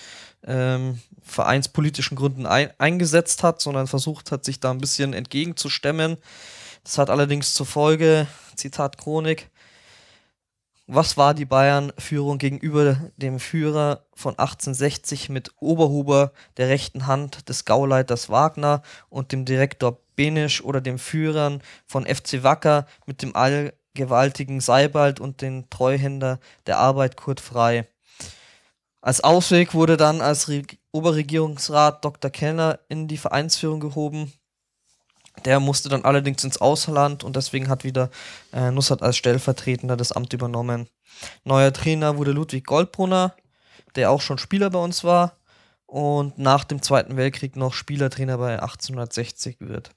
ähm, 0.46 1.00
vereinspolitischen 1.22 2.18
Gründen 2.18 2.46
ein 2.46 2.72
eingesetzt 2.78 3.44
hat, 3.44 3.62
sondern 3.62 3.88
versucht 3.88 4.32
hat, 4.32 4.44
sich 4.44 4.60
da 4.60 4.72
ein 4.72 4.80
bisschen 4.80 5.14
entgegenzustemmen. 5.14 6.18
Das 6.84 6.98
hat 6.98 7.10
allerdings 7.10 7.54
zur 7.54 7.66
Folge, 7.66 8.28
Zitat 8.56 8.98
Chronik, 8.98 9.50
was 10.94 11.16
war 11.16 11.34
die 11.34 11.46
Bayern-Führung 11.46 12.38
gegenüber 12.38 12.98
dem 13.16 13.40
Führer 13.40 14.06
von 14.14 14.32
1860 14.32 15.30
mit 15.30 15.52
Oberhuber, 15.62 16.34
der 16.58 16.68
rechten 16.68 17.08
Hand 17.08 17.48
des 17.48 17.64
Gauleiters 17.64 18.30
Wagner 18.30 18.82
und 19.10 19.32
dem 19.32 19.46
Direktor 19.46 20.00
Benisch 20.18 20.62
oder 20.62 20.82
dem 20.82 21.00
Führern 21.00 21.64
von 21.86 22.06
FC 22.06 22.44
Wacker 22.44 22.88
mit 23.06 23.22
dem 23.22 23.38
allgewaltigen 23.38 24.60
Seibald 24.60 25.22
und 25.22 25.42
den 25.42 25.70
Treuhänder 25.70 26.42
der 26.66 26.78
Arbeit 26.78 27.16
Kurt 27.16 27.40
Frei. 27.40 27.88
Als 29.00 29.24
Ausweg 29.24 29.74
wurde 29.74 29.96
dann 29.96 30.20
als 30.20 30.50
Re 30.50 30.64
Oberregierungsrat 30.92 32.04
Dr. 32.04 32.30
Kellner 32.30 32.80
in 32.90 33.08
die 33.08 33.18
Vereinsführung 33.18 33.80
gehoben 33.80 34.34
der 35.46 35.60
musste 35.60 35.90
dann 35.90 36.06
allerdings 36.06 36.44
ins 36.44 36.60
Ausland 36.60 37.24
und 37.24 37.36
deswegen 37.36 37.70
hat 37.70 37.84
wieder 37.84 38.10
äh, 38.54 38.72
Nussat 38.72 39.02
als 39.02 39.18
Stellvertretender 39.18 39.98
das 39.98 40.12
Amt 40.12 40.34
übernommen. 40.34 40.88
Neuer 41.44 41.74
Trainer 41.74 42.18
wurde 42.18 42.32
Ludwig 42.32 42.66
Goldbrunner, 42.66 43.36
der 43.96 44.12
auch 44.12 44.22
schon 44.22 44.38
Spieler 44.38 44.70
bei 44.70 44.80
uns 44.80 45.04
war 45.04 45.38
und 45.86 46.38
nach 46.38 46.64
dem 46.64 46.82
Zweiten 46.82 47.18
Weltkrieg 47.18 47.56
noch 47.56 47.74
Spielertrainer 47.74 48.38
bei 48.38 48.62
1860 48.62 49.58
wird. 49.60 49.92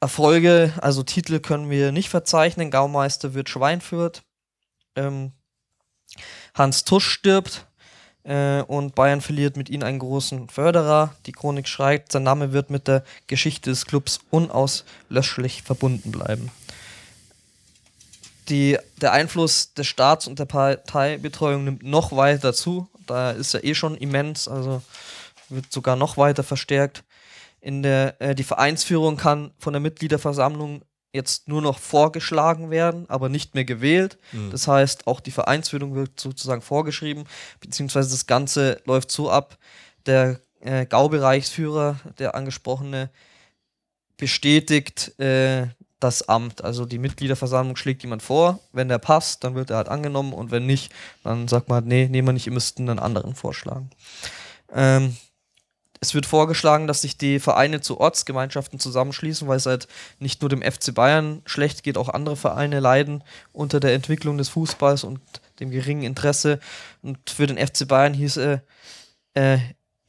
Erfolge, 0.00 0.72
also 0.80 1.02
Titel 1.02 1.40
können 1.40 1.68
wir 1.68 1.92
nicht 1.92 2.08
verzeichnen. 2.08 2.70
Gaumeister 2.70 3.34
wird 3.34 3.50
Schweinfurt. 3.50 4.22
Ähm, 4.96 5.32
Hans 6.54 6.84
Tusch 6.84 7.08
stirbt. 7.08 7.66
Äh, 8.30 8.62
und 8.62 8.94
Bayern 8.94 9.20
verliert 9.20 9.56
mit 9.56 9.68
ihnen 9.68 9.82
einen 9.82 9.98
großen 9.98 10.48
Förderer. 10.48 11.16
Die 11.26 11.32
Chronik 11.32 11.66
schreibt, 11.66 12.12
sein 12.12 12.22
Name 12.22 12.52
wird 12.52 12.70
mit 12.70 12.86
der 12.86 13.02
Geschichte 13.26 13.70
des 13.70 13.86
Clubs 13.86 14.20
unauslöschlich 14.30 15.62
verbunden 15.64 16.12
bleiben. 16.12 16.52
Die, 18.48 18.78
der 19.00 19.12
Einfluss 19.12 19.74
des 19.74 19.88
Staats 19.88 20.28
und 20.28 20.38
der 20.38 20.44
Parteibetreuung 20.44 21.64
nimmt 21.64 21.82
noch 21.82 22.12
weiter 22.12 22.52
zu. 22.52 22.88
Da 23.08 23.32
ist 23.32 23.54
er 23.54 23.64
eh 23.64 23.74
schon 23.74 23.96
immens, 23.96 24.46
also 24.46 24.80
wird 25.48 25.72
sogar 25.72 25.96
noch 25.96 26.16
weiter 26.16 26.44
verstärkt. 26.44 27.02
In 27.60 27.82
der, 27.82 28.14
äh, 28.20 28.36
die 28.36 28.44
Vereinsführung 28.44 29.16
kann 29.16 29.50
von 29.58 29.72
der 29.72 29.80
Mitgliederversammlung 29.80 30.82
jetzt 31.12 31.48
nur 31.48 31.60
noch 31.62 31.78
vorgeschlagen 31.78 32.70
werden, 32.70 33.08
aber 33.08 33.28
nicht 33.28 33.54
mehr 33.54 33.64
gewählt. 33.64 34.18
Mhm. 34.32 34.50
Das 34.50 34.68
heißt, 34.68 35.06
auch 35.06 35.20
die 35.20 35.30
Vereinsführung 35.32 35.94
wird 35.94 36.20
sozusagen 36.20 36.62
vorgeschrieben, 36.62 37.24
beziehungsweise 37.60 38.10
das 38.10 38.26
Ganze 38.26 38.80
läuft 38.84 39.10
so 39.10 39.30
ab, 39.30 39.58
der 40.06 40.40
äh, 40.60 40.86
Gaubereichsführer, 40.86 41.98
der 42.18 42.34
angesprochene, 42.34 43.10
bestätigt 44.16 45.18
äh, 45.18 45.68
das 45.98 46.28
Amt. 46.28 46.62
Also 46.62 46.86
die 46.86 46.98
Mitgliederversammlung 46.98 47.76
schlägt 47.76 48.02
jemand 48.02 48.22
vor, 48.22 48.60
wenn 48.72 48.88
der 48.88 48.98
passt, 48.98 49.44
dann 49.44 49.54
wird 49.54 49.70
er 49.70 49.78
halt 49.78 49.88
angenommen 49.88 50.32
und 50.32 50.50
wenn 50.50 50.66
nicht, 50.66 50.92
dann 51.22 51.48
sagt 51.48 51.68
man, 51.68 51.84
nee, 51.84 52.08
nehmen 52.08 52.28
wir 52.28 52.32
nicht, 52.32 52.46
ihr 52.46 52.52
müssten 52.52 52.88
einen 52.88 52.98
anderen 52.98 53.34
vorschlagen. 53.34 53.90
Ähm, 54.72 55.16
es 56.00 56.14
wird 56.14 56.24
vorgeschlagen, 56.24 56.86
dass 56.86 57.02
sich 57.02 57.18
die 57.18 57.38
Vereine 57.38 57.82
zu 57.82 58.00
Ortsgemeinschaften 58.00 58.80
zusammenschließen, 58.80 59.46
weil 59.46 59.58
es 59.58 59.66
halt 59.66 59.86
nicht 60.18 60.40
nur 60.40 60.48
dem 60.48 60.62
FC 60.62 60.94
Bayern 60.94 61.42
schlecht 61.44 61.82
geht, 61.82 61.98
auch 61.98 62.08
andere 62.08 62.36
Vereine 62.36 62.80
leiden 62.80 63.22
unter 63.52 63.80
der 63.80 63.92
Entwicklung 63.92 64.38
des 64.38 64.48
Fußballs 64.48 65.04
und 65.04 65.20
dem 65.60 65.70
geringen 65.70 66.02
Interesse. 66.02 66.58
Und 67.02 67.18
für 67.28 67.46
den 67.46 67.58
FC 67.58 67.86
Bayern 67.86 68.14
hieße, 68.14 68.62
äh, 69.34 69.58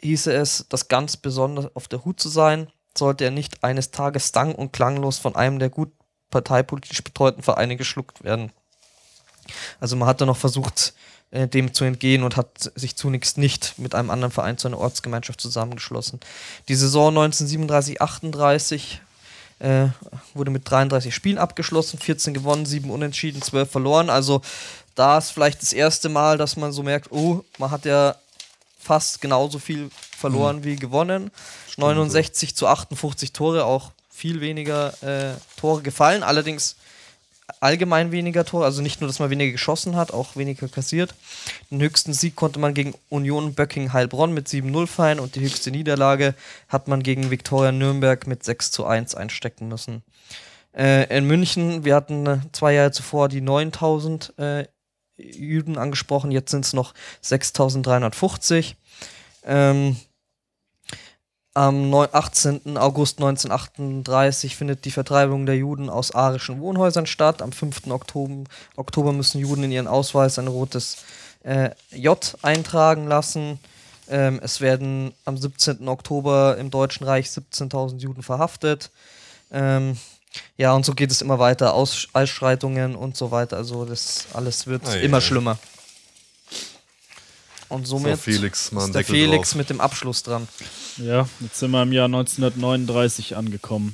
hieße 0.02 0.32
es, 0.34 0.66
das 0.70 0.88
ganz 0.88 1.18
besonders 1.18 1.76
auf 1.76 1.90
der 1.90 2.06
Hut 2.06 2.22
zu 2.22 2.30
sein, 2.30 2.72
sollte 2.98 3.26
er 3.26 3.32
nicht 3.32 3.64
eines 3.64 3.92
Tages 3.92 4.30
sang- 4.30 4.56
und 4.56 4.72
klanglos 4.72 5.18
von 5.18 5.36
einem 5.36 5.60
der 5.60 5.70
gut 5.70 5.92
parteipolitisch 6.30 7.04
betreuten 7.04 7.44
Vereine 7.44 7.76
geschluckt 7.76 8.24
werden. 8.24 8.54
Also 9.82 9.98
man 9.98 10.08
hat 10.08 10.22
da 10.22 10.26
noch 10.26 10.38
versucht, 10.38 10.94
äh, 11.32 11.48
dem 11.48 11.74
zu 11.74 11.84
entgehen 11.84 12.24
und 12.24 12.36
hat 12.36 12.72
sich 12.76 12.96
zunächst 12.96 13.38
nicht 13.38 13.80
mit 13.80 13.96
einem 13.96 14.10
anderen 14.10 14.32
Verein 14.32 14.58
zu 14.58 14.68
einer 14.68 14.78
Ortsgemeinschaft 14.78 15.42
zusammengeschlossen. 15.42 16.20
Die 16.68 16.76
Saison 16.76 17.18
1937-38 17.18 19.00
äh, 19.60 19.88
wurde 20.34 20.52
mit 20.52 20.70
33 20.70 21.14
Spielen 21.14 21.38
abgeschlossen, 21.38 22.00
14 22.00 22.34
gewonnen, 22.34 22.66
7 22.66 22.90
unentschieden, 22.90 23.42
12 23.42 23.72
verloren. 23.72 24.10
Also 24.10 24.42
da 24.96 25.18
ist 25.18 25.32
vielleicht 25.32 25.62
das 25.62 25.74
erste 25.74 26.10
Mal, 26.10 26.38
dass 26.38 26.58
man 26.58 26.72
so 26.72 26.84
merkt, 26.84 27.12
oh, 27.12 27.44
man 27.58 27.72
hat 27.72 27.86
ja 27.86 28.16
fast 28.80 29.22
genauso 29.22 29.60
viel 29.60 29.90
verloren 30.18 30.58
mhm. 30.58 30.64
wie 30.64 30.76
gewonnen. 30.76 31.32
Stimmt 31.68 31.88
69 31.88 32.50
so. 32.50 32.56
zu 32.56 32.68
58 32.68 33.32
Tore, 33.32 33.66
auch 33.66 33.92
viel 34.10 34.42
weniger 34.42 34.94
äh, 35.04 35.36
Tore 35.58 35.82
gefallen. 35.82 36.24
Allerdings 36.24 36.76
allgemein 37.60 38.12
weniger 38.12 38.46
Tore, 38.46 38.66
also 38.66 38.82
nicht 38.82 39.02
nur, 39.02 39.08
dass 39.08 39.20
man 39.20 39.30
weniger 39.30 39.52
geschossen 39.52 39.96
hat, 39.96 40.12
auch 40.12 40.36
weniger 40.36 40.68
kassiert. 40.68 41.14
Den 41.70 41.82
höchsten 41.82 42.14
Sieg 42.14 42.36
konnte 42.36 42.60
man 42.60 42.74
gegen 42.74 42.94
Union 43.10 43.54
Böcking 43.54 43.94
Heilbronn 43.94 44.34
mit 44.34 44.48
7-0 44.48 44.88
feiern 44.88 45.20
und 45.20 45.36
die 45.36 45.42
höchste 45.42 45.72
Niederlage 45.72 46.36
hat 46.68 46.88
man 46.88 47.04
gegen 47.04 47.32
Viktoria 47.32 47.72
Nürnberg 47.72 48.28
mit 48.28 48.44
6 48.44 48.80
1 48.80 49.16
einstecken 49.16 49.68
müssen. 49.68 50.04
Äh, 50.74 51.16
in 51.16 51.26
München, 51.26 51.84
wir 51.84 51.96
hatten 51.96 52.26
äh, 52.26 52.40
zwei 52.52 52.74
Jahre 52.74 52.92
zuvor 52.92 53.28
die 53.28 53.42
9000 53.42 54.34
äh, 54.38 54.66
Juden 55.18 55.78
angesprochen, 55.78 56.32
jetzt 56.32 56.52
sind 56.52 56.66
es 56.66 56.74
noch 56.74 56.94
6350. 57.22 58.76
Ähm, 59.44 59.98
am 61.54 61.94
18. 61.94 62.78
August 62.78 63.20
1938 63.20 64.56
findet 64.56 64.86
die 64.86 64.92
Vertreibung 64.92 65.46
der 65.46 65.58
Juden 65.58 65.90
aus 65.90 66.16
arischen 66.16 66.62
Wohnhäusern 66.62 67.06
statt. 67.06 67.42
Am 67.42 67.52
5. 67.52 67.88
Oktober, 67.88 68.44
Oktober 68.78 69.12
müssen 69.12 69.40
Juden 69.40 69.64
in 69.64 69.72
ihren 69.72 69.88
Ausweis 69.88 70.40
ein 70.40 70.48
rotes 70.48 70.98
äh, 71.44 71.72
J 71.92 72.38
eintragen 72.42 73.08
lassen. 73.08 73.60
Ähm, 74.10 74.40
es 74.42 74.62
werden 74.62 75.14
am 75.26 75.38
17. 75.38 75.88
Oktober 75.88 76.58
im 76.58 76.72
Deutschen 76.72 77.06
Reich 77.06 77.28
17.000 77.28 77.98
Juden 77.98 78.24
verhaftet. 78.24 78.90
Ähm, 79.52 79.98
ja, 80.58 80.74
und 80.74 80.86
so 80.86 80.94
geht 80.94 81.12
es 81.12 81.22
immer 81.22 81.40
weiter. 81.40 81.74
Aus 81.74 82.08
Ausschreitungen 82.14 82.96
und 82.96 83.18
so 83.18 83.32
weiter. 83.32 83.58
Also 83.58 83.84
das 83.84 84.28
alles 84.34 84.68
wird 84.68 84.84
oh, 84.88 84.96
immer 84.98 85.20
schlimmer. 85.20 85.58
Und 87.72 87.88
somit 87.88 88.18
so, 88.18 88.24
Felix, 88.24 88.70
ist 88.70 88.94
der 88.94 89.04
Felix 89.06 89.50
drauf. 89.50 89.58
mit 89.58 89.70
dem 89.70 89.80
Abschluss 89.80 90.24
dran. 90.24 90.48
Ja, 90.98 91.28
jetzt 91.40 91.60
sind 91.60 91.72
wir 91.72 91.82
im 91.84 91.94
Jahr 91.94 92.06
1939 92.06 93.38
angekommen. 93.38 93.94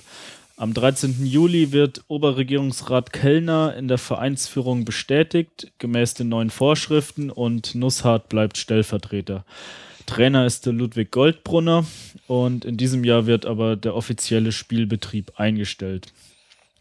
Am 0.55 0.73
13. 0.73 1.23
Juli 1.23 1.71
wird 1.71 2.03
Oberregierungsrat 2.07 3.13
Kellner 3.13 3.75
in 3.77 3.87
der 3.87 3.99
Vereinsführung 3.99 4.85
bestätigt, 4.85 5.71
gemäß 5.77 6.15
den 6.15 6.29
neuen 6.29 6.49
Vorschriften, 6.49 7.29
und 7.29 7.75
Nusshardt 7.75 8.29
bleibt 8.29 8.57
Stellvertreter. 8.57 9.45
Trainer 10.07 10.47
ist 10.47 10.65
der 10.65 10.73
Ludwig 10.73 11.11
Goldbrunner 11.11 11.85
und 12.25 12.65
in 12.65 12.77
diesem 12.77 13.03
Jahr 13.03 13.27
wird 13.27 13.45
aber 13.45 13.75
der 13.75 13.93
offizielle 13.93 14.51
Spielbetrieb 14.51 15.33
eingestellt. 15.35 16.11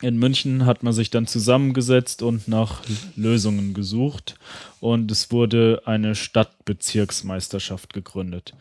In 0.03 0.19
München 0.19 0.67
hat 0.67 0.83
man 0.83 0.93
sich 0.93 1.09
dann 1.09 1.27
zusammengesetzt 1.27 2.23
und 2.23 2.49
nach 2.49 2.83
Lösungen 3.17 3.73
gesucht 3.73 4.35
und 4.81 5.11
es 5.11 5.31
wurde 5.33 5.83
eine 5.87 6.15
Stadtbezirksmeisterschaft 6.15 7.95
gegründet. 7.95 8.53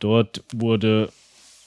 Dort 0.00 0.42
wurde 0.52 1.10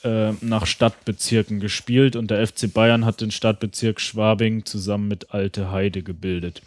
äh, 0.04 0.34
nach 0.42 0.68
Stadtbezirken 0.68 1.60
gespielt 1.60 2.16
und 2.16 2.30
der 2.30 2.46
FC 2.46 2.72
Bayern 2.72 3.04
hat 3.04 3.22
den 3.22 3.32
Stadtbezirk 3.32 4.00
Schwabing 4.00 4.64
zusammen 4.64 5.08
mit 5.08 5.32
Alte 5.32 5.72
Heide 5.72 6.04
gebildet. 6.04 6.62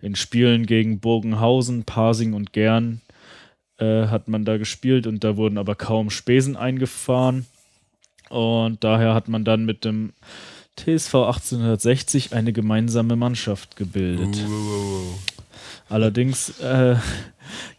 In 0.00 0.14
Spielen 0.14 0.66
gegen 0.66 1.00
Bogenhausen, 1.00 1.82
Pasing 1.82 2.34
und 2.34 2.52
Gern 2.52 3.00
äh, 3.78 4.06
hat 4.06 4.28
man 4.28 4.44
da 4.44 4.58
gespielt 4.58 5.08
und 5.08 5.24
da 5.24 5.36
wurden 5.36 5.58
aber 5.58 5.74
kaum 5.74 6.10
Spesen 6.10 6.56
eingefahren 6.56 7.46
und 8.28 8.84
daher 8.84 9.14
hat 9.14 9.26
man 9.26 9.44
dann 9.44 9.64
mit 9.64 9.84
dem 9.84 10.12
TSV 10.76 11.14
1860 11.14 12.34
eine 12.34 12.52
gemeinsame 12.52 13.16
Mannschaft 13.16 13.76
gebildet. 13.76 14.36
Uh. 14.46 15.14
Allerdings 15.88 16.60
äh, 16.60 16.96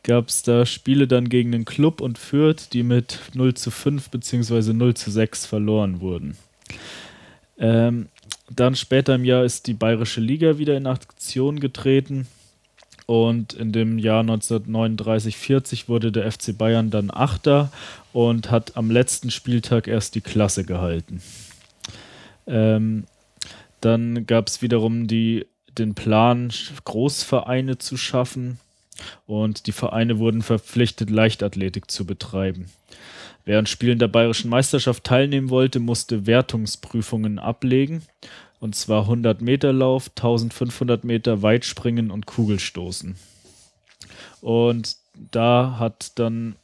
gab 0.03 0.29
es 0.29 0.43
da 0.43 0.65
Spiele 0.65 1.07
dann 1.07 1.29
gegen 1.29 1.51
den 1.51 1.65
Club 1.65 2.01
und 2.01 2.17
Fürth, 2.17 2.69
die 2.73 2.83
mit 2.83 3.19
0 3.33 3.53
zu 3.53 3.71
5 3.71 4.09
bzw. 4.09 4.73
0 4.73 4.93
zu 4.93 5.11
6 5.11 5.45
verloren 5.45 5.99
wurden. 5.99 6.37
Ähm, 7.59 8.07
dann 8.49 8.75
später 8.75 9.15
im 9.15 9.25
Jahr 9.25 9.43
ist 9.43 9.67
die 9.67 9.73
Bayerische 9.73 10.21
Liga 10.21 10.57
wieder 10.57 10.77
in 10.77 10.87
Aktion 10.87 11.59
getreten 11.59 12.27
und 13.05 13.53
in 13.53 13.71
dem 13.71 13.99
Jahr 13.99 14.23
1939-40 14.23 15.87
wurde 15.87 16.11
der 16.11 16.31
FC 16.31 16.57
Bayern 16.57 16.89
dann 16.89 17.11
Achter 17.11 17.71
und 18.13 18.51
hat 18.51 18.77
am 18.77 18.89
letzten 18.89 19.31
Spieltag 19.31 19.87
erst 19.87 20.15
die 20.15 20.21
Klasse 20.21 20.63
gehalten. 20.63 21.21
Ähm, 22.47 23.05
dann 23.81 24.25
gab 24.25 24.47
es 24.47 24.61
wiederum 24.61 25.07
die, 25.07 25.45
den 25.77 25.93
Plan, 25.93 26.51
Großvereine 26.85 27.77
zu 27.77 27.97
schaffen 27.97 28.59
und 29.25 29.67
die 29.67 29.71
Vereine 29.71 30.17
wurden 30.17 30.41
verpflichtet, 30.41 31.09
Leichtathletik 31.09 31.91
zu 31.91 32.05
betreiben. 32.05 32.65
Wer 33.45 33.59
an 33.59 33.65
Spielen 33.65 33.99
der 33.99 34.07
Bayerischen 34.07 34.49
Meisterschaft 34.49 35.03
teilnehmen 35.03 35.49
wollte, 35.49 35.79
musste 35.79 36.25
Wertungsprüfungen 36.25 37.39
ablegen 37.39 38.01
und 38.59 38.75
zwar 38.75 39.03
100 39.03 39.41
Meter 39.41 39.71
Lauf, 39.71 40.09
1500 40.09 41.03
Meter 41.03 41.41
Weitspringen 41.41 42.11
und 42.11 42.25
Kugelstoßen. 42.25 43.15
Und 44.41 44.97
da 45.31 45.77
hat 45.79 46.17
dann 46.19 46.55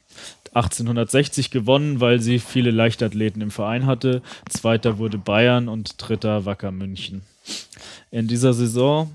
1860 0.53 1.51
gewonnen, 1.51 1.99
weil 1.99 2.19
sie 2.19 2.39
viele 2.39 2.71
Leichtathleten 2.71 3.41
im 3.41 3.51
Verein 3.51 3.85
hatte. 3.85 4.21
Zweiter 4.49 4.97
wurde 4.97 5.17
Bayern 5.17 5.67
und 5.67 5.95
dritter 5.97 6.45
Wacker 6.45 6.71
München. 6.71 7.23
In 8.11 8.27
dieser 8.27 8.53
Saison 8.53 9.11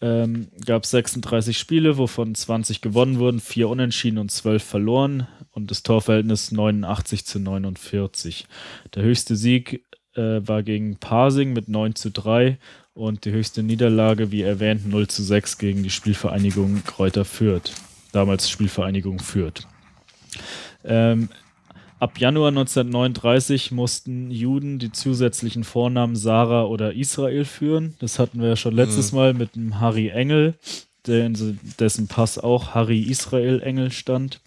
ähm, 0.00 0.48
gab 0.66 0.84
es 0.84 0.90
36 0.90 1.56
Spiele, 1.56 1.96
wovon 1.96 2.34
20 2.34 2.80
gewonnen 2.80 3.18
wurden, 3.18 3.40
4 3.40 3.68
unentschieden 3.68 4.18
und 4.18 4.30
12 4.30 4.62
verloren 4.62 5.28
und 5.52 5.70
das 5.70 5.82
Torverhältnis 5.82 6.50
89 6.50 7.24
zu 7.24 7.38
49. 7.38 8.46
Der 8.94 9.04
höchste 9.04 9.36
Sieg 9.36 9.84
äh, 10.14 10.40
war 10.46 10.62
gegen 10.62 10.96
Parsing 10.96 11.52
mit 11.52 11.68
9 11.68 11.94
zu 11.94 12.10
3 12.10 12.58
und 12.94 13.24
die 13.24 13.30
höchste 13.30 13.62
Niederlage, 13.62 14.32
wie 14.32 14.42
erwähnt, 14.42 14.86
0 14.86 15.06
zu 15.06 15.22
6 15.22 15.58
gegen 15.58 15.82
die 15.82 15.90
Spielvereinigung 15.90 16.82
Kräuter 16.84 17.24
Fürth. 17.24 17.72
Damals 18.12 18.50
Spielvereinigung 18.50 19.20
Fürth. 19.20 19.66
Ähm, 20.84 21.28
ab 21.98 22.18
Januar 22.18 22.48
1939 22.48 23.70
mussten 23.72 24.30
Juden 24.30 24.78
die 24.78 24.92
zusätzlichen 24.92 25.64
Vornamen 25.64 26.16
Sarah 26.16 26.64
oder 26.64 26.94
Israel 26.94 27.44
führen. 27.44 27.94
Das 28.00 28.18
hatten 28.18 28.40
wir 28.40 28.48
ja 28.48 28.56
schon 28.56 28.74
letztes 28.74 29.12
mhm. 29.12 29.18
Mal 29.18 29.34
mit 29.34 29.54
dem 29.54 29.80
Harry 29.80 30.08
Engel, 30.08 30.54
dessen 31.06 32.08
Pass 32.08 32.38
auch 32.38 32.74
Harry 32.74 33.02
Israel 33.02 33.60
Engel 33.62 33.90
stand. 33.90 34.40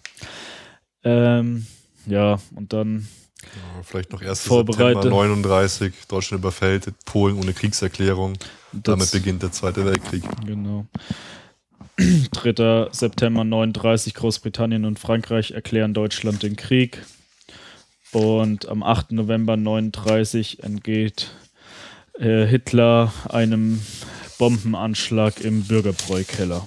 Ähm, 1.04 1.66
ja, 2.06 2.38
und 2.54 2.72
dann 2.72 3.06
ja, 3.42 3.82
vielleicht 3.82 4.12
noch 4.12 4.22
1. 4.22 4.44
September 4.44 5.04
39, 5.04 5.92
Deutschland 6.08 6.42
überfällt 6.42 6.92
Polen 7.04 7.38
ohne 7.38 7.52
Kriegserklärung. 7.52 8.34
Das 8.72 8.82
Damit 8.82 9.10
beginnt 9.12 9.42
der 9.42 9.52
Zweite 9.52 9.84
Weltkrieg. 9.84 10.24
Genau. 10.44 10.86
3. 11.96 12.88
September 12.92 13.44
39, 13.44 14.14
Großbritannien 14.14 14.84
und 14.84 14.98
Frankreich 14.98 15.52
erklären 15.52 15.94
Deutschland 15.94 16.42
den 16.42 16.56
Krieg. 16.56 17.02
Und 18.12 18.68
am 18.68 18.82
8. 18.82 19.12
November 19.12 19.56
39 19.56 20.62
entgeht 20.62 21.30
äh, 22.18 22.46
Hitler 22.46 23.12
einem 23.28 23.80
Bombenanschlag 24.38 25.40
im 25.40 25.64
Bürgerbräukeller. 25.64 26.66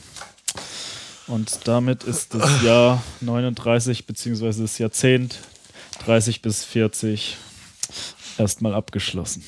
Und 1.27 1.67
damit 1.67 2.03
ist 2.03 2.33
das 2.33 2.63
Jahr 2.63 3.03
39 3.21 4.07
beziehungsweise 4.07 4.63
das 4.63 4.79
Jahrzehnt 4.79 5.39
30 6.05 6.41
bis 6.41 6.65
40 6.65 7.37
erstmal 8.37 8.73
abgeschlossen. 8.73 9.43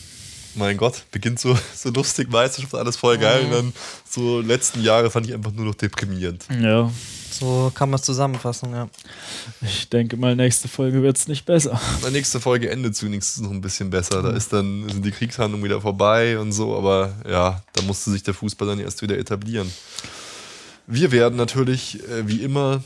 Mein 0.56 0.78
Gott, 0.78 1.04
beginnt 1.12 1.40
so, 1.40 1.58
so 1.76 1.90
lustig, 1.90 2.30
Meisterschaft, 2.30 2.76
alles 2.76 2.98
voll 2.98 3.18
geil. 3.18 3.46
Und 3.46 3.52
dann 3.52 3.74
so 4.10 4.40
letzten 4.42 4.84
Jahre 4.84 5.10
fand 5.10 5.28
ich 5.28 5.34
einfach 5.34 5.52
nur 5.52 5.66
noch 5.66 5.76
deprimierend. 5.76 6.46
Ja. 6.62 6.92
So 7.32 7.72
kann 7.74 7.90
man 7.90 7.98
es 7.98 8.06
zusammenfassen, 8.06 8.74
ja. 8.74 8.90
Ich 9.62 9.90
denke 9.90 10.18
mal, 10.18 10.36
nächste 10.36 10.68
Folge 10.68 11.02
wird 11.02 11.18
es 11.18 11.30
nicht 11.30 11.46
besser. 11.46 11.80
Die 12.06 12.12
nächste 12.12 12.42
Folge 12.42 12.70
endet 12.70 12.96
zunächst 12.96 13.42
noch 13.42 13.52
ein 13.52 13.62
bisschen 13.62 13.90
besser. 13.90 14.22
Da 14.22 14.32
ist 14.32 14.52
dann, 14.52 14.90
sind 14.90 15.06
die 15.06 15.12
Kriegshandlungen 15.12 15.64
wieder 15.64 15.80
vorbei 15.80 16.38
und 16.38 16.52
so, 16.52 16.78
aber 16.78 17.14
ja, 17.28 17.64
da 17.72 17.82
musste 17.84 18.12
sich 18.12 18.24
der 18.24 18.34
Fußball 18.34 18.68
dann 18.68 18.80
erst 18.80 19.02
wieder 19.02 19.18
etablieren. 19.18 19.72
Wir 20.88 21.12
werden 21.12 21.38
natürlich, 21.38 22.04
äh, 22.10 22.28
wie 22.28 22.44
immer, 22.44 22.84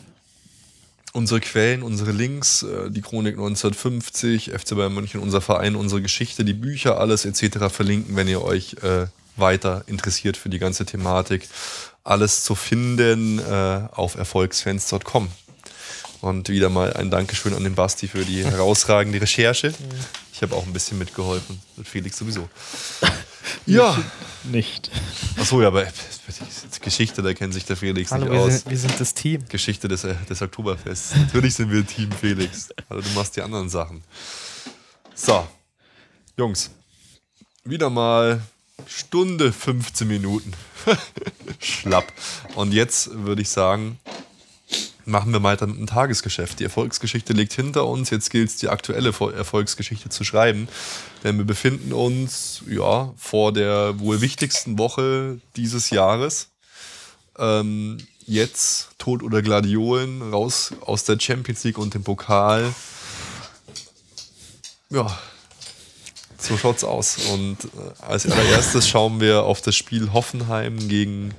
unsere 1.16 1.40
Quellen, 1.40 1.82
unsere 1.82 2.12
Links, 2.12 2.64
äh, 2.64 2.92
die 2.92 3.02
Chronik 3.02 3.36
1950, 3.36 4.52
FC 4.52 4.76
Bayern 4.76 4.94
München, 4.94 5.22
unser 5.22 5.42
Verein, 5.42 5.76
unsere 5.76 6.02
Geschichte, 6.02 6.44
die 6.44 6.54
Bücher, 6.54 7.00
alles 7.00 7.26
etc. 7.26 7.70
verlinken, 7.70 8.16
wenn 8.16 8.28
ihr 8.28 8.44
euch 8.44 8.76
äh, 8.84 9.08
weiter 9.38 9.84
interessiert 9.88 10.38
für 10.38 10.50
die 10.50 10.60
ganze 10.60 10.86
Thematik. 10.86 11.48
Alles 12.04 12.44
zu 12.44 12.54
finden 12.54 13.40
äh, 13.40 13.88
auf 13.92 14.16
erfolgsfans.com. 14.16 15.30
Und 16.22 16.50
wieder 16.50 16.70
mal 16.70 16.94
ein 16.94 17.12
Dankeschön 17.12 17.54
an 17.54 17.64
den 17.64 17.76
Basti 17.76 18.08
für 18.08 18.26
die 18.26 18.44
herausragende 18.46 19.22
Recherche. 19.22 19.74
Ich 20.34 20.42
habe 20.42 20.56
auch 20.56 20.66
ein 20.66 20.74
bisschen 20.74 20.98
mitgeholfen. 20.98 21.62
Mit 21.78 21.88
Felix 21.88 22.18
sowieso. 22.18 22.50
Ja. 23.66 23.98
Nicht. 24.44 24.92
Achso, 25.38 25.62
ja, 25.62 25.70
aber 25.70 25.88
Geschichte, 26.82 27.22
da 27.24 27.34
kennt 27.34 27.54
sich 27.54 27.66
der 27.66 27.76
Felix 27.76 28.12
Hallo, 28.12 28.26
nicht 28.26 28.34
wir 28.34 28.40
aus. 28.42 28.54
Sind, 28.54 28.70
wir 28.70 28.78
sind 28.78 29.00
das 29.00 29.14
Team. 29.14 29.44
Geschichte 29.50 29.88
des, 29.88 30.06
des 30.30 30.42
Oktoberfests. 30.42 31.16
Natürlich 31.16 31.56
sind 31.56 31.72
wir 31.72 31.86
Team 31.86 32.12
Felix. 32.12 32.70
Also 32.90 33.08
du 33.08 33.16
machst 33.16 33.36
die 33.36 33.42
anderen 33.42 33.70
Sachen. 33.70 34.04
So, 35.16 35.48
Jungs, 36.38 36.70
wieder 37.64 37.90
mal 37.90 38.42
Stunde 38.86 39.52
15 39.52 40.08
Minuten. 40.08 40.54
Schlapp. 41.60 42.12
Und 42.56 42.74
jetzt 42.74 43.10
würde 43.12 43.42
ich 43.42 43.50
sagen, 43.50 44.00
machen 45.06 45.32
wir 45.32 45.44
weiter 45.44 45.68
mit 45.68 45.78
dem 45.78 45.88
Tagesgeschäft. 45.88 46.60
Die 46.60 46.64
Erfolgsgeschichte 46.64 47.34
liegt 47.34 47.54
hinter 47.54 47.88
uns. 47.88 48.10
Jetzt 48.10 48.30
gilt 48.30 48.50
es, 48.50 48.58
die 48.58 48.70
aktuelle 48.70 49.10
Erfolgsgeschichte 49.10 50.10
zu 50.10 50.24
schreiben. 50.24 50.68
Denn 51.24 51.38
wir 51.38 51.46
befinden 51.46 51.94
uns 51.94 52.64
ja, 52.68 53.14
vor 53.18 53.54
der 53.54 54.00
wohl 54.00 54.22
wichtigsten 54.22 54.78
Woche 54.78 55.40
dieses 55.56 55.90
Jahres. 55.90 56.50
Ähm, 57.38 57.98
jetzt 58.26 58.90
Tod 58.98 59.24
oder 59.24 59.42
Gladiolen 59.42 60.22
raus 60.22 60.74
aus 60.82 61.04
der 61.04 61.20
Champions 61.20 61.64
League 61.64 61.78
und 61.78 61.94
dem 61.94 62.04
Pokal. 62.04 62.74
Ja, 64.90 65.18
so 66.38 66.58
schaut's 66.58 66.84
aus. 66.84 67.18
Und 67.32 67.66
äh, 67.66 67.68
als 68.02 68.26
allererstes 68.26 68.88
schauen 68.88 69.20
wir 69.20 69.44
auf 69.44 69.62
das 69.62 69.76
Spiel 69.76 70.14
Hoffenheim 70.14 70.88
gegen 70.88 71.34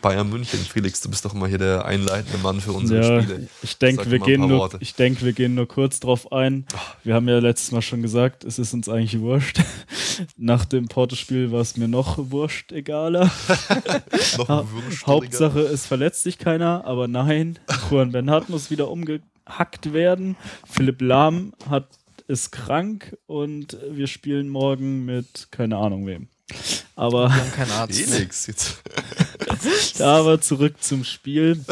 Bayern 0.00 0.28
München. 0.28 0.60
Felix, 0.60 1.00
du 1.00 1.10
bist 1.10 1.24
doch 1.24 1.34
immer 1.34 1.46
hier 1.46 1.58
der 1.58 1.84
einleitende 1.84 2.38
Mann 2.38 2.60
für 2.60 2.72
unsere 2.72 3.02
ja, 3.02 3.22
Spiele. 3.22 3.48
Ich 3.62 3.78
denke, 3.78 4.10
wir, 4.10 4.18
gehen 4.18 4.46
nur, 4.46 4.70
ich 4.80 4.94
denk, 4.94 5.22
wir 5.22 5.32
gehen 5.32 5.54
nur 5.54 5.66
kurz 5.66 6.00
drauf 6.00 6.32
ein. 6.32 6.66
Wir 7.04 7.14
haben 7.14 7.28
ja 7.28 7.38
letztes 7.38 7.72
Mal 7.72 7.82
schon 7.82 8.02
gesagt, 8.02 8.44
es 8.44 8.58
ist 8.58 8.72
uns 8.74 8.88
eigentlich 8.88 9.20
wurscht. 9.20 9.60
Nach 10.36 10.64
dem 10.64 10.88
Porto-Spiel 10.88 11.52
war 11.52 11.60
es 11.60 11.76
mir 11.76 11.88
noch 11.88 12.18
wurscht 12.30 12.72
egaler. 12.72 13.30
ha 14.48 14.64
Hauptsache, 15.06 15.60
es 15.60 15.86
verletzt 15.86 16.22
sich 16.22 16.38
keiner, 16.38 16.84
aber 16.84 17.08
nein, 17.08 17.58
Juan 17.90 18.12
Bernhard 18.12 18.48
muss 18.48 18.70
wieder 18.70 18.90
umgehackt 18.90 19.92
werden. 19.92 20.36
Philipp 20.68 21.00
Lahm 21.00 21.52
hat, 21.68 21.88
ist 22.26 22.52
krank 22.52 23.16
und 23.26 23.76
wir 23.90 24.06
spielen 24.06 24.48
morgen 24.48 25.04
mit 25.04 25.48
keine 25.50 25.76
Ahnung 25.76 26.06
wem. 26.06 26.28
Aber 26.96 27.28
wir 27.28 27.36
haben 27.36 27.52
keinen 27.52 27.70
Arzt. 27.72 28.00
Felix, 28.00 28.46
jetzt. 28.46 28.82
Aber 30.00 30.40
zurück 30.40 30.82
zum 30.82 31.04
Spiel. 31.04 31.64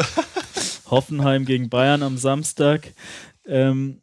Hoffenheim 0.89 1.45
gegen 1.45 1.69
Bayern 1.69 2.03
am 2.03 2.17
Samstag. 2.17 2.93
Ähm, 3.45 4.01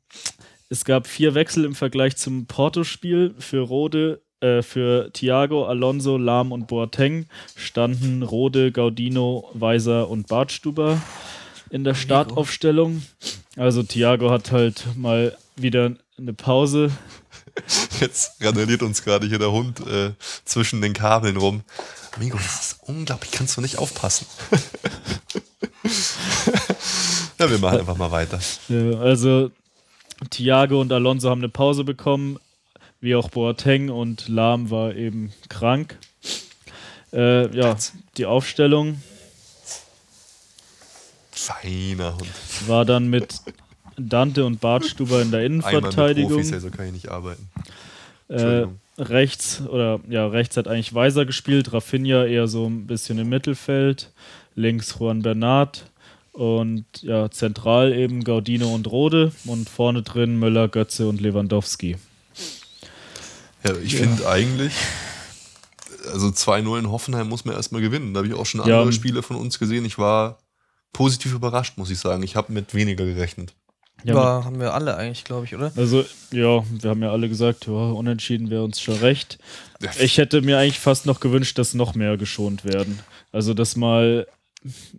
es 0.68 0.84
gab 0.84 1.06
vier 1.06 1.34
Wechsel 1.34 1.64
im 1.64 1.74
Vergleich 1.74 2.16
zum 2.16 2.46
Porto-Spiel. 2.46 3.34
Für 3.38 3.60
Rode, 3.60 4.22
äh, 4.40 4.62
für 4.62 5.10
Thiago, 5.12 5.66
Alonso, 5.66 6.16
Lahm 6.16 6.52
und 6.52 6.66
Boateng 6.66 7.26
standen 7.56 8.22
Rode, 8.22 8.72
Gaudino, 8.72 9.51
Weiser 9.55 10.09
und 10.10 10.28
Bartstuber 10.28 11.01
in 11.70 11.84
der 11.84 11.94
Startaufstellung. 11.94 13.02
Also 13.56 13.82
Thiago 13.82 14.30
hat 14.30 14.52
halt 14.52 14.84
mal 14.96 15.36
wieder 15.56 15.92
eine 16.18 16.32
Pause. 16.32 16.90
Jetzt 18.01 18.43
randaliert 18.43 18.82
uns 18.82 19.02
gerade 19.02 19.26
hier 19.26 19.39
der 19.39 19.52
Hund 19.52 19.81
äh, 19.86 20.12
zwischen 20.44 20.82
den 20.82 20.93
Kabeln 20.93 21.36
rum. 21.36 21.62
Amigo, 22.16 22.36
das 22.36 22.66
ist 22.66 22.78
unglaublich, 22.82 23.32
kannst 23.32 23.56
du 23.56 23.60
nicht 23.60 23.78
aufpassen. 23.78 24.26
ja, 27.39 27.51
wir 27.51 27.59
machen 27.59 27.81
einfach 27.81 27.97
mal 27.97 28.10
weiter. 28.10 28.39
Ja, 28.68 28.98
also 28.98 29.51
Thiago 30.31 30.81
und 30.81 30.93
Alonso 30.93 31.31
haben 31.31 31.40
eine 31.40 31.48
Pause 31.48 31.85
bekommen, 31.85 32.39
wie 33.01 33.16
auch 33.16 33.31
Boateng 33.31 33.90
und 33.90 34.28
Lahm 34.28 34.70
war 34.70 34.94
eben 34.94 35.32
krank. 35.48 35.98
Äh, 37.12 37.55
ja, 37.56 37.76
die 38.16 38.26
Aufstellung 38.26 39.01
Feiner 41.31 42.16
Hund. 42.16 42.28
war 42.66 42.85
dann 42.85 43.09
mit 43.09 43.40
Dante 43.97 44.45
und 44.45 44.61
Bartstuber 44.61 45.23
in 45.23 45.31
der 45.31 45.41
Einmal 45.41 45.59
mit 45.59 45.66
Innenverteidigung. 45.73 46.33
Profis, 46.33 46.53
also 46.53 46.71
kann 46.71 46.87
ich 46.87 46.93
nicht 46.93 47.09
arbeiten. 47.09 47.49
Äh, 48.29 48.66
rechts 48.99 49.62
oder 49.69 50.01
ja, 50.09 50.27
rechts 50.27 50.57
hat 50.57 50.69
eigentlich 50.69 50.95
Weiser 50.95 51.27
gespielt, 51.27 51.73
Rafinha 51.73 52.25
eher 52.25 52.49
so 52.49 52.66
ein 52.66 52.87
bisschen 52.87 53.19
im 53.19 53.29
Mittelfeld, 53.29 54.11
links 54.55 54.97
Juan 54.99 55.23
Bernat 55.23 55.91
und 56.33 56.85
ja, 57.03 57.31
zentral 57.31 57.93
eben 57.93 58.25
Gaudino 58.25 58.75
und 58.75 58.91
Rode 58.91 59.33
und 59.45 59.69
vorne 59.69 60.03
drin 60.03 60.39
Müller, 60.39 60.69
Götze 60.69 61.09
und 61.09 61.21
Lewandowski. 61.21 61.97
Ja, 63.65 63.75
ich 63.83 63.97
finde 63.97 64.29
eigentlich, 64.29 64.75
also 66.12 66.29
2-0 66.29 66.79
in 66.79 66.91
Hoffenheim 66.91 67.29
muss 67.29 67.45
man 67.45 67.55
erstmal 67.55 67.81
gewinnen. 67.81 68.12
Da 68.12 68.19
habe 68.19 68.29
ich 68.29 68.35
auch 68.35 68.47
schon 68.47 68.61
Ja. 68.66 68.79
andere 68.79 68.93
Spiele 68.93 69.23
von 69.23 69.37
uns 69.37 69.59
gesehen. 69.59 69.85
Ich 69.85 69.97
war 69.97 70.39
positiv 70.93 71.33
überrascht, 71.35 71.79
muss 71.79 71.91
ich 71.91 71.99
sagen. 71.99 72.23
Ich 72.23 72.37
habe 72.37 72.53
mit 72.53 72.75
weniger 72.75 73.05
gerechnet. 73.05 73.55
Ja, 74.05 74.14
Ja, 74.14 74.44
haben 74.44 74.60
wir 74.60 74.74
alle 74.74 74.97
eigentlich, 74.97 75.24
glaube 75.24 75.47
ich, 75.47 75.55
oder? 75.55 75.72
Also, 75.76 76.05
ja, 76.31 76.62
wir 76.70 76.90
haben 76.90 77.02
ja 77.02 77.10
alle 77.10 77.28
gesagt, 77.28 77.66
ja, 77.66 77.72
unentschieden 77.72 78.51
wäre 78.51 78.62
uns 78.64 78.81
schon 78.81 78.97
recht. 78.98 79.39
Ich 80.01 80.18
hätte 80.18 80.40
mir 80.43 80.59
eigentlich 80.59 80.78
fast 80.81 81.06
noch 81.06 81.20
gewünscht, 81.20 81.59
dass 81.59 81.74
noch 81.74 81.94
mehr 81.94 82.16
geschont 82.16 82.64
werden. 82.64 82.98
Also, 83.32 83.55
dass 83.55 83.76
mal 83.76 84.26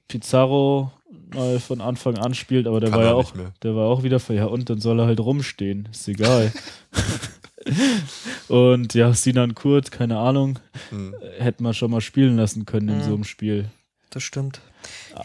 Pizarro 0.07 0.91
mal 1.33 1.59
von 1.59 1.81
Anfang 1.81 2.17
an 2.17 2.33
spielt, 2.35 2.67
aber 2.67 2.79
der 2.79 2.89
Kann 2.91 2.99
war 2.99 3.05
ja 3.05 3.11
er 3.11 3.15
auch, 3.17 3.33
der 3.63 3.75
war 3.75 3.87
auch 3.87 4.03
wieder 4.03 4.19
für, 4.19 4.33
ja, 4.33 4.45
und 4.45 4.69
dann 4.69 4.79
soll 4.79 4.99
er 4.99 5.05
halt 5.07 5.19
rumstehen. 5.19 5.87
Ist 5.91 6.07
egal. 6.07 6.51
und 8.47 8.93
ja, 8.93 9.13
Sinan 9.13 9.55
Kurt, 9.55 9.91
keine 9.91 10.17
Ahnung, 10.17 10.59
Hm. 10.89 11.15
hätte 11.39 11.63
man 11.63 11.73
schon 11.73 11.91
mal 11.91 12.01
spielen 12.01 12.37
lassen 12.37 12.65
können 12.65 12.89
in 12.89 12.97
Mhm. 12.99 13.03
so 13.03 13.13
einem 13.15 13.23
Spiel. 13.23 13.65
Das 14.11 14.23
stimmt. 14.23 14.61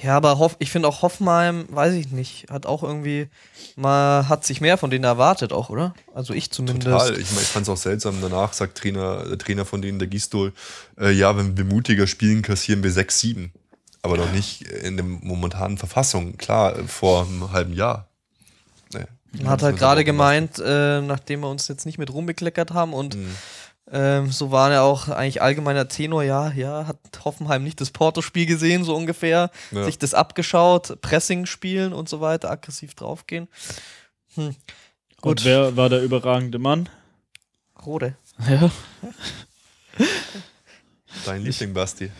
Ja, 0.02 0.16
aber 0.16 0.38
Hoff, 0.38 0.56
ich 0.58 0.70
finde 0.70 0.88
auch 0.88 1.02
Hoffenheim, 1.02 1.66
weiß 1.68 1.94
ich 1.94 2.10
nicht, 2.10 2.46
hat 2.50 2.66
auch 2.66 2.82
irgendwie 2.82 3.28
mal, 3.76 4.28
hat 4.28 4.44
sich 4.44 4.60
mehr 4.60 4.78
von 4.78 4.90
denen 4.90 5.04
erwartet 5.04 5.52
auch, 5.52 5.70
oder? 5.70 5.94
Also 6.14 6.32
ich 6.32 6.50
zumindest. 6.50 6.86
Total. 6.86 7.18
Ich, 7.18 7.32
mein, 7.32 7.42
ich 7.42 7.48
fand 7.48 7.64
es 7.64 7.68
auch 7.68 7.76
seltsam. 7.76 8.16
Danach 8.20 8.52
sagt 8.52 8.78
Trainer, 8.78 9.24
der 9.24 9.38
Trainer 9.38 9.64
von 9.64 9.82
denen, 9.82 9.98
der 9.98 10.08
Gistol, 10.08 10.52
äh, 10.98 11.10
ja, 11.10 11.36
wenn 11.36 11.56
wir 11.56 11.64
mutiger 11.64 12.06
spielen, 12.06 12.42
kassieren 12.42 12.82
wir 12.82 12.90
6-7. 12.90 13.50
Aber 14.02 14.16
doch 14.16 14.30
nicht 14.32 14.62
in 14.62 14.96
der 14.96 15.04
momentanen 15.04 15.76
Verfassung. 15.76 16.38
Klar, 16.38 16.78
äh, 16.78 16.84
vor 16.84 17.26
einem 17.26 17.52
halben 17.52 17.72
Jahr. 17.74 18.08
Nee. 18.94 19.04
Man 19.32 19.48
hat 19.50 19.62
halt 19.62 19.76
gerade 19.76 20.04
gemeint, 20.04 20.58
äh, 20.58 21.00
nachdem 21.02 21.40
wir 21.40 21.48
uns 21.48 21.68
jetzt 21.68 21.84
nicht 21.86 21.98
mit 21.98 22.12
rumbekleckert 22.12 22.72
haben 22.72 22.92
und 22.94 23.16
Mhm. 23.16 23.36
Ähm, 23.92 24.30
so 24.30 24.50
war 24.50 24.70
ja 24.72 24.82
auch 24.82 25.08
eigentlich 25.08 25.42
allgemeiner 25.42 25.88
Tenor, 25.88 26.22
ja, 26.22 26.52
ja, 26.52 26.86
hat 26.86 26.98
Hoffenheim 27.24 27.64
nicht 27.64 27.80
das 27.80 27.90
Porto-Spiel 27.90 28.46
gesehen, 28.46 28.84
so 28.84 28.94
ungefähr, 28.94 29.50
Ja. 29.70 29.84
sich 29.84 29.98
das 29.98 30.14
abgeschaut, 30.14 31.00
Pressing 31.02 31.46
spielen 31.46 31.92
und 31.92 32.08
so 32.08 32.20
weiter, 32.20 32.50
aggressiv 32.50 32.94
draufgehen. 32.94 33.48
Hm. 34.34 34.54
Und 35.22 35.44
wer 35.44 35.76
war 35.76 35.88
der 35.88 36.02
überragende 36.02 36.58
Mann? 36.58 36.88
Rode. 37.84 38.14
Ja. 38.48 38.70
Dein 41.26 41.42
Liebling, 41.42 41.72
Basti. 41.74 42.10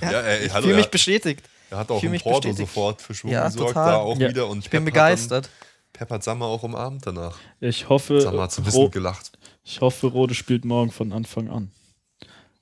Ja, 0.00 0.12
Ja, 0.12 0.20
ey, 0.22 0.46
ich 0.46 0.52
hallo, 0.52 0.64
fühle 0.64 0.76
mich 0.76 0.86
er- 0.86 0.90
bestätigt. 0.90 1.42
Er 1.70 1.78
hat 1.78 1.90
auch 1.90 2.02
mich 2.02 2.22
Porto 2.22 2.48
bestätigt. 2.48 2.58
sofort 2.68 3.00
für 3.02 3.14
Schwung 3.14 3.30
Ja, 3.30 3.46
gesorgt, 3.46 3.68
total. 3.74 3.92
da 3.92 3.96
auch 3.98 4.18
Ja. 4.18 4.28
wieder. 4.28 4.48
Und 4.48 4.64
Ich 4.64 4.70
bin 4.70 4.84
Pep 4.84 4.92
hat 4.94 4.96
dann- 4.96 5.06
begeistert. 5.14 5.50
Pep 5.92 6.10
hat 6.10 6.24
Sammer 6.24 6.46
auch 6.46 6.62
umarmt 6.62 7.06
danach. 7.06 7.38
Ich 7.60 7.88
hoffe, 7.88 8.20
Sammer 8.20 8.42
hat 8.42 8.52
so 8.52 8.62
ein 8.62 8.64
bisschen 8.64 8.90
gelacht. 8.90 9.32
Ich 9.64 9.80
hoffe, 9.80 10.08
Rode 10.08 10.34
spielt 10.34 10.64
morgen 10.64 10.90
von 10.90 11.12
Anfang 11.12 11.48
an. 11.48 11.70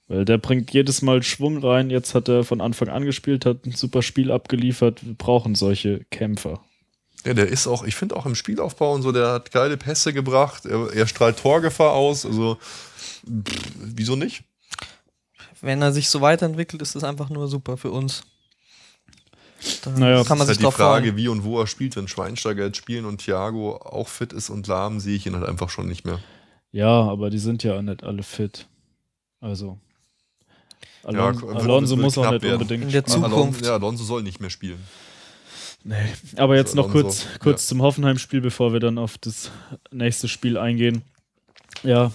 Weil 0.08 0.24
der 0.24 0.38
bringt 0.38 0.72
jedes 0.72 1.02
Mal 1.02 1.22
Schwung 1.22 1.58
rein. 1.64 1.90
Jetzt 1.90 2.14
hat 2.14 2.28
er 2.28 2.44
von 2.44 2.60
Anfang 2.60 2.88
an 2.88 3.04
gespielt, 3.04 3.44
hat 3.44 3.66
ein 3.66 3.72
super 3.72 4.02
Spiel 4.02 4.32
abgeliefert. 4.32 5.04
Wir 5.04 5.14
brauchen 5.14 5.54
solche 5.54 6.04
Kämpfer. 6.10 6.60
Ja, 7.26 7.34
der 7.34 7.48
ist 7.48 7.66
auch, 7.66 7.84
ich 7.84 7.94
finde 7.94 8.16
auch 8.16 8.26
im 8.26 8.34
Spielaufbau 8.34 8.94
und 8.94 9.02
so, 9.02 9.12
der 9.12 9.32
hat 9.32 9.50
geile 9.50 9.76
Pässe 9.76 10.12
gebracht. 10.12 10.64
Er, 10.66 10.92
er 10.94 11.06
strahlt 11.06 11.38
Torgefahr 11.38 11.92
aus. 11.92 12.24
Also, 12.24 12.54
pff, 12.56 13.22
wieso 13.76 14.16
nicht? 14.16 14.44
Wenn 15.60 15.82
er 15.82 15.92
sich 15.92 16.08
so 16.08 16.20
weiterentwickelt, 16.20 16.80
ist 16.80 16.94
das 16.94 17.04
einfach 17.04 17.28
nur 17.30 17.48
super 17.48 17.76
für 17.76 17.90
uns. 17.90 18.22
Da 19.82 19.90
Naja, 19.90 20.22
kann 20.22 20.38
man 20.38 20.46
das 20.46 20.56
sich 20.56 20.58
ist 20.58 20.64
halt 20.64 20.64
drauf 20.64 20.74
die 20.74 20.80
Frage, 20.80 21.06
freuen. 21.08 21.16
wie 21.16 21.28
und 21.28 21.42
wo 21.44 21.60
er 21.60 21.66
spielt. 21.66 21.96
Wenn 21.96 22.06
Schweinsteiger 22.06 22.66
jetzt 22.66 22.76
spielen 22.76 23.04
und 23.04 23.18
Thiago 23.18 23.76
auch 23.76 24.06
fit 24.08 24.32
ist 24.32 24.50
und 24.50 24.66
lahm, 24.68 25.00
sehe 25.00 25.16
ich 25.16 25.26
ihn 25.26 25.34
halt 25.34 25.46
einfach 25.46 25.68
schon 25.68 25.88
nicht 25.88 26.04
mehr. 26.06 26.20
Ja, 26.72 26.88
aber 27.02 27.30
die 27.30 27.38
sind 27.38 27.62
ja 27.62 27.80
nicht 27.82 28.02
alle 28.04 28.22
fit. 28.22 28.66
Also. 29.40 29.78
Ja, 31.04 31.08
Alon 31.10 31.40
wird- 31.42 31.56
Alonso 31.56 31.96
wird 31.96 32.04
muss 32.04 32.18
auch 32.18 32.30
nicht 32.30 32.42
werden. 32.42 32.60
unbedingt 32.60 32.84
In 32.84 32.90
der 32.92 33.00
spielen. 33.02 33.14
Zukunft. 33.22 33.34
Alonso, 33.34 33.64
ja, 33.64 33.72
Alonso 33.74 34.04
soll 34.04 34.22
nicht 34.22 34.40
mehr 34.40 34.50
spielen. 34.50 34.82
Nee. 35.84 35.94
Aber 36.36 36.56
jetzt 36.56 36.70
Also 36.76 36.82
noch 36.82 36.94
Alonso, 36.94 37.02
kurz, 37.24 37.38
kurz 37.40 37.66
zum 37.68 37.80
Hoffenheim-Spiel, 37.82 38.40
bevor 38.40 38.72
wir 38.72 38.80
dann 38.80 38.98
auf 38.98 39.16
das 39.16 39.50
nächste 39.90 40.28
Spiel 40.28 40.58
eingehen. 40.58 41.02
Ja, 41.82 42.12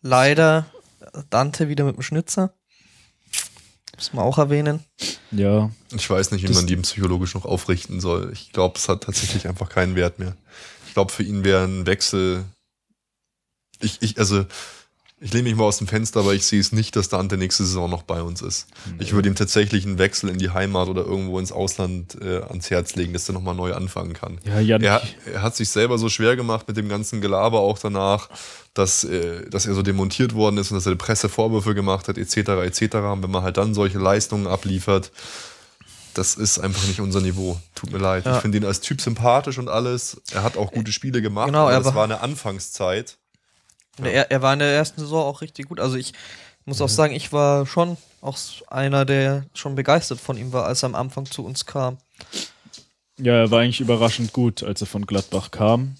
Leider 0.00 0.66
Dante 1.30 1.68
wieder 1.68 1.84
mit 1.84 1.96
dem 1.96 2.02
Schnitzer. 2.02 2.52
Muss 3.96 4.12
man 4.12 4.24
auch 4.24 4.38
erwähnen. 4.38 4.80
ja. 5.30 5.70
Ich 5.94 6.08
weiß 6.10 6.32
nicht, 6.32 6.42
wie 6.42 6.48
Das- 6.48 6.56
man 6.56 6.66
die 6.66 6.76
psychologisch 6.76 7.34
noch 7.34 7.44
aufrichten 7.44 8.00
soll. 8.00 8.30
Ich 8.32 8.52
glaube, 8.52 8.78
es 8.78 8.88
hat 8.88 9.04
tatsächlich 9.04 9.46
einfach 9.46 9.68
keinen 9.68 9.94
Wert 9.94 10.18
mehr. 10.18 10.34
Ich 10.88 10.94
glaube, 10.94 11.12
für 11.12 11.22
ihn 11.22 11.44
wäre 11.44 11.64
ein 11.64 11.86
Wechsel. 11.86 12.44
Ich, 13.82 13.98
ich, 14.00 14.18
also, 14.18 14.46
ich 15.20 15.32
lehne 15.32 15.44
mich 15.44 15.54
mal 15.54 15.64
aus 15.64 15.78
dem 15.78 15.86
Fenster, 15.86 16.20
aber 16.20 16.34
ich 16.34 16.44
sehe 16.44 16.58
es 16.58 16.72
nicht, 16.72 16.96
dass 16.96 17.08
Dante 17.08 17.36
nächste 17.36 17.64
Saison 17.64 17.88
noch 17.88 18.02
bei 18.02 18.22
uns 18.22 18.42
ist. 18.42 18.66
Ich 18.98 19.12
würde 19.12 19.28
ihm 19.28 19.36
tatsächlich 19.36 19.86
einen 19.86 19.98
Wechsel 19.98 20.28
in 20.28 20.38
die 20.38 20.50
Heimat 20.50 20.88
oder 20.88 21.02
irgendwo 21.04 21.38
ins 21.38 21.52
Ausland 21.52 22.16
äh, 22.20 22.42
ans 22.42 22.70
Herz 22.70 22.96
legen, 22.96 23.12
dass 23.12 23.28
er 23.28 23.34
nochmal 23.34 23.54
neu 23.54 23.72
anfangen 23.72 24.14
kann. 24.14 24.40
Ja, 24.44 24.58
Jan, 24.58 24.82
Er, 24.82 25.00
er 25.32 25.42
hat 25.42 25.54
sich 25.54 25.68
selber 25.68 25.96
so 25.98 26.08
schwer 26.08 26.34
gemacht 26.34 26.66
mit 26.66 26.76
dem 26.76 26.88
ganzen 26.88 27.20
Gelaber 27.20 27.60
auch 27.60 27.78
danach, 27.78 28.30
dass, 28.74 29.04
äh, 29.04 29.48
dass 29.48 29.66
er 29.66 29.74
so 29.74 29.82
demontiert 29.82 30.34
worden 30.34 30.58
ist 30.58 30.72
und 30.72 30.76
dass 30.78 30.86
er 30.86 30.92
der 30.92 30.98
Presse 31.04 31.28
Vorwürfe 31.28 31.74
gemacht 31.76 32.08
hat, 32.08 32.18
etc. 32.18 32.36
etc. 32.36 32.96
Und 32.96 33.22
wenn 33.22 33.30
man 33.30 33.44
halt 33.44 33.58
dann 33.58 33.74
solche 33.74 33.98
Leistungen 33.98 34.48
abliefert, 34.48 35.12
das 36.14 36.34
ist 36.34 36.58
einfach 36.58 36.86
nicht 36.88 37.00
unser 37.00 37.20
Niveau. 37.20 37.60
Tut 37.76 37.92
mir 37.92 37.98
leid. 37.98 38.26
Ja. 38.26 38.36
Ich 38.36 38.42
finde 38.42 38.58
ihn 38.58 38.64
als 38.64 38.80
Typ 38.80 39.00
sympathisch 39.00 39.58
und 39.58 39.68
alles. 39.68 40.20
Er 40.32 40.42
hat 40.42 40.56
auch 40.56 40.72
gute 40.72 40.92
Spiele 40.92 41.22
gemacht, 41.22 41.46
Genau, 41.46 41.60
aber 41.62 41.72
er 41.72 41.80
das 41.80 41.94
war 41.94 42.04
eine 42.04 42.20
Anfangszeit. 42.20 43.18
Und 44.02 44.12
Er, 44.12 44.30
er 44.30 44.42
war 44.42 44.52
in 44.52 44.58
der 44.58 44.72
ersten 44.72 45.00
Saison 45.00 45.24
auch 45.24 45.40
richtig 45.40 45.68
gut. 45.68 45.80
Also 45.80 45.96
ich 45.96 46.12
muss 46.64 46.80
auch 46.80 46.88
sagen, 46.88 47.14
ich 47.14 47.32
war 47.32 47.66
schon 47.66 47.96
auch 48.20 48.36
einer, 48.68 49.04
der 49.04 49.44
schon 49.54 49.74
begeistert 49.74 50.20
von 50.20 50.36
ihm 50.36 50.52
war, 50.52 50.64
als 50.66 50.82
er 50.84 50.88
am 50.88 50.94
Anfang 50.94 51.26
zu 51.26 51.44
uns 51.44 51.66
kam. 51.66 51.98
Ja, 53.18 53.34
er 53.34 53.50
war 53.50 53.60
eigentlich 53.60 53.80
überraschend 53.80 54.32
gut, 54.32 54.62
als 54.62 54.80
er 54.80 54.86
von 54.86 55.06
Gladbach 55.06 55.50
kam. 55.50 55.96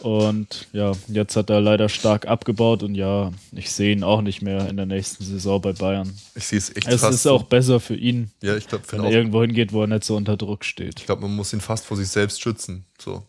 Und 0.00 0.68
ja, 0.72 0.92
jetzt 1.08 1.34
hat 1.34 1.50
er 1.50 1.60
leider 1.60 1.88
stark 1.88 2.28
abgebaut 2.28 2.84
und 2.84 2.94
ja, 2.94 3.32
ich 3.50 3.72
sehe 3.72 3.92
ihn 3.92 4.04
auch 4.04 4.20
nicht 4.22 4.42
mehr 4.42 4.68
in 4.68 4.76
der 4.76 4.86
nächsten 4.86 5.24
Saison 5.24 5.60
bei 5.60 5.72
Bayern. 5.72 6.16
Ich 6.36 6.46
sehe 6.46 6.58
es 6.58 6.70
echt 6.74 6.86
Es 6.86 7.00
fast. 7.00 7.14
ist 7.14 7.26
auch 7.26 7.42
besser 7.42 7.80
für 7.80 7.96
ihn, 7.96 8.30
ja, 8.40 8.56
ich 8.56 8.68
glaube, 8.68 8.84
wenn 8.90 9.02
er 9.02 9.10
irgendwo 9.10 9.42
hingeht, 9.42 9.72
wo 9.72 9.80
er 9.80 9.88
nicht 9.88 10.04
so 10.04 10.14
unter 10.14 10.36
Druck 10.36 10.64
steht. 10.64 11.00
ich 11.00 11.06
glaube, 11.06 11.22
man 11.22 11.34
muss 11.34 11.52
ihn 11.52 11.60
fast 11.60 11.84
vor 11.84 11.96
sich 11.96 12.08
selbst 12.08 12.40
schützen. 12.40 12.84
So. 13.00 13.24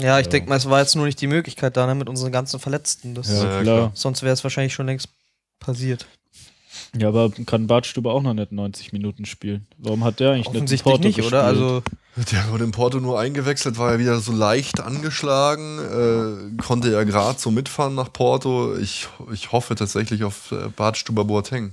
Ja, 0.00 0.18
ich 0.18 0.26
Ja. 0.26 0.30
denke 0.32 0.48
mal, 0.48 0.56
es 0.56 0.68
war 0.68 0.80
jetzt 0.80 0.96
nur 0.96 1.06
nicht 1.06 1.20
die 1.20 1.26
Möglichkeit 1.26 1.76
da 1.76 1.86
ne, 1.86 1.94
mit 1.94 2.08
unseren 2.08 2.32
ganzen 2.32 2.58
Verletzten. 2.60 3.14
Das, 3.14 3.28
Ja, 3.30 3.44
Ja, 3.56 3.62
klar. 3.62 3.90
Sonst 3.94 4.22
wäre 4.22 4.32
es 4.32 4.42
wahrscheinlich 4.44 4.74
schon 4.74 4.86
längst 4.86 5.08
passiert. 5.60 6.06
Ja, 6.96 7.08
aber 7.08 7.30
kann 7.46 7.66
Bartstube 7.66 8.10
auch 8.10 8.22
noch 8.22 8.34
nicht 8.34 8.52
90 8.52 8.92
Minuten 8.92 9.24
spielen? 9.26 9.66
Warum 9.78 10.04
hat 10.04 10.20
der 10.20 10.30
eigentlich 10.32 10.46
nicht 10.46 10.54
in 10.54 10.56
Offensichtlich 10.58 10.92
Porto 10.92 11.06
nicht, 11.08 11.22
oder? 11.22 11.44
Also 11.44 11.82
Der 12.32 12.48
wurde 12.50 12.64
in 12.64 12.70
Porto 12.72 13.00
nur 13.00 13.18
eingewechselt, 13.18 13.78
war 13.78 13.92
er 13.92 13.98
wieder 13.98 14.20
so 14.20 14.32
leicht 14.32 14.80
angeschlagen, 14.80 15.78
äh, 16.58 16.62
konnte 16.62 16.90
ja 16.92 17.02
gerade 17.04 17.38
so 17.38 17.50
mitfahren 17.50 17.94
nach 17.96 18.12
Porto. 18.12 18.76
Ich, 18.76 19.08
ich 19.32 19.50
hoffe 19.52 19.74
tatsächlich 19.74 20.22
auf 20.24 20.52
äh, 20.52 20.68
Bart 20.76 20.96
Stuber 20.96 21.24
Boateng. 21.24 21.72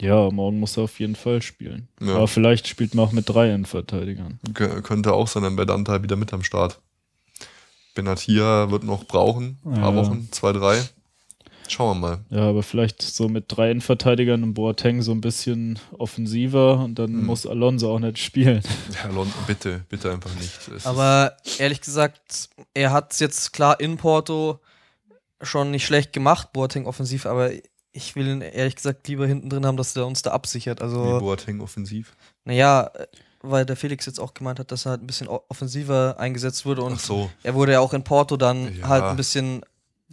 Ja, 0.00 0.30
morgen 0.30 0.58
muss 0.60 0.76
er 0.76 0.84
auf 0.84 0.98
jeden 0.98 1.16
Fall 1.16 1.40
spielen. 1.42 1.88
Ja. 2.00 2.14
Aber 2.16 2.28
vielleicht 2.28 2.66
spielt 2.66 2.94
man 2.94 3.06
auch 3.06 3.12
mit 3.12 3.28
drei 3.28 3.48
Innenverteidigern. 3.48 4.40
Kö- 4.52 4.80
Könnte 4.82 5.12
auch 5.12 5.28
sein, 5.28 5.42
dann 5.42 5.56
bei 5.56 5.64
Danta 5.64 6.02
wieder 6.02 6.16
mit 6.16 6.32
am 6.32 6.42
Start. 6.42 6.80
Benatia 7.94 8.70
wird 8.70 8.84
noch 8.84 9.04
brauchen, 9.04 9.58
ein 9.64 9.74
paar 9.74 9.94
Ja. 9.94 9.96
Wochen, 9.96 10.28
zwei, 10.32 10.52
drei. 10.52 10.82
Schauen 11.66 12.00
wir 12.00 12.08
mal. 12.08 12.18
Ja, 12.28 12.50
aber 12.50 12.62
vielleicht 12.62 13.00
so 13.00 13.28
mit 13.30 13.44
drei 13.48 13.70
Innenverteidigern 13.70 14.42
und 14.42 14.52
Boateng 14.52 15.00
so 15.00 15.12
ein 15.12 15.22
bisschen 15.22 15.78
offensiver 15.96 16.78
und 16.80 16.98
dann 16.98 17.12
Mhm. 17.12 17.24
muss 17.26 17.46
Alonso 17.46 17.94
auch 17.94 18.00
nicht 18.00 18.18
spielen. 18.18 18.60
Herr 18.96 19.10
London, 19.12 19.32
bitte, 19.46 19.82
bitte 19.88 20.12
einfach 20.12 20.34
nicht. 20.34 20.68
Es 20.76 20.84
Aber 20.84 21.34
ehrlich 21.58 21.80
gesagt, 21.80 22.50
er 22.74 22.92
hat 22.92 23.12
es 23.14 23.20
jetzt 23.20 23.54
klar 23.54 23.80
in 23.80 23.96
Porto 23.96 24.58
schon 25.40 25.70
nicht 25.70 25.86
schlecht 25.86 26.12
gemacht, 26.12 26.52
Boateng 26.52 26.84
offensiv, 26.86 27.24
aber 27.24 27.50
ich 27.92 28.14
will 28.14 28.26
ihn 28.28 28.40
ehrlich 28.42 28.76
gesagt 28.76 29.08
lieber 29.08 29.26
hinten 29.26 29.48
drin 29.48 29.64
haben, 29.64 29.76
dass 29.78 29.96
er 29.96 30.06
uns 30.06 30.20
da 30.20 30.32
absichert. 30.32 30.80
ist 30.82 30.90
wie 30.92 30.96
Also, 30.98 31.18
Boateng 31.20 31.60
offensiv. 31.62 32.12
naja, 32.44 32.90
weil 33.44 33.64
der 33.66 33.76
Felix 33.76 34.06
jetzt 34.06 34.18
auch 34.20 34.34
gemeint 34.34 34.58
hat, 34.58 34.70
dass 34.72 34.86
er 34.86 34.90
halt 34.92 35.02
ein 35.02 35.06
bisschen 35.06 35.28
offensiver 35.28 36.16
eingesetzt 36.18 36.64
wurde 36.66 36.82
und 36.82 37.00
so. 37.00 37.30
er 37.42 37.54
wurde 37.54 37.72
ja 37.72 37.80
auch 37.80 37.92
in 37.92 38.02
Porto 38.04 38.36
dann 38.36 38.76
Ja. 38.78 38.88
halt 38.88 39.04
ein 39.04 39.16
bisschen 39.16 39.62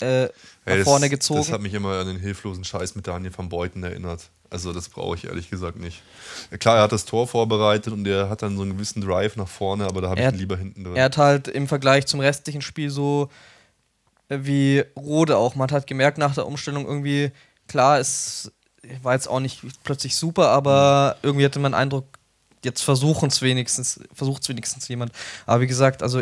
äh, 0.01 0.23
nach 0.23 0.29
Ey, 0.65 0.77
das, 0.77 0.83
vorne 0.83 1.09
gezogen. 1.09 1.39
Das 1.41 1.51
hat 1.51 1.61
mich 1.61 1.73
immer 1.73 1.99
an 1.99 2.07
den 2.07 2.17
hilflosen 2.19 2.63
Scheiß 2.63 2.95
mit 2.95 3.07
Daniel 3.07 3.31
van 3.37 3.49
Beuten 3.49 3.83
erinnert. 3.83 4.29
Also 4.49 4.73
das 4.73 4.89
brauche 4.89 5.15
ich 5.15 5.25
ehrlich 5.25 5.49
gesagt 5.49 5.79
nicht. 5.79 6.01
Klar, 6.59 6.77
er 6.77 6.83
hat 6.83 6.91
das 6.91 7.05
Tor 7.05 7.27
vorbereitet 7.27 7.93
und 7.93 8.05
er 8.07 8.29
hat 8.29 8.41
dann 8.41 8.55
so 8.57 8.63
einen 8.63 8.73
gewissen 8.73 9.01
Drive 9.01 9.35
nach 9.37 9.47
vorne, 9.47 9.85
aber 9.85 10.01
da 10.01 10.09
habe 10.09 10.19
ich 10.19 10.25
Er 10.25 10.31
ihn 10.33 10.37
lieber 10.39 10.57
hinten 10.57 10.83
drin. 10.83 10.95
Er 10.95 11.05
hat 11.05 11.17
halt 11.17 11.47
im 11.47 11.67
Vergleich 11.67 12.05
zum 12.07 12.19
restlichen 12.19 12.61
Spiel 12.61 12.89
so 12.89 13.29
äh, 14.29 14.39
wie 14.41 14.83
Rode 14.97 15.37
auch. 15.37 15.55
Man 15.55 15.69
hat 15.71 15.87
gemerkt 15.87 16.17
nach 16.17 16.33
der 16.33 16.47
Umstellung 16.47 16.85
irgendwie, 16.85 17.31
klar, 17.67 17.99
es 17.99 18.51
war 19.03 19.13
jetzt 19.13 19.27
auch 19.29 19.39
nicht 19.39 19.61
plötzlich 19.83 20.15
super, 20.15 20.49
aber 20.49 21.17
irgendwie 21.21 21.45
hatte 21.45 21.59
man 21.59 21.73
den 21.73 21.79
Eindruck, 21.79 22.05
jetzt 22.63 22.81
versuchen 22.81 23.29
es 23.29 23.41
wenigstens, 23.41 23.99
versucht 24.13 24.43
es 24.43 24.49
wenigstens 24.49 24.87
jemand. 24.87 25.11
Aber 25.45 25.61
wie 25.61 25.67
gesagt, 25.67 26.03
also 26.03 26.21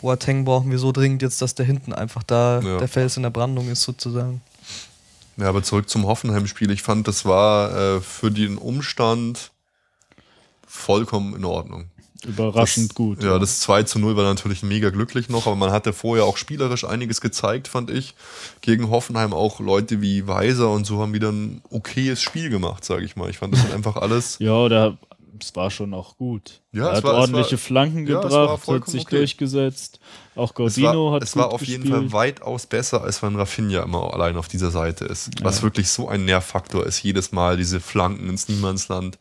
Boateng 0.00 0.44
brauchen 0.44 0.70
wir 0.70 0.78
so 0.78 0.92
dringend 0.92 1.22
jetzt, 1.22 1.42
dass 1.42 1.54
der 1.54 1.66
hinten 1.66 1.92
einfach 1.92 2.22
da 2.22 2.60
Ja. 2.60 2.78
der 2.78 2.88
Fels 2.88 3.16
in 3.16 3.22
der 3.24 3.30
Brandung 3.30 3.68
ist 3.70 3.82
sozusagen. 3.82 4.40
Ja, 5.36 5.48
aber 5.48 5.62
zurück 5.62 5.88
zum 5.88 6.06
Hoffenheim-Spiel. 6.06 6.70
Ich 6.70 6.82
fand, 6.82 7.06
das 7.06 7.24
war 7.24 7.96
äh, 7.96 8.00
für 8.00 8.30
den 8.30 8.58
Umstand 8.58 9.50
vollkommen 10.66 11.34
in 11.36 11.44
Ordnung. 11.44 11.86
Überraschend 12.26 12.90
das, 12.90 12.94
gut. 12.96 13.22
Ja, 13.22 13.38
das 13.38 13.60
2 13.60 13.84
zu 13.84 14.00
0 14.00 14.16
war 14.16 14.24
natürlich 14.24 14.64
mega 14.64 14.90
glücklich 14.90 15.28
noch, 15.28 15.46
aber 15.46 15.54
man 15.54 15.70
hatte 15.70 15.92
vorher 15.92 16.24
auch 16.24 16.36
spielerisch 16.36 16.84
einiges 16.84 17.20
gezeigt, 17.20 17.68
fand 17.68 17.90
ich. 17.90 18.14
Gegen 18.60 18.90
Hoffenheim 18.90 19.32
auch 19.32 19.60
Leute 19.60 20.00
wie 20.02 20.26
Weiser 20.26 20.70
und 20.70 20.84
so 20.84 21.00
haben 21.00 21.12
wieder 21.12 21.30
ein 21.30 21.62
okayes 21.70 22.20
Spiel 22.20 22.50
gemacht, 22.50 22.84
sage 22.84 23.04
ich 23.04 23.14
mal. 23.14 23.30
Ich 23.30 23.38
fand 23.38 23.54
das 23.54 23.70
einfach 23.70 23.94
alles. 23.96 24.36
Ja, 24.40 24.54
oder 24.54 24.98
es 25.42 25.54
war 25.56 25.70
schon 25.70 25.94
auch 25.94 26.16
gut. 26.16 26.60
Ja, 26.72 26.86
er 26.86 26.90
es 26.92 26.96
hat 26.98 27.04
war- 27.04 27.12
es 27.14 27.18
ordentliche 27.20 27.52
war- 27.52 27.58
Flanken 27.58 28.06
ja, 28.06 28.18
es 28.22 28.32
war 28.32 28.56
gebracht, 28.56 28.68
hat 28.82 28.86
sich 28.90 29.02
okay. 29.02 29.16
durchgesetzt. 29.16 30.00
Auch 30.36 30.50
Es 30.50 30.54
Gordino 30.54 31.06
war, 31.06 31.12
hat 31.14 31.22
es 31.24 31.32
gut 31.32 31.42
war 31.42 31.52
auf 31.52 31.62
jeden 31.62 31.82
gespielt. 31.84 32.10
Fall 32.10 32.12
weitaus 32.12 32.66
besser, 32.66 33.02
als 33.02 33.22
wenn 33.22 33.36
Rafinha 33.36 33.82
immer 33.82 34.12
allein 34.14 34.36
auf 34.36 34.48
dieser 34.48 34.70
Seite 34.70 35.04
ist. 35.04 35.30
Was 35.42 35.62
wirklich 35.62 35.88
so 35.90 36.08
ein 36.08 36.24
Nervfaktor 36.24 36.86
ist, 36.86 37.02
jedes 37.02 37.32
Mal 37.32 37.56
diese 37.56 37.80
Flanken 37.80 38.28
ins 38.28 38.48
Niemandsland. 38.48 39.18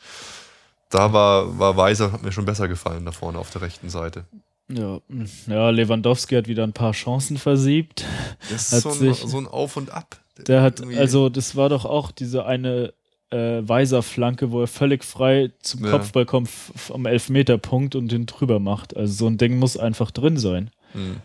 Da 0.90 1.12
war, 1.12 1.60
war 1.60 1.76
Weiser, 1.76 2.12
hat 2.12 2.24
mir 2.24 2.32
schon 2.32 2.46
besser 2.46 2.68
gefallen 2.68 3.04
da 3.06 3.12
vorne 3.12 3.40
auf 3.40 3.50
der 3.52 3.62
rechten 3.62 3.90
Seite. 3.90 4.26
Ja, 4.70 5.00
ja, 5.48 5.70
Lewandowski 5.70 6.36
hat 6.36 6.48
wieder 6.48 6.64
ein 6.64 6.74
paar 6.74 6.92
Chancen 6.92 7.38
versiebt. 7.38 8.04
Das 8.52 8.72
Hat 8.72 8.78
ist 8.80 8.84
so 8.84 8.90
ein, 8.90 8.96
sich- 9.00 9.24
so 9.26 9.38
ein 9.38 9.48
Auf 9.48 9.78
und 9.78 9.92
Ab. 9.92 10.18
Der 10.46 10.62
hat, 10.62 10.82
also 10.98 11.30
das 11.30 11.56
war 11.56 11.68
doch 11.70 11.84
auch 11.86 12.12
diese 12.12 12.46
eine 12.46 12.94
äh, 13.30 13.68
Weiser-Flanke, 13.68 14.52
wo 14.52 14.62
er 14.62 14.68
völlig 14.68 15.04
frei 15.04 15.52
zum 15.62 15.84
Ja. 15.86 15.92
Kopfball 15.92 16.26
kommt 16.26 16.50
am 16.94 17.06
Elfmeterpunkt 17.06 17.96
und 17.96 18.12
den 18.12 18.26
drüber 18.26 18.60
macht. 18.60 18.96
Also 18.96 19.14
so 19.14 19.28
ein 19.28 19.38
Ding 19.38 19.60
muss 19.60 19.78
einfach 19.78 20.12
drin 20.12 20.38
sein. 20.38 20.72
Hm. 20.94 21.18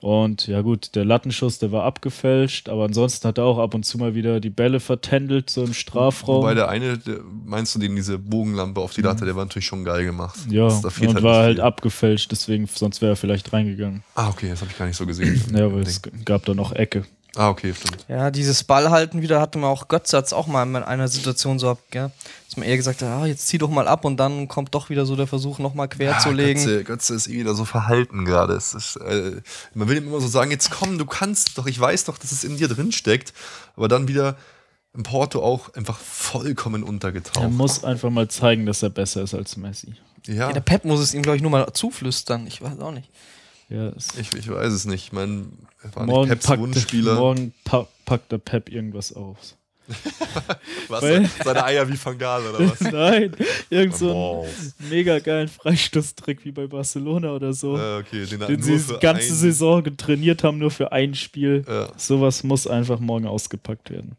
Und 0.00 0.46
ja 0.48 0.60
gut, 0.60 0.94
der 0.94 1.04
Lattenschuss, 1.04 1.58
der 1.58 1.72
war 1.72 1.84
abgefälscht, 1.84 2.68
aber 2.68 2.84
ansonsten 2.84 3.26
hat 3.26 3.38
er 3.38 3.44
auch 3.44 3.58
ab 3.58 3.74
und 3.74 3.84
zu 3.84 3.96
mal 3.96 4.14
wieder 4.14 4.40
die 4.40 4.50
Bälle 4.50 4.80
vertändelt, 4.80 5.48
so 5.48 5.64
im 5.64 5.72
Strafraum. 5.72 6.42
Wobei 6.42 6.54
der 6.54 6.68
eine, 6.68 6.98
der, 6.98 7.20
meinst 7.22 7.74
du 7.74 7.78
den, 7.78 7.96
diese 7.96 8.18
Bogenlampe 8.18 8.80
auf 8.80 8.92
die 8.92 9.00
Latte, 9.00 9.24
der 9.24 9.34
war 9.34 9.44
natürlich 9.44 9.66
schon 9.66 9.84
geil 9.84 10.04
gemacht. 10.04 10.38
ja, 10.50 10.64
und 10.64 10.84
halt 10.84 11.22
war 11.22 11.42
halt 11.42 11.56
viel. 11.56 11.62
abgefälscht, 11.62 12.30
deswegen, 12.30 12.66
sonst 12.66 13.00
wäre 13.00 13.12
er 13.12 13.16
vielleicht 13.16 13.52
reingegangen. 13.52 14.02
Ah, 14.14 14.28
okay, 14.28 14.50
das 14.50 14.60
habe 14.60 14.70
ich 14.70 14.78
gar 14.78 14.86
nicht 14.86 14.96
so 14.96 15.06
gesehen. 15.06 15.40
Ja, 15.56 15.66
aber 15.66 15.78
es 15.78 16.02
gab 16.24 16.44
da 16.44 16.54
noch 16.54 16.72
Ecke. 16.72 17.04
Ah, 17.36 17.48
okay, 17.48 17.74
stimmt. 17.74 18.04
Ja, 18.08 18.30
dieses 18.30 18.64
Ballhalten 18.64 19.22
wieder 19.22 19.40
hatte 19.40 19.58
man 19.58 19.70
auch 19.70 19.88
Götzatz 19.88 20.32
auch 20.32 20.46
mal 20.46 20.64
in 20.66 20.76
einer 20.76 21.08
Situation 21.08 21.58
so 21.58 21.70
ab, 21.70 21.78
gell? 21.90 22.10
Dass 22.46 22.56
man 22.56 22.66
eher 22.68 22.76
gesagt 22.76 23.00
hat, 23.02 23.08
ah, 23.08 23.26
jetzt 23.26 23.48
zieh 23.48 23.58
doch 23.58 23.70
mal 23.70 23.88
ab 23.88 24.04
und 24.04 24.18
dann 24.18 24.46
kommt 24.48 24.74
doch 24.74 24.90
wieder 24.90 25.06
so 25.06 25.16
der 25.16 25.26
Versuch, 25.26 25.58
nochmal 25.58 25.88
quer 25.88 26.18
zu 26.18 26.30
legen. 26.30 26.60
Götze, 26.60 26.84
Götze 26.84 27.14
ist 27.14 27.28
eh 27.28 27.38
wieder 27.38 27.54
so 27.54 27.64
verhalten 27.64 28.24
gerade. 28.24 28.54
Es 28.54 28.96
äh, 28.96 29.40
man 29.74 29.88
will 29.88 29.96
ihm 29.96 30.08
immer 30.08 30.20
so 30.20 30.28
sagen, 30.28 30.50
jetzt 30.50 30.70
komm, 30.70 30.98
du 30.98 31.06
kannst 31.06 31.56
doch, 31.56 31.66
ich 31.66 31.80
weiß 31.80 32.04
doch, 32.04 32.18
dass 32.18 32.32
es 32.32 32.44
in 32.44 32.56
dir 32.58 32.68
drin 32.68 32.92
steckt. 32.92 33.32
Aber 33.76 33.88
dann 33.88 34.08
wieder 34.08 34.36
im 34.94 35.02
Porto 35.02 35.42
auch 35.42 35.72
einfach 35.74 35.98
vollkommen 35.98 36.82
Er 36.82 36.88
untergetaucht. 36.88 37.50
muss 37.50 37.82
einfach 37.82 38.10
mal 38.10 38.28
zeigen, 38.28 38.66
dass 38.66 38.82
er 38.82 38.90
besser 38.90 39.22
ist 39.22 39.34
als 39.34 39.56
Messi. 39.56 39.94
Ja, 40.26 40.34
Ja, 40.34 40.52
der 40.52 40.60
Pep 40.60 40.84
muss 40.84 41.00
es 41.00 41.14
ihm, 41.14 41.22
glaube 41.22 41.36
ich, 41.36 41.42
nur 41.42 41.50
mal 41.50 41.72
zuflüstern. 41.72 42.46
Ich 42.46 42.60
weiß 42.60 42.78
auch 42.80 42.92
nicht. 42.92 43.08
Ja, 43.70 43.88
es 43.88 44.08
ich, 44.18 44.34
ich 44.34 44.50
weiß 44.50 44.72
es 44.72 44.84
nicht. 44.84 45.06
Ich 45.06 45.12
meine, 45.12 45.46
er 45.71 45.71
war 45.94 46.06
morgen, 46.06 46.28
Peps 46.30 46.46
packt, 46.46 46.60
Wunschspieler. 46.60 47.14
morgen 47.14 47.52
pa 47.64 47.86
packt 48.04 48.30
der 48.32 48.38
Pep 48.38 48.68
irgendwas 48.70 49.12
aus. 49.14 49.56
Was, 50.88 51.02
Weil- 51.02 51.28
seine 51.44 51.64
Eier 51.64 51.88
wie 51.88 51.96
Fangal 51.96 52.42
oder 52.46 52.70
was? 52.70 52.80
Nein, 52.92 53.32
irgend 53.68 53.96
so 53.96 54.42
einen 54.44 54.88
mega 54.90 55.18
geilen 55.18 55.48
Freistoßtrick 55.48 56.44
wie 56.44 56.52
bei 56.52 56.66
Barcelona 56.68 57.32
oder 57.32 57.52
so. 57.52 57.76
Äh, 57.76 57.98
okay, 57.98 58.24
den, 58.26 58.40
den 58.40 58.62
sie 58.62 58.78
die 58.78 58.98
ganze 59.00 59.32
ein- 59.32 59.34
Saison 59.34 59.82
getrainiert 59.82 60.44
haben, 60.44 60.58
nur 60.58 60.70
für 60.70 60.92
ein 60.92 61.14
Spiel. 61.14 61.64
Ja. 61.68 61.88
Sowas 61.96 62.44
muss 62.44 62.66
einfach 62.66 63.00
morgen 63.00 63.26
ausgepackt 63.26 63.90
werden. 63.90 64.16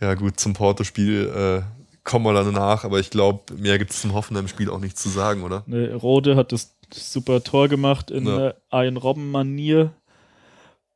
Ja, 0.00 0.14
gut, 0.14 0.40
zum 0.40 0.54
Porto-Spiel 0.54 1.62
äh, 1.62 1.62
kommen 2.02 2.24
wir 2.24 2.32
dann 2.32 2.52
nach, 2.54 2.84
aber 2.84 2.98
ich 3.00 3.10
glaube, 3.10 3.54
mehr 3.54 3.78
gibt 3.78 3.90
es 3.90 4.00
zum 4.00 4.14
Hoffenheim-Spiel 4.14 4.70
auch 4.70 4.80
nicht 4.80 4.98
zu 4.98 5.10
sagen, 5.10 5.42
oder? 5.42 5.62
Ne, 5.66 5.92
Rode 5.94 6.36
hat 6.36 6.52
das 6.52 6.74
super 6.92 7.44
Tor 7.44 7.68
gemacht 7.68 8.10
in 8.10 8.26
Ja. 8.26 8.54
Ian 8.72 8.96
Robben-Manier. 8.96 9.92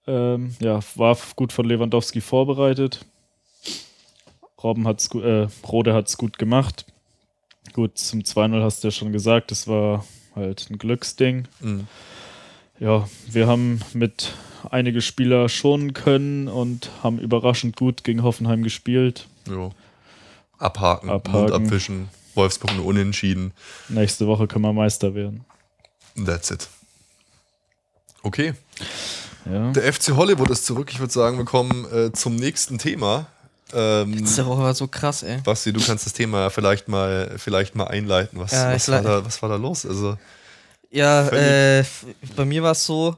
Ähm, 0.06 0.55
ja, 0.60 0.81
war 0.97 1.16
gut 1.36 1.52
von 1.52 1.66
Lewandowski 1.66 2.20
vorbereitet. 2.20 3.05
Robben 4.62 4.86
hat's 4.86 5.09
äh, 5.14 5.48
Rode 5.66 5.94
hat 5.94 6.09
es 6.09 6.16
gut 6.16 6.39
gemacht. 6.39 6.86
Gut, 7.72 7.98
zum 7.98 8.20
2-0 8.20 8.62
hast 8.62 8.82
du 8.82 8.89
ja 8.89 8.93
schon 8.93 9.12
gesagt, 9.12 9.51
das 9.51 9.66
war 9.66 10.05
halt 10.35 10.68
ein 10.70 10.78
Glücksding. 10.78 11.48
Mhm. 11.60 11.86
Ja, 12.78 13.09
wir 13.31 13.47
haben 13.47 13.81
mit 13.93 14.32
einige 14.70 15.01
Spieler 15.01 15.48
schonen 15.48 15.93
können 15.93 16.48
und 16.48 16.90
haben 17.02 17.18
überraschend 17.18 17.76
gut 17.76 18.05
gegen 18.05 18.22
Hoffenheim 18.22 18.62
gespielt. 18.62 19.28
Jo. 19.48 19.72
Abhaken, 20.59 21.10
Abhaken. 21.10 21.40
Mund 21.40 21.52
abwischen, 21.52 22.09
Wolfsburg 22.35 22.74
nur 22.76 22.86
unentschieden. 22.86 23.52
Nächste 23.89 24.26
Woche 24.26 24.47
können 24.47 24.64
wir 24.64 24.72
Meister 24.72 25.14
werden. 25.14 25.44
That's 26.24 26.51
it. 26.51 26.68
Okay, 28.22 28.55
Ja. 29.45 29.73
der 29.73 29.93
FC 29.93 30.16
Hollywood 30.16 30.51
ist 30.51 30.66
zurück. 30.66 30.89
Ich 30.91 31.01
würde 31.01 31.12
sagen, 31.12 31.39
wir 31.39 31.45
kommen 31.45 31.87
äh, 31.93 32.12
zum 32.12 32.37
nächsten 32.37 32.79
Thema. 32.79 33.27
Ähm, 33.73 34.15
Letzte 34.15 34.47
Woche 34.47 34.62
war 34.62 34.75
so 34.75 34.87
krass, 34.87 35.23
ey. 35.23 35.41
Basti, 35.43 35.73
du 35.73 35.81
kannst 35.85 36.07
das 36.07 36.12
Thema 36.12 36.51
vielleicht 36.51 36.89
mal, 36.89 37.35
vielleicht 37.39 37.75
mal 37.75 37.89
einleiten. 37.89 38.39
Was, 38.39 38.53
Ja, 38.53 38.73
was, 38.73 38.89
war 38.89 39.03
da, 39.03 39.25
was 39.25 39.43
war 39.43 39.49
da 39.49 39.57
los? 39.57 39.85
Also, 39.85 40.16
Ja, 40.91 41.29
äh, 41.29 41.85
bei 42.37 42.45
mir 42.45 42.62
war 42.62 42.73
es 42.73 42.85
so, 42.85 43.16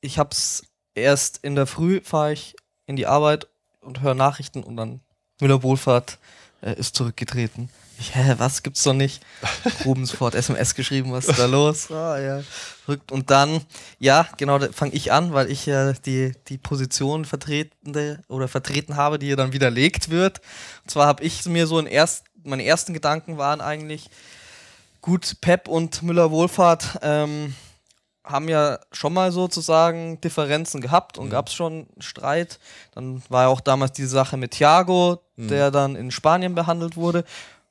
ich 0.00 0.18
hab's 0.18 0.62
erst 0.94 1.38
in 1.42 1.54
der 1.54 1.66
Früh 1.66 2.00
fahre 2.02 2.32
ich 2.32 2.56
in 2.86 2.96
die 2.96 3.06
Arbeit 3.06 3.46
und 3.80 4.00
höre 4.00 4.14
Nachrichten 4.14 4.62
und 4.64 4.76
dann 4.76 5.00
Müller 5.40 5.62
Wohlfahrt 5.62 6.18
äh, 6.60 6.74
ist 6.74 6.96
zurückgetreten. 6.96 7.70
Ich, 8.00 8.14
hä, 8.14 8.34
was 8.38 8.62
gibt's 8.62 8.82
doch 8.82 8.94
nicht? 8.94 9.22
Ruben 9.84 10.06
sofort 10.06 10.34
SMS 10.34 10.74
geschrieben, 10.74 11.12
was 11.12 11.26
ist 11.26 11.38
da 11.38 11.46
los? 11.46 11.90
Ah, 11.90 12.18
ja. 12.18 12.42
Verrückt. 12.88 13.12
Und 13.12 13.30
dann, 13.30 13.60
ja, 13.98 14.26
genau, 14.38 14.58
da 14.58 14.72
fange 14.72 14.92
ich 14.94 15.12
an, 15.12 15.34
weil 15.34 15.50
ich 15.50 15.66
ja 15.66 15.92
die, 15.92 16.32
die 16.48 16.56
Position 16.56 17.26
vertretende 17.26 18.22
oder 18.28 18.48
vertreten 18.48 18.96
habe, 18.96 19.18
die 19.18 19.28
ja 19.28 19.36
dann 19.36 19.52
widerlegt 19.52 20.08
wird. 20.08 20.40
Und 20.84 20.90
zwar 20.90 21.06
habe 21.06 21.22
ich 21.22 21.44
mir 21.44 21.66
so 21.66 21.78
in 21.78 21.84
erst, 21.86 22.24
meine 22.44 22.64
ersten 22.64 22.94
Gedanken 22.94 23.36
waren 23.36 23.60
eigentlich, 23.60 24.08
gut, 25.02 25.36
Pep 25.42 25.68
und 25.68 26.02
Müller-Wohlfahrt 26.02 27.00
ähm, 27.02 27.54
haben 28.24 28.48
ja 28.48 28.78
schon 28.92 29.12
mal 29.12 29.32
sozusagen 29.32 30.18
Differenzen 30.22 30.80
gehabt 30.80 31.18
und 31.18 31.26
Mhm. 31.26 31.30
gab 31.30 31.48
es 31.48 31.54
schon 31.54 31.88
Streit. 31.98 32.58
Dann 32.94 33.22
war 33.28 33.42
ja 33.42 33.48
auch 33.48 33.60
damals 33.60 33.92
diese 33.92 34.08
Sache 34.08 34.38
mit 34.38 34.52
Thiago, 34.52 35.20
Mhm. 35.36 35.48
der 35.48 35.70
dann 35.70 35.94
in 35.94 36.10
Spanien 36.10 36.54
behandelt 36.54 36.96
wurde, 36.96 37.24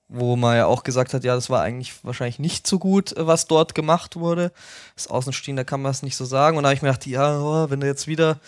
wo 0.09 0.35
man 0.35 0.55
ja 0.55 0.65
auch 0.67 0.83
gesagt 0.83 1.13
hat, 1.13 1.23
ja, 1.23 1.35
das 1.35 1.49
war 1.49 1.61
eigentlich 1.61 1.93
wahrscheinlich 2.03 2.39
nicht 2.39 2.65
so 2.65 2.79
gut, 2.79 3.15
äh, 3.17 3.27
was 3.27 3.47
dort 3.47 3.75
gemacht 3.75 4.15
wurde. 4.15 4.51
Das 4.95 5.07
Außenstehender 5.07 5.65
kann 5.65 5.81
man 5.81 5.91
es 5.91 6.03
nicht 6.03 6.15
so 6.15 6.25
sagen. 6.25 6.57
Und 6.57 6.63
da 6.63 6.69
habe 6.69 6.75
ich 6.75 6.81
mir 6.81 6.89
gedacht, 6.89 7.05
ja, 7.07 7.39
oh, 7.39 7.69
wenn 7.69 7.81
du 7.81 7.87
jetzt 7.87 8.07
wieder 8.07 8.39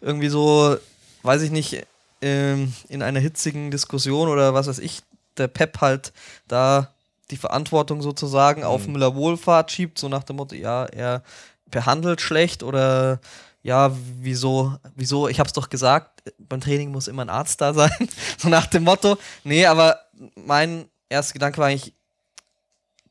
irgendwie 0.00 0.28
so, 0.28 0.76
weiß 1.22 1.42
ich 1.42 1.50
nicht, 1.50 1.84
ähm, 2.22 2.72
in 2.88 3.02
einer 3.02 3.20
hitzigen 3.20 3.70
Diskussion 3.70 4.28
oder 4.28 4.54
was 4.54 4.66
weiß 4.68 4.78
ich, 4.78 5.02
der 5.36 5.48
Pep 5.48 5.80
halt 5.80 6.12
da 6.46 6.92
die 7.30 7.36
Verantwortung 7.36 8.00
sozusagen 8.00 8.64
auf 8.64 8.86
Mhm. 8.86 8.94
Müller 8.94 9.14
Wohlfahrt 9.14 9.70
schiebt, 9.70 9.98
so 9.98 10.08
nach 10.08 10.24
dem 10.24 10.36
Motto, 10.36 10.54
ja, 10.54 10.84
er 10.86 11.22
behandelt 11.70 12.20
schlecht 12.20 12.62
oder 12.62 13.20
ja, 13.62 13.92
wieso, 14.20 14.76
wieso, 14.94 15.28
ich 15.28 15.38
hab's 15.40 15.52
doch 15.52 15.68
gesagt, 15.68 16.22
beim 16.38 16.60
Training 16.60 16.90
muss 16.90 17.08
immer 17.08 17.22
ein 17.22 17.28
Arzt 17.28 17.60
da 17.60 17.74
sein, 17.74 17.90
so 18.38 18.48
nach 18.48 18.66
dem 18.66 18.84
Motto. 18.84 19.18
Nee, 19.44 19.66
aber 19.66 19.98
mein 20.36 20.86
erster 21.08 21.34
Gedanke 21.34 21.58
war 21.58 21.68
eigentlich, 21.68 21.94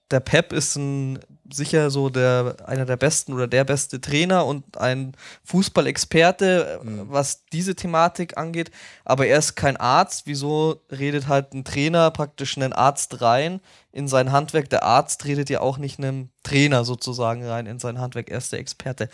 der 0.09 0.19
Pep 0.21 0.53
ist 0.53 0.75
ein, 0.77 1.19
sicher 1.51 1.89
so 1.89 2.09
der, 2.09 2.57
einer 2.65 2.85
der 2.85 2.97
besten 2.97 3.33
oder 3.33 3.47
der 3.47 3.63
beste 3.63 4.01
Trainer 4.01 4.45
und 4.45 4.77
ein 4.77 5.13
Fußballexperte, 5.45 6.79
äh, 6.81 6.87
was 7.09 7.45
diese 7.45 7.75
Thematik 7.75 8.37
angeht. 8.37 8.71
Aber 9.05 9.27
er 9.27 9.39
ist 9.39 9.55
kein 9.55 9.77
Arzt. 9.77 10.23
Wieso 10.25 10.81
redet 10.91 11.27
halt 11.27 11.53
ein 11.53 11.63
Trainer 11.63 12.11
praktisch 12.11 12.57
einen 12.57 12.73
Arzt 12.73 13.21
rein 13.21 13.61
in 13.91 14.07
sein 14.07 14.31
Handwerk? 14.31 14.69
Der 14.69 14.83
Arzt 14.83 15.25
redet 15.25 15.49
ja 15.49 15.61
auch 15.61 15.77
nicht 15.77 15.99
einem 15.99 16.29
Trainer 16.43 16.85
sozusagen 16.85 17.45
rein 17.45 17.65
in 17.65 17.79
sein 17.79 17.99
Handwerk. 17.99 18.29
Er 18.29 18.37
ist 18.37 18.51
der 18.51 18.59
Experte. 18.59 19.09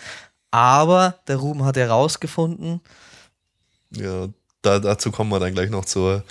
Aber 0.51 1.15
der 1.27 1.37
Ruben 1.37 1.65
hat 1.65 1.77
herausgefunden, 1.77 2.81
Ja, 3.91 4.27
da, 4.61 4.79
dazu 4.79 5.11
kommen 5.11 5.31
wir 5.31 5.39
dann 5.39 5.53
gleich 5.53 5.69
noch 5.69 5.85
zur, 5.85 6.23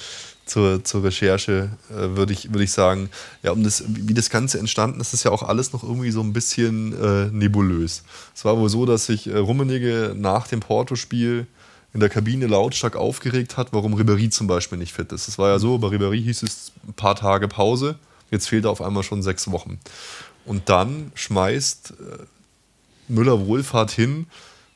zur, 0.44 0.85
zur 0.85 1.05
Recherche, 1.05 1.70
äh, 1.90 2.16
würde 2.16 2.32
ich, 2.32 2.52
würd 2.52 2.64
ich 2.64 2.73
sagen. 2.73 3.09
Ja, 3.43 3.52
um 3.52 3.62
das, 3.62 3.85
wie 3.86 4.14
das 4.14 4.31
Ganze 4.31 4.59
entstanden 4.59 5.01
ist, 5.01 5.14
ist 5.14 5.24
ja 5.24 5.31
auch 5.31 5.43
alles 5.43 5.73
noch 5.73 5.82
irgendwie 5.82 6.10
so 6.10 6.20
ein 6.20 6.32
bisschen 6.32 6.93
äh, 7.01 7.27
nebulös. 7.32 8.02
Es 8.35 8.44
war 8.44 8.59
wohl 8.59 8.69
so, 8.69 8.86
dass 8.86 9.06
sich 9.06 9.27
äh, 9.27 9.36
Rummenigge 9.36 10.14
nach 10.16 10.47
dem 10.48 10.60
Porto-Spiel 10.60 11.47
in 11.94 12.01
der 12.01 12.09
Kabine 12.09 12.47
lautstark 12.47 12.97
aufgeregt 12.97 13.56
hat, 13.56 13.69
warum 13.73 13.94
Ribéry 13.94 14.31
zum 14.31 14.47
Beispiel 14.47 14.78
nicht 14.78 14.93
fit 14.93 15.12
ist. 15.12 15.28
Es 15.28 15.39
war 15.39 15.51
ja 15.51 15.59
so, 15.59 15.78
bei 15.78 15.89
Ribéry 15.89 16.23
hieß 16.23 16.43
es 16.43 16.73
ein 16.89 16.94
paar 16.94 17.16
Tage 17.16 17.48
Pause, 17.48 17.97
jetzt 18.31 18.48
fehlt 18.48 18.64
er 18.64 18.70
auf 18.70 18.81
einmal 18.81 19.02
schon 19.02 19.23
sechs 19.23 19.51
Wochen. 19.51 19.78
Und 20.44 20.69
dann 20.69 21.12
schmeißt 21.14 21.93
äh, 22.01 22.24
Müller 23.09 23.47
Wohlfahrt 23.47 23.90
hin, 23.90 24.27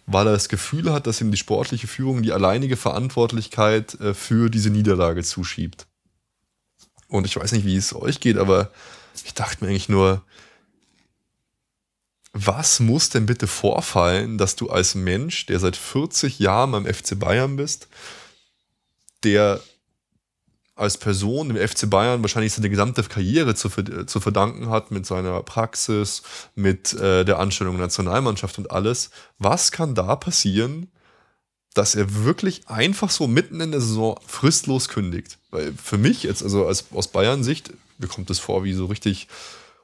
weil 0.07 0.27
er 0.29 0.33
das 0.33 0.49
Gefühl 0.49 0.93
hat, 0.93 1.07
dass 1.07 1.21
ihm 1.21 1.31
die 1.31 1.37
sportliche 1.37 1.87
Führung 1.87 2.23
die 2.23 2.33
alleinige 2.33 2.77
Verantwortlichkeit 2.77 4.01
äh, 4.01 4.15
für 4.15 4.49
diese 4.51 4.71
Niederlage 4.71 5.23
zuschiebt. 5.23 5.87
Und 7.09 7.27
ich 7.27 7.37
weiß 7.37 7.53
nicht, 7.53 7.67
wie 7.67 7.77
es 7.77 7.95
euch 7.95 8.21
geht, 8.21 8.39
aber 8.39 8.71
ich 9.25 9.35
dachte 9.35 9.65
mir 9.65 9.71
eigentlich 9.71 9.89
nur, 9.89 10.23
was 12.33 12.81
muss 12.81 13.09
denn 13.09 13.27
bitte 13.27 13.47
vorfallen, 13.47 14.39
dass 14.39 14.57
du 14.57 14.69
als 14.69 14.95
Mensch, 14.95 15.47
der 15.47 15.59
seit 15.59 15.77
40 15.77 16.39
Jahren 16.39 16.73
beim 16.73 16.87
FC 16.87 17.19
Bayern 17.19 17.57
bist, 17.57 17.89
der 19.25 19.61
als 20.77 20.99
Person 20.99 21.51
im 21.51 21.57
FC 21.57 21.89
Bayern 21.89 22.23
wahrscheinlich 22.23 22.53
seine 22.53 22.69
gesamte 22.69 23.03
Karriere 23.03 23.55
zu, 23.55 23.71
zu 23.71 24.21
verdanken 24.21 24.69
hat 24.69 24.91
mit 24.91 25.07
seiner 25.07 25.43
Praxis, 25.43 26.23
mit 26.55 26.93
äh, 26.93 27.25
der 27.25 27.39
Anstellung 27.39 27.77
der 27.77 27.87
Nationalmannschaft 27.87 28.59
und 28.59 28.71
alles. 28.71 29.11
Was 29.39 29.73
kann 29.73 29.95
da 29.95 30.15
passieren, 30.17 30.93
dass 31.73 31.95
er 31.95 32.25
wirklich 32.25 32.69
einfach 32.69 33.11
so 33.11 33.27
mitten 33.27 33.61
in 33.63 33.73
der 33.73 33.81
Saison 33.81 34.21
fristlos 34.27 34.89
kündigt? 34.89 35.39
Weil 35.51 35.73
für 35.73 35.97
mich 35.97 36.23
jetzt, 36.23 36.43
also 36.43 36.67
als, 36.67 36.85
aus 36.93 37.09
Bayern-Sicht, 37.09 37.73
mir 37.99 38.09
kommt 38.09 38.29
das 38.29 38.39
vor 38.39 38.63
wie 38.63 38.75
so 38.75 38.85
richtig 38.85 39.29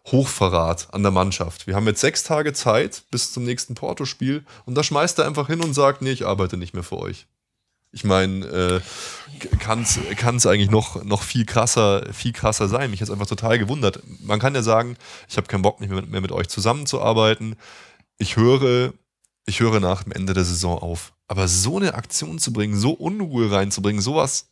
Hochverrat 0.09 0.89
an 0.93 1.03
der 1.03 1.13
Mannschaft. 1.13 1.67
Wir 1.67 1.75
haben 1.75 1.87
jetzt 1.87 2.01
sechs 2.01 2.23
Tage 2.25 2.53
Zeit 2.53 3.05
bis 3.11 3.33
zum 3.33 3.45
nächsten 3.45 3.75
Porto-Spiel 3.75 4.45
und 4.67 4.75
da 4.75 4.83
schmeißt 4.83 5.19
er 5.21 5.27
einfach 5.27 5.47
hin 5.47 5.63
und 5.63 5.73
sagt, 5.73 6.03
nee, 6.03 6.11
ich 6.11 6.27
arbeite 6.27 6.59
nicht 6.59 6.75
mehr 6.75 6.83
für 6.83 6.99
euch. 6.99 7.27
Ich 7.93 8.05
meine, 8.05 8.47
äh, 8.47 8.81
kann 9.59 9.83
es 9.83 10.47
eigentlich 10.47 10.71
noch, 10.71 11.05
noch 11.05 11.23
viel 11.23 11.45
krasser, 11.45 12.13
viel 12.13 12.33
krasser 12.33 12.69
sein. 12.69 12.91
Mich 12.91 13.03
hat 13.03 13.11
einfach 13.11 13.27
total 13.27 13.59
gewundert. 13.59 14.03
Man 14.21 14.41
kann 14.41 14.55
ja 14.55 14.63
sagen, 14.63 14.97
ich 15.29 15.37
habe 15.37 15.47
keinen 15.47 15.63
Bock 15.63 15.81
nicht 15.81 15.91
mehr 15.91 16.01
mit, 16.01 16.11
mehr 16.11 16.21
mit 16.21 16.33
euch 16.33 16.49
zusammenzuarbeiten. 16.49 17.57
Ich 18.19 18.37
höre, 18.37 18.93
ich 19.45 19.61
höre 19.61 19.81
nach 19.81 20.05
dem 20.05 20.13
Ende 20.13 20.33
der 20.33 20.45
Saison 20.45 20.79
auf. 20.79 21.13
Aber 21.29 21.49
so 21.49 21.79
eine 21.79 21.95
Aktion 21.95 22.39
zu 22.39 22.53
bringen, 22.53 22.79
so 22.79 22.93
Unruhe 22.93 23.51
reinzubringen, 23.51 24.03
sowas 24.03 24.49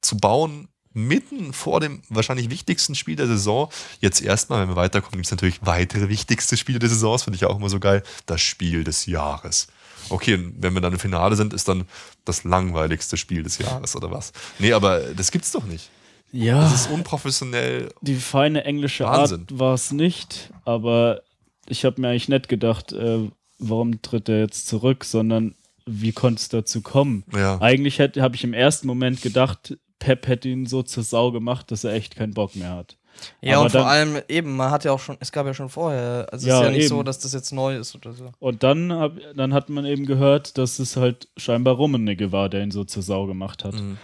zu 0.00 0.16
bauen, 0.16 0.68
mitten 0.92 1.52
vor 1.52 1.80
dem 1.80 2.02
wahrscheinlich 2.08 2.50
wichtigsten 2.50 2.94
Spiel 2.94 3.16
der 3.16 3.26
Saison. 3.26 3.70
Jetzt 4.00 4.20
erstmal, 4.20 4.62
wenn 4.62 4.68
wir 4.68 4.76
weiterkommen, 4.76 5.18
gibt 5.18 5.26
es 5.26 5.30
natürlich 5.30 5.60
weitere 5.64 6.08
wichtigste 6.08 6.56
Spiele 6.56 6.78
der 6.78 6.88
Saison. 6.88 7.18
Finde 7.18 7.36
ich 7.36 7.44
auch 7.44 7.56
immer 7.56 7.70
so 7.70 7.80
geil. 7.80 8.02
Das 8.26 8.40
Spiel 8.40 8.84
des 8.84 9.06
Jahres. 9.06 9.68
Okay, 10.10 10.38
wenn 10.58 10.74
wir 10.74 10.80
dann 10.80 10.92
im 10.92 10.98
Finale 10.98 11.36
sind, 11.36 11.52
ist 11.52 11.68
dann 11.68 11.84
das 12.24 12.44
langweiligste 12.44 13.16
Spiel 13.16 13.42
des 13.42 13.58
Jahres 13.58 13.94
oder 13.96 14.10
was? 14.10 14.32
Nee, 14.58 14.72
aber 14.72 15.00
das 15.14 15.30
gibt's 15.30 15.52
doch 15.52 15.64
nicht. 15.64 15.90
Ja, 16.32 16.60
Das 16.60 16.74
ist 16.74 16.90
unprofessionell. 16.90 17.88
die 18.02 18.14
feine 18.16 18.64
englische 18.64 19.04
Wahnsinn. 19.04 19.40
Art 19.42 19.58
war 19.58 19.74
es 19.74 19.92
nicht, 19.92 20.50
aber 20.64 21.22
ich 21.68 21.84
habe 21.84 22.00
mir 22.00 22.08
eigentlich 22.08 22.28
nicht 22.28 22.48
gedacht, 22.48 22.92
äh, 22.92 23.30
warum 23.58 24.02
tritt 24.02 24.28
er 24.28 24.40
jetzt 24.40 24.66
zurück, 24.66 25.04
sondern 25.04 25.54
wie 25.86 26.12
konnte 26.12 26.40
es 26.40 26.48
dazu 26.50 26.82
kommen? 26.82 27.24
Ja. 27.34 27.60
Eigentlich 27.62 27.98
habe 28.00 28.34
ich 28.36 28.44
im 28.44 28.52
ersten 28.52 28.86
Moment 28.86 29.22
gedacht, 29.22 29.78
Pep 29.98 30.26
hätte 30.28 30.48
ihn 30.48 30.66
so 30.66 30.82
zur 30.82 31.02
Sau 31.02 31.32
gemacht, 31.32 31.70
dass 31.70 31.84
er 31.84 31.92
echt 31.94 32.14
keinen 32.14 32.34
Bock 32.34 32.54
mehr 32.56 32.72
hat. 32.76 32.98
Ja, 33.40 33.56
Aber 33.56 33.64
und 33.64 33.70
vor 33.72 33.86
allem 33.86 34.18
eben, 34.28 34.56
man 34.56 34.70
hat 34.70 34.84
ja 34.84 34.92
auch 34.92 35.00
schon, 35.00 35.16
es 35.20 35.32
gab 35.32 35.46
ja 35.46 35.54
schon 35.54 35.68
vorher, 35.68 36.26
also 36.30 36.46
es 36.46 36.48
Ja, 36.48 36.60
ist 36.60 36.64
ja 36.64 36.70
nicht 36.70 36.80
eben. 36.80 36.88
so, 36.88 37.02
dass 37.02 37.18
das 37.18 37.32
jetzt 37.32 37.52
neu 37.52 37.76
ist 37.76 37.94
oder 37.94 38.12
so. 38.12 38.30
Und 38.38 38.62
dann, 38.62 38.92
hab, 38.92 39.12
dann 39.34 39.54
hat 39.54 39.68
man 39.68 39.84
eben 39.84 40.06
gehört, 40.06 40.58
dass 40.58 40.78
es 40.78 40.96
halt 40.96 41.28
scheinbar 41.36 41.74
Rummenigge 41.76 42.32
war, 42.32 42.48
der 42.48 42.62
ihn 42.62 42.70
so 42.70 42.84
zur 42.84 43.02
Sau 43.02 43.26
gemacht 43.26 43.64
hat. 43.64 43.74
Mhm. 43.74 43.98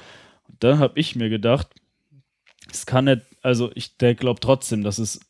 Und 0.49 0.62
dann 0.62 0.78
habe 0.78 0.99
ich 0.99 1.16
mir 1.16 1.28
gedacht, 1.28 1.69
es 2.70 2.86
kann 2.86 3.05
nicht, 3.07 3.23
also 3.43 3.70
ich 3.74 3.97
glaube 3.99 4.41
trotzdem, 4.41 4.82
dass 4.82 4.99
es 4.99 5.20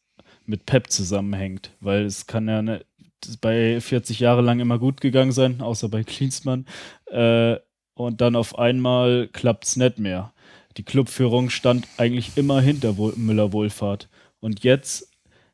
mit 0.47 0.67
Pep 0.67 0.91
zusammenhängt, 0.91 1.71
weil 1.81 2.05
es 2.05 2.27
kann 2.27 2.49
ja 2.49 2.63
das 3.21 3.37
bei 3.39 3.81
40 3.81 4.21
Jahre 4.21 4.43
lang 4.43 4.61
immer 4.61 4.79
gut 4.79 5.01
gegangen 5.01 5.33
sein, 5.33 5.61
außer 5.61 5.89
bei 5.89 6.05
Klinsmann. 6.05 6.67
Äh, 7.07 7.57
und 7.95 8.21
dann 8.21 8.37
auf 8.37 8.59
einmal 8.59 9.29
klappt 9.33 9.65
es 9.65 9.77
nicht 9.77 9.99
mehr. 9.99 10.33
Die 10.77 10.83
Clubführung 10.83 11.51
stand 11.51 11.87
eigentlich 11.97 12.37
immer 12.37 12.61
hinter 12.61 12.97
Wohl 12.97 13.15
Müller 13.17 13.53
Wohlfahrt. 13.53 14.09
Und 14.41 14.65
jetzt 14.65 15.11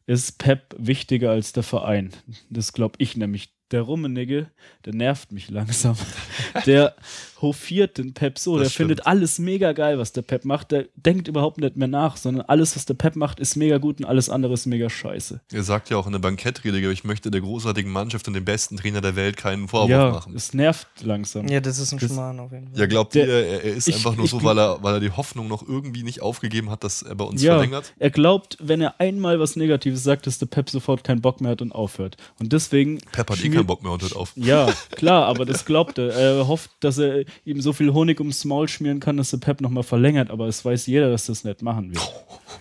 ist 0.06 0.38
Pep 0.38 0.74
wichtiger 0.78 1.30
als 1.30 1.52
der 1.52 1.62
Verein. 1.62 2.10
Das 2.48 2.72
glaube 2.72 2.97
ich 2.98 3.16
nämlich. 3.16 3.55
Der 3.70 3.82
Rummenigge, 3.82 4.51
der 4.84 4.94
nervt 4.97 5.30
mich 5.30 5.48
langsam. 5.48 5.97
Der 6.66 6.97
hofiert 7.42 7.98
den 7.98 8.12
Pep 8.14 8.38
so. 8.38 8.56
Das 8.58 8.64
der 8.68 8.70
stimmt. 8.70 8.88
findet 8.90 9.06
alles 9.06 9.38
mega 9.38 9.72
geil, 9.72 9.98
was 9.98 10.12
der 10.12 10.22
Pep 10.22 10.44
macht. 10.44 10.70
Der 10.72 10.86
denkt 10.96 11.28
überhaupt 11.28 11.58
nicht 11.58 11.76
mehr 11.76 11.88
nach, 11.88 12.16
sondern 12.16 12.44
alles, 12.46 12.76
was 12.76 12.86
der 12.86 12.94
Pep 12.94 13.16
macht, 13.16 13.40
ist 13.40 13.56
mega 13.56 13.78
gut 13.78 13.98
und 14.00 14.06
alles 14.06 14.28
andere 14.28 14.52
ist 14.54 14.66
mega 14.66 14.90
scheiße. 14.90 15.40
Er 15.52 15.62
sagt 15.62 15.90
ja 15.90 15.96
auch 15.96 16.06
in 16.06 16.12
der 16.12 16.18
Bankettrede, 16.18 16.78
ich 16.92 17.04
möchte 17.04 17.30
der 17.30 17.40
großartigen 17.40 17.90
Mannschaft 17.90 18.26
und 18.28 18.34
dem 18.34 18.44
besten 18.44 18.76
Trainer 18.76 19.00
der 19.00 19.16
Welt 19.16 19.36
keinen 19.36 19.68
Vorwurf 19.68 19.90
ja, 19.90 20.10
machen. 20.10 20.34
es 20.36 20.52
nervt 20.54 20.86
langsam. 21.02 21.48
Ja, 21.48 21.60
das 21.60 21.78
ist 21.78 21.92
ein 21.92 21.98
Das- 21.98 22.10
Schmarrn 22.10 22.40
auf 22.40 22.52
jeden 22.52 22.68
Fall. 22.68 22.78
Ja, 22.80 22.86
glaubt 22.86 23.14
Der- 23.14 23.26
ihr, 23.26 23.32
er, 23.32 23.64
er 23.64 23.74
ist 23.74 23.88
ich- 23.88 23.94
einfach 23.96 24.16
nur 24.16 24.24
ich 24.26 24.30
so, 24.30 24.42
weil 24.42 24.58
er, 24.58 24.82
weil 24.82 24.94
er 24.94 25.00
die 25.00 25.10
Hoffnung 25.10 25.48
noch 25.48 25.66
irgendwie 25.66 26.02
nicht 26.02 26.22
aufgegeben 26.22 26.70
hat, 26.70 26.84
dass 26.84 27.02
er 27.02 27.14
bei 27.14 27.24
uns 27.24 27.42
ja, 27.42 27.54
verlängert? 27.54 27.92
er 27.98 28.10
glaubt, 28.10 28.56
wenn 28.60 28.80
er 28.80 29.00
einmal 29.00 29.40
was 29.40 29.56
Negatives 29.56 30.02
sagt, 30.02 30.26
dass 30.26 30.38
der 30.38 30.46
Pep 30.46 30.70
sofort 30.70 31.04
keinen 31.04 31.20
Bock 31.20 31.40
mehr 31.40 31.52
hat 31.52 31.62
und 31.62 31.72
aufhört. 31.72 32.16
Und 32.38 32.52
deswegen. 32.52 32.98
Pep 33.12 33.30
hat 33.30 33.44
eh 33.44 33.48
keinen 33.48 33.66
Bock 33.66 33.82
mehr 33.82 33.92
und 33.92 34.02
hört 34.02 34.16
auf. 34.16 34.32
Ja, 34.36 34.68
klar, 34.90 35.26
aber 35.26 35.44
das 35.46 35.64
glaubt 35.64 35.98
er. 35.98 36.10
Er 36.10 36.48
hofft, 36.48 36.70
dass 36.80 36.98
er 36.98 37.24
ihm 37.44 37.61
so 37.61 37.73
viel 37.73 37.93
Honig 37.93 38.20
ums 38.20 38.44
Maul 38.44 38.69
schmieren 38.69 39.01
kann, 39.01 39.16
dass 39.16 39.31
der 39.31 39.39
Pep 39.39 39.61
nochmal 39.61 39.82
verlängert, 39.82 40.31
aber 40.31 40.47
es 40.47 40.65
weiß 40.65 40.86
jeder, 40.86 41.11
dass 41.11 41.27
das 41.27 41.44
nicht 41.44 41.62
machen 41.62 41.90
wird. 41.93 42.12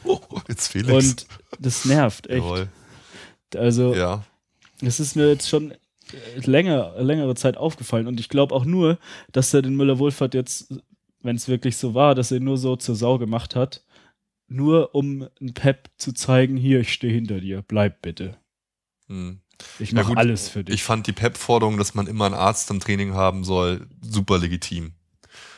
Oh, 0.03 0.19
jetzt 0.47 0.67
Felix. 0.69 0.91
Und 0.91 1.27
das 1.59 1.85
nervt 1.85 2.27
echt. 2.27 2.43
Jawohl. 2.43 2.67
Also, 3.55 3.93
Ja. 3.95 4.23
es 4.81 4.99
ist 4.99 5.15
mir 5.15 5.29
jetzt 5.29 5.49
schon 5.49 5.73
länger, 6.43 6.93
längere 7.01 7.35
Zeit 7.35 7.57
aufgefallen 7.57 8.07
und 8.07 8.19
ich 8.19 8.29
glaube 8.29 8.53
auch 8.55 8.65
nur, 8.65 8.97
dass 9.31 9.53
er 9.53 9.61
den 9.61 9.75
Müller-Wohlfahrt 9.75 10.33
jetzt, 10.33 10.73
wenn 11.21 11.35
es 11.35 11.47
wirklich 11.47 11.77
so 11.77 11.93
war, 11.93 12.15
dass 12.15 12.31
er 12.31 12.37
ihn 12.37 12.43
nur 12.45 12.57
so 12.57 12.75
zur 12.75 12.95
Sau 12.95 13.17
gemacht 13.17 13.55
hat, 13.55 13.83
nur 14.47 14.95
um 14.95 15.27
ein 15.39 15.53
Pep 15.53 15.89
zu 15.97 16.11
zeigen, 16.13 16.57
hier, 16.57 16.79
ich 16.79 16.91
stehe 16.93 17.13
hinter 17.13 17.39
dir, 17.39 17.61
bleib 17.67 18.01
bitte. 18.01 18.37
Hm. 19.07 19.41
Ich 19.79 19.93
mache 19.93 20.15
alles 20.17 20.49
für 20.49 20.63
dich. 20.63 20.75
Ich 20.75 20.83
fand 20.83 21.07
die 21.07 21.13
Pep-Forderung, 21.13 21.77
dass 21.77 21.93
man 21.95 22.07
immer 22.07 22.25
einen 22.25 22.35
Arzt 22.35 22.69
am 22.71 22.79
Training 22.79 23.13
haben 23.13 23.43
soll, 23.43 23.87
super 24.01 24.37
legitim. 24.37 24.93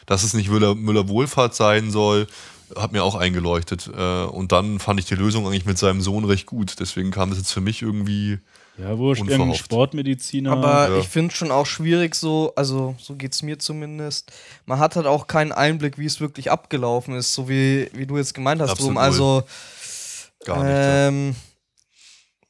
Dass 0.05 0.23
es 0.23 0.33
nicht 0.33 0.49
Müller, 0.49 0.75
Müller 0.75 1.07
Wohlfahrt 1.07 1.55
sein 1.55 1.91
soll, 1.91 2.27
hat 2.75 2.91
mir 2.91 3.03
auch 3.03 3.15
eingeleuchtet. 3.15 3.89
Äh, 3.95 4.23
Und 4.25 4.51
dann 4.51 4.79
fand 4.79 4.99
ich 4.99 5.05
die 5.05 5.15
Lösung 5.15 5.45
eigentlich 5.45 5.65
mit 5.65 5.77
seinem 5.77 6.01
Sohn 6.01 6.25
recht 6.25 6.45
gut. 6.45 6.79
Deswegen 6.79 7.11
kam 7.11 7.29
das 7.29 7.39
jetzt 7.39 7.51
für 7.51 7.61
mich 7.61 7.81
irgendwie. 7.81 8.39
ja, 8.77 8.97
wurscht, 8.97 9.23
irgendein. 9.27 9.55
Sportmediziner. 9.55 10.51
Aber 10.53 10.89
Ja. 10.89 10.97
ich 10.97 11.07
finde 11.07 11.35
schon 11.35 11.51
auch 11.51 11.65
schwierig 11.65 12.15
so, 12.15 12.53
also 12.55 12.95
so 12.99 13.15
geht 13.15 13.33
es 13.33 13.43
mir 13.43 13.59
zumindest. 13.59 14.31
Man 14.65 14.79
hat 14.79 14.95
halt 14.95 15.05
auch 15.05 15.27
keinen 15.27 15.51
Einblick, 15.51 15.97
wie 15.97 16.05
es 16.05 16.19
wirklich 16.19 16.49
abgelaufen 16.49 17.13
ist, 17.15 17.33
so 17.33 17.47
wie, 17.49 17.89
wie 17.93 18.05
du 18.07 18.17
jetzt 18.17 18.33
gemeint 18.33 18.61
hast, 18.61 18.71
Absolut 18.71 18.91
Ruben. 18.91 18.97
Also 19.03 19.43
Gar 20.45 20.63
nicht. 20.63 20.73
ja. 21.33 21.50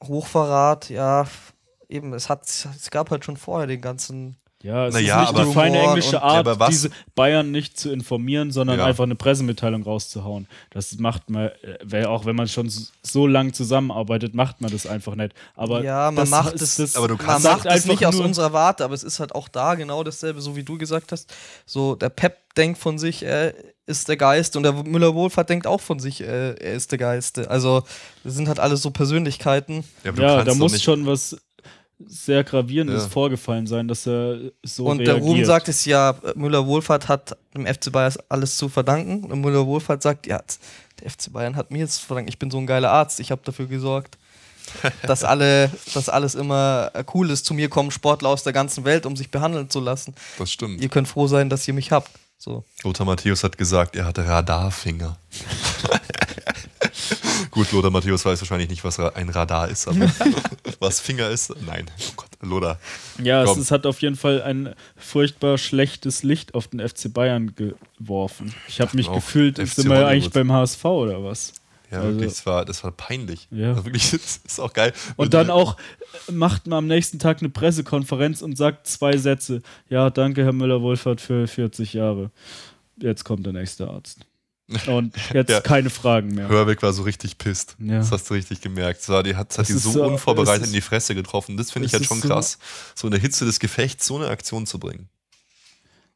Hochverrat, 0.03 0.89
ja, 0.89 1.25
eben, 1.89 2.13
es 2.13 2.29
hat 2.29 2.43
es 2.47 2.89
gab 2.91 3.11
halt 3.11 3.25
schon 3.25 3.37
vorher 3.37 3.67
den 3.67 3.81
ganzen 3.81 4.37
Ja, 4.63 4.85
es 4.85 4.93
Naja, 4.93 5.15
ist 5.15 5.19
nicht 5.21 5.29
aber- 5.29 5.41
eine 5.41 5.51
feine 5.53 5.79
englische 5.79 6.17
und- 6.17 6.21
Ja, 6.21 6.21
Art, 6.21 6.47
aber 6.47 6.59
was- 6.59 6.69
diese 6.69 6.91
Bayern 7.15 7.49
nicht 7.49 7.79
zu 7.79 7.91
informieren, 7.91 8.51
sondern 8.51 8.77
Ja. 8.77 8.85
einfach 8.85 9.05
eine 9.05 9.15
Pressemitteilung 9.15 9.81
rauszuhauen. 9.81 10.47
Das 10.69 10.99
macht 10.99 11.31
man, 11.31 11.49
äh, 11.91 12.05
auch 12.05 12.25
wenn 12.25 12.35
man 12.35 12.47
schon 12.47 12.71
so 13.01 13.25
lang 13.25 13.53
zusammenarbeitet, 13.53 14.35
macht 14.35 14.61
man 14.61 14.69
das 14.71 14.85
einfach 14.85 15.15
nicht. 15.15 15.33
Aber 15.55 15.83
Ja, 15.83 16.11
man 16.11 16.15
das 16.17 16.29
macht 16.29 16.53
ist 16.53 16.61
es- 16.61 16.75
das, 16.75 16.95
aber 16.95 17.07
du 17.07 17.15
Man 17.15 17.25
kannst- 17.25 17.41
sagt 17.41 17.65
macht 17.65 17.75
es 17.75 17.87
nicht 17.87 18.05
aus 18.05 18.17
unserer 18.19 18.53
Warte, 18.53 18.85
aber 18.85 18.93
es 18.93 19.01
ist 19.01 19.19
halt 19.19 19.33
auch 19.33 19.47
da 19.47 19.73
genau 19.73 20.03
dasselbe, 20.03 20.41
so 20.41 20.55
wie 20.55 20.61
du 20.63 20.77
gesagt 20.77 21.11
hast. 21.11 21.33
So, 21.65 21.95
der 21.95 22.09
Pep 22.09 22.37
denkt 22.55 22.77
von 22.77 22.99
sich, 22.99 23.23
er 23.23 23.55
ist 23.91 24.07
der 24.07 24.17
Geist 24.17 24.55
und 24.55 24.63
der 24.63 24.73
Müller-Wohlfahrt 24.73 25.49
denkt 25.49 25.67
auch 25.67 25.81
von 25.81 25.99
sich, 25.99 26.21
äh, 26.21 26.53
er 26.53 26.73
ist 26.73 26.91
der 26.91 26.97
Geist. 26.99 27.37
Also, 27.47 27.83
das 28.23 28.33
sind 28.35 28.47
halt 28.47 28.59
alles 28.59 28.81
so 28.81 28.89
Persönlichkeiten. 28.91 29.83
Ja, 30.03 30.13
Ja, 30.13 30.43
da 30.43 30.53
muss 30.55 30.71
nicht- 30.73 30.83
schon 30.83 31.05
was 31.05 31.37
sehr 32.07 32.43
Gravierendes 32.43 33.03
Ja. 33.03 33.09
vorgefallen 33.09 33.67
sein, 33.67 33.87
dass 33.87 34.07
er 34.07 34.39
so 34.63 34.87
und 34.87 34.97
der 34.99 35.07
reagiert. 35.15 35.23
Ruben 35.29 35.45
sagt 35.45 35.67
es 35.67 35.85
ja, 35.85 36.15
Müller-Wohlfahrt 36.35 37.07
hat 37.07 37.37
dem 37.53 37.67
FC 37.67 37.91
Bayern 37.91 38.13
alles 38.27 38.57
zu 38.57 38.69
verdanken. 38.69 39.25
Und 39.31 39.41
Müller-Wohlfahrt 39.41 40.01
sagt, 40.01 40.25
ja, 40.25 40.41
der 40.99 41.11
FC 41.11 41.31
Bayern 41.31 41.55
hat 41.55 41.69
mir 41.69 41.79
jetzt 41.79 41.95
zu 42.01 42.05
verdanken, 42.07 42.29
ich 42.29 42.39
bin 42.39 42.49
so 42.49 42.57
ein 42.57 42.65
geiler 42.65 42.89
Arzt, 42.91 43.19
ich 43.19 43.29
habe 43.31 43.41
dafür 43.43 43.67
gesorgt. 43.67 44.17
dass 45.07 45.23
alle, 45.23 45.69
dass 45.93 46.07
alles 46.07 46.35
immer 46.35 46.91
äh, 46.93 47.03
cool 47.13 47.29
ist. 47.31 47.45
Zu 47.45 47.53
mir 47.55 47.67
kommen 47.67 47.91
Sportler 47.91 48.29
aus 48.29 48.43
der 48.43 48.53
ganzen 48.53 48.85
Welt, 48.85 49.05
um 49.07 49.15
sich 49.17 49.29
behandeln 49.31 49.69
zu 49.69 49.79
lassen. 49.79 50.13
Das 50.37 50.51
stimmt. 50.51 50.79
Ihr 50.81 50.87
könnt 50.87 51.07
froh 51.07 51.27
sein, 51.27 51.49
dass 51.49 51.67
ihr 51.67 51.73
mich 51.73 51.91
habt. 51.91 52.09
So. 52.41 52.65
Lothar 52.83 53.05
Matthäus 53.05 53.43
hat 53.43 53.55
gesagt, 53.55 53.95
er 53.95 54.05
hatte 54.05 54.25
Radarfinger. 54.25 55.15
Gut, 57.51 57.71
Lothar 57.71 57.91
Matthäus 57.91 58.25
weiß 58.25 58.41
wahrscheinlich 58.41 58.67
nicht, 58.67 58.83
was 58.83 58.99
ein 58.99 59.29
Radar 59.29 59.67
ist, 59.67 59.87
aber 59.87 60.11
was 60.79 60.99
Finger 60.99 61.29
ist, 61.29 61.53
nein. 61.67 61.85
Oh 61.99 62.13
Gott, 62.15 62.29
Lothar. 62.41 62.79
Ja, 63.21 63.43
es, 63.43 63.57
es 63.57 63.69
hat 63.69 63.85
auf 63.85 64.01
jeden 64.01 64.15
Fall 64.15 64.41
ein 64.41 64.73
furchtbar 64.97 65.59
schlechtes 65.59 66.23
Licht 66.23 66.55
auf 66.55 66.67
den 66.67 66.79
FC 66.79 67.13
Bayern 67.13 67.53
geworfen. 67.55 68.55
Ich 68.67 68.81
habe 68.81 68.97
mich 68.97 69.07
Auf 69.07 69.17
gefühlt, 69.17 69.59
FC 69.59 69.75
sind 69.75 69.89
wir 69.89 70.07
eigentlich 70.07 70.33
beim 70.33 70.51
HSV 70.51 70.83
oder 70.85 71.23
was? 71.23 71.53
Ja, 71.91 71.97
Also- 71.99 72.09
wirklich, 72.13 72.29
das 72.29 72.45
war, 72.45 72.65
das 72.65 72.83
war 72.83 72.91
peinlich. 72.91 73.47
Ja. 73.51 73.69
Also 73.71 73.85
wirklich, 73.85 74.09
das 74.11 74.37
ist 74.45 74.59
auch 74.59 74.73
geil. 74.73 74.93
Und 75.17 75.33
dann 75.33 75.49
auch 75.49 75.77
äh, 76.27 76.31
macht 76.31 76.67
man 76.67 76.77
am 76.79 76.87
nächsten 76.87 77.19
Tag 77.19 77.39
eine 77.39 77.49
Pressekonferenz 77.49 78.41
und 78.41 78.57
sagt 78.57 78.87
zwei 78.87 79.17
Sätze. 79.17 79.61
Ja, 79.89 80.09
danke, 80.09 80.43
Herr 80.43 80.53
Müller-Wohlfahrt, 80.53 81.19
für 81.21 81.47
40 81.47 81.93
Jahre. 81.93 82.31
Jetzt 82.97 83.23
kommt 83.25 83.45
der 83.45 83.53
nächste 83.53 83.89
Arzt. 83.89 84.19
Und 84.87 85.13
jetzt 85.33 85.49
Ja. 85.49 85.59
keine 85.59 85.89
Fragen 85.89 86.33
mehr. 86.33 86.47
Hörweg 86.47 86.81
war 86.81 86.93
so 86.93 87.03
richtig 87.03 87.37
pisst. 87.37 87.75
Ja. 87.79 87.97
Das 87.97 88.11
hast 88.13 88.29
du 88.29 88.35
richtig 88.35 88.61
gemerkt. 88.61 89.09
War, 89.09 89.21
die 89.21 89.35
hat, 89.35 89.49
das 89.49 89.57
hat 89.57 89.67
die 89.67 89.73
so 89.73 89.91
so- 89.91 90.03
unvorbereitet 90.05 90.67
in 90.67 90.71
die 90.73 90.79
Fresse 90.79 91.13
getroffen. 91.13 91.57
Das 91.57 91.71
finde 91.71 91.87
ich 91.87 91.93
halt 91.93 92.05
schon 92.05 92.21
so- 92.21 92.29
krass, 92.29 92.57
so 92.95 93.07
in 93.07 93.11
der 93.11 93.19
Hitze 93.19 93.43
des 93.43 93.59
Gefechts 93.59 94.05
so 94.07 94.15
eine 94.15 94.27
Aktion 94.29 94.65
zu 94.65 94.79
bringen. 94.79 95.09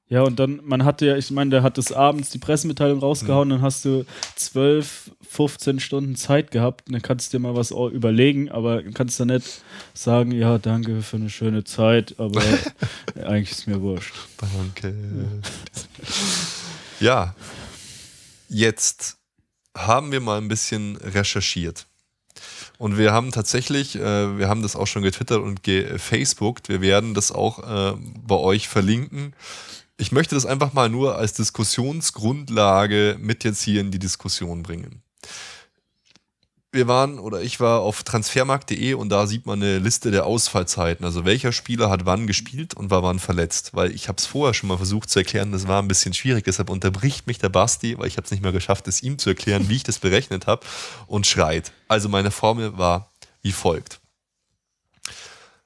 Ja, 0.08 0.22
und 0.22 0.40
dann, 0.40 0.60
man 0.64 0.86
hatte 0.86 1.08
ja, 1.08 1.18
ich 1.18 1.32
meine, 1.32 1.50
der 1.50 1.64
hat 1.64 1.78
des 1.78 1.92
Abends 1.92 2.30
die 2.30 2.38
Pressemitteilung 2.38 3.00
rausgehauen, 3.00 3.50
dann 3.50 3.62
hast 3.64 3.86
du 3.86 4.06
12, 4.36 5.12
15 5.28 5.80
Stunden 5.80 6.16
Zeit 6.16 6.52
gehabt 6.52 6.88
und 6.88 6.94
dann 6.94 7.02
kannst 7.02 7.34
du 7.34 7.38
dir 7.38 7.42
mal 7.42 7.56
was 7.56 7.72
überlegen, 7.72 8.52
aber 8.52 8.84
kannst 8.84 9.20
dann 9.20 9.30
nicht 9.30 9.64
sagen, 9.96 10.32
ja, 10.32 10.60
danke 10.60 11.02
für 11.02 11.18
eine 11.18 11.32
schöne 11.32 11.64
Zeit, 11.64 12.20
aber 12.20 12.42
eigentlich 13.16 13.52
ist 13.52 13.68
mir 13.68 13.82
wurscht. 13.82 14.14
Danke. 14.38 14.96
Ja, 17.00 17.36
jetzt 18.48 19.18
haben 19.76 20.12
wir 20.12 20.22
mal 20.22 20.38
ein 20.38 20.48
bisschen 20.48 20.98
recherchiert. 20.98 21.88
Und 22.78 22.98
wir 22.98 23.12
haben 23.12 23.32
tatsächlich, 23.32 23.96
äh, 23.96 24.38
wir 24.38 24.50
haben 24.50 24.62
das 24.62 24.76
auch 24.76 24.88
schon 24.88 25.02
getwittert 25.02 25.42
und 25.42 25.64
gefacebookt. 25.64 26.70
Wir 26.70 26.82
werden 26.82 27.14
das 27.14 27.32
auch 27.32 27.60
äh, 27.60 27.98
bei 27.98 28.36
euch 28.36 28.68
verlinken. 28.68 29.34
Ich 29.98 30.12
möchte 30.12 30.36
das 30.36 30.46
einfach 30.46 30.74
mal 30.74 30.90
nur 30.90 31.18
als 31.18 31.34
Diskussionsgrundlage 31.34 33.18
mit 33.20 33.44
jetzt 33.44 33.62
hier 33.62 33.80
in 33.80 33.92
die 33.92 34.00
Diskussion 34.00 34.62
bringen. 34.64 35.02
Wir 36.74 36.90
waren 36.90 37.20
oder 37.20 37.42
ich 37.42 37.62
war 37.62 37.80
auf 37.80 38.04
transfermarkt.de 38.04 38.96
und 38.96 39.08
da 39.08 39.28
sieht 39.28 39.46
man 39.46 39.64
eine 39.64 39.80
Liste 39.80 40.12
der 40.12 40.26
Ausfallzeiten. 40.26 41.06
Also 41.06 41.24
welcher 41.24 41.54
Spieler 41.54 41.90
hat 41.90 42.06
wann 42.06 42.28
gespielt 42.28 42.74
und 42.74 42.90
war 42.90 43.02
wann 43.02 43.20
verletzt. 43.20 43.74
Weil 43.74 43.92
ich 43.92 44.10
habe 44.10 44.18
es 44.18 44.26
vorher 44.26 44.54
schon 44.54 44.68
mal 44.68 44.76
versucht 44.76 45.10
zu 45.10 45.20
erklären, 45.20 45.54
das 45.54 45.70
war 45.70 45.82
ein 45.82 45.88
bisschen 45.88 46.14
schwierig. 46.14 46.44
Deshalb 46.44 46.70
unterbricht 46.70 47.28
mich 47.28 47.38
der 47.38 47.48
Basti, 47.48 47.98
weil 47.98 48.08
ich 48.08 48.18
habe 48.18 48.26
es 48.26 48.32
nicht 48.32 48.44
mehr 48.44 48.52
geschafft, 48.52 48.90
es 48.90 49.02
ihm 49.02 49.18
zu 49.18 49.30
erklären, 49.30 49.70
wie 49.70 49.78
ich 49.78 49.84
das 49.84 50.00
berechnet 50.00 50.48
habe 50.48 50.66
und 51.08 51.26
schreit. 51.26 51.72
Also 51.88 52.10
meine 52.10 52.32
Formel 52.32 52.78
war 52.78 53.14
wie 53.42 53.54
folgt. 53.54 54.02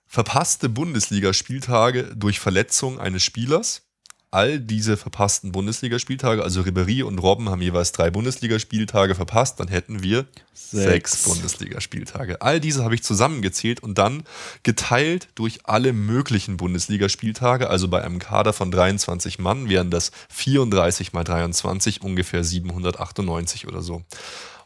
Verpasste 0.05 0.69
Bundesligaspieltage 0.69 2.15
durch 2.15 2.39
Verletzung 2.39 2.99
eines 2.99 3.23
Spielers. 3.23 3.88
All 4.31 4.59
diese 4.59 4.95
verpassten 4.95 5.51
Bundesligaspieltage, 5.51 6.43
also 6.43 6.61
Ribéry 6.61 7.03
und 7.03 7.17
Robben 7.17 7.49
haben 7.49 7.61
jeweils 7.61 7.91
drei 7.91 8.11
Bundesligaspieltage 8.11 9.15
verpasst, 9.15 9.59
dann 9.59 9.67
hätten 9.67 10.03
wir 10.03 10.25
sechs, 10.53 11.13
Sechs. 11.13 11.23
Bundesligaspieltage. 11.23 12.41
All 12.41 12.59
diese 12.59 12.83
habe 12.83 12.93
ich 12.93 13.03
zusammengezählt 13.03 13.81
und 13.81 13.97
dann 13.97 14.23
geteilt 14.63 15.29
durch 15.33 15.61
alle 15.63 15.93
möglichen 15.93 16.57
Bundesligaspieltage. 16.57 17.69
Also 17.69 17.87
bei 17.87 18.03
einem 18.03 18.19
Kader 18.19 18.53
von 18.53 18.69
23 18.69 19.39
Mann 19.39 19.67
wären 19.67 19.89
das 19.89 20.11
34 20.29 21.13
mal 21.13 21.23
23, 21.23 22.01
ungefähr 22.01 22.43
798 22.43 23.67
oder 23.67 23.81
so. 23.81 24.03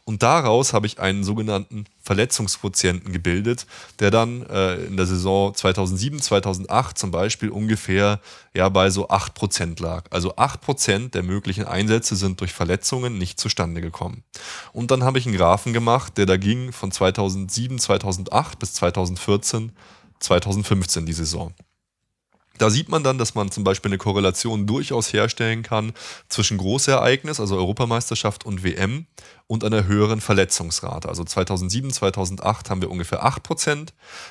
Und 0.06 0.22
daraus 0.22 0.74
habe 0.74 0.86
ich 0.86 1.00
einen 1.00 1.24
sogenannten 1.24 1.86
Verletzungsquotienten 2.02 3.12
gebildet, 3.14 3.66
der 4.00 4.10
dann 4.10 4.44
äh, 4.50 4.74
in 4.84 4.98
der 4.98 5.06
Saison 5.06 5.54
2007, 5.54 6.20
2008 6.20 6.98
zum 6.98 7.10
Beispiel 7.10 7.48
ungefähr 7.48 8.20
ja, 8.52 8.68
bei 8.68 8.90
so 8.90 9.08
8% 9.08 9.82
lag. 9.82 10.04
Also 10.10 10.36
8% 10.36 11.10
der 11.12 11.22
möglichen 11.22 11.64
Einsätze 11.64 12.16
sind 12.16 12.40
durch 12.42 12.52
Verletzungen 12.52 13.16
nicht 13.16 13.40
zustande 13.40 13.80
gekommen. 13.80 14.24
Und 14.74 14.90
dann 14.90 15.04
habe 15.04 15.18
ich 15.18 15.26
einen 15.26 15.38
Graphen 15.38 15.72
gemacht, 15.72 16.18
der 16.18 16.26
da 16.26 16.36
ging 16.36 16.72
von 16.72 16.92
2007, 16.92 17.78
2008 17.78 18.58
bis 18.58 18.74
2014, 18.74 19.72
2015 20.20 21.06
die 21.06 21.14
Saison. 21.14 21.54
Da 22.58 22.70
sieht 22.70 22.88
man 22.88 23.02
dann, 23.02 23.18
dass 23.18 23.34
man 23.34 23.50
zum 23.50 23.64
Beispiel 23.64 23.90
eine 23.90 23.98
Korrelation 23.98 24.66
durchaus 24.66 25.12
herstellen 25.12 25.62
kann 25.62 25.92
zwischen 26.28 26.58
Großereignis, 26.58 27.40
also 27.40 27.56
Europameisterschaft 27.56 28.46
und 28.46 28.62
WM, 28.62 29.06
und 29.46 29.62
einer 29.62 29.86
höheren 29.86 30.20
Verletzungsrate. 30.20 31.08
Also 31.08 31.24
2007, 31.24 31.90
2008 31.90 32.70
haben 32.70 32.80
wir 32.80 32.90
ungefähr 32.90 33.24
8% 33.24 33.88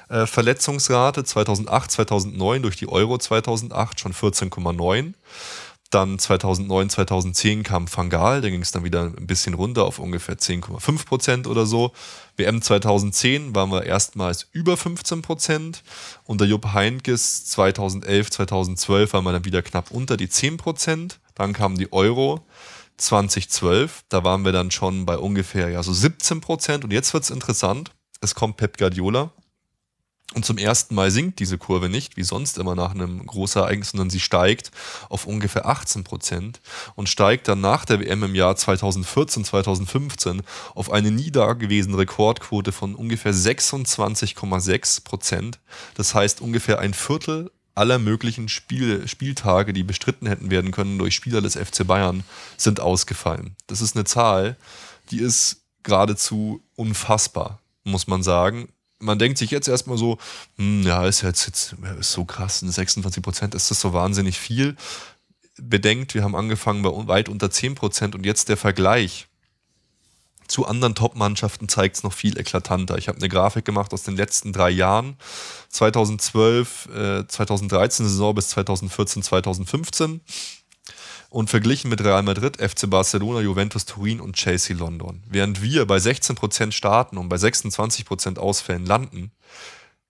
äh, 0.09 0.25
Verletzungsrate, 0.25 1.23
2008, 1.23 1.91
2009 1.91 2.61
durch 2.63 2.77
die 2.77 2.89
Euro 2.89 3.17
2008 3.17 3.99
schon 3.99 4.13
14,9%. 4.13 5.13
Dann 5.93 6.17
2009, 6.17 6.89
2010 6.89 7.61
kam 7.61 7.87
Fangal, 7.87 8.41
da 8.41 8.49
ging 8.49 8.63
es 8.63 8.71
dann 8.71 8.83
wieder 8.83 9.03
ein 9.15 9.27
bisschen 9.27 9.53
runter 9.53 9.85
auf 9.85 9.99
ungefähr 9.99 10.37
10,5 10.37 11.05
Prozent 11.05 11.47
oder 11.47 11.67
so. 11.67 11.91
WM 12.35 12.63
2010 12.63 13.53
waren 13.53 13.69
wir 13.71 13.83
erstmals 13.83 14.47
über 14.53 14.75
15 14.75 15.21
Prozent. 15.21 15.83
Unter 16.23 16.45
Jupp 16.45 16.73
Heynckes 16.73 17.45
2011, 17.45 18.31
2012 18.31 19.13
waren 19.13 19.23
wir 19.23 19.33
dann 19.33 19.45
wieder 19.45 19.61
knapp 19.61 19.91
unter 19.91 20.17
die 20.17 20.29
10 20.29 20.57
Prozent. 20.57 21.19
Dann 21.35 21.53
kam 21.53 21.77
die 21.77 21.93
Euro 21.93 22.43
2012, 22.97 24.05
da 24.09 24.23
waren 24.23 24.45
wir 24.45 24.51
dann 24.51 24.71
schon 24.71 25.05
bei 25.05 25.17
ungefähr 25.17 25.69
ja, 25.69 25.83
so 25.83 25.93
17 25.93 26.41
Prozent. 26.41 26.83
Und 26.83 26.91
jetzt 26.91 27.13
wird 27.13 27.23
es 27.23 27.29
interessant, 27.29 27.91
es 28.19 28.33
kommt 28.33 28.57
Pep 28.57 28.77
Guardiola. 28.77 29.31
Und 30.33 30.45
zum 30.45 30.57
ersten 30.57 30.95
Mal 30.95 31.11
sinkt 31.11 31.39
diese 31.39 31.59
Kurve 31.59 31.89
nicht, 31.89 32.17
wie 32.17 32.23
sonst 32.23 32.57
immer 32.57 32.73
nach 32.73 32.91
einem 32.91 33.25
Großereignis, 33.25 33.91
sondern 33.91 34.09
sie 34.09 34.19
steigt 34.19 34.71
auf 35.09 35.27
ungefähr 35.27 35.67
18 35.67 36.03
Prozent 36.03 36.59
und 36.95 37.07
steigt 37.07 37.47
dann 37.47 37.61
nach 37.61 37.85
der 37.85 37.99
WM 37.99 38.23
im 38.23 38.33
Jahr 38.33 38.55
2014, 38.55 39.45
2015 39.45 40.41
auf 40.73 40.91
eine 40.91 41.11
nie 41.11 41.29
dagewesene 41.29 41.99
Rekordquote 41.99 42.71
von 42.71 42.95
ungefähr 42.95 43.33
26,6 43.33 45.03
Prozent. 45.03 45.59
Das 45.95 46.15
heißt, 46.15 46.41
ungefähr 46.41 46.79
ein 46.79 46.95
Viertel 46.95 47.51
aller 47.75 47.99
möglichen 47.99 48.49
Spiel, 48.49 49.07
Spieltage, 49.07 49.73
die 49.73 49.83
bestritten 49.83 50.27
hätten 50.27 50.49
werden 50.49 50.71
können 50.71 50.97
durch 50.97 51.15
Spieler 51.15 51.41
des 51.41 51.55
FC 51.55 51.85
Bayern, 51.85 52.23
sind 52.57 52.79
ausgefallen. 52.79 53.55
Das 53.67 53.81
ist 53.81 53.95
eine 53.95 54.05
Zahl, 54.05 54.57
die 55.11 55.19
ist 55.19 55.63
geradezu 55.83 56.63
unfassbar, 56.75 57.59
muss 57.83 58.07
man 58.07 58.23
sagen 58.23 58.69
man 59.03 59.19
denkt 59.19 59.37
sich 59.37 59.51
jetzt 59.51 59.67
erstmal 59.67 59.97
so, 59.97 60.17
hm, 60.57 60.83
ja, 60.83 61.05
ist 61.05 61.21
jetzt, 61.21 61.45
jetzt 61.45 61.75
ist 61.99 62.11
so 62.11 62.25
krass, 62.25 62.59
26 62.59 63.21
Prozent, 63.21 63.55
ist 63.55 63.69
das 63.69 63.79
so 63.79 63.93
wahnsinnig 63.93 64.39
viel. 64.39 64.75
Bedenkt, 65.57 66.15
wir 66.15 66.23
haben 66.23 66.35
angefangen 66.35 66.81
bei 66.81 66.89
weit 67.07 67.29
unter 67.29 67.51
10 67.51 67.75
Prozent 67.75 68.15
und 68.15 68.25
jetzt 68.25 68.49
der 68.49 68.57
Vergleich 68.57 69.27
zu 70.47 70.65
anderen 70.65 70.93
Top-Mannschaften 70.93 71.69
zeigt 71.69 71.97
es 71.97 72.03
noch 72.03 72.13
viel 72.13 72.37
eklatanter. 72.37 72.97
Ich 72.97 73.07
habe 73.07 73.17
eine 73.17 73.29
Grafik 73.29 73.65
gemacht 73.65 73.93
aus 73.93 74.03
den 74.03 74.15
letzten 74.15 74.51
drei 74.51 74.69
Jahren, 74.69 75.17
2012, 75.69 76.89
äh, 76.93 77.27
2013 77.27 78.07
Saison 78.07 78.35
bis 78.35 78.49
2014, 78.49 79.23
2015 79.23 80.21
und 81.33 81.49
verglichen 81.49 81.89
mit 81.89 82.03
Real 82.03 82.21
Madrid, 82.21 82.57
FC 82.57 82.89
Barcelona, 82.89 83.41
Juventus 83.41 83.85
Turin 83.85 84.21
und 84.21 84.35
Chelsea 84.35 84.75
London. 84.77 85.23
Während 85.27 85.63
wir 85.63 85.85
bei 85.87 85.97
16% 85.97 86.71
starten 86.71 87.17
und 87.17 87.27
bei 87.27 87.37
26% 87.37 88.37
Ausfällen 88.37 88.85
landen, 88.85 89.31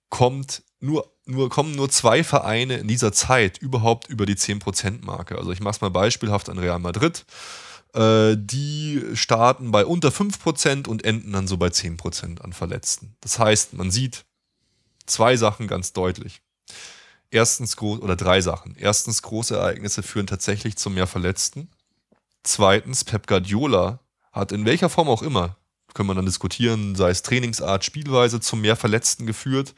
kommt 0.10 0.64
nur 0.80 1.14
nur, 1.26 1.50
kommen 1.50 1.74
nur 1.76 1.90
zwei 1.90 2.22
Vereine 2.22 2.76
in 2.76 2.90
dieser 2.90 3.14
Zeit 3.14 3.58
überhaupt 3.58 4.10
über 4.10 4.26
die 4.26 4.36
10%-Marke. 4.36 5.38
Also 5.38 5.54
ich 5.54 5.62
mache 5.62 5.76
es 5.76 5.82
mal 5.82 5.90
beispielhaft 5.90 6.50
an 6.50 6.60
Real 6.60 6.80
Madrid. 6.80 7.26
Äh, 7.94 8.36
die 8.38 9.02
starten 9.14 9.72
bei 9.72 9.86
unter 9.86 10.10
5% 10.10 10.88
und 10.88 11.06
enden 11.06 11.32
dann 11.32 11.48
so 11.48 11.56
bei 11.56 11.68
10% 11.68 12.42
an 12.42 12.52
Verletzten. 12.52 13.16
Das 13.22 13.40
heißt, 13.40 13.74
man 13.74 13.90
sieht 13.90 14.26
zwei 15.06 15.38
Sachen 15.38 15.68
ganz 15.68 15.94
deutlich. 15.94 16.42
Erstens, 17.34 17.82
oder 17.82 18.16
drei 18.16 18.42
Sachen. 18.42 18.76
Erstens, 18.78 19.24
große 19.24 19.56
Ereignisse 19.56 20.04
führen 20.04 20.28
tatsächlich 20.28 20.76
zu 20.76 20.92
mehr 20.92 21.08
Verletzten. 21.08 21.68
Zweitens, 22.44 23.04
Pep 23.04 23.26
Guardiola 23.26 24.00
hat 24.32 24.52
in 24.52 24.66
welcher 24.66 24.88
Form 24.88 25.10
auch 25.10 25.24
immer, 25.24 25.58
können 25.96 26.10
wir 26.10 26.14
dann 26.14 26.28
diskutieren, 26.28 26.94
sei 26.94 27.10
es 27.10 27.24
Trainingsart, 27.24 27.84
Spielweise, 27.84 28.40
zu 28.40 28.56
mehr 28.56 28.76
Verletzten 28.76 29.26
geführt. 29.26 29.74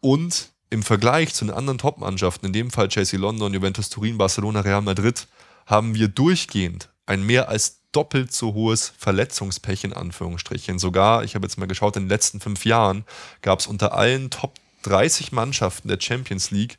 Und 0.00 0.52
im 0.70 0.82
Vergleich 0.82 1.34
zu 1.34 1.44
den 1.44 1.52
anderen 1.52 1.76
Top-Mannschaften, 1.76 2.46
in 2.46 2.54
dem 2.54 2.70
Fall 2.70 2.88
Chelsea 2.88 3.20
London, 3.20 3.52
Juventus 3.52 3.90
Turin, 3.90 4.16
Barcelona, 4.16 4.60
Real 4.60 4.80
Madrid, 4.80 5.28
haben 5.66 5.94
wir 5.94 6.08
durchgehend 6.08 6.88
ein 7.04 7.22
mehr 7.22 7.50
als 7.50 7.82
doppelt 7.92 8.32
so 8.32 8.54
hohes 8.54 8.90
Verletzungspech 8.96 9.84
in 9.84 9.92
Anführungsstrichen. 9.92 10.78
Sogar, 10.78 11.24
ich 11.24 11.34
habe 11.34 11.46
jetzt 11.46 11.58
mal 11.58 11.66
geschaut, 11.66 11.96
in 11.96 12.04
den 12.04 12.08
letzten 12.08 12.40
fünf 12.40 12.64
Jahren 12.64 13.04
gab 13.42 13.58
es 13.58 13.66
unter 13.66 13.92
allen 13.92 14.30
Top 14.30 14.54
30 14.82 15.32
Mannschaften 15.32 15.88
der 15.88 16.00
Champions 16.00 16.50
League 16.50 16.78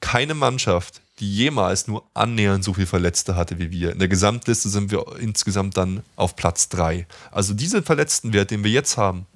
keine 0.00 0.34
Mannschaft, 0.34 1.00
die 1.20 1.32
jemals 1.32 1.86
nur 1.86 2.04
annähernd 2.12 2.64
so 2.64 2.74
viel 2.74 2.86
Verletzte 2.86 3.36
hatte 3.36 3.58
wie 3.58 3.70
wir. 3.70 3.92
In 3.92 4.00
der 4.00 4.08
Gesamtliste 4.08 4.68
sind 4.68 4.90
wir 4.90 5.16
insgesamt 5.18 5.76
dann 5.76 6.02
auf 6.16 6.36
Platz 6.36 6.68
3. 6.70 7.06
Also 7.30 7.54
diesen 7.54 7.84
Verletztenwert, 7.84 8.50
den 8.50 8.64
wir 8.64 8.70
jetzt 8.70 8.96
haben, 8.96 9.26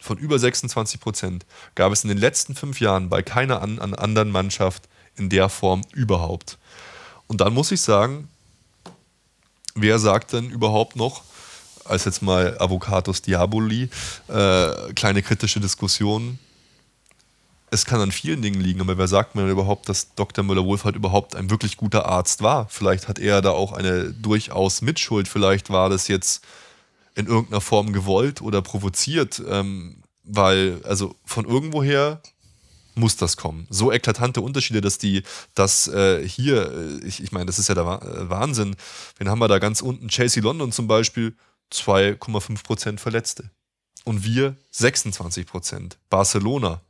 von 0.00 0.18
über 0.18 0.38
26 0.38 1.00
Prozent, 1.00 1.46
gab 1.74 1.92
es 1.92 2.02
in 2.04 2.08
den 2.08 2.18
letzten 2.18 2.54
fünf 2.54 2.80
Jahren 2.80 3.08
bei 3.08 3.22
keiner 3.22 3.62
an, 3.62 3.78
an 3.78 3.94
anderen 3.94 4.30
Mannschaft 4.30 4.88
in 5.16 5.30
der 5.30 5.48
Form 5.48 5.82
überhaupt. 5.92 6.58
Und 7.28 7.40
dann 7.40 7.54
muss 7.54 7.72
ich 7.72 7.80
sagen, 7.80 8.28
wer 9.74 9.98
sagt 9.98 10.32
denn 10.32 10.50
überhaupt 10.50 10.96
noch, 10.96 11.22
als 11.84 12.04
jetzt 12.04 12.22
mal 12.22 12.56
Avocados 12.58 13.22
Diaboli, 13.22 13.88
äh, 14.28 14.92
kleine 14.94 15.22
kritische 15.22 15.60
Diskussion, 15.60 16.38
es 17.70 17.84
kann 17.84 18.00
an 18.00 18.12
vielen 18.12 18.42
Dingen 18.42 18.60
liegen, 18.60 18.80
aber 18.80 18.96
wer 18.96 19.08
sagt 19.08 19.34
mir 19.34 19.48
überhaupt, 19.48 19.88
dass 19.88 20.14
Dr. 20.14 20.44
Müller-Wohlfahrt 20.44 20.94
überhaupt 20.94 21.34
ein 21.34 21.50
wirklich 21.50 21.76
guter 21.76 22.06
Arzt 22.06 22.42
war? 22.42 22.68
Vielleicht 22.68 23.08
hat 23.08 23.18
er 23.18 23.42
da 23.42 23.50
auch 23.50 23.72
eine 23.72 24.12
durchaus 24.12 24.82
Mitschuld, 24.82 25.26
vielleicht 25.26 25.70
war 25.70 25.88
das 25.88 26.08
jetzt 26.08 26.44
in 27.16 27.26
irgendeiner 27.26 27.60
Form 27.60 27.92
gewollt 27.92 28.40
oder 28.40 28.62
provoziert, 28.62 29.42
ähm, 29.48 29.96
weil, 30.22 30.80
also 30.84 31.16
von 31.24 31.44
irgendwoher 31.44 32.20
muss 32.94 33.16
das 33.16 33.36
kommen. 33.36 33.66
So 33.70 33.92
eklatante 33.92 34.40
Unterschiede, 34.40 34.80
dass 34.80 34.98
die, 34.98 35.22
dass 35.54 35.88
äh, 35.88 36.26
hier, 36.26 36.72
äh, 36.72 37.06
ich, 37.06 37.22
ich 37.22 37.32
meine, 37.32 37.46
das 37.46 37.58
ist 37.58 37.68
ja 37.68 37.74
der 37.74 37.84
äh, 37.84 38.30
Wahnsinn. 38.30 38.76
Wen 39.18 39.28
haben 39.28 39.38
wir 39.38 39.48
da 39.48 39.58
ganz 39.58 39.82
unten? 39.82 40.08
Chelsea 40.08 40.42
London 40.42 40.72
zum 40.72 40.86
Beispiel, 40.86 41.36
2,5% 41.72 42.98
Verletzte. 42.98 43.50
Und 44.04 44.24
wir 44.24 44.56
26%. 44.72 45.96
Barcelona 46.08 46.80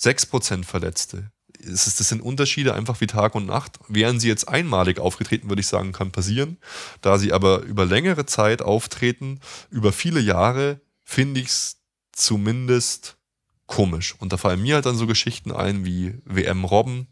6% 0.00 0.64
Verletzte. 0.64 1.30
Das 1.62 1.84
sind 1.84 2.22
Unterschiede 2.22 2.74
einfach 2.74 3.00
wie 3.02 3.06
Tag 3.06 3.34
und 3.34 3.46
Nacht. 3.46 3.78
Wären 3.88 4.18
sie 4.18 4.28
jetzt 4.28 4.48
einmalig 4.48 4.98
aufgetreten, 4.98 5.50
würde 5.50 5.60
ich 5.60 5.66
sagen, 5.66 5.92
kann 5.92 6.10
passieren. 6.10 6.56
Da 7.02 7.18
sie 7.18 7.32
aber 7.32 7.60
über 7.60 7.84
längere 7.84 8.24
Zeit 8.24 8.62
auftreten, 8.62 9.40
über 9.68 9.92
viele 9.92 10.20
Jahre, 10.20 10.80
finde 11.04 11.40
ich 11.40 11.48
es 11.48 11.76
zumindest 12.12 13.18
komisch. 13.66 14.14
Und 14.18 14.32
da 14.32 14.36
fallen 14.36 14.62
mir 14.62 14.76
halt 14.76 14.86
dann 14.86 14.96
so 14.96 15.06
Geschichten 15.06 15.52
ein 15.52 15.84
wie 15.84 16.18
WM 16.24 16.64
Robben, 16.64 17.08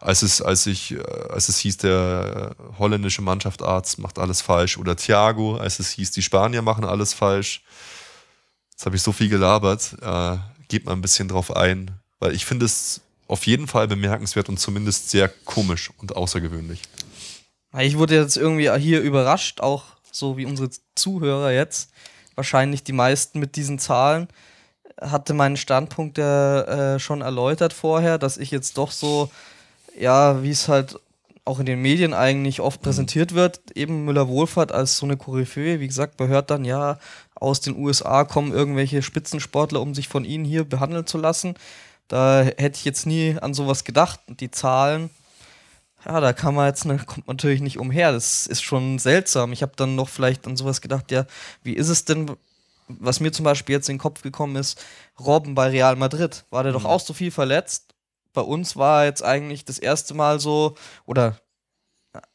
als 0.00 0.22
es, 0.22 0.42
als 0.42 0.66
ich, 0.66 0.92
äh, 0.92 1.02
als 1.30 1.48
es 1.48 1.58
hieß, 1.58 1.78
der 1.78 2.56
holländische 2.78 3.22
Mannschaftsarzt 3.22 3.98
macht 3.98 4.18
alles 4.18 4.40
falsch, 4.42 4.76
oder 4.76 4.96
Thiago, 4.96 5.56
als 5.56 5.78
es 5.78 5.90
hieß, 5.92 6.10
die 6.10 6.22
Spanier 6.22 6.62
machen 6.62 6.84
alles 6.84 7.14
falsch. 7.14 7.62
Jetzt 8.72 8.86
habe 8.86 8.96
ich 8.96 9.02
so 9.02 9.12
viel 9.12 9.28
gelabert. 9.28 9.96
Äh, 10.02 10.38
geht 10.68 10.84
mal 10.84 10.92
ein 10.92 11.00
bisschen 11.00 11.28
drauf 11.28 11.54
ein, 11.54 11.90
weil 12.24 12.34
ich 12.34 12.46
finde 12.46 12.64
es 12.64 13.02
auf 13.28 13.46
jeden 13.46 13.66
Fall 13.66 13.86
bemerkenswert 13.86 14.48
und 14.48 14.58
zumindest 14.58 15.10
sehr 15.10 15.28
komisch 15.28 15.90
und 15.98 16.16
außergewöhnlich. 16.16 16.80
Ich 17.80 17.98
wurde 17.98 18.14
jetzt 18.14 18.38
irgendwie 18.38 18.70
hier 18.78 19.02
überrascht, 19.02 19.60
auch 19.60 19.84
so 20.10 20.38
wie 20.38 20.46
unsere 20.46 20.70
Zuhörer 20.94 21.52
jetzt. 21.52 21.90
Wahrscheinlich 22.34 22.82
die 22.82 22.94
meisten 22.94 23.40
mit 23.40 23.56
diesen 23.56 23.78
Zahlen. 23.78 24.28
Hatte 24.98 25.34
meinen 25.34 25.58
Standpunkt 25.58 26.16
ja 26.16 26.94
äh, 26.94 26.98
schon 26.98 27.20
erläutert 27.20 27.74
vorher, 27.74 28.16
dass 28.16 28.38
ich 28.38 28.50
jetzt 28.50 28.78
doch 28.78 28.90
so, 28.90 29.30
ja, 29.98 30.42
wie 30.42 30.50
es 30.50 30.68
halt 30.68 30.98
auch 31.44 31.58
in 31.58 31.66
den 31.66 31.82
Medien 31.82 32.14
eigentlich 32.14 32.62
oft 32.62 32.80
mhm. 32.80 32.84
präsentiert 32.84 33.34
wird, 33.34 33.60
eben 33.74 34.06
Müller-Wohlfahrt 34.06 34.72
als 34.72 34.96
so 34.96 35.04
eine 35.04 35.18
Koryphäe. 35.18 35.78
Wie 35.78 35.88
gesagt, 35.88 36.18
man 36.18 36.28
hört 36.28 36.50
dann, 36.50 36.64
ja, 36.64 36.98
aus 37.34 37.60
den 37.60 37.76
USA 37.76 38.24
kommen 38.24 38.52
irgendwelche 38.52 39.02
Spitzensportler, 39.02 39.82
um 39.82 39.94
sich 39.94 40.08
von 40.08 40.24
ihnen 40.24 40.46
hier 40.46 40.64
behandeln 40.64 41.06
zu 41.06 41.18
lassen. 41.18 41.54
Da 42.08 42.42
hätte 42.42 42.78
ich 42.78 42.84
jetzt 42.84 43.06
nie 43.06 43.36
an 43.40 43.54
sowas 43.54 43.84
gedacht. 43.84 44.20
Und 44.28 44.40
die 44.40 44.50
Zahlen, 44.50 45.10
ja, 46.04 46.20
da 46.20 46.32
kann 46.32 46.54
man 46.54 46.66
jetzt, 46.66 46.84
ne, 46.84 46.98
kommt 46.98 47.26
man 47.26 47.36
natürlich 47.36 47.60
nicht 47.60 47.78
umher. 47.78 48.12
Das 48.12 48.46
ist 48.46 48.62
schon 48.62 48.98
seltsam. 48.98 49.52
Ich 49.52 49.62
habe 49.62 49.72
dann 49.76 49.94
noch 49.94 50.08
vielleicht 50.08 50.46
an 50.46 50.56
sowas 50.56 50.80
gedacht, 50.80 51.10
ja, 51.10 51.26
wie 51.62 51.72
ist 51.72 51.88
es 51.88 52.04
denn, 52.04 52.30
was 52.88 53.20
mir 53.20 53.32
zum 53.32 53.44
Beispiel 53.44 53.74
jetzt 53.74 53.88
in 53.88 53.96
den 53.96 54.02
Kopf 54.02 54.22
gekommen 54.22 54.56
ist, 54.56 54.82
Robben 55.18 55.54
bei 55.54 55.68
Real 55.68 55.96
Madrid, 55.96 56.44
war 56.50 56.62
der 56.62 56.72
mhm. 56.72 56.78
doch 56.78 56.84
auch 56.84 57.00
so 57.00 57.14
viel 57.14 57.30
verletzt. 57.30 57.94
Bei 58.34 58.42
uns 58.42 58.76
war 58.76 59.04
jetzt 59.04 59.22
eigentlich 59.22 59.64
das 59.64 59.78
erste 59.78 60.12
Mal 60.12 60.40
so, 60.40 60.74
oder 61.06 61.38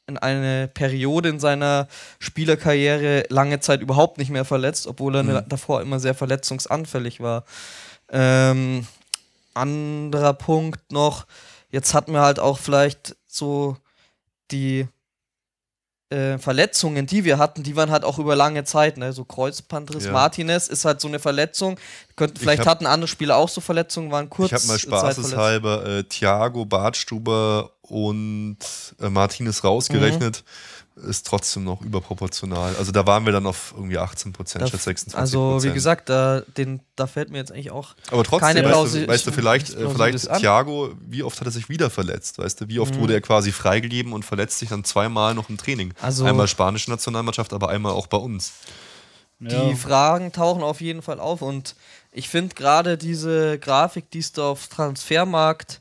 in 0.07 0.17
eine 0.17 0.67
Periode 0.67 1.29
in 1.29 1.39
seiner 1.39 1.87
Spielerkarriere 2.19 3.25
lange 3.29 3.59
Zeit 3.59 3.81
überhaupt 3.81 4.17
nicht 4.17 4.31
mehr 4.31 4.45
verletzt, 4.45 4.87
obwohl 4.87 5.15
er 5.15 5.23
mhm. 5.23 5.43
davor 5.47 5.81
immer 5.81 5.99
sehr 5.99 6.15
verletzungsanfällig 6.15 7.19
war. 7.21 7.45
Ähm, 8.11 8.87
anderer 9.59 10.33
Punkt 10.33 10.91
noch, 10.91 11.25
jetzt 11.69 11.93
hatten 11.93 12.13
wir 12.13 12.21
halt 12.21 12.39
auch 12.39 12.57
vielleicht 12.57 13.15
so 13.27 13.77
die 14.51 14.87
äh, 16.09 16.39
Verletzungen, 16.39 17.05
die 17.05 17.23
wir 17.23 17.37
hatten, 17.37 17.61
die 17.61 17.75
waren 17.75 17.91
halt 17.91 18.03
auch 18.03 18.17
über 18.17 18.35
lange 18.35 18.63
Zeit, 18.63 18.97
ne? 18.97 19.13
So 19.13 19.25
Kreuzbandriss 19.25 20.05
ja. 20.05 20.11
Martinez 20.11 20.67
ist 20.67 20.85
halt 20.85 20.99
so 21.01 21.07
eine 21.07 21.19
Verletzung. 21.19 21.79
Könnt, 22.15 22.39
vielleicht 22.39 22.61
hab, 22.61 22.67
hatten 22.67 22.87
andere 22.87 23.07
Spieler 23.07 23.37
auch 23.37 23.49
so 23.49 23.61
Verletzungen, 23.61 24.11
waren 24.11 24.29
kurz. 24.29 24.51
Ich 24.51 24.53
habe 24.53 24.67
mal 24.67 24.79
spaßeshalber 24.79 25.85
äh, 25.85 26.03
Thiago, 26.03 26.65
Bartstuber 26.65 27.73
und 27.81 28.57
äh, 28.99 29.09
Martinez 29.09 29.63
rausgerechnet. 29.63 30.43
Mhm 30.43 30.78
ist 31.07 31.25
trotzdem 31.27 31.63
noch 31.63 31.81
überproportional. 31.81 32.75
Also 32.77 32.91
da 32.91 33.05
waren 33.05 33.25
wir 33.25 33.33
dann 33.33 33.45
auf 33.45 33.73
irgendwie 33.75 33.97
18 33.97 34.33
Prozent 34.33 34.67
statt 34.67 34.81
26 34.81 35.19
Also 35.19 35.63
wie 35.63 35.71
gesagt, 35.71 36.09
da, 36.09 36.41
den, 36.57 36.81
da 36.95 37.07
fällt 37.07 37.29
mir 37.29 37.37
jetzt 37.37 37.51
eigentlich 37.51 37.71
auch 37.71 37.95
Aber 38.11 38.23
trotzdem, 38.23 38.47
keine 38.55 38.65
weißt, 38.65 38.95
du, 38.95 39.07
weißt 39.07 39.27
du, 39.27 39.31
vielleicht, 39.31 39.73
äh, 39.75 39.89
vielleicht 39.89 40.33
Thiago, 40.37 40.93
wie 41.01 41.23
oft 41.23 41.39
hat 41.39 41.47
er 41.47 41.51
sich 41.51 41.69
wieder 41.69 41.89
verletzt? 41.89 42.37
Weißt 42.37 42.61
du, 42.61 42.67
wie 42.67 42.79
oft 42.79 42.95
mhm. 42.95 42.99
wurde 42.99 43.13
er 43.13 43.21
quasi 43.21 43.51
freigegeben 43.51 44.13
und 44.13 44.23
verletzt 44.23 44.59
sich 44.59 44.69
dann 44.69 44.83
zweimal 44.83 45.33
noch 45.33 45.49
im 45.49 45.57
Training? 45.57 45.93
Also 46.01 46.25
einmal 46.25 46.47
spanische 46.47 46.89
Nationalmannschaft, 46.91 47.53
aber 47.53 47.69
einmal 47.69 47.93
auch 47.93 48.07
bei 48.07 48.17
uns. 48.17 48.53
Die 49.41 49.75
Fragen 49.75 50.33
tauchen 50.33 50.63
auf 50.63 50.81
jeden 50.81 51.01
Fall 51.01 51.21
auf 51.21 51.41
und 51.41 51.75
ich 52.11 52.27
finde 52.27 52.55
gerade 52.55 52.97
diese 52.97 53.57
Grafik, 53.57 54.11
die 54.11 54.19
es 54.19 54.33
da 54.33 54.49
auf 54.49 54.67
Transfermarkt.de 54.67 55.79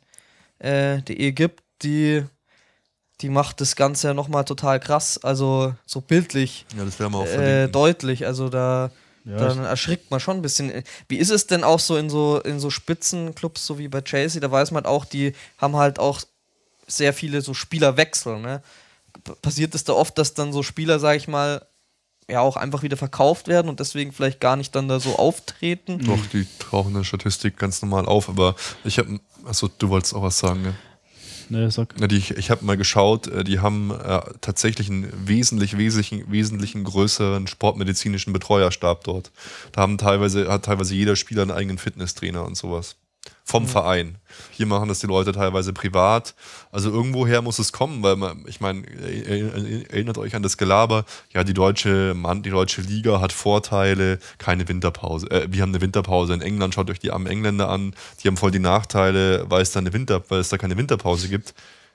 äh, 0.61 1.33
gibt, 1.33 1.65
die 1.83 2.25
die 3.21 3.29
macht 3.29 3.61
das 3.61 3.77
Ganze 3.77 4.09
ja 4.09 4.15
nochmal 4.15 4.45
total 4.45 4.79
krass, 4.81 5.19
also 5.23 5.75
so 5.87 6.01
bildlich 6.01 6.67
ja, 6.77 6.85
das 6.85 6.99
wir 6.99 7.07
auch 7.13 7.27
äh, 7.27 7.69
deutlich. 7.69 8.27
Also 8.27 8.49
da 8.49 8.91
ja, 9.25 9.37
dann 9.37 9.65
erschrickt 9.65 10.11
man 10.11 10.21
schon 10.21 10.37
ein 10.37 10.43
bisschen. 10.43 10.73
Wie 11.09 11.19
ist 11.19 11.31
es 11.31 11.47
denn 11.47 11.63
auch 11.63 11.81
so 11.81 11.97
in 11.97 12.09
so 12.09 12.41
in 12.41 12.61
so 12.61 12.71
Spitzenclubs, 12.71 13.67
so 13.67 13.79
wie 13.79 13.89
bei 13.89 14.01
Chelsea? 14.01 14.41
Da 14.41 14.51
weiß 14.51 14.71
man 14.71 14.85
halt 14.85 14.87
auch, 14.87 15.05
die 15.05 15.35
haben 15.59 15.77
halt 15.77 15.99
auch 15.99 16.23
sehr 16.87 17.13
viele 17.13 17.43
so 17.43 17.53
Spielerwechsel. 17.53 18.39
Ne? 18.41 18.63
Passiert 19.43 19.75
es 19.75 19.85
da 19.85 19.93
oft, 19.93 20.17
dass 20.17 20.33
dann 20.33 20.53
so 20.53 20.63
Spieler, 20.63 20.99
sag 20.99 21.17
ich 21.17 21.29
mal, 21.29 21.67
ja 22.31 22.41
auch 22.41 22.57
einfach 22.57 22.83
wieder 22.83 22.97
verkauft 22.97 23.49
werden 23.49 23.69
und 23.69 23.81
deswegen 23.81 24.13
vielleicht 24.13 24.41
gar 24.41 24.57
nicht 24.57 24.75
dann 24.75 24.89
da 24.89 25.01
so 25.01 25.17
auftreten? 25.17 25.99
Doch, 25.99 26.25
die 26.33 26.47
tauchen 26.59 26.89
in 26.89 26.95
der 26.95 27.05
Statistik 27.05 27.59
ganz 27.59 27.83
normal 27.83 28.07
auf, 28.07 28.29
aber 28.29 28.55
ich 28.85 28.99
habe, 28.99 29.21
achso, 29.47 29.69
du 29.69 29.89
wolltest 29.89 30.15
auch 30.15 30.23
was 30.23 30.39
sagen, 30.39 30.63
ne? 30.63 30.75
Ne, 31.51 31.71
sag. 31.71 31.95
Ja, 32.01 32.07
die, 32.07 32.23
ich 32.37 32.51
habe 32.51 32.65
mal 32.65 32.77
geschaut, 32.77 33.27
äh, 33.27 33.45
die 33.45 33.61
haben 33.61 33.91
äh, 33.91 34.21
tatsächlich 34.41 34.91
einen 34.91 35.11
wesentlich, 35.27 35.79
wesentlichen, 35.79 36.31
wesentlichen 36.31 36.85
größeren 36.85 37.47
sportmedizinischen 37.47 38.33
Betreuerstab 38.33 39.05
dort. 39.05 39.31
Da 39.73 39.81
haben 39.81 39.99
teilweise, 39.99 40.49
hat 40.49 40.65
teilweise 40.65 40.95
jeder 40.95 41.17
Spieler 41.17 41.43
einen 41.43 41.51
eigenen 41.51 41.79
Fitnesstrainer 41.79 42.45
und 42.45 42.57
sowas. 42.57 42.97
Vom 43.49 43.63
mhm. 43.63 43.69
Verein. 43.69 44.19
Hier 44.51 44.67
machen 44.67 44.89
das 44.89 44.99
die 44.99 45.07
Leute 45.07 45.33
teilweise 45.33 45.73
privat. 45.73 46.35
Also 46.71 46.91
irgendwoher 46.91 47.41
muss 47.41 47.59
es 47.59 47.73
kommen, 47.73 48.03
weil 48.03 48.17
man, 48.17 48.45
ich 48.47 48.61
meine, 48.61 48.87
erinnert 49.89 50.19
euch 50.19 50.37
an 50.37 50.43
das 50.43 50.59
Gelaber, 50.59 51.07
ja, 51.33 51.45
die 51.45 51.55
deutsche, 51.55 52.13
Mann, 52.15 52.43
die 52.43 52.51
deutsche 52.51 52.83
Liga 52.83 53.23
hat 53.23 53.33
Vorteile, 53.33 54.19
keine 54.37 54.69
Winterpause. 54.69 55.31
Äh, 55.31 55.49
wir 55.51 55.63
haben 55.63 55.71
eine 55.71 55.81
Winterpause 55.81 56.35
in 56.35 56.43
England, 56.43 56.75
schaut 56.75 56.91
euch 56.91 56.99
die 56.99 57.11
armen 57.11 57.27
Engländer 57.27 57.71
an, 57.71 57.95
die 58.23 58.29
haben 58.29 58.37
voll 58.37 58.51
die 58.51 58.59
Nachteile, 58.59 59.47
weil 59.49 59.63
es 59.63 59.73
da 59.73 59.81
eine 59.81 59.95
Winter, 59.95 60.23
weil 60.29 60.41
es 60.41 60.51
da 60.51 60.59
keine 60.59 60.77
Winterpause 60.77 61.29
gibt. 61.29 61.55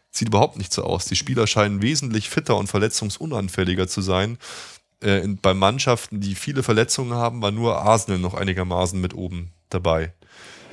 Sieht 0.09 0.29
überhaupt 0.29 0.57
nicht 0.57 0.73
so 0.73 0.83
aus. 0.83 1.05
Die 1.05 1.15
Spieler 1.15 1.45
scheinen 1.45 1.83
wesentlich 1.83 2.29
fitter 2.29 2.57
und 2.57 2.67
verletzungsunanfälliger 2.67 3.87
zu 3.87 4.01
sein. 4.01 4.39
Äh, 5.01 5.27
bei 5.27 5.53
Mannschaften, 5.53 6.19
die 6.19 6.33
viele 6.33 6.63
Verletzungen 6.63 7.13
haben, 7.13 7.43
war 7.43 7.51
nur 7.51 7.77
Arsenal 7.77 8.19
noch 8.19 8.33
einigermaßen 8.33 8.99
mit 8.99 9.13
oben 9.13 9.51
dabei. 9.69 10.13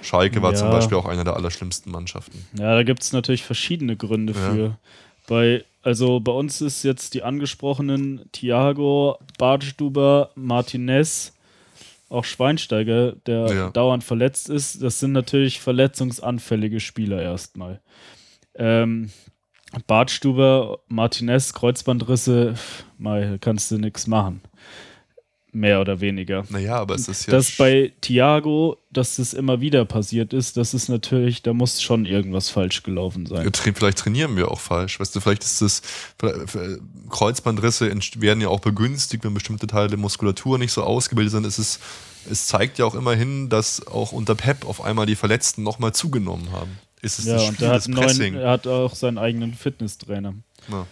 Schalke 0.03 0.43
war 0.43 0.53
ja. 0.53 0.59
zum 0.59 0.71
Beispiel 0.71 0.97
auch 0.97 1.07
einer 1.07 1.25
der 1.25 1.37
allerschlimmsten 1.37 1.93
Mannschaften. 1.93 2.47
Ja, 2.59 2.75
da 2.75 2.83
gibt 2.83 3.03
es 3.03 3.13
natürlich 3.13 3.45
verschiedene 3.45 3.97
Gründe 3.97 4.33
ja. 4.33 4.39
für. 4.39 4.79
Bei, 5.27 5.65
also 5.83 6.21
bei 6.21 6.33
uns 6.33 6.61
ist 6.61 6.83
jetzt 6.83 7.15
die 7.15 7.23
angesprochenen 7.23 8.25
Thiago, 8.33 9.19
Bartstuber, 9.39 10.31
Martinez, 10.35 11.33
auch 12.09 12.25
Schweinsteiger, 12.25 13.13
der 13.27 13.47
ja. 13.55 13.71
dauernd 13.71 14.03
verletzt 14.03 14.51
ist. 14.51 14.83
Das 14.83 14.99
sind 14.99 15.13
natürlich 15.13 15.61
verletzungsanfällige 15.61 16.81
Spieler 16.81 17.23
erstmal. 17.23 17.81
Ähm, 18.55 19.11
Bartstuber, 19.87 20.81
Martinez, 20.89 21.53
Kreuzbandrisse, 21.53 22.55
mal 22.99 23.39
kannst 23.41 23.71
du 23.71 23.79
nichts 23.79 24.09
machen. 24.09 24.41
Mehr 25.53 25.81
oder 25.81 26.01
weniger. 26.01 26.45
Naja, 26.49 26.77
aber 26.77 26.95
es 26.95 27.09
ist 27.09 27.27
ja. 27.27 27.33
Dass 27.33 27.51
bei 27.57 27.93
Thiago, 28.01 28.77
dass 28.93 29.17
das 29.17 29.33
immer 29.33 29.61
wieder 29.61 29.85
passiert 29.85 30.33
ist, 30.33 30.57
das 30.57 30.75
ist 30.75 30.89
natürlich, 30.89 31.43
da 31.43 31.53
muss 31.53 31.83
schon 31.83 32.07
irgendwas 32.07 32.51
falsch 32.51 32.85
gelaufen 32.85 33.27
sein. 33.27 33.51
Vielleicht 33.53 33.99
trainieren 33.99 34.37
wir 34.37 34.51
auch 34.51 34.61
falsch. 34.61 35.01
Weißt 35.01 35.15
du, 35.15 35.21
vielleicht 35.21 35.43
ist 35.43 35.61
das. 35.61 35.83
Kreuzbandrisse 37.09 37.93
werden 38.19 38.41
ja 38.41 38.49
auch 38.49 38.61
begünstigt, 38.61 39.25
wenn 39.25 39.35
bestimmte 39.35 39.67
Teile 39.67 39.89
der 39.89 39.99
Muskulatur 39.99 40.59
nicht 40.59 40.73
so 40.73 40.85
ausgebildet 40.85 41.33
sind. 41.33 41.45
Es, 41.45 41.59
ist, 41.59 41.81
es 42.31 42.47
zeigt 42.47 42.79
ja 42.79 42.85
auch 42.85 42.95
immerhin, 42.95 43.49
dass 43.49 43.85
auch 43.89 44.13
unter 44.13 44.37
Pep 44.37 44.65
auf 44.65 44.81
einmal 44.85 45.07
die 45.07 45.17
Verletzten 45.17 45.65
nochmal 45.65 45.93
zugenommen 45.93 46.53
haben 46.53 46.79
ist 47.03 47.19
es 47.19 47.25
ja, 47.25 47.35
das 47.35 47.47
Spiel, 47.47 47.57
und 47.57 47.63
er 47.63 47.73
hat, 47.73 47.89
neuen, 47.89 48.35
er 48.35 48.51
hat 48.51 48.67
auch 48.67 48.95
seinen 48.95 49.19
eigenen 49.19 49.55
Fitnesstrainer. 49.55 50.35
Ja. 50.69 50.87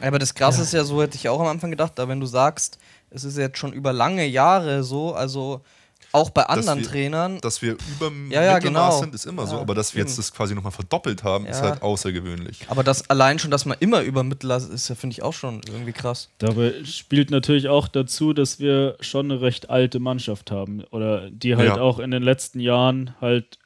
Aber 0.00 0.18
das 0.18 0.34
Krasse 0.34 0.58
ja. 0.58 0.64
ist 0.64 0.72
ja, 0.72 0.84
so 0.84 1.02
hätte 1.02 1.16
ich 1.16 1.28
auch 1.28 1.40
am 1.40 1.46
Anfang 1.46 1.70
gedacht, 1.70 1.92
da 1.96 2.08
wenn 2.08 2.20
du 2.20 2.26
sagst, 2.26 2.78
es 3.10 3.24
ist 3.24 3.36
jetzt 3.36 3.58
schon 3.58 3.72
über 3.72 3.92
lange 3.92 4.26
Jahre 4.26 4.82
so, 4.82 5.14
also 5.14 5.62
auch 6.12 6.30
bei 6.30 6.42
anderen 6.44 6.78
dass 6.78 6.86
wir, 6.86 6.92
Trainern. 6.92 7.40
Dass 7.40 7.62
wir 7.62 7.72
über 7.72 8.10
ja, 8.30 8.42
ja, 8.42 8.58
genau. 8.58 8.98
sind, 8.98 9.14
ist 9.14 9.26
immer 9.26 9.42
ja, 9.42 9.48
so. 9.48 9.58
Aber 9.58 9.74
dass 9.74 9.94
wir 9.94 10.00
eben. 10.00 10.08
jetzt 10.08 10.18
das 10.18 10.32
quasi 10.32 10.54
nochmal 10.54 10.72
verdoppelt 10.72 11.22
haben, 11.22 11.44
ja. 11.44 11.52
ist 11.52 11.62
halt 11.62 11.82
außergewöhnlich. 11.82 12.66
Aber 12.68 12.82
das 12.82 13.08
allein 13.08 13.38
schon, 13.38 13.50
dass 13.50 13.64
man 13.64 13.76
immer 13.78 14.02
über 14.02 14.24
Mittelmaß 14.24 14.68
ist, 14.70 14.88
ja, 14.88 14.96
finde 14.96 15.14
ich 15.14 15.22
auch 15.22 15.32
schon 15.32 15.60
irgendwie 15.68 15.92
krass. 15.92 16.30
Dabei 16.38 16.84
spielt 16.84 17.30
natürlich 17.30 17.68
auch 17.68 17.86
dazu, 17.86 18.32
dass 18.32 18.58
wir 18.58 18.96
schon 19.00 19.30
eine 19.30 19.40
recht 19.40 19.70
alte 19.70 20.00
Mannschaft 20.00 20.50
haben. 20.50 20.82
Oder 20.90 21.30
die 21.30 21.54
halt 21.54 21.78
auch 21.78 22.00
in 22.00 22.10
den 22.10 22.22
letzten 22.24 22.58
Jahren 22.58 23.14
halt 23.20 23.59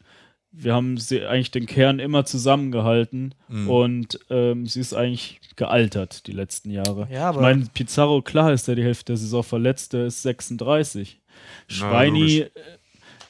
wir 0.57 0.75
haben 0.75 0.97
sie 0.99 1.25
eigentlich 1.25 1.51
den 1.51 1.67
Kern 1.67 1.99
immer 1.99 2.25
zusammengehalten 2.25 3.35
mhm. 3.49 3.71
und 3.71 4.21
ähm, 4.31 4.67
sie 4.67 4.81
ist 4.81 4.95
eigentlich 4.95 5.41
gealtert 5.57 6.27
die 6.27 6.33
letzten 6.33 6.71
Jahre. 6.71 7.09
Ja, 7.11 7.31
ich 7.31 7.37
meine, 7.37 7.67
Pizarro, 7.75 8.23
klar 8.23 8.53
ist 8.53 8.69
er 8.69 8.77
die 8.77 8.85
Hälfte 8.85 9.13
der 9.13 9.17
Saison 9.17 9.43
verletzt, 9.43 9.93
der 9.93 10.07
ist 10.07 10.23
36. 10.23 11.21
Schweini 11.67 12.39
äh, 12.39 12.51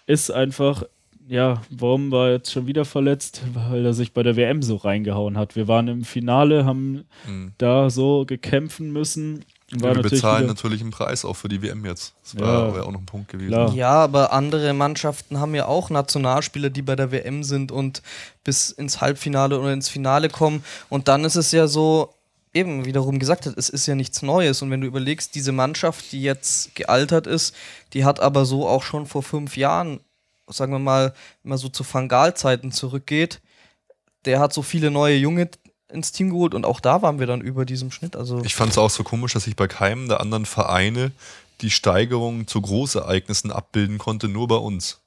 ist 0.06 0.30
einfach, 0.30 0.84
ja, 1.26 1.62
warum 1.70 2.10
war 2.10 2.28
er 2.28 2.32
jetzt 2.34 2.52
schon 2.52 2.66
wieder 2.66 2.84
verletzt? 2.84 3.42
Weil 3.54 3.84
er 3.86 3.94
sich 3.94 4.12
bei 4.12 4.22
der 4.22 4.36
WM 4.36 4.62
so 4.62 4.76
reingehauen 4.76 5.38
hat. 5.38 5.56
Wir 5.56 5.66
waren 5.66 5.88
im 5.88 6.04
Finale, 6.04 6.66
haben 6.66 7.04
mhm. 7.26 7.52
da 7.56 7.88
so 7.88 8.24
gekämpfen 8.26 8.92
müssen 8.92 9.44
war 9.80 9.96
wir 9.96 10.02
bezahlen 10.02 10.46
natürlich 10.46 10.80
einen 10.80 10.90
Preis 10.90 11.24
auch 11.24 11.34
für 11.34 11.48
die 11.48 11.62
WM 11.62 11.84
jetzt. 11.84 12.14
Das 12.22 12.40
war 12.40 12.76
ja, 12.76 12.82
auch 12.82 12.92
noch 12.92 13.00
ein 13.00 13.06
Punkt 13.06 13.28
gewesen. 13.28 13.48
Klar. 13.48 13.74
Ja, 13.74 13.92
aber 13.92 14.32
andere 14.32 14.72
Mannschaften 14.72 15.40
haben 15.40 15.54
ja 15.54 15.66
auch 15.66 15.90
Nationalspieler, 15.90 16.70
die 16.70 16.82
bei 16.82 16.96
der 16.96 17.10
WM 17.10 17.42
sind 17.44 17.72
und 17.72 18.02
bis 18.44 18.70
ins 18.70 19.00
Halbfinale 19.00 19.58
oder 19.58 19.72
ins 19.72 19.88
Finale 19.88 20.28
kommen. 20.28 20.64
Und 20.88 21.08
dann 21.08 21.24
ist 21.24 21.36
es 21.36 21.52
ja 21.52 21.66
so, 21.66 22.14
eben 22.52 22.84
wiederum 22.84 23.18
gesagt 23.18 23.46
hat, 23.46 23.58
es 23.58 23.68
ist 23.68 23.86
ja 23.86 23.94
nichts 23.94 24.22
Neues. 24.22 24.62
Und 24.62 24.70
wenn 24.70 24.80
du 24.80 24.86
überlegst, 24.86 25.34
diese 25.34 25.52
Mannschaft, 25.52 26.12
die 26.12 26.22
jetzt 26.22 26.74
gealtert 26.74 27.26
ist, 27.26 27.54
die 27.92 28.04
hat 28.04 28.20
aber 28.20 28.44
so 28.44 28.68
auch 28.68 28.82
schon 28.82 29.06
vor 29.06 29.22
fünf 29.22 29.56
Jahren, 29.56 30.00
sagen 30.46 30.72
wir 30.72 30.78
mal, 30.78 31.14
man 31.42 31.58
so 31.58 31.68
zu 31.68 31.84
Fangal-Zeiten 31.84 32.70
zurückgeht, 32.70 33.40
der 34.24 34.40
hat 34.40 34.52
so 34.52 34.62
viele 34.62 34.90
neue 34.90 35.16
junge 35.16 35.50
ins 35.94 36.12
Team 36.12 36.30
geholt 36.30 36.54
und 36.54 36.66
auch 36.66 36.80
da 36.80 37.00
waren 37.02 37.18
wir 37.18 37.26
dann 37.26 37.40
über 37.40 37.64
diesem 37.64 37.90
Schnitt. 37.90 38.16
Also 38.16 38.42
ich 38.44 38.54
fand 38.54 38.72
es 38.72 38.78
auch 38.78 38.90
so 38.90 39.04
komisch, 39.04 39.32
dass 39.32 39.46
ich 39.46 39.56
bei 39.56 39.68
keinem 39.68 40.08
der 40.08 40.20
anderen 40.20 40.44
Vereine 40.44 41.12
die 41.60 41.70
Steigerung 41.70 42.46
zu 42.46 42.60
Großereignissen 42.60 43.50
abbilden 43.50 43.98
konnte, 43.98 44.28
nur 44.28 44.48
bei 44.48 44.56
uns. 44.56 45.00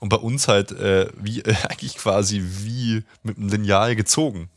Und 0.00 0.10
bei 0.10 0.16
uns 0.16 0.48
halt 0.48 0.72
äh, 0.72 1.08
wie 1.16 1.40
äh, 1.40 1.54
eigentlich 1.68 1.96
quasi 1.96 2.42
wie 2.42 3.02
mit 3.22 3.36
einem 3.36 3.48
Lineal 3.48 3.96
gezogen. 3.96 4.48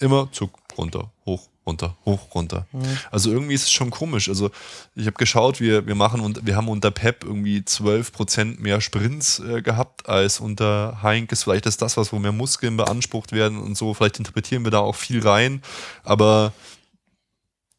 Immer 0.00 0.28
Zug 0.32 0.50
runter, 0.76 1.10
hoch, 1.24 1.48
runter, 1.66 1.96
hoch, 2.04 2.34
runter. 2.34 2.66
Mhm. 2.72 2.98
Also 3.10 3.30
irgendwie 3.30 3.54
ist 3.54 3.64
es 3.64 3.72
schon 3.72 3.90
komisch. 3.90 4.28
Also 4.28 4.50
ich 4.94 5.06
habe 5.06 5.16
geschaut, 5.16 5.60
wir, 5.60 5.86
wir 5.86 5.94
machen 5.94 6.20
und 6.20 6.46
wir 6.46 6.56
haben 6.56 6.68
unter 6.68 6.90
Pep 6.90 7.24
irgendwie 7.24 7.58
12% 7.58 8.60
mehr 8.60 8.80
Sprints 8.80 9.40
äh, 9.40 9.62
gehabt 9.62 10.08
als 10.08 10.40
unter 10.40 11.02
Heinkes. 11.02 11.44
Vielleicht 11.44 11.66
ist 11.66 11.80
das 11.82 11.96
was, 11.96 12.12
wo 12.12 12.18
mehr 12.18 12.32
Muskeln 12.32 12.76
beansprucht 12.76 13.32
werden 13.32 13.58
und 13.58 13.76
so. 13.76 13.94
Vielleicht 13.94 14.18
interpretieren 14.18 14.64
wir 14.64 14.70
da 14.70 14.80
auch 14.80 14.96
viel 14.96 15.26
rein, 15.26 15.62
aber 16.02 16.52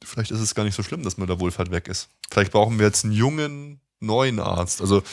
vielleicht 0.04 0.32
ist 0.32 0.40
es 0.40 0.56
gar 0.56 0.64
nicht 0.64 0.76
so 0.76 0.84
schlimm, 0.84 1.04
dass 1.04 1.18
mir 1.18 1.28
der 1.28 1.40
Wohlfahrt 1.40 1.72
weg 1.72 1.88
ist. 1.88 2.10
Vielleicht 2.30 2.52
brauchen 2.52 2.80
wir 2.80 2.86
jetzt 2.86 3.04
einen 3.04 3.14
jungen, 3.14 3.80
neuen 4.00 4.40
Arzt. 4.40 4.82
Also 4.82 5.04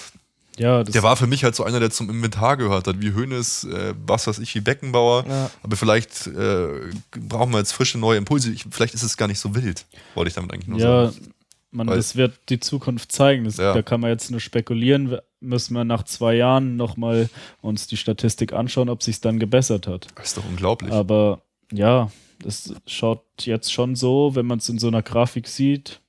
ja, 0.59 0.85
der 0.85 1.03
war 1.03 1.16
für 1.16 1.27
mich 1.27 1.45
halt 1.45 1.55
so 1.55 1.65
einer, 1.65 1.81
der 1.81 1.91
zum 1.91 2.11
Inventar 2.11 2.57
gehört 2.57 2.87
hat, 2.87 3.01
wie 3.01 3.15
Hönes, 3.15 3.65
äh, 3.65 3.95
was 4.07 4.27
weiß 4.27 4.39
ich, 4.39 4.55
wie 4.55 4.61
Beckenbauer. 4.61 5.24
Ja. 5.27 5.51
Aber 5.62 5.77
vielleicht 5.77 6.27
äh, 6.27 6.69
brauchen 7.11 7.53
wir 7.53 7.59
jetzt 7.59 7.73
frische 7.73 7.99
neue 7.99 8.19
Impulse. 8.19 8.53
Ich, 8.53 8.66
vielleicht 8.70 8.95
ist 8.95 9.03
es 9.03 9.16
gar 9.16 9.29
nicht 9.29 9.39
so 9.39 9.55
wild, 9.55 9.87
wollte 10.15 10.29
ich 10.29 10.35
damit 10.35 10.53
eigentlich 10.53 10.69
nur 10.69 10.79
ja, 10.79 11.11
sagen. 11.11 11.24
Ja, 11.24 11.33
man, 11.73 11.87
das 11.87 12.16
wird 12.16 12.35
die 12.51 12.61
Zukunft 12.61 13.12
zeigen. 13.12 13.45
Das, 13.45 13.57
ja. 13.57 13.73
Da 13.73 13.83
kann 13.83 14.01
man 14.01 14.11
jetzt 14.11 14.31
nur 14.31 14.41
spekulieren. 14.41 15.19
Müssen 15.41 15.74
wir 15.74 15.85
nach 15.85 16.05
zwei 16.05 16.35
Jahren 16.35 16.77
nochmal 16.77 17.31
uns 17.62 17.87
die 17.87 17.97
Statistik 17.97 18.53
anschauen, 18.53 18.91
ob 18.91 19.03
sich 19.03 19.20
dann 19.20 19.39
gebessert 19.39 19.87
hat. 19.87 20.09
Das 20.15 20.29
ist 20.29 20.37
doch 20.37 20.45
unglaublich. 20.45 20.93
Aber 20.93 21.41
ja, 21.73 22.11
das 22.43 22.74
schaut 22.87 23.24
jetzt 23.41 23.73
schon 23.73 23.97
so, 23.97 24.35
wenn 24.35 24.47
man 24.47 24.59
es 24.59 24.69
in 24.69 24.79
so 24.79 24.89
einer 24.89 25.03
Grafik 25.03 25.49
sieht, 25.49 26.01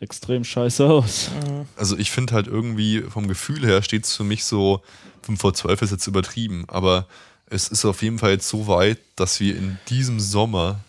extrem 0.00 0.44
scheiße 0.44 0.84
aus. 0.84 1.30
Also 1.76 1.96
ich 1.96 2.10
finde 2.10 2.34
halt 2.34 2.46
irgendwie 2.46 3.02
vom 3.02 3.28
Gefühl 3.28 3.64
her 3.66 3.82
steht 3.82 4.04
es 4.04 4.16
für 4.16 4.24
mich 4.24 4.44
so, 4.44 4.82
5 5.22 5.40
vor 5.40 5.54
12 5.54 5.82
ist 5.82 5.90
jetzt 5.90 6.06
übertrieben, 6.06 6.64
aber 6.68 7.06
es 7.50 7.68
ist 7.68 7.84
auf 7.84 8.02
jeden 8.02 8.18
Fall 8.18 8.30
jetzt 8.32 8.48
so 8.48 8.66
weit, 8.66 8.98
dass 9.16 9.40
wir 9.40 9.56
in 9.56 9.78
diesem 9.88 10.20
Sommer 10.20 10.80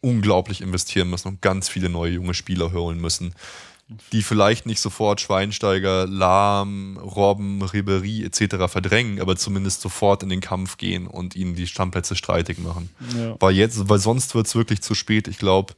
unglaublich 0.00 0.60
investieren 0.60 1.10
müssen 1.10 1.28
und 1.28 1.42
ganz 1.42 1.68
viele 1.68 1.88
neue 1.88 2.12
junge 2.12 2.34
Spieler 2.34 2.72
holen 2.72 3.00
müssen, 3.00 3.34
die 4.12 4.22
vielleicht 4.22 4.66
nicht 4.66 4.80
sofort 4.80 5.20
Schweinsteiger, 5.20 6.06
Lahm, 6.06 6.96
Robben, 6.96 7.62
Ribery 7.62 8.24
etc. 8.24 8.68
verdrängen, 8.68 9.20
aber 9.20 9.36
zumindest 9.36 9.80
sofort 9.80 10.22
in 10.24 10.28
den 10.28 10.40
Kampf 10.40 10.76
gehen 10.76 11.06
und 11.06 11.36
ihnen 11.36 11.54
die 11.54 11.68
Stammplätze 11.68 12.16
streitig 12.16 12.58
machen. 12.58 12.90
Ja. 13.16 13.36
Weil 13.38 13.54
jetzt, 13.54 13.88
weil 13.88 14.00
sonst 14.00 14.34
wird 14.34 14.48
es 14.48 14.56
wirklich 14.56 14.82
zu 14.82 14.94
spät. 14.94 15.28
Ich 15.28 15.38
glaube, 15.38 15.74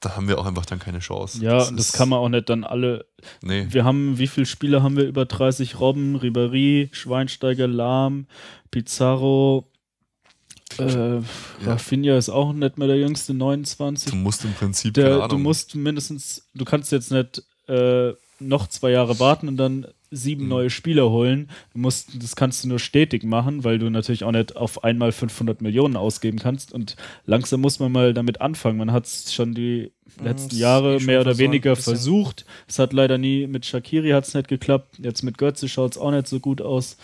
da 0.00 0.16
haben 0.16 0.28
wir 0.28 0.38
auch 0.38 0.46
einfach 0.46 0.66
dann 0.66 0.78
keine 0.78 0.98
Chance. 0.98 1.42
Ja, 1.42 1.58
das, 1.58 1.74
das 1.74 1.92
kann 1.92 2.08
man 2.08 2.18
auch 2.18 2.28
nicht 2.28 2.48
dann 2.48 2.64
alle. 2.64 3.06
Nee. 3.42 3.66
Wir 3.70 3.84
haben, 3.84 4.18
wie 4.18 4.26
viele 4.26 4.46
Spieler 4.46 4.82
haben 4.82 4.96
wir? 4.96 5.04
Über 5.04 5.24
30 5.24 5.80
Robben, 5.80 6.16
Ribéry, 6.16 6.88
Schweinsteiger, 6.92 7.66
Lahm, 7.66 8.26
Pizarro. 8.70 9.70
Äh, 10.78 11.16
ja. 11.16 11.22
Rafinha 11.64 12.18
ist 12.18 12.28
auch 12.28 12.52
nicht 12.52 12.78
mehr 12.78 12.88
der 12.88 12.98
jüngste, 12.98 13.32
29. 13.32 14.10
Du 14.10 14.16
musst 14.16 14.44
im 14.44 14.52
Prinzip. 14.54 14.94
Der, 14.94 15.28
du 15.28 15.38
musst 15.38 15.74
mindestens, 15.74 16.48
du 16.54 16.64
kannst 16.64 16.92
jetzt 16.92 17.10
nicht 17.10 17.42
äh, 17.68 18.12
noch 18.40 18.66
zwei 18.68 18.90
Jahre 18.90 19.18
warten 19.20 19.48
und 19.48 19.56
dann 19.56 19.86
sieben 20.10 20.44
mhm. 20.44 20.50
neue 20.50 20.70
Spieler 20.70 21.10
holen. 21.10 21.50
Musst, 21.74 22.22
das 22.22 22.36
kannst 22.36 22.64
du 22.64 22.68
nur 22.68 22.78
stetig 22.78 23.24
machen, 23.24 23.64
weil 23.64 23.78
du 23.78 23.90
natürlich 23.90 24.24
auch 24.24 24.32
nicht 24.32 24.56
auf 24.56 24.84
einmal 24.84 25.12
500 25.12 25.60
Millionen 25.60 25.96
ausgeben 25.96 26.38
kannst. 26.38 26.72
Und 26.72 26.96
langsam 27.26 27.60
muss 27.60 27.78
man 27.78 27.92
mal 27.92 28.14
damit 28.14 28.40
anfangen. 28.40 28.78
Man 28.78 28.92
hat 28.92 29.06
es 29.06 29.32
schon 29.34 29.54
die 29.54 29.92
mhm, 30.18 30.24
letzten 30.24 30.56
Jahre 30.56 31.00
mehr 31.00 31.20
oder 31.20 31.38
weniger 31.38 31.76
versucht. 31.76 32.44
Es 32.68 32.78
hat 32.78 32.92
leider 32.92 33.18
nie 33.18 33.46
mit 33.46 33.66
Shakiri 33.66 34.10
hat 34.10 34.26
es 34.26 34.34
nicht 34.34 34.48
geklappt. 34.48 34.98
Jetzt 34.98 35.22
mit 35.22 35.38
Götze 35.38 35.68
schaut 35.68 35.92
es 35.92 35.98
auch 35.98 36.10
nicht 36.10 36.28
so 36.28 36.40
gut 36.40 36.60
aus. 36.62 36.96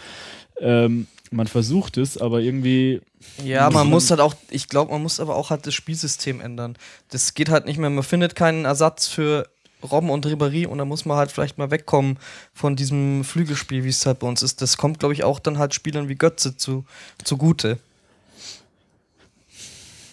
Ähm, 0.60 1.06
man 1.30 1.46
versucht 1.46 1.96
es, 1.96 2.18
aber 2.18 2.40
irgendwie. 2.40 3.00
Ja, 3.44 3.70
man 3.70 3.88
muss 3.88 4.10
halt 4.10 4.20
auch, 4.20 4.34
ich 4.50 4.68
glaube, 4.68 4.92
man 4.92 5.02
muss 5.02 5.20
aber 5.20 5.36
auch 5.36 5.50
halt 5.50 5.66
das 5.66 5.74
Spielsystem 5.74 6.40
ändern. 6.40 6.76
Das 7.10 7.34
geht 7.34 7.50
halt 7.50 7.66
nicht 7.66 7.78
mehr, 7.78 7.90
man 7.90 8.02
findet 8.02 8.34
keinen 8.34 8.64
Ersatz 8.64 9.06
für 9.06 9.48
Robben 9.82 10.10
und 10.10 10.26
Ribéry 10.26 10.66
und 10.66 10.78
da 10.78 10.84
muss 10.84 11.04
man 11.04 11.16
halt 11.16 11.32
vielleicht 11.32 11.58
mal 11.58 11.70
wegkommen 11.70 12.18
von 12.52 12.76
diesem 12.76 13.24
Flügelspiel, 13.24 13.84
wie 13.84 13.88
es 13.88 14.04
halt 14.06 14.18
bei 14.18 14.26
uns 14.28 14.42
ist. 14.42 14.62
Das 14.62 14.76
kommt, 14.76 14.98
glaube 14.98 15.14
ich, 15.14 15.24
auch 15.24 15.38
dann 15.38 15.58
halt 15.58 15.74
Spielern 15.74 16.08
wie 16.08 16.16
Götze 16.16 16.56
zu, 16.56 16.84
zugute. 17.24 17.78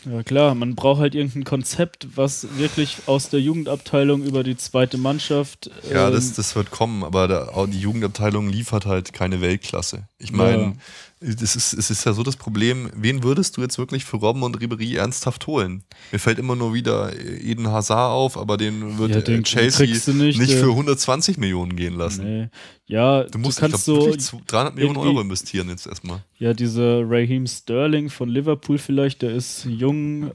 Ja 0.10 0.24
klar, 0.24 0.56
man 0.56 0.76
braucht 0.76 1.02
halt 1.02 1.16
irgendein 1.16 1.44
Konzept, 1.44 2.08
was 2.16 2.48
wirklich 2.58 2.98
aus 3.08 3.30
der 3.30 3.42
Jugendabteilung 3.42 4.24
über 4.24 4.44
die 4.44 4.56
zweite 4.56 4.98
Mannschaft. 4.98 5.70
Ja, 5.92 6.08
ähm, 6.08 6.14
das, 6.14 6.34
das 6.34 6.56
wird 6.56 6.72
kommen, 6.72 7.04
aber 7.04 7.28
da, 7.28 7.50
auch 7.50 7.68
die 7.68 7.80
Jugendabteilung 7.80 8.48
liefert 8.48 8.86
halt 8.86 9.12
keine 9.12 9.42
Weltklasse. 9.42 10.08
Ich 10.18 10.32
meine, 10.32 10.64
Ja. 10.64 10.74
Das 11.20 11.56
ist, 11.56 11.74
es 11.74 11.90
ist 11.90 12.06
ja 12.06 12.14
so 12.14 12.22
das 12.24 12.36
Problem, 12.36 12.90
wen 12.96 13.24
würdest 13.24 13.58
du 13.58 13.62
jetzt 13.62 13.78
wirklich 13.78 14.06
für 14.06 14.18
Robben 14.18 14.44
und 14.44 14.58
Ribéry 14.60 14.98
ernsthaft 14.98 15.48
holen? 15.48 15.84
Mir 16.12 16.20
fällt 16.20 16.38
immer 16.38 16.56
nur 16.56 16.74
wieder 16.74 17.12
Eden 17.20 17.68
Hazard 17.70 18.12
auf, 18.12 18.38
aber 18.38 18.58
den 18.58 18.98
wird 19.00 19.12
Ja, 19.12 19.18
äh, 19.18 19.24
den 19.24 19.44
Chelsea 19.44 19.88
nicht, 19.88 20.08
nicht, 20.08 20.52
der- 20.52 20.60
für 20.60 20.70
120 20.76 21.38
Millionen 21.38 21.76
gehen 21.76 21.96
lassen. 21.96 22.24
Nee. 22.24 22.50
Ja, 22.90 23.24
Du 23.24 23.38
musst 23.38 23.60
kannst 23.60 23.80
ich 23.80 23.84
glaub, 23.86 24.00
so 24.02 24.06
wirklich 24.08 24.24
zu 24.26 24.42
300 24.48 24.76
Millionen 24.76 24.96
Euro 24.98 25.20
investieren 25.20 25.68
jetzt 25.68 25.86
erstmal. 25.88 26.24
Ja, 26.40 26.54
dieser 26.54 27.02
Raheem 27.10 27.46
Sterling 27.46 28.10
von 28.10 28.30
Liverpool 28.30 28.78
vielleicht, 28.78 29.24
der 29.24 29.32
ist 29.32 29.66
jung, 29.66 30.28
äh, 30.28 30.32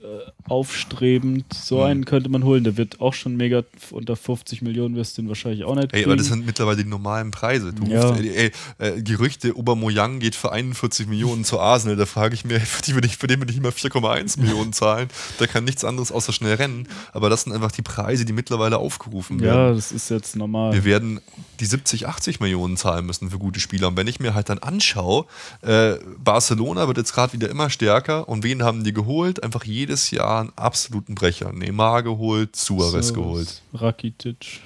aufstrebend. 0.49 1.53
So 1.55 1.79
Mhm. 1.79 1.83
einen 1.85 2.05
könnte 2.05 2.29
man 2.29 2.45
holen. 2.45 2.65
Der 2.65 2.77
wird 2.77 3.01
auch 3.01 3.15
schon 3.15 3.37
mega 3.37 3.63
unter 3.91 4.17
50 4.17 4.63
Millionen 4.63 4.97
wirst 4.97 5.17
du 5.17 5.23
den 5.23 5.29
wahrscheinlich 5.29 5.65
auch 5.65 5.75
nicht 5.75 5.85
Ey, 5.85 6.01
kriegen. 6.01 6.05
aber 6.11 6.17
das 6.17 6.27
sind 6.27 6.45
mittlerweile 6.45 6.83
die 6.83 6.89
normalen 6.89 7.31
Preise. 7.31 7.73
Du 7.73 7.85
Ja. 7.87 8.09
rufst, 8.11 8.23
ey, 8.23 8.53
ey, 8.79 8.97
äh, 8.99 9.03
Gerüchte, 9.03 9.55
Aubameyang 9.57 10.19
geht 10.21 10.35
für 10.35 10.53
41 10.53 11.07
Millionen 11.07 11.45
zu 11.45 11.59
Arsenal. 11.61 11.97
Da 11.97 12.07
frage 12.07 12.35
ich 12.35 12.45
mir, 12.45 12.61
für, 12.61 12.83
die, 12.83 12.95
will 12.97 13.05
ich, 13.05 13.17
für 13.17 13.27
den 13.29 13.41
will 13.41 13.49
ich 13.51 13.57
immer 13.57 13.71
4,1 13.73 14.39
Millionen 14.41 14.73
zahlen. 14.73 15.09
Der 15.41 15.47
kann 15.49 15.65
nichts 15.65 15.85
anderes 15.85 16.13
außer 16.13 16.33
schnell 16.33 16.55
rennen. 16.57 16.89
Aber 17.13 17.31
das 17.31 17.43
sind 17.43 17.53
einfach 17.53 17.73
die 17.73 17.83
Preise, 17.83 18.25
die 18.25 18.33
mittlerweile 18.33 18.79
aufgerufen 18.79 19.39
ja, 19.39 19.45
werden. 19.47 19.77
das 19.77 19.93
ist 19.93 20.11
jetzt 20.11 20.37
normal. 20.37 20.73
Wir 20.73 20.85
werden 20.85 21.21
die 21.61 21.65
70, 21.67 22.09
80 22.09 22.41
Millionen 22.43 22.77
zahlen 22.77 23.07
müssen 23.07 23.31
für 23.31 23.39
gute 23.39 23.61
Spieler. 23.61 23.89
Und 23.89 23.97
wenn 23.97 24.07
ich 24.07 24.21
mir 24.21 24.35
halt 24.35 24.49
dann 24.49 24.59
anschaue, 24.59 25.25
äh, 25.63 25.95
Barcelona 26.19 26.87
wird 26.87 26.99
jetzt 26.99 27.15
gerade 27.15 27.33
wieder 27.33 27.49
immer 27.49 27.71
stärker. 27.71 28.29
Und 28.29 28.45
wen 28.45 28.63
haben 28.63 28.85
die 28.85 28.93
geholt? 28.93 29.43
Einfach 29.43 29.65
jedes 29.65 30.11
Jahr 30.11 30.41
einen 30.41 30.53
absoluten 30.57 31.15
Brecher. 31.15 31.53
Neymar 31.53 32.03
geholt, 32.03 32.55
Suarez 32.57 33.09
So, 33.09 33.15
geholt. 33.15 33.63
Rakitic. 33.73 34.61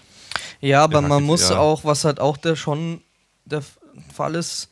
Ja, 0.61 0.85
aber 0.85 1.01
Ja, 1.03 1.09
man 1.09 1.23
muss 1.23 1.51
ja. 1.51 1.59
auch, 1.59 1.85
was 1.85 2.05
halt 2.05 2.19
auch 2.21 2.37
der 2.37 2.57
schon 2.57 3.01
der 3.45 3.63
Fall 4.13 4.35
ist, 4.35 4.69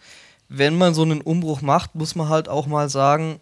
wenn 0.49 0.77
man 0.77 0.95
so 0.95 1.03
einen 1.03 1.21
Umbruch 1.21 1.63
macht, 1.63 1.95
muss 1.95 2.15
man 2.15 2.29
halt 2.29 2.49
auch 2.49 2.67
mal 2.67 2.89
sagen, 2.89 3.41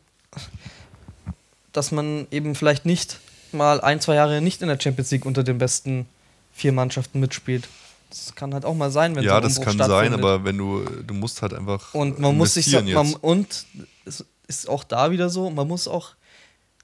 dass 1.72 1.90
man 1.90 2.26
eben 2.30 2.54
vielleicht 2.54 2.86
nicht 2.86 3.18
mal 3.52 3.80
ein, 3.80 4.00
zwei 4.00 4.14
Jahre 4.14 4.40
nicht 4.40 4.62
in 4.62 4.68
der 4.68 4.78
Champions 4.80 5.10
League 5.10 5.26
unter 5.26 5.42
den 5.42 5.58
besten 5.58 6.06
vier 6.52 6.72
Mannschaften 6.72 7.20
mitspielt. 7.20 7.68
Das 8.12 8.34
kann 8.34 8.52
halt 8.54 8.64
auch 8.64 8.74
mal 8.74 8.90
sein, 8.90 9.14
wenn 9.16 9.22
so 9.22 9.28
Ja, 9.28 9.36
ein 9.36 9.42
das 9.42 9.58
Umbruch 9.58 9.76
kann 9.76 9.86
sein, 9.88 10.12
aber 10.14 10.44
wenn 10.44 10.58
du, 10.58 10.84
du 11.06 11.14
musst 11.14 11.40
halt 11.42 11.54
einfach. 11.54 11.94
Und 11.94 12.18
man 12.18 12.36
muss 12.36 12.54
sich 12.54 12.66
so, 12.66 12.80
man, 12.80 13.14
und 13.14 13.64
es 14.04 14.24
ist 14.48 14.68
auch 14.68 14.84
da 14.84 15.10
wieder 15.10 15.30
so, 15.30 15.48
man 15.50 15.66
muss 15.66 15.88
auch 15.88 16.10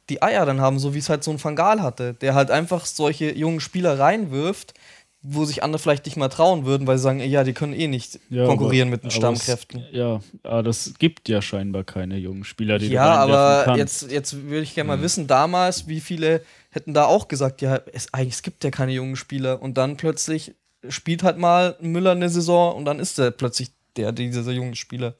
die 0.08 0.22
Eier 0.22 0.46
dann 0.46 0.60
haben, 0.60 0.78
so 0.78 0.94
wie 0.94 0.98
es 0.98 1.10
halt 1.10 1.22
so 1.22 1.30
ein 1.30 1.38
Fangal 1.38 1.82
hatte, 1.82 2.14
der 2.14 2.34
halt 2.34 2.50
einfach 2.50 2.86
solche 2.86 3.34
jungen 3.36 3.60
Spieler 3.60 3.98
reinwirft, 3.98 4.72
wo 5.20 5.44
sich 5.44 5.62
andere 5.62 5.78
vielleicht 5.80 6.06
nicht 6.06 6.16
mal 6.16 6.28
trauen 6.28 6.64
würden, 6.64 6.86
weil 6.86 6.96
sie 6.96 7.02
sagen, 7.02 7.20
ja, 7.20 7.44
die 7.44 7.52
können 7.52 7.74
eh 7.74 7.88
nicht 7.88 8.18
Ja, 8.30 8.46
konkurrieren 8.46 8.88
aber- 8.88 8.96
mit 8.96 9.02
den 9.04 9.10
Stammkräften. 9.10 9.84
Es, 9.90 9.94
ja, 9.96 10.20
aber 10.44 10.62
das 10.62 10.94
gibt 10.98 11.28
ja 11.28 11.42
scheinbar 11.42 11.84
keine 11.84 12.16
jungen 12.16 12.44
Spieler, 12.44 12.78
die 12.78 12.86
Ja, 12.88 13.16
aber 13.16 13.62
kannst. 13.66 14.02
jetzt, 14.02 14.10
jetzt 14.12 14.34
würde 14.44 14.62
ich 14.62 14.74
gerne 14.74 14.88
mal 14.88 14.96
Mhm. 14.96 15.02
wissen, 15.02 15.26
damals, 15.26 15.88
wie 15.88 16.00
viele 16.00 16.42
hätten 16.70 16.94
da 16.94 17.04
auch 17.04 17.28
gesagt, 17.28 17.60
ja, 17.60 17.80
es, 17.92 18.14
eigentlich, 18.14 18.34
es 18.34 18.42
gibt 18.42 18.64
ja 18.64 18.70
keine 18.70 18.92
jungen 18.92 19.16
Spieler 19.16 19.60
und 19.60 19.76
dann 19.76 19.96
plötzlich 19.98 20.54
spielt 20.88 21.22
halt 21.22 21.38
mal 21.38 21.76
Müller 21.80 22.12
eine 22.12 22.28
Saison 22.28 22.76
und 22.76 22.84
dann 22.84 22.98
ist 22.98 23.18
er 23.18 23.30
plötzlich 23.30 23.70
der, 23.96 24.12
dieser 24.12 24.50
junge 24.52 24.76
Spieler. 24.76 25.14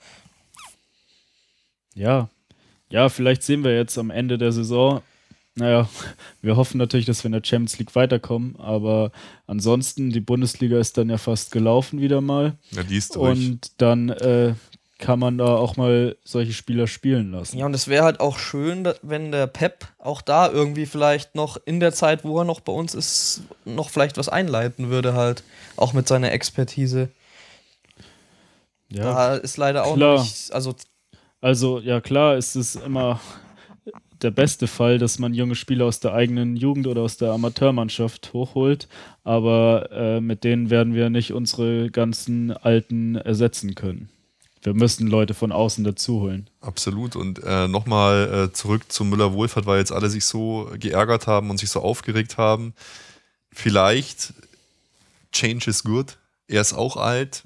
Ja. 1.94 2.28
Ja, 2.90 3.08
vielleicht 3.08 3.42
sehen 3.42 3.64
wir 3.64 3.76
jetzt 3.76 3.98
am 3.98 4.10
Ende 4.10 4.38
der 4.38 4.52
Saison. 4.52 5.02
Naja, 5.56 5.88
wir 6.42 6.56
hoffen 6.56 6.78
natürlich, 6.78 7.06
dass 7.06 7.22
wir 7.22 7.26
in 7.28 7.32
der 7.32 7.44
Champions 7.44 7.78
League 7.78 7.94
weiterkommen, 7.94 8.56
aber 8.56 9.10
ansonsten, 9.46 10.10
die 10.10 10.20
Bundesliga 10.20 10.78
ist 10.78 10.96
dann 10.96 11.10
ja 11.10 11.18
fast 11.18 11.50
gelaufen 11.50 12.00
wieder 12.00 12.20
mal. 12.20 12.56
Ja, 12.70 12.82
die 12.84 12.96
ist 12.96 13.16
durch. 13.16 13.38
Und 13.38 13.72
dann 13.80 14.08
äh, 14.10 14.54
kann 14.98 15.20
man 15.20 15.38
da 15.38 15.56
auch 15.56 15.76
mal 15.76 16.16
solche 16.24 16.52
Spieler 16.52 16.88
spielen 16.88 17.30
lassen. 17.30 17.56
Ja, 17.56 17.66
und 17.66 17.74
es 17.74 17.86
wäre 17.86 18.04
halt 18.04 18.18
auch 18.20 18.38
schön, 18.38 18.88
wenn 19.02 19.30
der 19.30 19.46
Pep 19.46 19.86
auch 19.98 20.20
da 20.20 20.50
irgendwie 20.50 20.86
vielleicht 20.86 21.36
noch 21.36 21.56
in 21.64 21.78
der 21.78 21.92
Zeit, 21.92 22.24
wo 22.24 22.38
er 22.40 22.44
noch 22.44 22.60
bei 22.60 22.72
uns 22.72 22.94
ist, 22.94 23.42
noch 23.64 23.90
vielleicht 23.90 24.18
was 24.18 24.28
einleiten 24.28 24.90
würde, 24.90 25.14
halt. 25.14 25.44
Auch 25.76 25.92
mit 25.92 26.08
seiner 26.08 26.32
Expertise. 26.32 27.10
Ja. 28.90 29.04
Da 29.04 29.34
ist 29.36 29.56
leider 29.56 29.84
auch 29.84 29.94
klar. 29.94 30.20
nicht. 30.20 30.52
Also, 30.52 30.74
Also, 31.40 31.78
ja 31.78 32.00
klar, 32.00 32.36
ist 32.36 32.56
es 32.56 32.74
immer 32.74 33.20
der 34.22 34.32
beste 34.32 34.66
Fall, 34.66 34.98
dass 34.98 35.20
man 35.20 35.32
junge 35.32 35.54
Spieler 35.54 35.84
aus 35.86 36.00
der 36.00 36.12
eigenen 36.12 36.56
Jugend 36.56 36.88
oder 36.88 37.02
aus 37.02 37.18
der 37.18 37.30
Amateurmannschaft 37.30 38.32
hochholt, 38.32 38.88
aber 39.22 39.90
äh, 39.92 40.20
mit 40.20 40.42
denen 40.42 40.70
werden 40.70 40.94
wir 40.94 41.08
nicht 41.08 41.32
unsere 41.32 41.90
ganzen 41.90 42.50
Alten 42.50 43.14
ersetzen 43.14 43.76
können. 43.76 44.08
Wir 44.62 44.74
müssen 44.74 45.06
Leute 45.06 45.34
von 45.34 45.52
außen 45.52 45.84
dazu 45.84 46.20
holen. 46.20 46.48
Absolut. 46.60 47.16
Und 47.16 47.42
äh, 47.44 47.68
nochmal 47.68 48.48
äh, 48.48 48.52
zurück 48.52 48.90
zu 48.90 49.04
Müller-Wohlfahrt, 49.04 49.66
weil 49.66 49.78
jetzt 49.78 49.92
alle 49.92 50.10
sich 50.10 50.24
so 50.24 50.70
geärgert 50.78 51.26
haben 51.26 51.50
und 51.50 51.58
sich 51.58 51.70
so 51.70 51.80
aufgeregt 51.80 52.38
haben. 52.38 52.74
Vielleicht 53.52 54.34
Change 55.32 55.70
is 55.70 55.84
good. 55.84 56.18
Er 56.48 56.60
ist 56.60 56.72
auch 56.72 56.96
alt. 56.96 57.44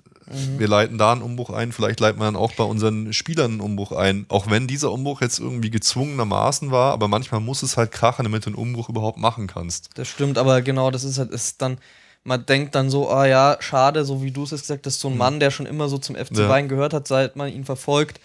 Wir 0.57 0.69
leiten 0.69 0.99
da 0.99 1.13
einen 1.13 1.21
Umbruch 1.21 1.51
ein. 1.51 1.73
Vielleicht 1.73 2.01
leiten 2.01 2.21
wir 2.21 2.25
dann 2.25 2.37
auch 2.37 2.53
bei 2.53 2.65
unseren 2.65 3.13
Spielern 3.13 3.53
einen 3.53 3.61
Umbruch 3.61 3.93
ein. 3.93 4.25
Auch 4.29 4.49
wenn 4.49 4.67
dieser 4.67 4.91
Umbruch 4.91 5.21
jetzt 5.21 5.39
irgendwie 5.39 5.71
gezwungenermaßen 5.71 6.71
war, 6.71 6.93
aber 6.93 7.09
manchmal 7.09 7.41
muss 7.41 7.63
es 7.63 7.77
halt 7.77 7.93
krachen, 7.93 8.25
damit 8.25 8.47
du 8.47 8.51
einen 8.51 8.57
Umbruch 8.57 8.89
überhaupt 8.89 9.19
machen 9.19 9.47
kannst. 9.47 9.91
das 9.95 10.09
stimmt, 10.09 10.39
aber 10.39 10.63
genau, 10.63 10.91
das 10.91 11.05
ist 11.05 11.19
halt, 11.19 11.31
ist 11.31 11.61
dann. 11.61 11.79
Man 12.25 12.47
denkt 12.47 12.75
dann 12.77 12.89
so, 12.89 13.11
ah 13.11 13.27
ja, 13.27 13.57
schade, 13.61 14.05
so 14.05 14.23
wie 14.23 14.31
du 14.31 14.45
es 14.45 14.53
jetzt 14.53 14.63
gesagt 14.63 14.87
hast, 14.87 15.01
so 15.01 15.09
ein 15.09 15.19
Mann, 15.19 15.41
der 15.41 15.51
schon 15.51 15.67
immer 15.67 15.89
so 15.89 15.99
zum 15.99 16.15
FC 16.17 16.33
Mhm. 16.33 16.39
Ja. 16.41 16.49
Bayern 16.49 16.69
gehört 16.69 16.95
hat, 16.95 17.09
seit 17.09 17.35
man 17.37 17.53
ihn 17.53 17.65
verfolgt, 17.65 18.21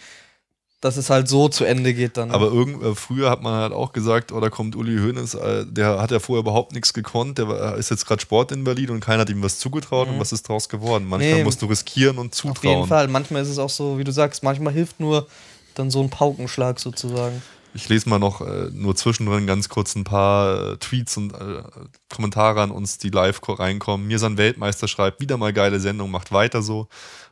dass 0.82 0.96
es 0.98 1.10
halt 1.10 1.28
so 1.28 1.50
zu 1.50 1.66
Ende 1.66 1.96
geht 1.96 2.18
dann. 2.18 2.30
Aber 2.30 2.46
irgend, 2.52 2.84
äh, 2.84 2.94
früher 2.94 3.32
hat 3.32 3.42
man 3.42 3.54
halt 3.56 3.74
auch 3.74 3.94
gesagt, 3.94 4.32
oh, 4.32 4.40
da 4.40 4.52
kommt 4.52 4.76
Uli 4.76 4.98
Hoeneß, 5.00 5.34
äh, 5.34 5.66
der 5.66 6.00
hat 6.00 6.12
ja 6.12 6.20
vorher 6.20 6.42
überhaupt 6.42 6.74
nichts 6.74 6.94
gekonnt, 6.94 7.40
der 7.40 7.48
war- 7.48 7.76
ist 7.78 7.90
jetzt 7.90 8.06
gerade 8.06 8.22
Sportinvalid 8.22 8.92
und 8.92 9.00
keiner 9.00 9.22
hat 9.22 9.30
ihm 9.32 9.42
was 9.42 9.58
zugetraut 9.58 10.08
und 10.08 10.20
was 10.20 10.32
ist 10.32 10.48
daraus 10.48 10.70
geworden? 10.70 11.06
Manchmal 11.10 11.32
Mhm. 11.32 11.38
Nee, 11.40 11.44
musst 11.46 11.62
du 11.64 11.66
riskieren 11.66 12.20
und 12.20 12.34
Auf 12.36 12.44
jeden 12.44 12.56
zutrauen. 12.56 12.88
Fall. 12.88 13.08
Manchmal 13.08 13.42
ist 13.42 13.50
es 13.50 13.58
auch 13.58 13.72
so, 13.72 13.98
wie 13.98 14.04
du 14.04 14.12
sagst, 14.12 14.44
manchmal 14.44 14.72
hilft 14.74 15.00
nur 15.00 15.26
dann 15.74 15.90
so 15.90 16.02
ein 16.04 16.12
Paukenschlag 16.12 16.80
sozusagen. 16.80 17.42
Ich 17.74 17.90
lese 17.90 18.10
mal 18.10 18.18
noch 18.20 18.42
äh, 18.42 18.70
nur 18.74 18.96
zwischendrin 18.96 19.46
ganz 19.46 19.70
kurz 19.70 19.96
ein 19.96 20.04
paar 20.04 20.74
äh, 20.74 20.78
Tweets 20.78 21.16
und 21.18 21.34
äh, 21.34 21.62
Kommentare 22.10 22.62
an 22.62 22.72
uns, 22.72 22.98
die 22.98 23.10
live 23.10 23.40
ko- 23.42 23.54
reinkommen. 23.54 24.08
Mirsan 24.08 24.38
Weltmeister 24.38 24.88
schreibt, 24.88 25.22
wieder 25.22 25.38
mal 25.38 25.54
geile 25.54 25.80
Sendung, 25.80 26.10
macht 26.10 26.32
weiter 26.32 26.62
so, 26.64 26.88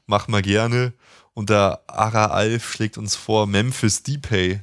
mach 0.05 0.27
mal 0.27 0.41
gerne. 0.43 0.93
Und 1.33 1.49
der 1.49 1.81
Ara 1.87 2.27
Alf 2.27 2.71
schlägt 2.71 2.97
uns 2.97 3.15
vor, 3.15 3.47
Memphis 3.47 4.03
Depay, 4.03 4.61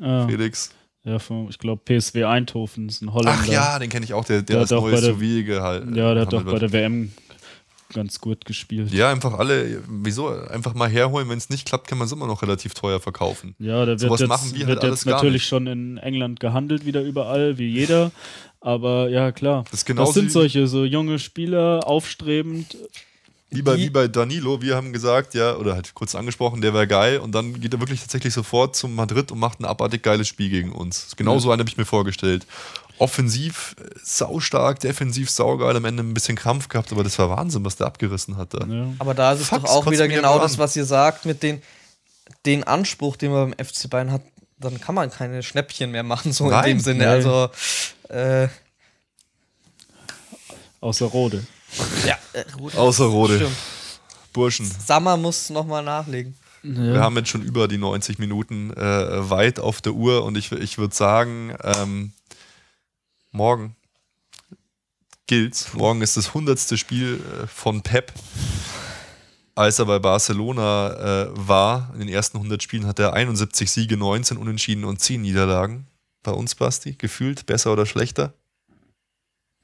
Ah, 0.00 0.26
Felix. 0.26 0.70
ja, 1.04 1.18
von, 1.18 1.48
ich 1.50 1.58
glaube, 1.58 1.82
PSW 1.84 2.24
Eindhoven 2.24 2.88
ist 2.88 3.02
ein 3.02 3.12
Holländer. 3.12 3.38
Ach 3.40 3.46
ja, 3.46 3.78
den 3.78 3.90
kenne 3.90 4.04
ich 4.06 4.14
auch, 4.14 4.24
der, 4.24 4.38
der, 4.42 4.56
Der 4.56 4.60
das 4.62 4.70
hat 4.72 4.78
auch 4.78 4.90
bei 4.90 5.00
der- 5.00 5.14
gehalten. 5.44 5.94
Ja, 5.94 6.14
der 6.14 6.22
hat 6.22 6.32
doch 6.32 6.42
bei 6.42 6.58
der 6.58 6.72
WM 6.72 7.12
ganz 7.92 8.20
gut 8.20 8.44
gespielt. 8.44 8.92
Ja, 8.92 9.10
einfach 9.10 9.34
alle, 9.34 9.82
wieso? 9.88 10.28
Einfach 10.28 10.74
mal 10.74 10.88
herholen, 10.88 11.28
wenn 11.28 11.38
es 11.38 11.50
nicht 11.50 11.66
klappt, 11.66 11.88
kann 11.88 11.98
man 11.98 12.06
es 12.06 12.12
immer 12.12 12.26
noch 12.26 12.42
relativ 12.42 12.74
teuer 12.74 13.00
verkaufen. 13.00 13.54
Ja, 13.58 13.84
der 13.84 14.00
wird 14.00 14.00
Sowas 14.00 14.20
jetzt, 14.20 14.28
machen 14.28 14.54
wir 14.54 14.66
halt 14.66 14.68
wird 14.68 14.84
alles 14.84 15.04
jetzt 15.04 15.12
natürlich 15.12 15.46
schon 15.46 15.66
in 15.66 15.98
England 15.98 16.40
gehandelt, 16.40 16.84
wieder 16.86 17.02
überall, 17.02 17.58
wie 17.58 17.68
jeder. 17.68 18.10
Aber 18.60 19.08
ja, 19.08 19.32
klar. 19.32 19.64
Das 19.70 19.84
das 19.84 20.14
sind 20.14 20.30
solche, 20.30 20.66
so 20.66 20.84
junge 20.84 21.18
Spieler, 21.18 21.86
aufstrebend. 21.86 22.76
Wie 23.54 23.60
bei, 23.60 23.76
wie 23.76 23.90
bei 23.90 24.08
Danilo, 24.08 24.62
wir 24.62 24.74
haben 24.76 24.94
gesagt, 24.94 25.34
ja, 25.34 25.56
oder 25.56 25.74
halt 25.74 25.92
kurz 25.92 26.14
angesprochen, 26.14 26.62
der 26.62 26.72
wäre 26.72 26.86
geil 26.86 27.18
und 27.18 27.34
dann 27.34 27.60
geht 27.60 27.74
er 27.74 27.80
wirklich 27.80 28.00
tatsächlich 28.00 28.32
sofort 28.32 28.74
zum 28.74 28.94
Madrid 28.94 29.30
und 29.30 29.38
macht 29.38 29.60
ein 29.60 29.66
abartig 29.66 30.02
geiles 30.02 30.26
Spiel 30.26 30.48
gegen 30.48 30.72
uns. 30.72 31.14
Genau 31.16 31.38
so 31.38 31.50
einen 31.50 31.60
habe 31.60 31.68
ich 31.68 31.76
mir 31.76 31.84
vorgestellt. 31.84 32.46
Offensiv 32.98 33.74
äh, 33.80 33.88
saustark, 34.02 34.80
defensiv 34.80 35.30
saugeil, 35.30 35.76
am 35.76 35.84
Ende 35.84 36.02
ein 36.02 36.14
bisschen 36.14 36.36
Krampf 36.36 36.68
gehabt, 36.68 36.92
aber 36.92 37.02
das 37.04 37.18
war 37.18 37.30
Wahnsinn, 37.30 37.64
was 37.64 37.76
der 37.76 37.86
abgerissen 37.86 38.36
hat 38.36 38.54
da. 38.54 38.66
Ja. 38.66 38.86
Aber 38.98 39.14
da 39.14 39.32
ist 39.32 39.40
es 39.40 39.48
Fuck, 39.48 39.64
doch 39.64 39.70
auch 39.70 39.90
wieder 39.90 40.08
genau 40.08 40.38
das, 40.38 40.58
was 40.58 40.76
ihr 40.76 40.84
sagt, 40.84 41.24
mit 41.24 41.42
den, 41.42 41.62
den 42.46 42.64
Anspruch, 42.64 43.16
den 43.16 43.32
man 43.32 43.50
beim 43.50 43.66
FC 43.66 43.88
Bayern 43.90 44.12
hat, 44.12 44.22
dann 44.58 44.80
kann 44.80 44.94
man 44.94 45.10
keine 45.10 45.42
Schnäppchen 45.42 45.90
mehr 45.90 46.02
machen, 46.04 46.32
so 46.32 46.48
Nein, 46.48 46.64
in 46.70 46.76
dem 46.76 46.80
Sinne. 46.80 47.04
nein. 47.04 47.08
Also, 47.08 47.50
äh, 48.08 48.48
Außer 50.80 51.06
Rode. 51.06 51.44
ja, 52.06 52.16
äh, 52.32 52.44
gut, 52.56 52.74
Außer 52.76 53.04
Rode. 53.04 53.36
Stimmt. 53.36 53.56
Burschen. 54.32 54.66
Sammer 54.66 55.16
muss 55.16 55.50
nochmal 55.50 55.82
nachlegen. 55.82 56.34
Wir 56.64 57.00
haben 57.00 57.16
jetzt 57.16 57.28
schon 57.28 57.42
über 57.42 57.66
die 57.66 57.76
90 57.76 58.20
Minuten 58.20 58.72
äh, 58.72 59.30
weit 59.30 59.58
auf 59.58 59.80
der 59.80 59.94
Uhr 59.94 60.22
und 60.22 60.38
ich, 60.38 60.52
ich 60.52 60.78
würde 60.78 60.94
sagen, 60.94 61.52
ähm, 61.64 62.12
morgen 63.32 63.74
gilt. 65.26 65.74
Morgen 65.74 66.02
ist 66.02 66.16
das 66.16 66.28
100. 66.28 66.78
Spiel 66.78 67.20
äh, 67.42 67.46
von 67.46 67.82
Pep. 67.82 68.12
Als 69.54 69.78
er 69.78 69.84
bei 69.86 69.98
Barcelona 69.98 71.24
äh, 71.24 71.28
war, 71.34 71.90
in 71.94 72.00
den 72.00 72.08
ersten 72.08 72.38
100 72.38 72.62
Spielen, 72.62 72.86
hat 72.86 72.98
er 72.98 73.12
71 73.12 73.70
Siege, 73.70 73.96
19 73.96 74.36
Unentschieden 74.36 74.84
und 74.84 75.00
10 75.00 75.20
Niederlagen. 75.22 75.86
Bei 76.22 76.32
uns, 76.32 76.54
Basti, 76.54 76.94
gefühlt 76.94 77.46
besser 77.46 77.72
oder 77.72 77.84
schlechter? 77.84 78.34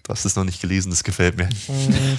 Du 0.03 0.11
hast 0.11 0.24
es 0.24 0.36
noch 0.36 0.45
nicht 0.45 0.61
gelesen, 0.61 0.90
das 0.90 1.05
gefällt 1.05 1.36
mir. 1.36 1.49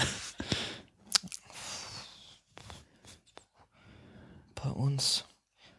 Bei 4.56 4.70
uns. 4.70 5.26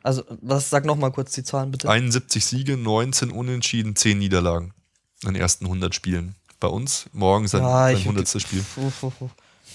Also, 0.03 0.25
was 0.41 0.71
sag 0.71 0.85
noch 0.85 0.97
mal 0.97 1.11
kurz 1.11 1.33
die 1.33 1.45
Zahlen 1.45 1.71
bitte? 1.71 1.89
71 1.89 2.45
Siege, 2.45 2.77
19 2.77 3.31
Unentschieden, 3.31 3.95
10 3.97 4.19
Niederlagen 4.19 4.75
in 5.23 5.35
den 5.35 5.41
ersten 5.41 5.67
100 5.67 5.95
Spielen. 5.95 6.35
Bei 6.59 6.69
uns 6.69 7.07
morgen 7.13 7.49
sein, 7.49 7.63
ja, 7.63 7.87
sein 7.87 7.97
100. 7.97 8.41
Spiel. 8.41 8.65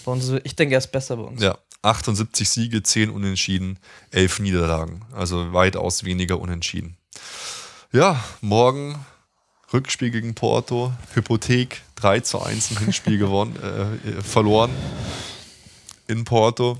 Bei 0.05 0.11
uns, 0.11 0.29
ich 0.43 0.55
denke, 0.55 0.75
er 0.75 0.79
ist 0.79 0.91
besser 0.91 1.17
bei 1.17 1.23
uns. 1.23 1.41
Ja, 1.41 1.57
78 1.81 2.47
Siege, 2.47 2.83
10 2.83 3.09
Unentschieden, 3.09 3.79
11 4.11 4.39
Niederlagen. 4.39 5.01
Also 5.11 5.53
weitaus 5.53 6.03
weniger 6.03 6.39
Unentschieden. 6.39 6.97
Ja, 7.91 8.23
morgen 8.41 9.03
Rückspiel 9.73 10.11
gegen 10.11 10.35
Porto, 10.35 10.93
Hypothek, 11.13 11.81
3 11.95 12.19
zu 12.21 12.41
1 12.41 12.71
ein 12.71 12.77
Hinspiel 12.77 13.17
gewonnen, 13.19 13.55
äh, 13.55 14.21
verloren 14.21 14.71
in 16.07 16.23
Porto. 16.23 16.79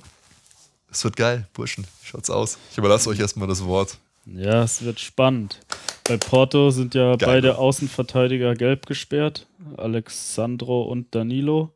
Es 0.92 1.04
wird 1.04 1.16
geil, 1.16 1.48
Burschen. 1.54 1.88
Schaut's 2.04 2.30
aus. 2.30 2.58
Ich 2.72 2.78
überlasse 2.78 3.10
euch 3.10 3.20
erstmal 3.20 3.48
das 3.48 3.64
Wort. 3.66 3.98
Ja, 4.26 4.64
es 4.64 4.82
wird 4.82 5.00
spannend. 5.00 5.60
Bei 6.07 6.18
Porto 6.18 6.69
sind 6.69 6.94
ja 6.94 7.15
geil. 7.15 7.27
beide 7.27 7.57
Außenverteidiger 7.57 8.53
gelb 8.53 8.86
gesperrt. 8.86 9.48
Alexandro 9.76 10.84
und 10.84 11.14
Danilo. 11.15 11.73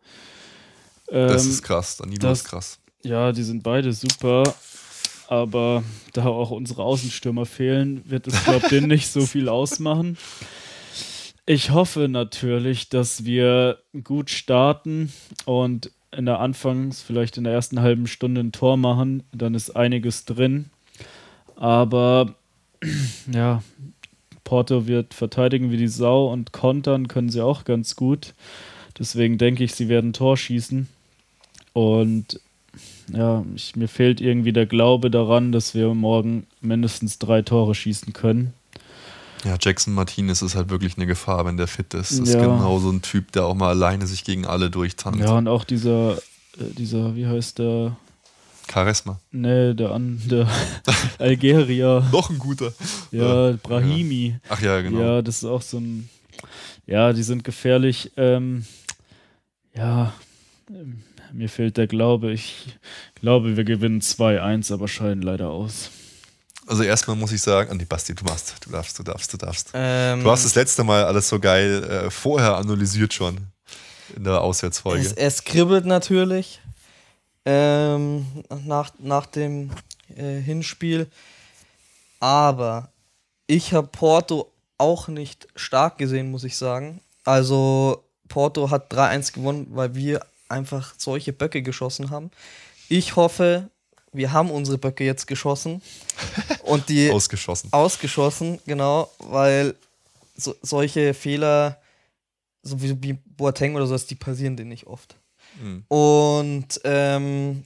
Ähm, 1.10 1.28
das 1.28 1.46
ist 1.46 1.64
krass. 1.64 1.98
Danilo 1.98 2.22
das, 2.22 2.42
ist 2.42 2.46
krass. 2.46 2.80
Ja, 3.04 3.32
die 3.32 3.42
sind 3.42 3.64
beide 3.64 3.92
super. 3.92 4.44
Aber 5.28 5.84
da 6.14 6.26
auch 6.26 6.52
unsere 6.52 6.84
Außenstürmer 6.84 7.46
fehlen, 7.46 8.02
wird 8.06 8.28
es, 8.28 8.44
glaube 8.44 8.68
ich, 8.76 8.82
nicht 8.86 9.08
so 9.12 9.26
viel 9.26 9.50
ausmachen. 9.50 10.18
Ich 11.46 11.72
hoffe 11.72 12.08
natürlich, 12.08 12.90
dass 12.90 13.26
wir 13.26 13.80
gut 14.04 14.30
starten 14.30 15.12
und 15.46 15.92
in 16.12 16.26
der 16.26 16.40
Anfangs, 16.40 17.02
vielleicht 17.02 17.38
in 17.38 17.44
der 17.44 17.54
ersten 17.54 17.82
halben 17.82 18.06
Stunde 18.06 18.42
ein 18.42 18.52
Tor 18.52 18.78
machen, 18.78 19.24
dann 19.32 19.56
ist 19.56 19.76
einiges 19.76 20.26
drin. 20.26 20.70
Aber 21.56 22.36
ja, 23.32 23.64
Porto 24.50 24.88
wird 24.88 25.14
verteidigen 25.14 25.70
wie 25.70 25.78
die 25.78 25.88
Sau 25.88 26.34
und 26.34 26.54
kontern 26.54 27.08
können 27.08 27.30
sie 27.30 27.40
auch 27.40 27.66
ganz 27.66 27.96
gut. 27.96 28.34
Deswegen 28.98 29.38
denke 29.38 29.64
ich, 29.64 29.76
sie 29.76 29.90
werden 29.90 30.12
Tor 30.12 30.38
schießen. 30.38 30.88
Und 31.74 32.40
ja, 33.14 33.46
ich, 33.56 33.76
mir 33.76 33.88
fehlt 33.88 34.22
irgendwie 34.22 34.52
der 34.52 34.66
Glaube 34.66 35.12
daran, 35.12 35.52
dass 35.52 35.76
wir 35.76 35.94
morgen 35.94 36.48
mindestens 36.62 37.20
drei 37.20 37.44
Tore 37.44 37.76
schießen 37.76 38.12
können. 38.14 38.56
Ja, 39.46 39.56
Jackson 39.62 39.94
Martinez 39.94 40.42
ist 40.42 40.56
halt 40.56 40.72
wirklich 40.72 40.98
eine 40.98 41.06
Gefahr, 41.06 41.46
wenn 41.46 41.58
der 41.58 41.68
fit 41.68 41.94
ist. 41.94 42.20
Das 42.20 42.30
ja. 42.30 42.40
ist 42.40 42.42
genau 42.42 42.80
so 42.80 42.90
ein 42.90 43.04
Typ, 43.04 43.32
der 43.34 43.46
auch 43.46 43.54
mal 43.54 43.70
alleine 43.70 44.08
sich 44.08 44.24
gegen 44.24 44.48
alle 44.48 44.72
durchtanzt. 44.72 45.20
Ja, 45.20 45.38
und 45.38 45.48
auch 45.48 45.64
dieser, 45.64 46.18
äh, 46.58 46.74
dieser, 46.76 47.16
wie 47.16 47.28
heißt 47.28 47.60
der? 47.60 47.98
Charisma. 48.72 49.20
Nee, 49.32 49.74
der, 49.74 49.92
an, 49.92 50.22
der 50.26 50.48
Algerier. 51.18 52.08
Noch 52.12 52.30
ein 52.30 52.38
guter. 52.38 52.72
Ja, 53.12 53.54
Brahimi. 53.64 54.28
Ja. 54.28 54.50
Ach 54.50 54.62
ja, 54.62 54.82
genau. 54.82 55.00
Ja, 55.00 55.22
das 55.22 55.38
ist 55.38 55.46
auch 55.46 55.62
so 55.62 55.78
ein. 55.80 56.10
Ja, 56.86 57.14
die 57.14 57.24
sind 57.24 57.44
gefährlich. 57.44 58.12
Ähm, 58.18 58.66
ja, 59.76 60.14
ähm, 60.70 61.04
mir 61.34 61.50
fehlt 61.50 61.78
der 61.78 61.88
Glaube. 61.88 62.32
Ich 62.32 62.78
glaube, 63.16 63.58
wir 63.58 63.64
gewinnen 63.64 64.02
2-1, 64.02 64.74
aber 64.74 64.88
scheiden 64.88 65.22
leider 65.22 65.50
aus. 65.50 65.90
Also 66.68 66.84
erstmal 66.84 67.16
muss 67.16 67.32
ich 67.32 67.42
sagen, 67.42 67.78
nee, 67.78 67.86
Basti, 67.86 68.14
du 68.14 68.24
machst, 68.24 68.56
du 68.64 68.70
darfst, 68.70 68.98
du 69.00 69.04
darfst, 69.04 69.34
du 69.34 69.38
darfst. 69.38 69.72
Ähm, 69.74 70.24
du 70.24 70.30
hast 70.30 70.46
das 70.46 70.54
letzte 70.54 70.84
Mal 70.84 71.04
alles 71.04 71.28
so 71.28 71.40
geil 71.40 71.84
äh, 71.84 72.12
vorher 72.12 72.58
analysiert 72.58 73.12
schon 73.14 73.38
in 74.16 74.24
der 74.24 74.42
Auswärtsfolge. 74.42 75.02
Es, 75.04 75.14
es 75.14 75.44
kribbelt 75.44 75.86
natürlich 75.86 76.62
ähm, 77.46 78.26
nach, 78.66 78.92
nach 79.00 79.26
dem 79.26 79.72
äh, 80.16 80.40
Hinspiel, 80.40 81.08
aber 82.20 82.92
ich 83.48 83.74
habe 83.74 83.88
Porto 83.88 84.52
auch 84.78 85.08
nicht 85.08 85.48
stark 85.56 85.98
gesehen, 85.98 86.32
muss 86.32 86.44
ich 86.44 86.58
sagen. 86.58 87.02
Also 87.24 88.04
Porto 88.28 88.70
hat 88.70 88.92
3-1 88.94 89.34
gewonnen, 89.34 89.68
weil 89.72 89.96
wir 89.96 90.26
einfach 90.48 90.94
solche 90.98 91.34
Böcke 91.34 91.62
geschossen 91.62 92.10
haben. 92.10 92.32
Ich 92.88 93.16
hoffe, 93.16 93.70
wir 94.12 94.32
haben 94.32 94.52
unsere 94.52 94.78
Böcke 94.78 95.04
jetzt 95.04 95.28
geschossen. 95.28 95.82
Und 96.64 96.90
die. 96.90 97.12
ausgeschossen. 97.12 97.72
Ausgeschossen, 97.72 98.60
genau, 98.66 99.10
weil 99.20 99.76
so, 100.36 100.56
solche 100.62 101.14
Fehler, 101.14 101.80
so 102.64 102.82
wie, 102.82 103.02
wie 103.02 103.14
Boateng 103.14 103.76
oder 103.76 103.88
sowas, 103.88 104.08
die 104.08 104.16
passieren 104.16 104.56
denen 104.56 104.70
nicht 104.70 104.88
oft. 104.88 105.16
Mhm. 105.60 105.84
Und 105.88 106.82
ähm, 106.84 107.64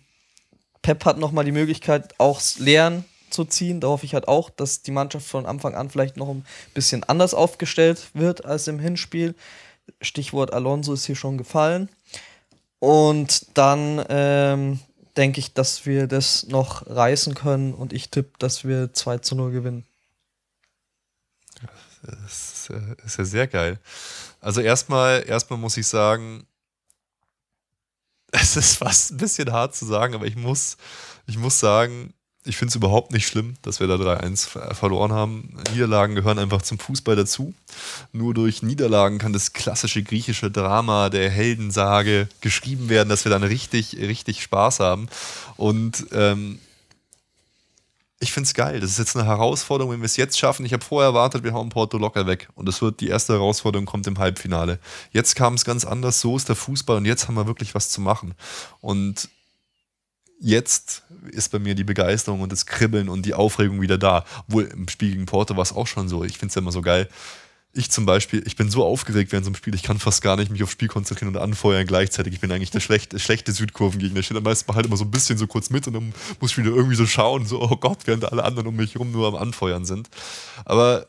Pep 0.81 1.05
hat 1.05 1.17
nochmal 1.17 1.45
die 1.45 1.51
Möglichkeit, 1.51 2.13
auch 2.19 2.41
Lernen 2.57 3.05
zu 3.29 3.45
ziehen. 3.45 3.79
Da 3.79 3.87
hoffe 3.87 4.05
ich 4.05 4.13
halt 4.13 4.27
auch, 4.27 4.49
dass 4.49 4.81
die 4.81 4.91
Mannschaft 4.91 5.27
von 5.27 5.45
Anfang 5.45 5.75
an 5.75 5.89
vielleicht 5.89 6.17
noch 6.17 6.29
ein 6.29 6.45
bisschen 6.73 7.03
anders 7.03 7.33
aufgestellt 7.33 8.09
wird 8.13 8.45
als 8.45 8.67
im 8.67 8.79
Hinspiel. 8.79 9.35
Stichwort 10.01 10.53
Alonso 10.53 10.93
ist 10.93 11.05
hier 11.05 11.15
schon 11.15 11.37
gefallen. 11.37 11.89
Und 12.79 13.57
dann 13.57 14.03
ähm, 14.09 14.79
denke 15.15 15.39
ich, 15.39 15.53
dass 15.53 15.85
wir 15.85 16.07
das 16.07 16.47
noch 16.47 16.85
reißen 16.87 17.33
können 17.33 17.73
und 17.73 17.93
ich 17.93 18.09
tippe, 18.09 18.31
dass 18.39 18.65
wir 18.65 18.93
2 18.93 19.19
zu 19.19 19.35
0 19.35 19.51
gewinnen. 19.51 19.85
Das 22.01 22.69
ist 23.05 23.17
ja 23.17 23.23
sehr 23.23 23.47
geil. 23.47 23.79
Also 24.41 24.59
erstmal, 24.59 25.23
erstmal 25.25 25.57
muss 25.57 25.77
ich 25.77 25.87
sagen, 25.87 26.45
es 28.33 28.57
ist 28.57 28.77
fast 28.77 29.11
ein 29.11 29.17
bisschen 29.17 29.51
hart 29.51 29.75
zu 29.75 29.85
sagen, 29.85 30.15
aber 30.15 30.25
ich 30.25 30.35
muss, 30.35 30.77
ich 31.27 31.37
muss 31.37 31.59
sagen, 31.59 32.13
ich 32.45 32.57
finde 32.57 32.71
es 32.71 32.75
überhaupt 32.75 33.13
nicht 33.13 33.27
schlimm, 33.27 33.53
dass 33.61 33.79
wir 33.79 33.87
da 33.87 33.95
3-1 33.95 34.73
verloren 34.73 35.13
haben. 35.13 35.55
Niederlagen 35.71 36.15
gehören 36.15 36.39
einfach 36.39 36.61
zum 36.61 36.77
Fußball 36.77 37.15
dazu. 37.15 37.53
Nur 38.11 38.33
durch 38.33 38.63
Niederlagen 38.63 39.17
kann 39.17 39.31
das 39.31 39.53
klassische 39.53 40.03
griechische 40.03 40.51
Drama 40.51 41.09
der 41.09 41.29
Heldensage 41.29 42.27
geschrieben 42.41 42.89
werden, 42.89 43.07
dass 43.07 43.23
wir 43.23 43.29
dann 43.29 43.43
richtig, 43.43 43.95
richtig 43.97 44.43
Spaß 44.43 44.81
haben. 44.81 45.07
Und 45.55 46.07
ähm, 46.11 46.59
ich 48.23 48.31
finde 48.31 48.47
es 48.47 48.53
geil. 48.53 48.79
Das 48.79 48.89
ist 48.89 48.97
jetzt 48.97 49.15
eine 49.15 49.27
Herausforderung, 49.27 49.93
wenn 49.93 50.01
wir 50.01 50.05
es 50.05 50.17
jetzt 50.17 50.39
schaffen. 50.39 50.65
Ich 50.65 50.73
habe 50.73 50.83
vorher 50.83 51.09
erwartet, 51.09 51.43
wir 51.43 51.53
hauen 51.53 51.69
Porto 51.69 51.97
locker 51.97 52.25
weg. 52.25 52.47
Und 52.55 52.67
das 52.67 52.81
wird 52.81 53.01
die 53.01 53.09
erste 53.09 53.33
Herausforderung, 53.33 53.85
kommt 53.85 54.07
im 54.07 54.17
Halbfinale. 54.17 54.79
Jetzt 55.11 55.35
kam 55.35 55.53
es 55.53 55.65
ganz 55.65 55.85
anders. 55.85 56.21
So 56.21 56.35
ist 56.35 56.49
der 56.49 56.55
Fußball 56.55 56.97
und 56.97 57.05
jetzt 57.05 57.27
haben 57.27 57.35
wir 57.35 57.45
wirklich 57.45 57.75
was 57.75 57.89
zu 57.89 58.01
machen. 58.01 58.33
Und 58.79 59.29
jetzt 60.39 61.03
ist 61.31 61.51
bei 61.51 61.59
mir 61.59 61.75
die 61.75 61.83
Begeisterung 61.83 62.41
und 62.41 62.51
das 62.51 62.65
Kribbeln 62.65 63.09
und 63.09 63.25
die 63.25 63.33
Aufregung 63.33 63.81
wieder 63.81 63.97
da. 63.97 64.25
Obwohl 64.47 64.63
im 64.63 64.87
Spiel 64.87 65.11
gegen 65.11 65.25
Porto 65.25 65.55
war 65.55 65.63
es 65.63 65.73
auch 65.73 65.87
schon 65.87 66.07
so. 66.07 66.23
Ich 66.23 66.37
finde 66.37 66.49
es 66.49 66.55
ja 66.55 66.61
immer 66.61 66.71
so 66.71 66.81
geil. 66.81 67.09
Ich 67.75 67.89
zum 67.89 68.05
Beispiel, 68.05 68.43
ich 68.45 68.55
bin 68.55 68.69
so 68.69 68.85
aufgeregt 68.85 69.31
während 69.31 69.45
so 69.45 69.49
einem 69.49 69.55
Spiel, 69.55 69.73
ich 69.73 69.81
kann 69.81 69.97
fast 69.97 70.21
gar 70.21 70.35
nicht 70.37 70.51
mich 70.51 70.61
aufs 70.61 70.73
Spiel 70.73 70.87
konzentrieren 70.87 71.35
und 71.35 71.41
anfeuern 71.41 71.87
gleichzeitig. 71.87 72.35
Ich 72.35 72.39
bin 72.39 72.51
eigentlich 72.51 72.69
der 72.69 72.81
schlechte, 72.81 73.17
schlechte 73.17 73.51
Südkurvengegner. 73.51 74.19
Ich 74.19 74.27
stehe 74.27 74.35
dann 74.35 74.43
meistens 74.43 74.75
halt 74.75 74.85
immer 74.85 74.97
so 74.97 75.05
ein 75.05 75.11
bisschen 75.11 75.39
so 75.39 75.47
kurz 75.47 75.71
mit 75.71 75.87
und 75.87 75.93
dann 75.93 76.13
muss 76.39 76.51
ich 76.51 76.57
wieder 76.59 76.69
irgendwie 76.69 76.95
so 76.95 77.07
schauen, 77.07 77.47
so, 77.47 77.59
oh 77.61 77.75
Gott, 77.75 78.05
während 78.05 78.31
alle 78.31 78.43
anderen 78.43 78.67
um 78.67 78.75
mich 78.75 78.93
herum 78.93 79.11
nur 79.11 79.27
am 79.27 79.35
Anfeuern 79.35 79.85
sind. 79.85 80.07
Aber 80.65 81.07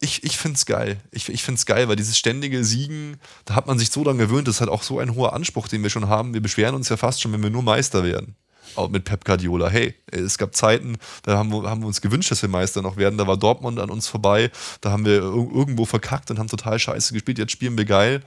ich, 0.00 0.22
ich 0.22 0.36
finde 0.36 0.56
es 0.56 0.66
geil. 0.66 1.00
Ich, 1.10 1.28
ich 1.28 1.42
finde 1.42 1.58
es 1.58 1.66
geil, 1.66 1.88
weil 1.88 1.96
dieses 1.96 2.16
ständige 2.16 2.64
Siegen, 2.64 3.16
da 3.44 3.56
hat 3.56 3.66
man 3.66 3.78
sich 3.78 3.90
so 3.90 4.04
lange 4.04 4.26
gewöhnt, 4.26 4.46
das 4.46 4.56
ist 4.56 4.60
halt 4.60 4.70
auch 4.70 4.82
so 4.82 5.00
ein 5.00 5.14
hoher 5.14 5.32
Anspruch, 5.32 5.66
den 5.66 5.82
wir 5.82 5.90
schon 5.90 6.08
haben. 6.08 6.34
Wir 6.34 6.42
beschweren 6.42 6.74
uns 6.74 6.88
ja 6.88 6.96
fast 6.96 7.20
schon, 7.20 7.32
wenn 7.32 7.42
wir 7.42 7.50
nur 7.50 7.62
Meister 7.62 8.04
werden. 8.04 8.36
Auch 8.76 8.88
mit 8.88 9.04
Pep 9.04 9.24
Guardiola. 9.24 9.68
Hey, 9.68 9.94
es 10.10 10.38
gab 10.38 10.54
Zeiten, 10.54 10.96
da 11.22 11.36
haben 11.36 11.50
wir, 11.52 11.68
haben 11.68 11.82
wir 11.82 11.86
uns 11.86 12.00
gewünscht, 12.00 12.30
dass 12.30 12.42
wir 12.42 12.48
Meister 12.48 12.82
noch 12.82 12.96
werden. 12.96 13.18
Da 13.18 13.26
war 13.26 13.36
Dortmund 13.36 13.78
an 13.78 13.90
uns 13.90 14.08
vorbei. 14.08 14.50
Da 14.80 14.90
haben 14.90 15.04
wir 15.04 15.16
irgendwo 15.22 15.84
verkackt 15.84 16.30
und 16.30 16.38
haben 16.38 16.48
total 16.48 16.78
scheiße 16.78 17.12
gespielt. 17.12 17.38
Jetzt 17.38 17.52
spielen 17.52 17.78
wir 17.78 17.84
geil. 17.84 18.22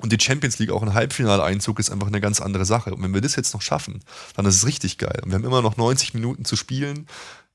Und 0.00 0.12
die 0.12 0.20
Champions 0.20 0.58
League, 0.58 0.70
auch 0.70 0.82
ein 0.82 0.92
Halbfinaleinzug, 0.92 1.78
ist 1.78 1.90
einfach 1.90 2.08
eine 2.08 2.20
ganz 2.20 2.40
andere 2.40 2.66
Sache. 2.66 2.94
Und 2.94 3.02
wenn 3.02 3.14
wir 3.14 3.22
das 3.22 3.36
jetzt 3.36 3.54
noch 3.54 3.62
schaffen, 3.62 4.00
dann 4.34 4.44
ist 4.44 4.56
es 4.56 4.66
richtig 4.66 4.98
geil. 4.98 5.20
Und 5.22 5.30
wir 5.30 5.36
haben 5.36 5.44
immer 5.44 5.62
noch 5.62 5.76
90 5.76 6.12
Minuten 6.12 6.44
zu 6.44 6.56
spielen. 6.56 7.06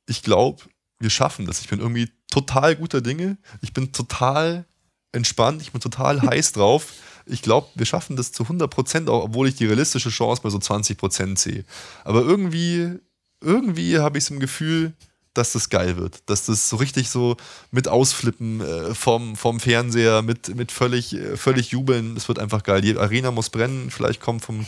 Ich 0.07 0.23
glaube, 0.23 0.63
wir 0.99 1.11
schaffen 1.11 1.45
das. 1.45 1.61
Ich 1.61 1.67
bin 1.67 1.79
irgendwie 1.79 2.09
total 2.31 2.75
guter 2.75 3.01
Dinge. 3.01 3.37
Ich 3.61 3.73
bin 3.73 3.91
total 3.91 4.65
entspannt. 5.11 5.61
Ich 5.61 5.71
bin 5.71 5.81
total 5.81 6.21
heiß 6.21 6.53
drauf. 6.53 6.93
Ich 7.25 7.41
glaube, 7.41 7.67
wir 7.75 7.85
schaffen 7.85 8.15
das 8.15 8.31
zu 8.31 8.43
100 8.43 8.69
Prozent, 8.69 9.09
obwohl 9.09 9.47
ich 9.47 9.55
die 9.55 9.65
realistische 9.65 10.09
Chance 10.09 10.41
bei 10.41 10.49
so 10.49 10.59
20 10.59 10.97
Prozent 10.97 11.39
sehe. 11.39 11.65
Aber 12.03 12.21
irgendwie, 12.21 12.99
irgendwie 13.41 13.99
habe 13.99 14.17
ich 14.17 14.25
es 14.25 14.29
im 14.29 14.39
Gefühl, 14.39 14.93
dass 15.33 15.53
das 15.53 15.69
geil 15.69 15.97
wird. 15.97 16.29
Dass 16.29 16.45
das 16.45 16.67
so 16.67 16.75
richtig 16.75 17.09
so 17.09 17.37
mit 17.71 17.87
Ausflippen 17.87 18.61
äh, 18.61 18.93
vom, 18.93 19.35
vom 19.35 19.59
Fernseher, 19.59 20.21
mit, 20.21 20.53
mit 20.55 20.71
völlig, 20.71 21.13
äh, 21.13 21.37
völlig 21.37 21.71
jubeln. 21.71 22.17
Es 22.17 22.27
wird 22.27 22.39
einfach 22.39 22.63
geil. 22.63 22.81
Die 22.81 22.97
Arena 22.97 23.31
muss 23.31 23.49
brennen. 23.49 23.91
Vielleicht 23.91 24.19
kommt 24.19 24.43
vom 24.43 24.65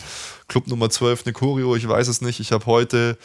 Club 0.48 0.68
Nummer 0.68 0.90
12 0.90 1.26
eine 1.26 1.34
Choreo, 1.34 1.76
ich 1.76 1.88
weiß 1.88 2.08
es 2.08 2.22
nicht. 2.22 2.40
Ich 2.40 2.52
habe 2.52 2.66
heute 2.66 3.18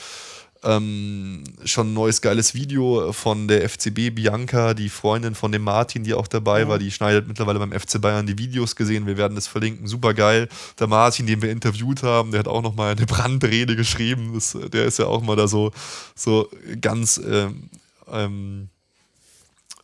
ähm, 0.64 1.44
schon 1.64 1.90
ein 1.90 1.94
neues 1.94 2.20
geiles 2.20 2.54
Video 2.54 3.12
von 3.12 3.48
der 3.48 3.68
FCB 3.68 4.14
Bianca, 4.14 4.74
die 4.74 4.88
Freundin 4.88 5.34
von 5.34 5.52
dem 5.52 5.62
Martin, 5.62 6.04
die 6.04 6.14
auch 6.14 6.26
dabei 6.26 6.60
ja. 6.60 6.68
war. 6.68 6.78
Die 6.78 6.90
schneidet 6.90 7.28
mittlerweile 7.28 7.58
beim 7.58 7.72
FC 7.72 8.00
Bayern 8.00 8.26
die 8.26 8.38
Videos 8.38 8.74
gesehen. 8.74 9.06
Wir 9.06 9.16
werden 9.16 9.34
das 9.34 9.46
verlinken. 9.46 9.86
Super 9.86 10.14
geil. 10.14 10.48
Der 10.78 10.86
Martin, 10.86 11.26
den 11.26 11.42
wir 11.42 11.50
interviewt 11.50 12.02
haben, 12.02 12.32
der 12.32 12.40
hat 12.40 12.48
auch 12.48 12.62
nochmal 12.62 12.92
eine 12.92 13.06
Brandrede 13.06 13.76
geschrieben. 13.76 14.32
Das, 14.34 14.56
der 14.72 14.84
ist 14.84 14.98
ja 14.98 15.06
auch 15.06 15.22
mal 15.22 15.36
da 15.36 15.46
so, 15.46 15.72
so 16.14 16.48
ganz 16.80 17.18
ähm, 17.18 17.70
ähm, 18.10 18.68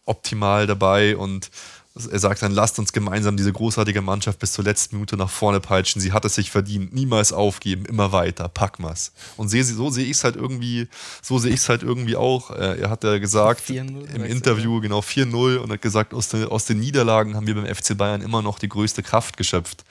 optimal 0.04 0.66
dabei 0.66 1.16
und 1.16 1.50
er 1.96 2.18
sagt 2.18 2.42
dann, 2.42 2.50
lasst 2.50 2.80
uns 2.80 2.92
gemeinsam 2.92 3.36
diese 3.36 3.52
großartige 3.52 4.02
Mannschaft 4.02 4.40
bis 4.40 4.52
zur 4.52 4.64
letzten 4.64 4.96
Minute 4.96 5.16
nach 5.16 5.30
vorne 5.30 5.60
peitschen. 5.60 6.00
Sie 6.00 6.12
hat 6.12 6.24
es 6.24 6.34
sich 6.34 6.50
verdient. 6.50 6.92
Niemals 6.92 7.32
aufgeben, 7.32 7.84
immer 7.84 8.10
weiter, 8.10 8.48
pack 8.48 8.80
mal's. 8.80 9.12
Und 9.36 9.48
so 9.48 9.90
sehe 9.90 10.04
ich 10.04 10.10
es 10.10 10.24
halt 10.24 10.34
irgendwie, 10.34 10.88
so 11.22 11.38
sehe 11.38 11.52
ich 11.52 11.60
es 11.60 11.68
halt 11.68 11.84
irgendwie 11.84 12.16
auch. 12.16 12.50
Äh, 12.50 12.80
er 12.80 12.90
hat 12.90 13.04
ja 13.04 13.18
gesagt 13.18 13.70
im 13.70 14.24
Interview, 14.24 14.80
genau 14.80 15.00
4-0 15.00 15.58
und 15.58 15.70
hat 15.70 15.82
gesagt, 15.82 16.14
aus 16.14 16.28
den, 16.28 16.46
aus 16.46 16.64
den 16.64 16.80
Niederlagen 16.80 17.36
haben 17.36 17.46
wir 17.46 17.54
beim 17.54 17.72
FC 17.72 17.96
Bayern 17.96 18.22
immer 18.22 18.42
noch 18.42 18.58
die 18.58 18.68
größte 18.68 19.04
Kraft 19.04 19.36
geschöpft. 19.36 19.84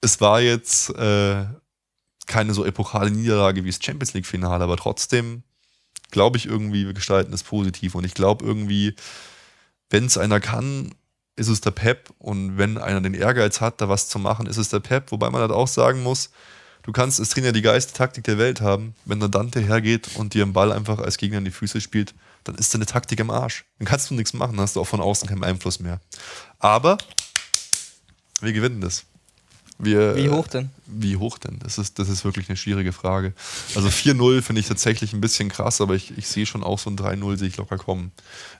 Es 0.00 0.20
war 0.20 0.40
jetzt 0.40 0.90
äh, 0.90 1.44
keine 2.26 2.52
so 2.52 2.64
epochale 2.64 3.12
Niederlage 3.12 3.62
wie 3.62 3.70
das 3.70 3.78
Champions 3.80 4.12
League-Finale, 4.14 4.64
aber 4.64 4.76
trotzdem 4.76 5.44
glaube 6.10 6.36
ich 6.36 6.46
irgendwie, 6.46 6.84
wir 6.86 6.94
gestalten 6.94 7.32
es 7.32 7.44
positiv. 7.44 7.94
Und 7.94 8.04
ich 8.04 8.14
glaube 8.14 8.44
irgendwie, 8.44 8.96
wenn 9.90 10.06
es 10.06 10.18
einer 10.18 10.40
kann, 10.40 10.94
ist 11.36 11.48
es 11.48 11.60
der 11.60 11.70
Pep. 11.70 12.10
Und 12.18 12.58
wenn 12.58 12.78
einer 12.78 13.00
den 13.00 13.14
Ehrgeiz 13.14 13.60
hat, 13.60 13.80
da 13.80 13.88
was 13.88 14.08
zu 14.08 14.18
machen, 14.18 14.46
ist 14.46 14.56
es 14.56 14.68
der 14.68 14.80
Pep. 14.80 15.12
Wobei 15.12 15.30
man 15.30 15.40
halt 15.40 15.52
auch 15.52 15.68
sagen 15.68 16.02
muss, 16.02 16.30
du 16.82 16.92
kannst 16.92 17.20
als 17.20 17.30
Trainer 17.30 17.52
die 17.52 17.62
geilste 17.62 17.92
Taktik 17.92 18.24
der 18.24 18.38
Welt 18.38 18.60
haben. 18.60 18.94
Wenn 19.04 19.20
der 19.20 19.28
Dante 19.28 19.60
hergeht 19.60 20.16
und 20.16 20.34
dir 20.34 20.42
einen 20.42 20.52
Ball 20.52 20.72
einfach 20.72 20.98
als 20.98 21.18
Gegner 21.18 21.38
in 21.38 21.44
die 21.44 21.50
Füße 21.50 21.80
spielt, 21.80 22.14
dann 22.44 22.54
ist 22.56 22.72
deine 22.74 22.86
Taktik 22.86 23.20
im 23.20 23.30
Arsch. 23.30 23.64
Dann 23.78 23.86
kannst 23.86 24.10
du 24.10 24.14
nichts 24.14 24.32
machen, 24.32 24.56
dann 24.56 24.62
hast 24.62 24.76
du 24.76 24.80
auch 24.80 24.86
von 24.86 25.00
außen 25.00 25.28
keinen 25.28 25.44
Einfluss 25.44 25.80
mehr. 25.80 26.00
Aber 26.58 26.96
wir 28.40 28.52
gewinnen 28.52 28.80
das. 28.80 29.04
Wir, 29.78 30.16
wie 30.16 30.30
hoch 30.30 30.46
denn? 30.46 30.70
Wie 30.86 31.16
hoch 31.16 31.36
denn? 31.36 31.58
Das 31.58 31.76
ist, 31.76 31.98
das 31.98 32.08
ist 32.08 32.24
wirklich 32.24 32.48
eine 32.48 32.56
schwierige 32.56 32.92
Frage. 32.92 33.34
Also 33.74 33.88
4-0 33.88 34.40
finde 34.40 34.60
ich 34.60 34.68
tatsächlich 34.68 35.12
ein 35.12 35.20
bisschen 35.20 35.50
krass, 35.50 35.80
aber 35.80 35.94
ich, 35.94 36.16
ich 36.16 36.28
sehe 36.28 36.46
schon 36.46 36.62
auch 36.62 36.78
so 36.78 36.88
ein 36.88 36.96
3-0 36.96 37.36
sehe 37.36 37.48
ich 37.48 37.56
locker 37.58 37.76
kommen. 37.76 38.12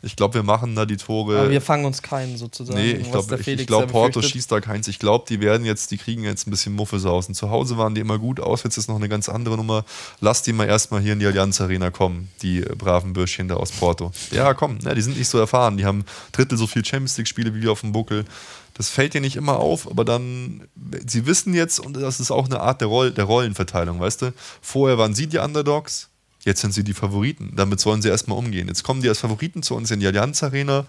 Ich 0.02 0.16
glaube, 0.16 0.34
wir 0.34 0.42
machen 0.42 0.74
da 0.74 0.84
die 0.84 0.98
Tore. 0.98 1.38
Aber 1.38 1.50
wir 1.50 1.62
fangen 1.62 1.86
uns 1.86 2.02
keinen 2.02 2.36
sozusagen. 2.36 2.78
Nee, 2.78 2.92
ich 2.92 3.10
glaube, 3.10 3.38
ich, 3.38 3.48
ich 3.48 3.66
glaub, 3.66 3.90
Porto 3.90 4.20
schießt 4.20 4.50
da 4.52 4.60
keins. 4.60 4.88
Ich 4.88 4.98
glaube, 4.98 5.24
die 5.28 5.40
werden 5.40 5.64
jetzt, 5.64 5.90
die 5.90 5.96
kriegen 5.96 6.22
jetzt 6.24 6.46
ein 6.46 6.50
bisschen 6.50 6.74
Muffesausen. 6.74 7.34
Zu 7.34 7.50
Hause 7.50 7.78
waren 7.78 7.94
die 7.94 8.02
immer 8.02 8.18
gut, 8.18 8.40
auswärts 8.40 8.76
ist 8.76 8.88
noch 8.88 8.96
eine 8.96 9.08
ganz 9.08 9.28
andere 9.30 9.56
Nummer. 9.56 9.84
Lass 10.20 10.42
die 10.42 10.52
mal 10.52 10.66
erstmal 10.66 11.00
hier 11.00 11.14
in 11.14 11.20
die 11.20 11.26
Allianz 11.26 11.60
Arena 11.60 11.90
kommen, 11.90 12.28
die 12.42 12.60
braven 12.60 13.14
Bürschchen 13.14 13.48
da 13.48 13.54
aus 13.54 13.70
Porto. 13.70 14.10
Ja, 14.32 14.52
komm, 14.52 14.78
ne, 14.78 14.94
die 14.94 15.02
sind 15.02 15.16
nicht 15.16 15.28
so 15.28 15.38
erfahren. 15.38 15.78
Die 15.78 15.86
haben 15.86 16.04
Drittel 16.32 16.58
so 16.58 16.66
viel 16.66 16.84
Champions 16.84 17.16
League-Spiele 17.16 17.54
wie 17.54 17.62
wir 17.62 17.72
auf 17.72 17.80
dem 17.80 17.92
Buckel. 17.92 18.24
Das 18.76 18.90
fällt 18.90 19.14
dir 19.14 19.22
nicht 19.22 19.36
immer 19.36 19.56
auf, 19.56 19.90
aber 19.90 20.04
dann, 20.04 20.68
sie 21.06 21.24
wissen 21.24 21.54
jetzt, 21.54 21.80
und 21.80 21.96
das 21.96 22.20
ist 22.20 22.30
auch 22.30 22.44
eine 22.44 22.60
Art 22.60 22.82
der, 22.82 22.88
Roll, 22.88 23.10
der 23.10 23.24
Rollenverteilung, 23.24 23.98
weißt 24.00 24.20
du? 24.20 24.34
Vorher 24.60 24.98
waren 24.98 25.14
sie 25.14 25.26
die 25.26 25.38
Underdogs, 25.38 26.10
jetzt 26.44 26.60
sind 26.60 26.74
sie 26.74 26.84
die 26.84 26.92
Favoriten. 26.92 27.52
Damit 27.56 27.80
sollen 27.80 28.02
sie 28.02 28.08
erstmal 28.08 28.36
umgehen. 28.36 28.68
Jetzt 28.68 28.84
kommen 28.84 29.00
die 29.00 29.08
als 29.08 29.20
Favoriten 29.20 29.62
zu 29.62 29.74
uns 29.74 29.90
in 29.90 30.00
die 30.00 30.06
Allianz 30.06 30.42
Arena. 30.42 30.84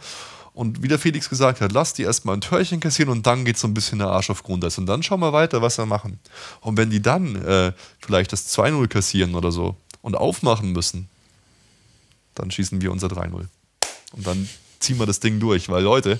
Und 0.53 0.81
wie 0.83 0.87
der 0.87 0.99
Felix 0.99 1.29
gesagt 1.29 1.61
hat, 1.61 1.71
lass 1.71 1.93
die 1.93 2.03
erstmal 2.03 2.35
ein 2.35 2.41
Törchen 2.41 2.79
kassieren 2.79 3.11
und 3.11 3.25
dann 3.25 3.45
geht 3.45 3.57
so 3.57 3.67
ein 3.67 3.73
bisschen 3.73 3.99
der 3.99 4.07
Arsch 4.09 4.29
auf 4.29 4.43
Grundeis. 4.43 4.77
Und 4.77 4.85
dann 4.85 5.01
schauen 5.03 5.19
wir 5.19 5.31
weiter, 5.31 5.61
was 5.61 5.77
wir 5.77 5.85
machen. 5.85 6.19
Und 6.61 6.77
wenn 6.77 6.89
die 6.89 7.01
dann 7.01 7.35
äh, 7.43 7.73
vielleicht 7.99 8.33
das 8.33 8.57
2-0 8.57 8.87
kassieren 8.87 9.35
oder 9.35 9.51
so 9.51 9.75
und 10.01 10.15
aufmachen 10.15 10.71
müssen, 10.73 11.09
dann 12.35 12.51
schießen 12.51 12.81
wir 12.81 12.91
unser 12.91 13.07
3-0. 13.07 13.45
Und 14.13 14.27
dann 14.27 14.49
ziehen 14.79 14.99
wir 14.99 15.05
das 15.05 15.19
Ding 15.19 15.39
durch. 15.39 15.69
Weil 15.69 15.83
Leute, 15.83 16.19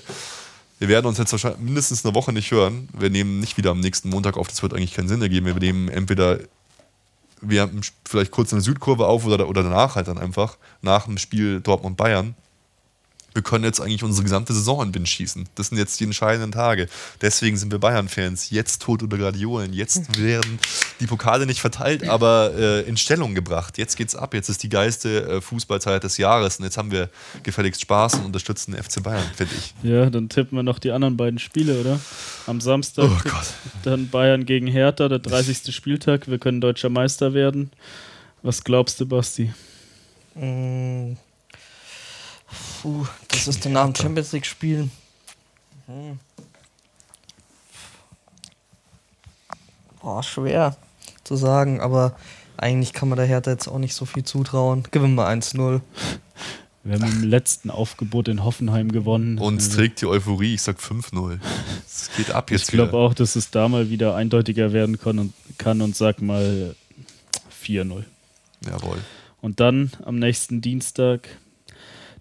wir 0.78 0.88
werden 0.88 1.06
uns 1.06 1.18
jetzt 1.18 1.32
wahrscheinlich 1.32 1.60
mindestens 1.60 2.04
eine 2.04 2.14
Woche 2.14 2.32
nicht 2.32 2.50
hören. 2.50 2.88
Wir 2.96 3.10
nehmen 3.10 3.40
nicht 3.40 3.56
wieder 3.56 3.70
am 3.70 3.80
nächsten 3.80 4.08
Montag 4.08 4.36
auf, 4.36 4.48
das 4.48 4.62
wird 4.62 4.74
eigentlich 4.74 4.94
keinen 4.94 5.08
Sinn 5.08 5.22
ergeben. 5.22 5.46
Wir 5.46 5.54
nehmen 5.54 5.88
entweder 5.88 6.38
wir 7.40 7.62
haben 7.62 7.80
vielleicht 8.04 8.30
kurz 8.30 8.52
eine 8.52 8.62
Südkurve 8.62 9.06
auf 9.06 9.24
oder, 9.24 9.48
oder 9.48 9.62
danach 9.62 9.94
halt 9.94 10.08
dann 10.08 10.18
einfach, 10.18 10.56
nach 10.82 11.04
dem 11.04 11.18
Spiel 11.18 11.60
Dortmund-Bayern 11.60 12.34
wir 13.38 13.42
können 13.44 13.62
jetzt 13.62 13.80
eigentlich 13.80 14.02
unsere 14.02 14.24
gesamte 14.24 14.52
Saison 14.52 14.82
in 14.82 14.92
Wind 14.92 15.08
schießen. 15.08 15.48
Das 15.54 15.68
sind 15.68 15.78
jetzt 15.78 16.00
die 16.00 16.04
entscheidenden 16.04 16.50
Tage. 16.50 16.88
Deswegen 17.20 17.56
sind 17.56 17.70
wir 17.70 17.78
Bayern-Fans. 17.78 18.50
Jetzt 18.50 18.82
tot 18.82 19.00
oder 19.00 19.16
Gradiolen. 19.16 19.72
Jetzt 19.72 20.20
werden 20.20 20.58
die 20.98 21.06
Pokale 21.06 21.46
nicht 21.46 21.60
verteilt, 21.60 22.08
aber 22.08 22.50
äh, 22.58 22.80
in 22.80 22.96
Stellung 22.96 23.36
gebracht. 23.36 23.78
Jetzt 23.78 23.96
geht's 23.96 24.16
ab. 24.16 24.34
Jetzt 24.34 24.48
ist 24.48 24.64
die 24.64 24.68
geilste 24.68 25.22
äh, 25.22 25.40
Fußballzeit 25.40 26.02
des 26.02 26.16
Jahres. 26.18 26.56
Und 26.58 26.64
jetzt 26.64 26.76
haben 26.78 26.90
wir 26.90 27.10
gefälligst 27.44 27.80
Spaß 27.80 28.14
und 28.14 28.24
unterstützen 28.24 28.72
den 28.72 28.82
FC 28.82 29.04
Bayern, 29.04 29.30
finde 29.36 29.54
ich. 29.56 29.72
Ja, 29.84 30.10
dann 30.10 30.28
tippen 30.28 30.58
wir 30.58 30.64
noch 30.64 30.80
die 30.80 30.90
anderen 30.90 31.16
beiden 31.16 31.38
Spiele, 31.38 31.78
oder? 31.80 32.00
Am 32.48 32.60
Samstag. 32.60 33.04
Oh 33.04 33.20
Gott. 33.22 33.54
Dann 33.84 34.08
Bayern 34.08 34.46
gegen 34.46 34.66
Hertha, 34.66 35.08
der 35.08 35.18
30. 35.20 35.72
Spieltag. 35.72 36.26
Wir 36.26 36.38
können 36.38 36.60
deutscher 36.60 36.88
Meister 36.88 37.34
werden. 37.34 37.70
Was 38.42 38.64
glaubst 38.64 38.98
du, 38.98 39.06
Basti? 39.06 39.52
Puh, 42.82 43.06
das 43.28 43.48
ist 43.48 43.64
nach 43.66 43.84
dem 43.84 43.94
Champions 43.94 44.32
League 44.32 44.46
Spiel. 44.46 44.88
Hm. 45.86 46.18
Boah, 50.00 50.22
schwer 50.22 50.76
zu 51.24 51.36
sagen, 51.36 51.80
aber 51.80 52.16
eigentlich 52.56 52.92
kann 52.92 53.08
man 53.08 53.18
der 53.18 53.26
Hertha 53.26 53.50
jetzt 53.50 53.68
auch 53.68 53.78
nicht 53.78 53.94
so 53.94 54.04
viel 54.04 54.24
zutrauen. 54.24 54.84
Gewinnen 54.90 55.14
wir 55.16 55.28
1-0. 55.28 55.80
Wir 56.84 56.94
haben 56.94 57.04
im 57.04 57.24
letzten 57.24 57.70
Aufgebot 57.70 58.28
in 58.28 58.44
Hoffenheim 58.44 58.90
gewonnen. 58.92 59.38
Uns 59.38 59.66
also 59.66 59.76
trägt 59.76 60.00
die 60.00 60.06
Euphorie, 60.06 60.54
ich 60.54 60.62
sag 60.62 60.78
5-0. 60.78 61.38
Es 61.86 62.10
geht 62.16 62.30
ab 62.30 62.50
jetzt. 62.50 62.62
Ich 62.62 62.68
glaube 62.68 62.96
auch, 62.96 63.12
dass 63.12 63.36
es 63.36 63.50
da 63.50 63.68
mal 63.68 63.90
wieder 63.90 64.14
eindeutiger 64.14 64.72
werden 64.72 64.98
kann 64.98 65.18
und, 65.18 65.34
kann 65.58 65.82
und 65.82 65.96
sag 65.96 66.22
mal 66.22 66.74
4-0. 67.62 68.04
Jawohl. 68.64 68.98
Und 69.40 69.60
dann 69.60 69.90
am 70.04 70.18
nächsten 70.18 70.60
Dienstag 70.60 71.28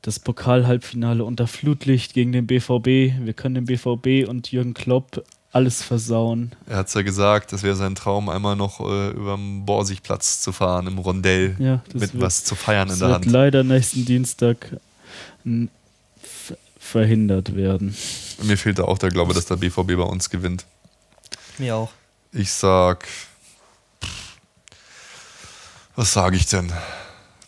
das 0.02 0.20
Pokal-Halbfinale 0.20 1.24
unter 1.24 1.48
Flutlicht 1.48 2.14
gegen 2.14 2.32
den 2.32 2.48
BVB. 2.48 3.20
Wir 3.24 3.34
können 3.34 3.56
dem 3.56 3.66
BVB 3.66 4.28
und 4.30 4.52
Jürgen 4.52 4.74
Klopp 4.74 5.24
alles 5.52 5.82
versauen. 5.82 6.52
Er 6.68 6.78
hat 6.78 6.88
es 6.88 6.94
ja 6.94 7.02
gesagt, 7.02 7.52
das 7.54 7.64
wäre 7.64 7.76
sein 7.76 7.96
Traum, 7.96 8.30
einmal 8.30 8.56
noch 8.56 8.80
äh, 8.80 9.10
über 9.10 9.36
den 9.36 9.66
Borsigplatz 9.66 10.42
zu 10.42 10.52
fahren, 10.52 10.88
im 10.88 10.98
Rondell, 11.00 11.56
ja, 11.58 11.82
mit 11.94 12.14
wird, 12.14 12.22
was 12.22 12.44
zu 12.44 12.56
feiern 12.56 12.90
in 12.90 13.00
der 13.00 13.10
Hand. 13.10 13.26
leider 13.26 13.64
nächsten 13.64 14.06
Dienstag 14.06 14.78
verhindert 16.80 17.56
werden. 17.56 17.96
Mir 18.44 18.58
fehlt 18.58 18.80
da 18.80 18.84
auch 18.84 18.98
der 18.98 19.10
Glaube, 19.10 19.34
dass 19.34 19.46
der 19.46 19.56
BVB 19.56 19.96
bei 19.96 20.04
uns 20.04 20.30
gewinnt. 20.30 20.66
Mir 21.58 21.76
auch. 21.76 21.92
Ich 22.32 22.52
sag. 22.52 23.08
Was 25.96 26.14
sage 26.14 26.36
ich 26.36 26.46
denn? 26.46 26.72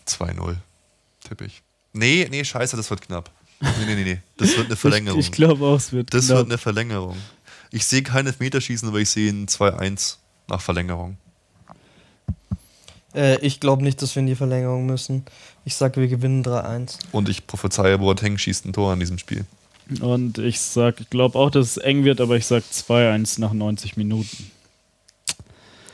2-0, 0.08 0.56
tippe 1.22 1.44
ich. 1.44 1.62
Nee, 1.92 2.26
nee, 2.30 2.44
scheiße, 2.44 2.76
das 2.76 2.88
wird 2.90 3.02
knapp. 3.02 3.30
Nee, 3.60 3.68
nee, 3.86 3.94
nee, 3.96 4.04
nee. 4.04 4.18
Das 4.36 4.56
wird 4.56 4.66
eine 4.66 4.76
Verlängerung. 4.84 5.18
Ich, 5.20 5.26
ich 5.26 5.32
glaube 5.32 5.64
auch, 5.66 5.76
es 5.76 5.92
wird 5.92 6.12
Das 6.14 6.26
knapp. 6.26 6.38
wird 6.38 6.46
eine 6.48 6.58
Verlängerung. 6.58 7.16
Ich 7.70 7.84
sehe 7.84 8.02
kein 8.02 8.26
Elfmeterschießen, 8.26 8.88
aber 8.88 8.98
ich 8.98 9.10
sehe 9.10 9.30
ein 9.30 9.46
2-1 9.46 10.16
nach 10.48 10.60
Verlängerung. 10.60 11.16
Äh, 13.14 13.38
ich 13.44 13.60
glaube 13.60 13.82
nicht, 13.82 14.00
dass 14.02 14.14
wir 14.14 14.20
in 14.20 14.26
die 14.26 14.34
Verlängerung 14.36 14.86
müssen. 14.86 15.24
Ich 15.64 15.74
sage, 15.74 16.00
wir 16.00 16.08
gewinnen 16.08 16.44
3-1. 16.44 16.98
Und 17.12 17.28
ich 17.28 17.46
prophezeie, 17.46 17.98
Boateng 17.98 18.38
schießt 18.38 18.66
ein 18.66 18.72
Tor 18.72 18.92
an 18.92 19.00
diesem 19.00 19.18
Spiel. 19.18 19.44
Und 20.00 20.38
ich 20.38 20.60
sag, 20.60 21.00
ich 21.00 21.10
glaube 21.10 21.36
auch, 21.38 21.50
dass 21.50 21.66
es 21.72 21.76
eng 21.76 22.04
wird, 22.04 22.20
aber 22.20 22.36
ich 22.36 22.46
sage 22.46 22.64
2-1 22.72 23.40
nach 23.40 23.52
90 23.52 23.96
Minuten. 23.96 24.50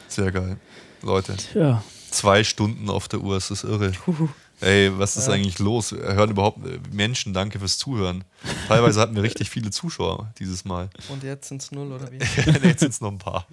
Sehr 0.09 0.31
geil. 0.31 0.59
Leute. 1.03 1.35
Ja. 1.55 1.83
Zwei 2.11 2.45
Stunden 2.45 2.91
auf 2.91 3.09
der 3.09 3.21
Uhr, 3.21 3.37
es 3.37 3.51
ist 3.51 3.65
irre. 3.65 3.93
Uhuhu. 4.07 4.29
Ey, 4.61 4.91
was 4.99 5.17
ist 5.17 5.29
ja. 5.29 5.35
eigentlich 5.35 5.59
los? 5.59 5.93
Hören 5.93 6.31
überhaupt 6.31 6.59
Menschen, 6.93 7.35
danke 7.35 7.59
fürs 7.59 7.77
Zuhören. 7.77 8.25
Teilweise 8.69 9.01
hatten 9.01 9.15
wir 9.15 9.23
richtig 9.23 9.51
viele 9.51 9.71
Zuschauer 9.71 10.33
dieses 10.39 10.65
Mal. 10.65 10.89
Und 11.09 11.23
jetzt 11.23 11.49
sind 11.49 11.63
es 11.63 11.73
null 11.73 11.93
oder 11.93 12.11
wie? 12.11 12.19
jetzt 12.67 12.81
sind 12.81 12.93
es 12.93 13.01
noch 13.01 13.13
ein 13.13 13.19
paar. 13.19 13.47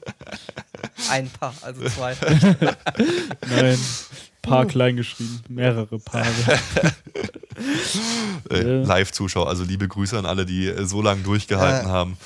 Ein 1.10 1.30
paar, 1.30 1.54
also 1.62 1.84
zwei. 1.90 2.16
Nein, 3.50 3.78
paar 4.42 4.66
klein 4.66 4.96
geschrieben, 4.96 5.42
mehrere 5.50 6.00
Paare. 6.00 6.60
Live-Zuschauer, 8.86 9.48
also 9.48 9.64
liebe 9.64 9.88
Grüße 9.88 10.18
an 10.18 10.26
alle, 10.26 10.46
die 10.46 10.74
so 10.86 11.02
lange 11.02 11.24
durchgehalten 11.24 11.90
äh. 11.90 11.92
haben. 11.92 12.18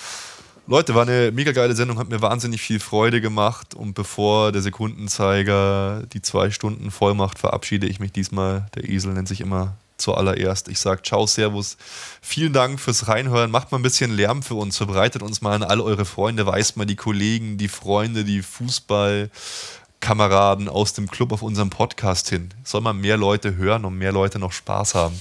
Leute, 0.69 0.95
war 0.95 1.03
eine 1.03 1.31
mega 1.31 1.53
geile 1.53 1.73
Sendung, 1.73 1.98
hat 1.98 2.10
mir 2.10 2.22
wahnsinnig 2.22 2.61
viel 2.61 2.81
Freude 2.81 3.22
gemacht. 3.22 3.73
Und 3.73 3.94
bevor 3.94 4.52
der 4.52 4.61
Sekundenzeiger 4.61 6.03
die 6.11 6.22
zwei 6.22 6.52
Stunden 6.52 6.91
voll 6.91 7.14
macht, 7.14 7.39
verabschiede 7.39 7.88
ich 7.88 8.02
mich 8.02 8.11
diesmal. 8.11 8.65
Der 8.76 8.89
Esel 8.89 9.14
nennt 9.14 9.30
sich 9.30 9.39
immer 9.39 9.77
zuallererst. 9.95 10.68
Ich 10.68 10.80
sage 10.80 11.03
Ciao, 11.03 11.26
Servus. 11.26 11.77
Vielen 12.22 12.52
Dank 12.52 12.81
fürs 12.81 13.07
Reinhören. 13.07 13.49
Macht 13.49 13.72
mal 13.72 13.80
ein 13.80 13.84
bisschen 13.84 14.11
Lärm 14.11 14.44
für 14.44 14.56
uns. 14.56 14.76
Verbreitet 14.76 15.23
uns 15.23 15.41
mal 15.41 15.53
an 15.53 15.64
all 15.64 15.80
eure 15.80 16.03
Freunde. 16.03 16.45
Weist 16.45 16.76
mal 16.76 16.84
die 16.84 16.98
Kollegen, 16.98 17.57
die 17.57 17.69
Freunde, 17.69 18.26
die 18.26 18.41
Fußballkameraden 18.41 20.68
aus 20.68 20.91
dem 20.91 21.10
Club 21.10 21.31
auf 21.31 21.44
unserem 21.44 21.69
Podcast 21.69 22.27
hin. 22.27 22.49
Soll 22.65 22.81
man 22.81 22.99
mehr 22.99 23.15
Leute 23.15 23.56
hören 23.56 23.85
und 23.85 23.98
mehr 23.98 24.11
Leute 24.11 24.38
noch 24.38 24.52
Spaß 24.52 24.95
haben. 24.95 25.18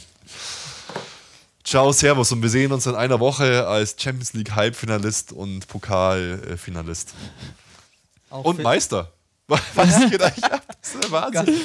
Ciao, 1.67 1.91
Servus 1.91 2.31
und 2.31 2.41
wir 2.43 2.49
sehen 2.49 2.71
uns 2.71 2.87
in 2.87 2.95
einer 2.95 3.19
Woche 3.19 3.67
als 3.67 3.97
Champions 3.99 4.35
League 4.35 4.53
Halbfinalist 4.55 5.33
und 5.33 5.67
Pokalfinalist. 5.67 7.13
Auch 8.31 8.45
Und 8.45 8.57
fit. 8.57 8.65
Meister. 8.65 9.13
Was 9.49 9.99
geht 10.09 10.23
eigentlich 10.23 10.45
ab? 10.45 10.63
Das 10.81 10.95
ist 10.95 11.03
der 11.03 11.11
Wahnsinn. 11.11 11.61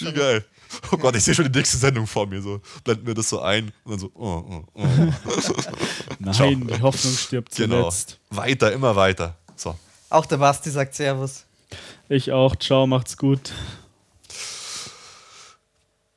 Wie 0.00 0.12
geil. 0.12 0.44
Oh 0.92 0.98
Gott, 0.98 1.16
ich 1.16 1.24
sehe 1.24 1.34
schon 1.34 1.50
die 1.50 1.58
nächste 1.58 1.78
Sendung 1.78 2.06
vor 2.06 2.26
mir. 2.26 2.42
So 2.42 2.60
blenden 2.84 3.06
wir 3.06 3.14
das 3.14 3.30
so 3.30 3.40
ein 3.40 3.72
und 3.84 3.92
dann 3.92 3.98
so. 4.00 4.10
Oh, 4.14 4.44
oh, 4.48 4.64
oh. 4.74 4.86
Nein, 6.18 6.34
Ciao. 6.34 6.54
die 6.54 6.82
Hoffnung 6.82 7.14
stirbt 7.14 7.56
Genau. 7.56 7.80
zuletzt. 7.90 8.18
Weiter, 8.28 8.70
immer 8.70 8.94
weiter. 8.96 9.34
So. 9.56 9.78
Auch 10.10 10.26
der 10.26 10.36
Basti 10.36 10.70
sagt 10.70 10.94
Servus. 10.94 11.44
Ich 12.10 12.32
auch. 12.32 12.54
Ciao, 12.56 12.86
macht's 12.86 13.16
gut. 13.16 13.50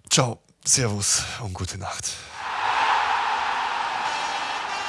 Ciao, 0.10 0.40
Servus 0.66 1.24
und 1.42 1.54
gute 1.54 1.78
Nacht. 1.78 2.12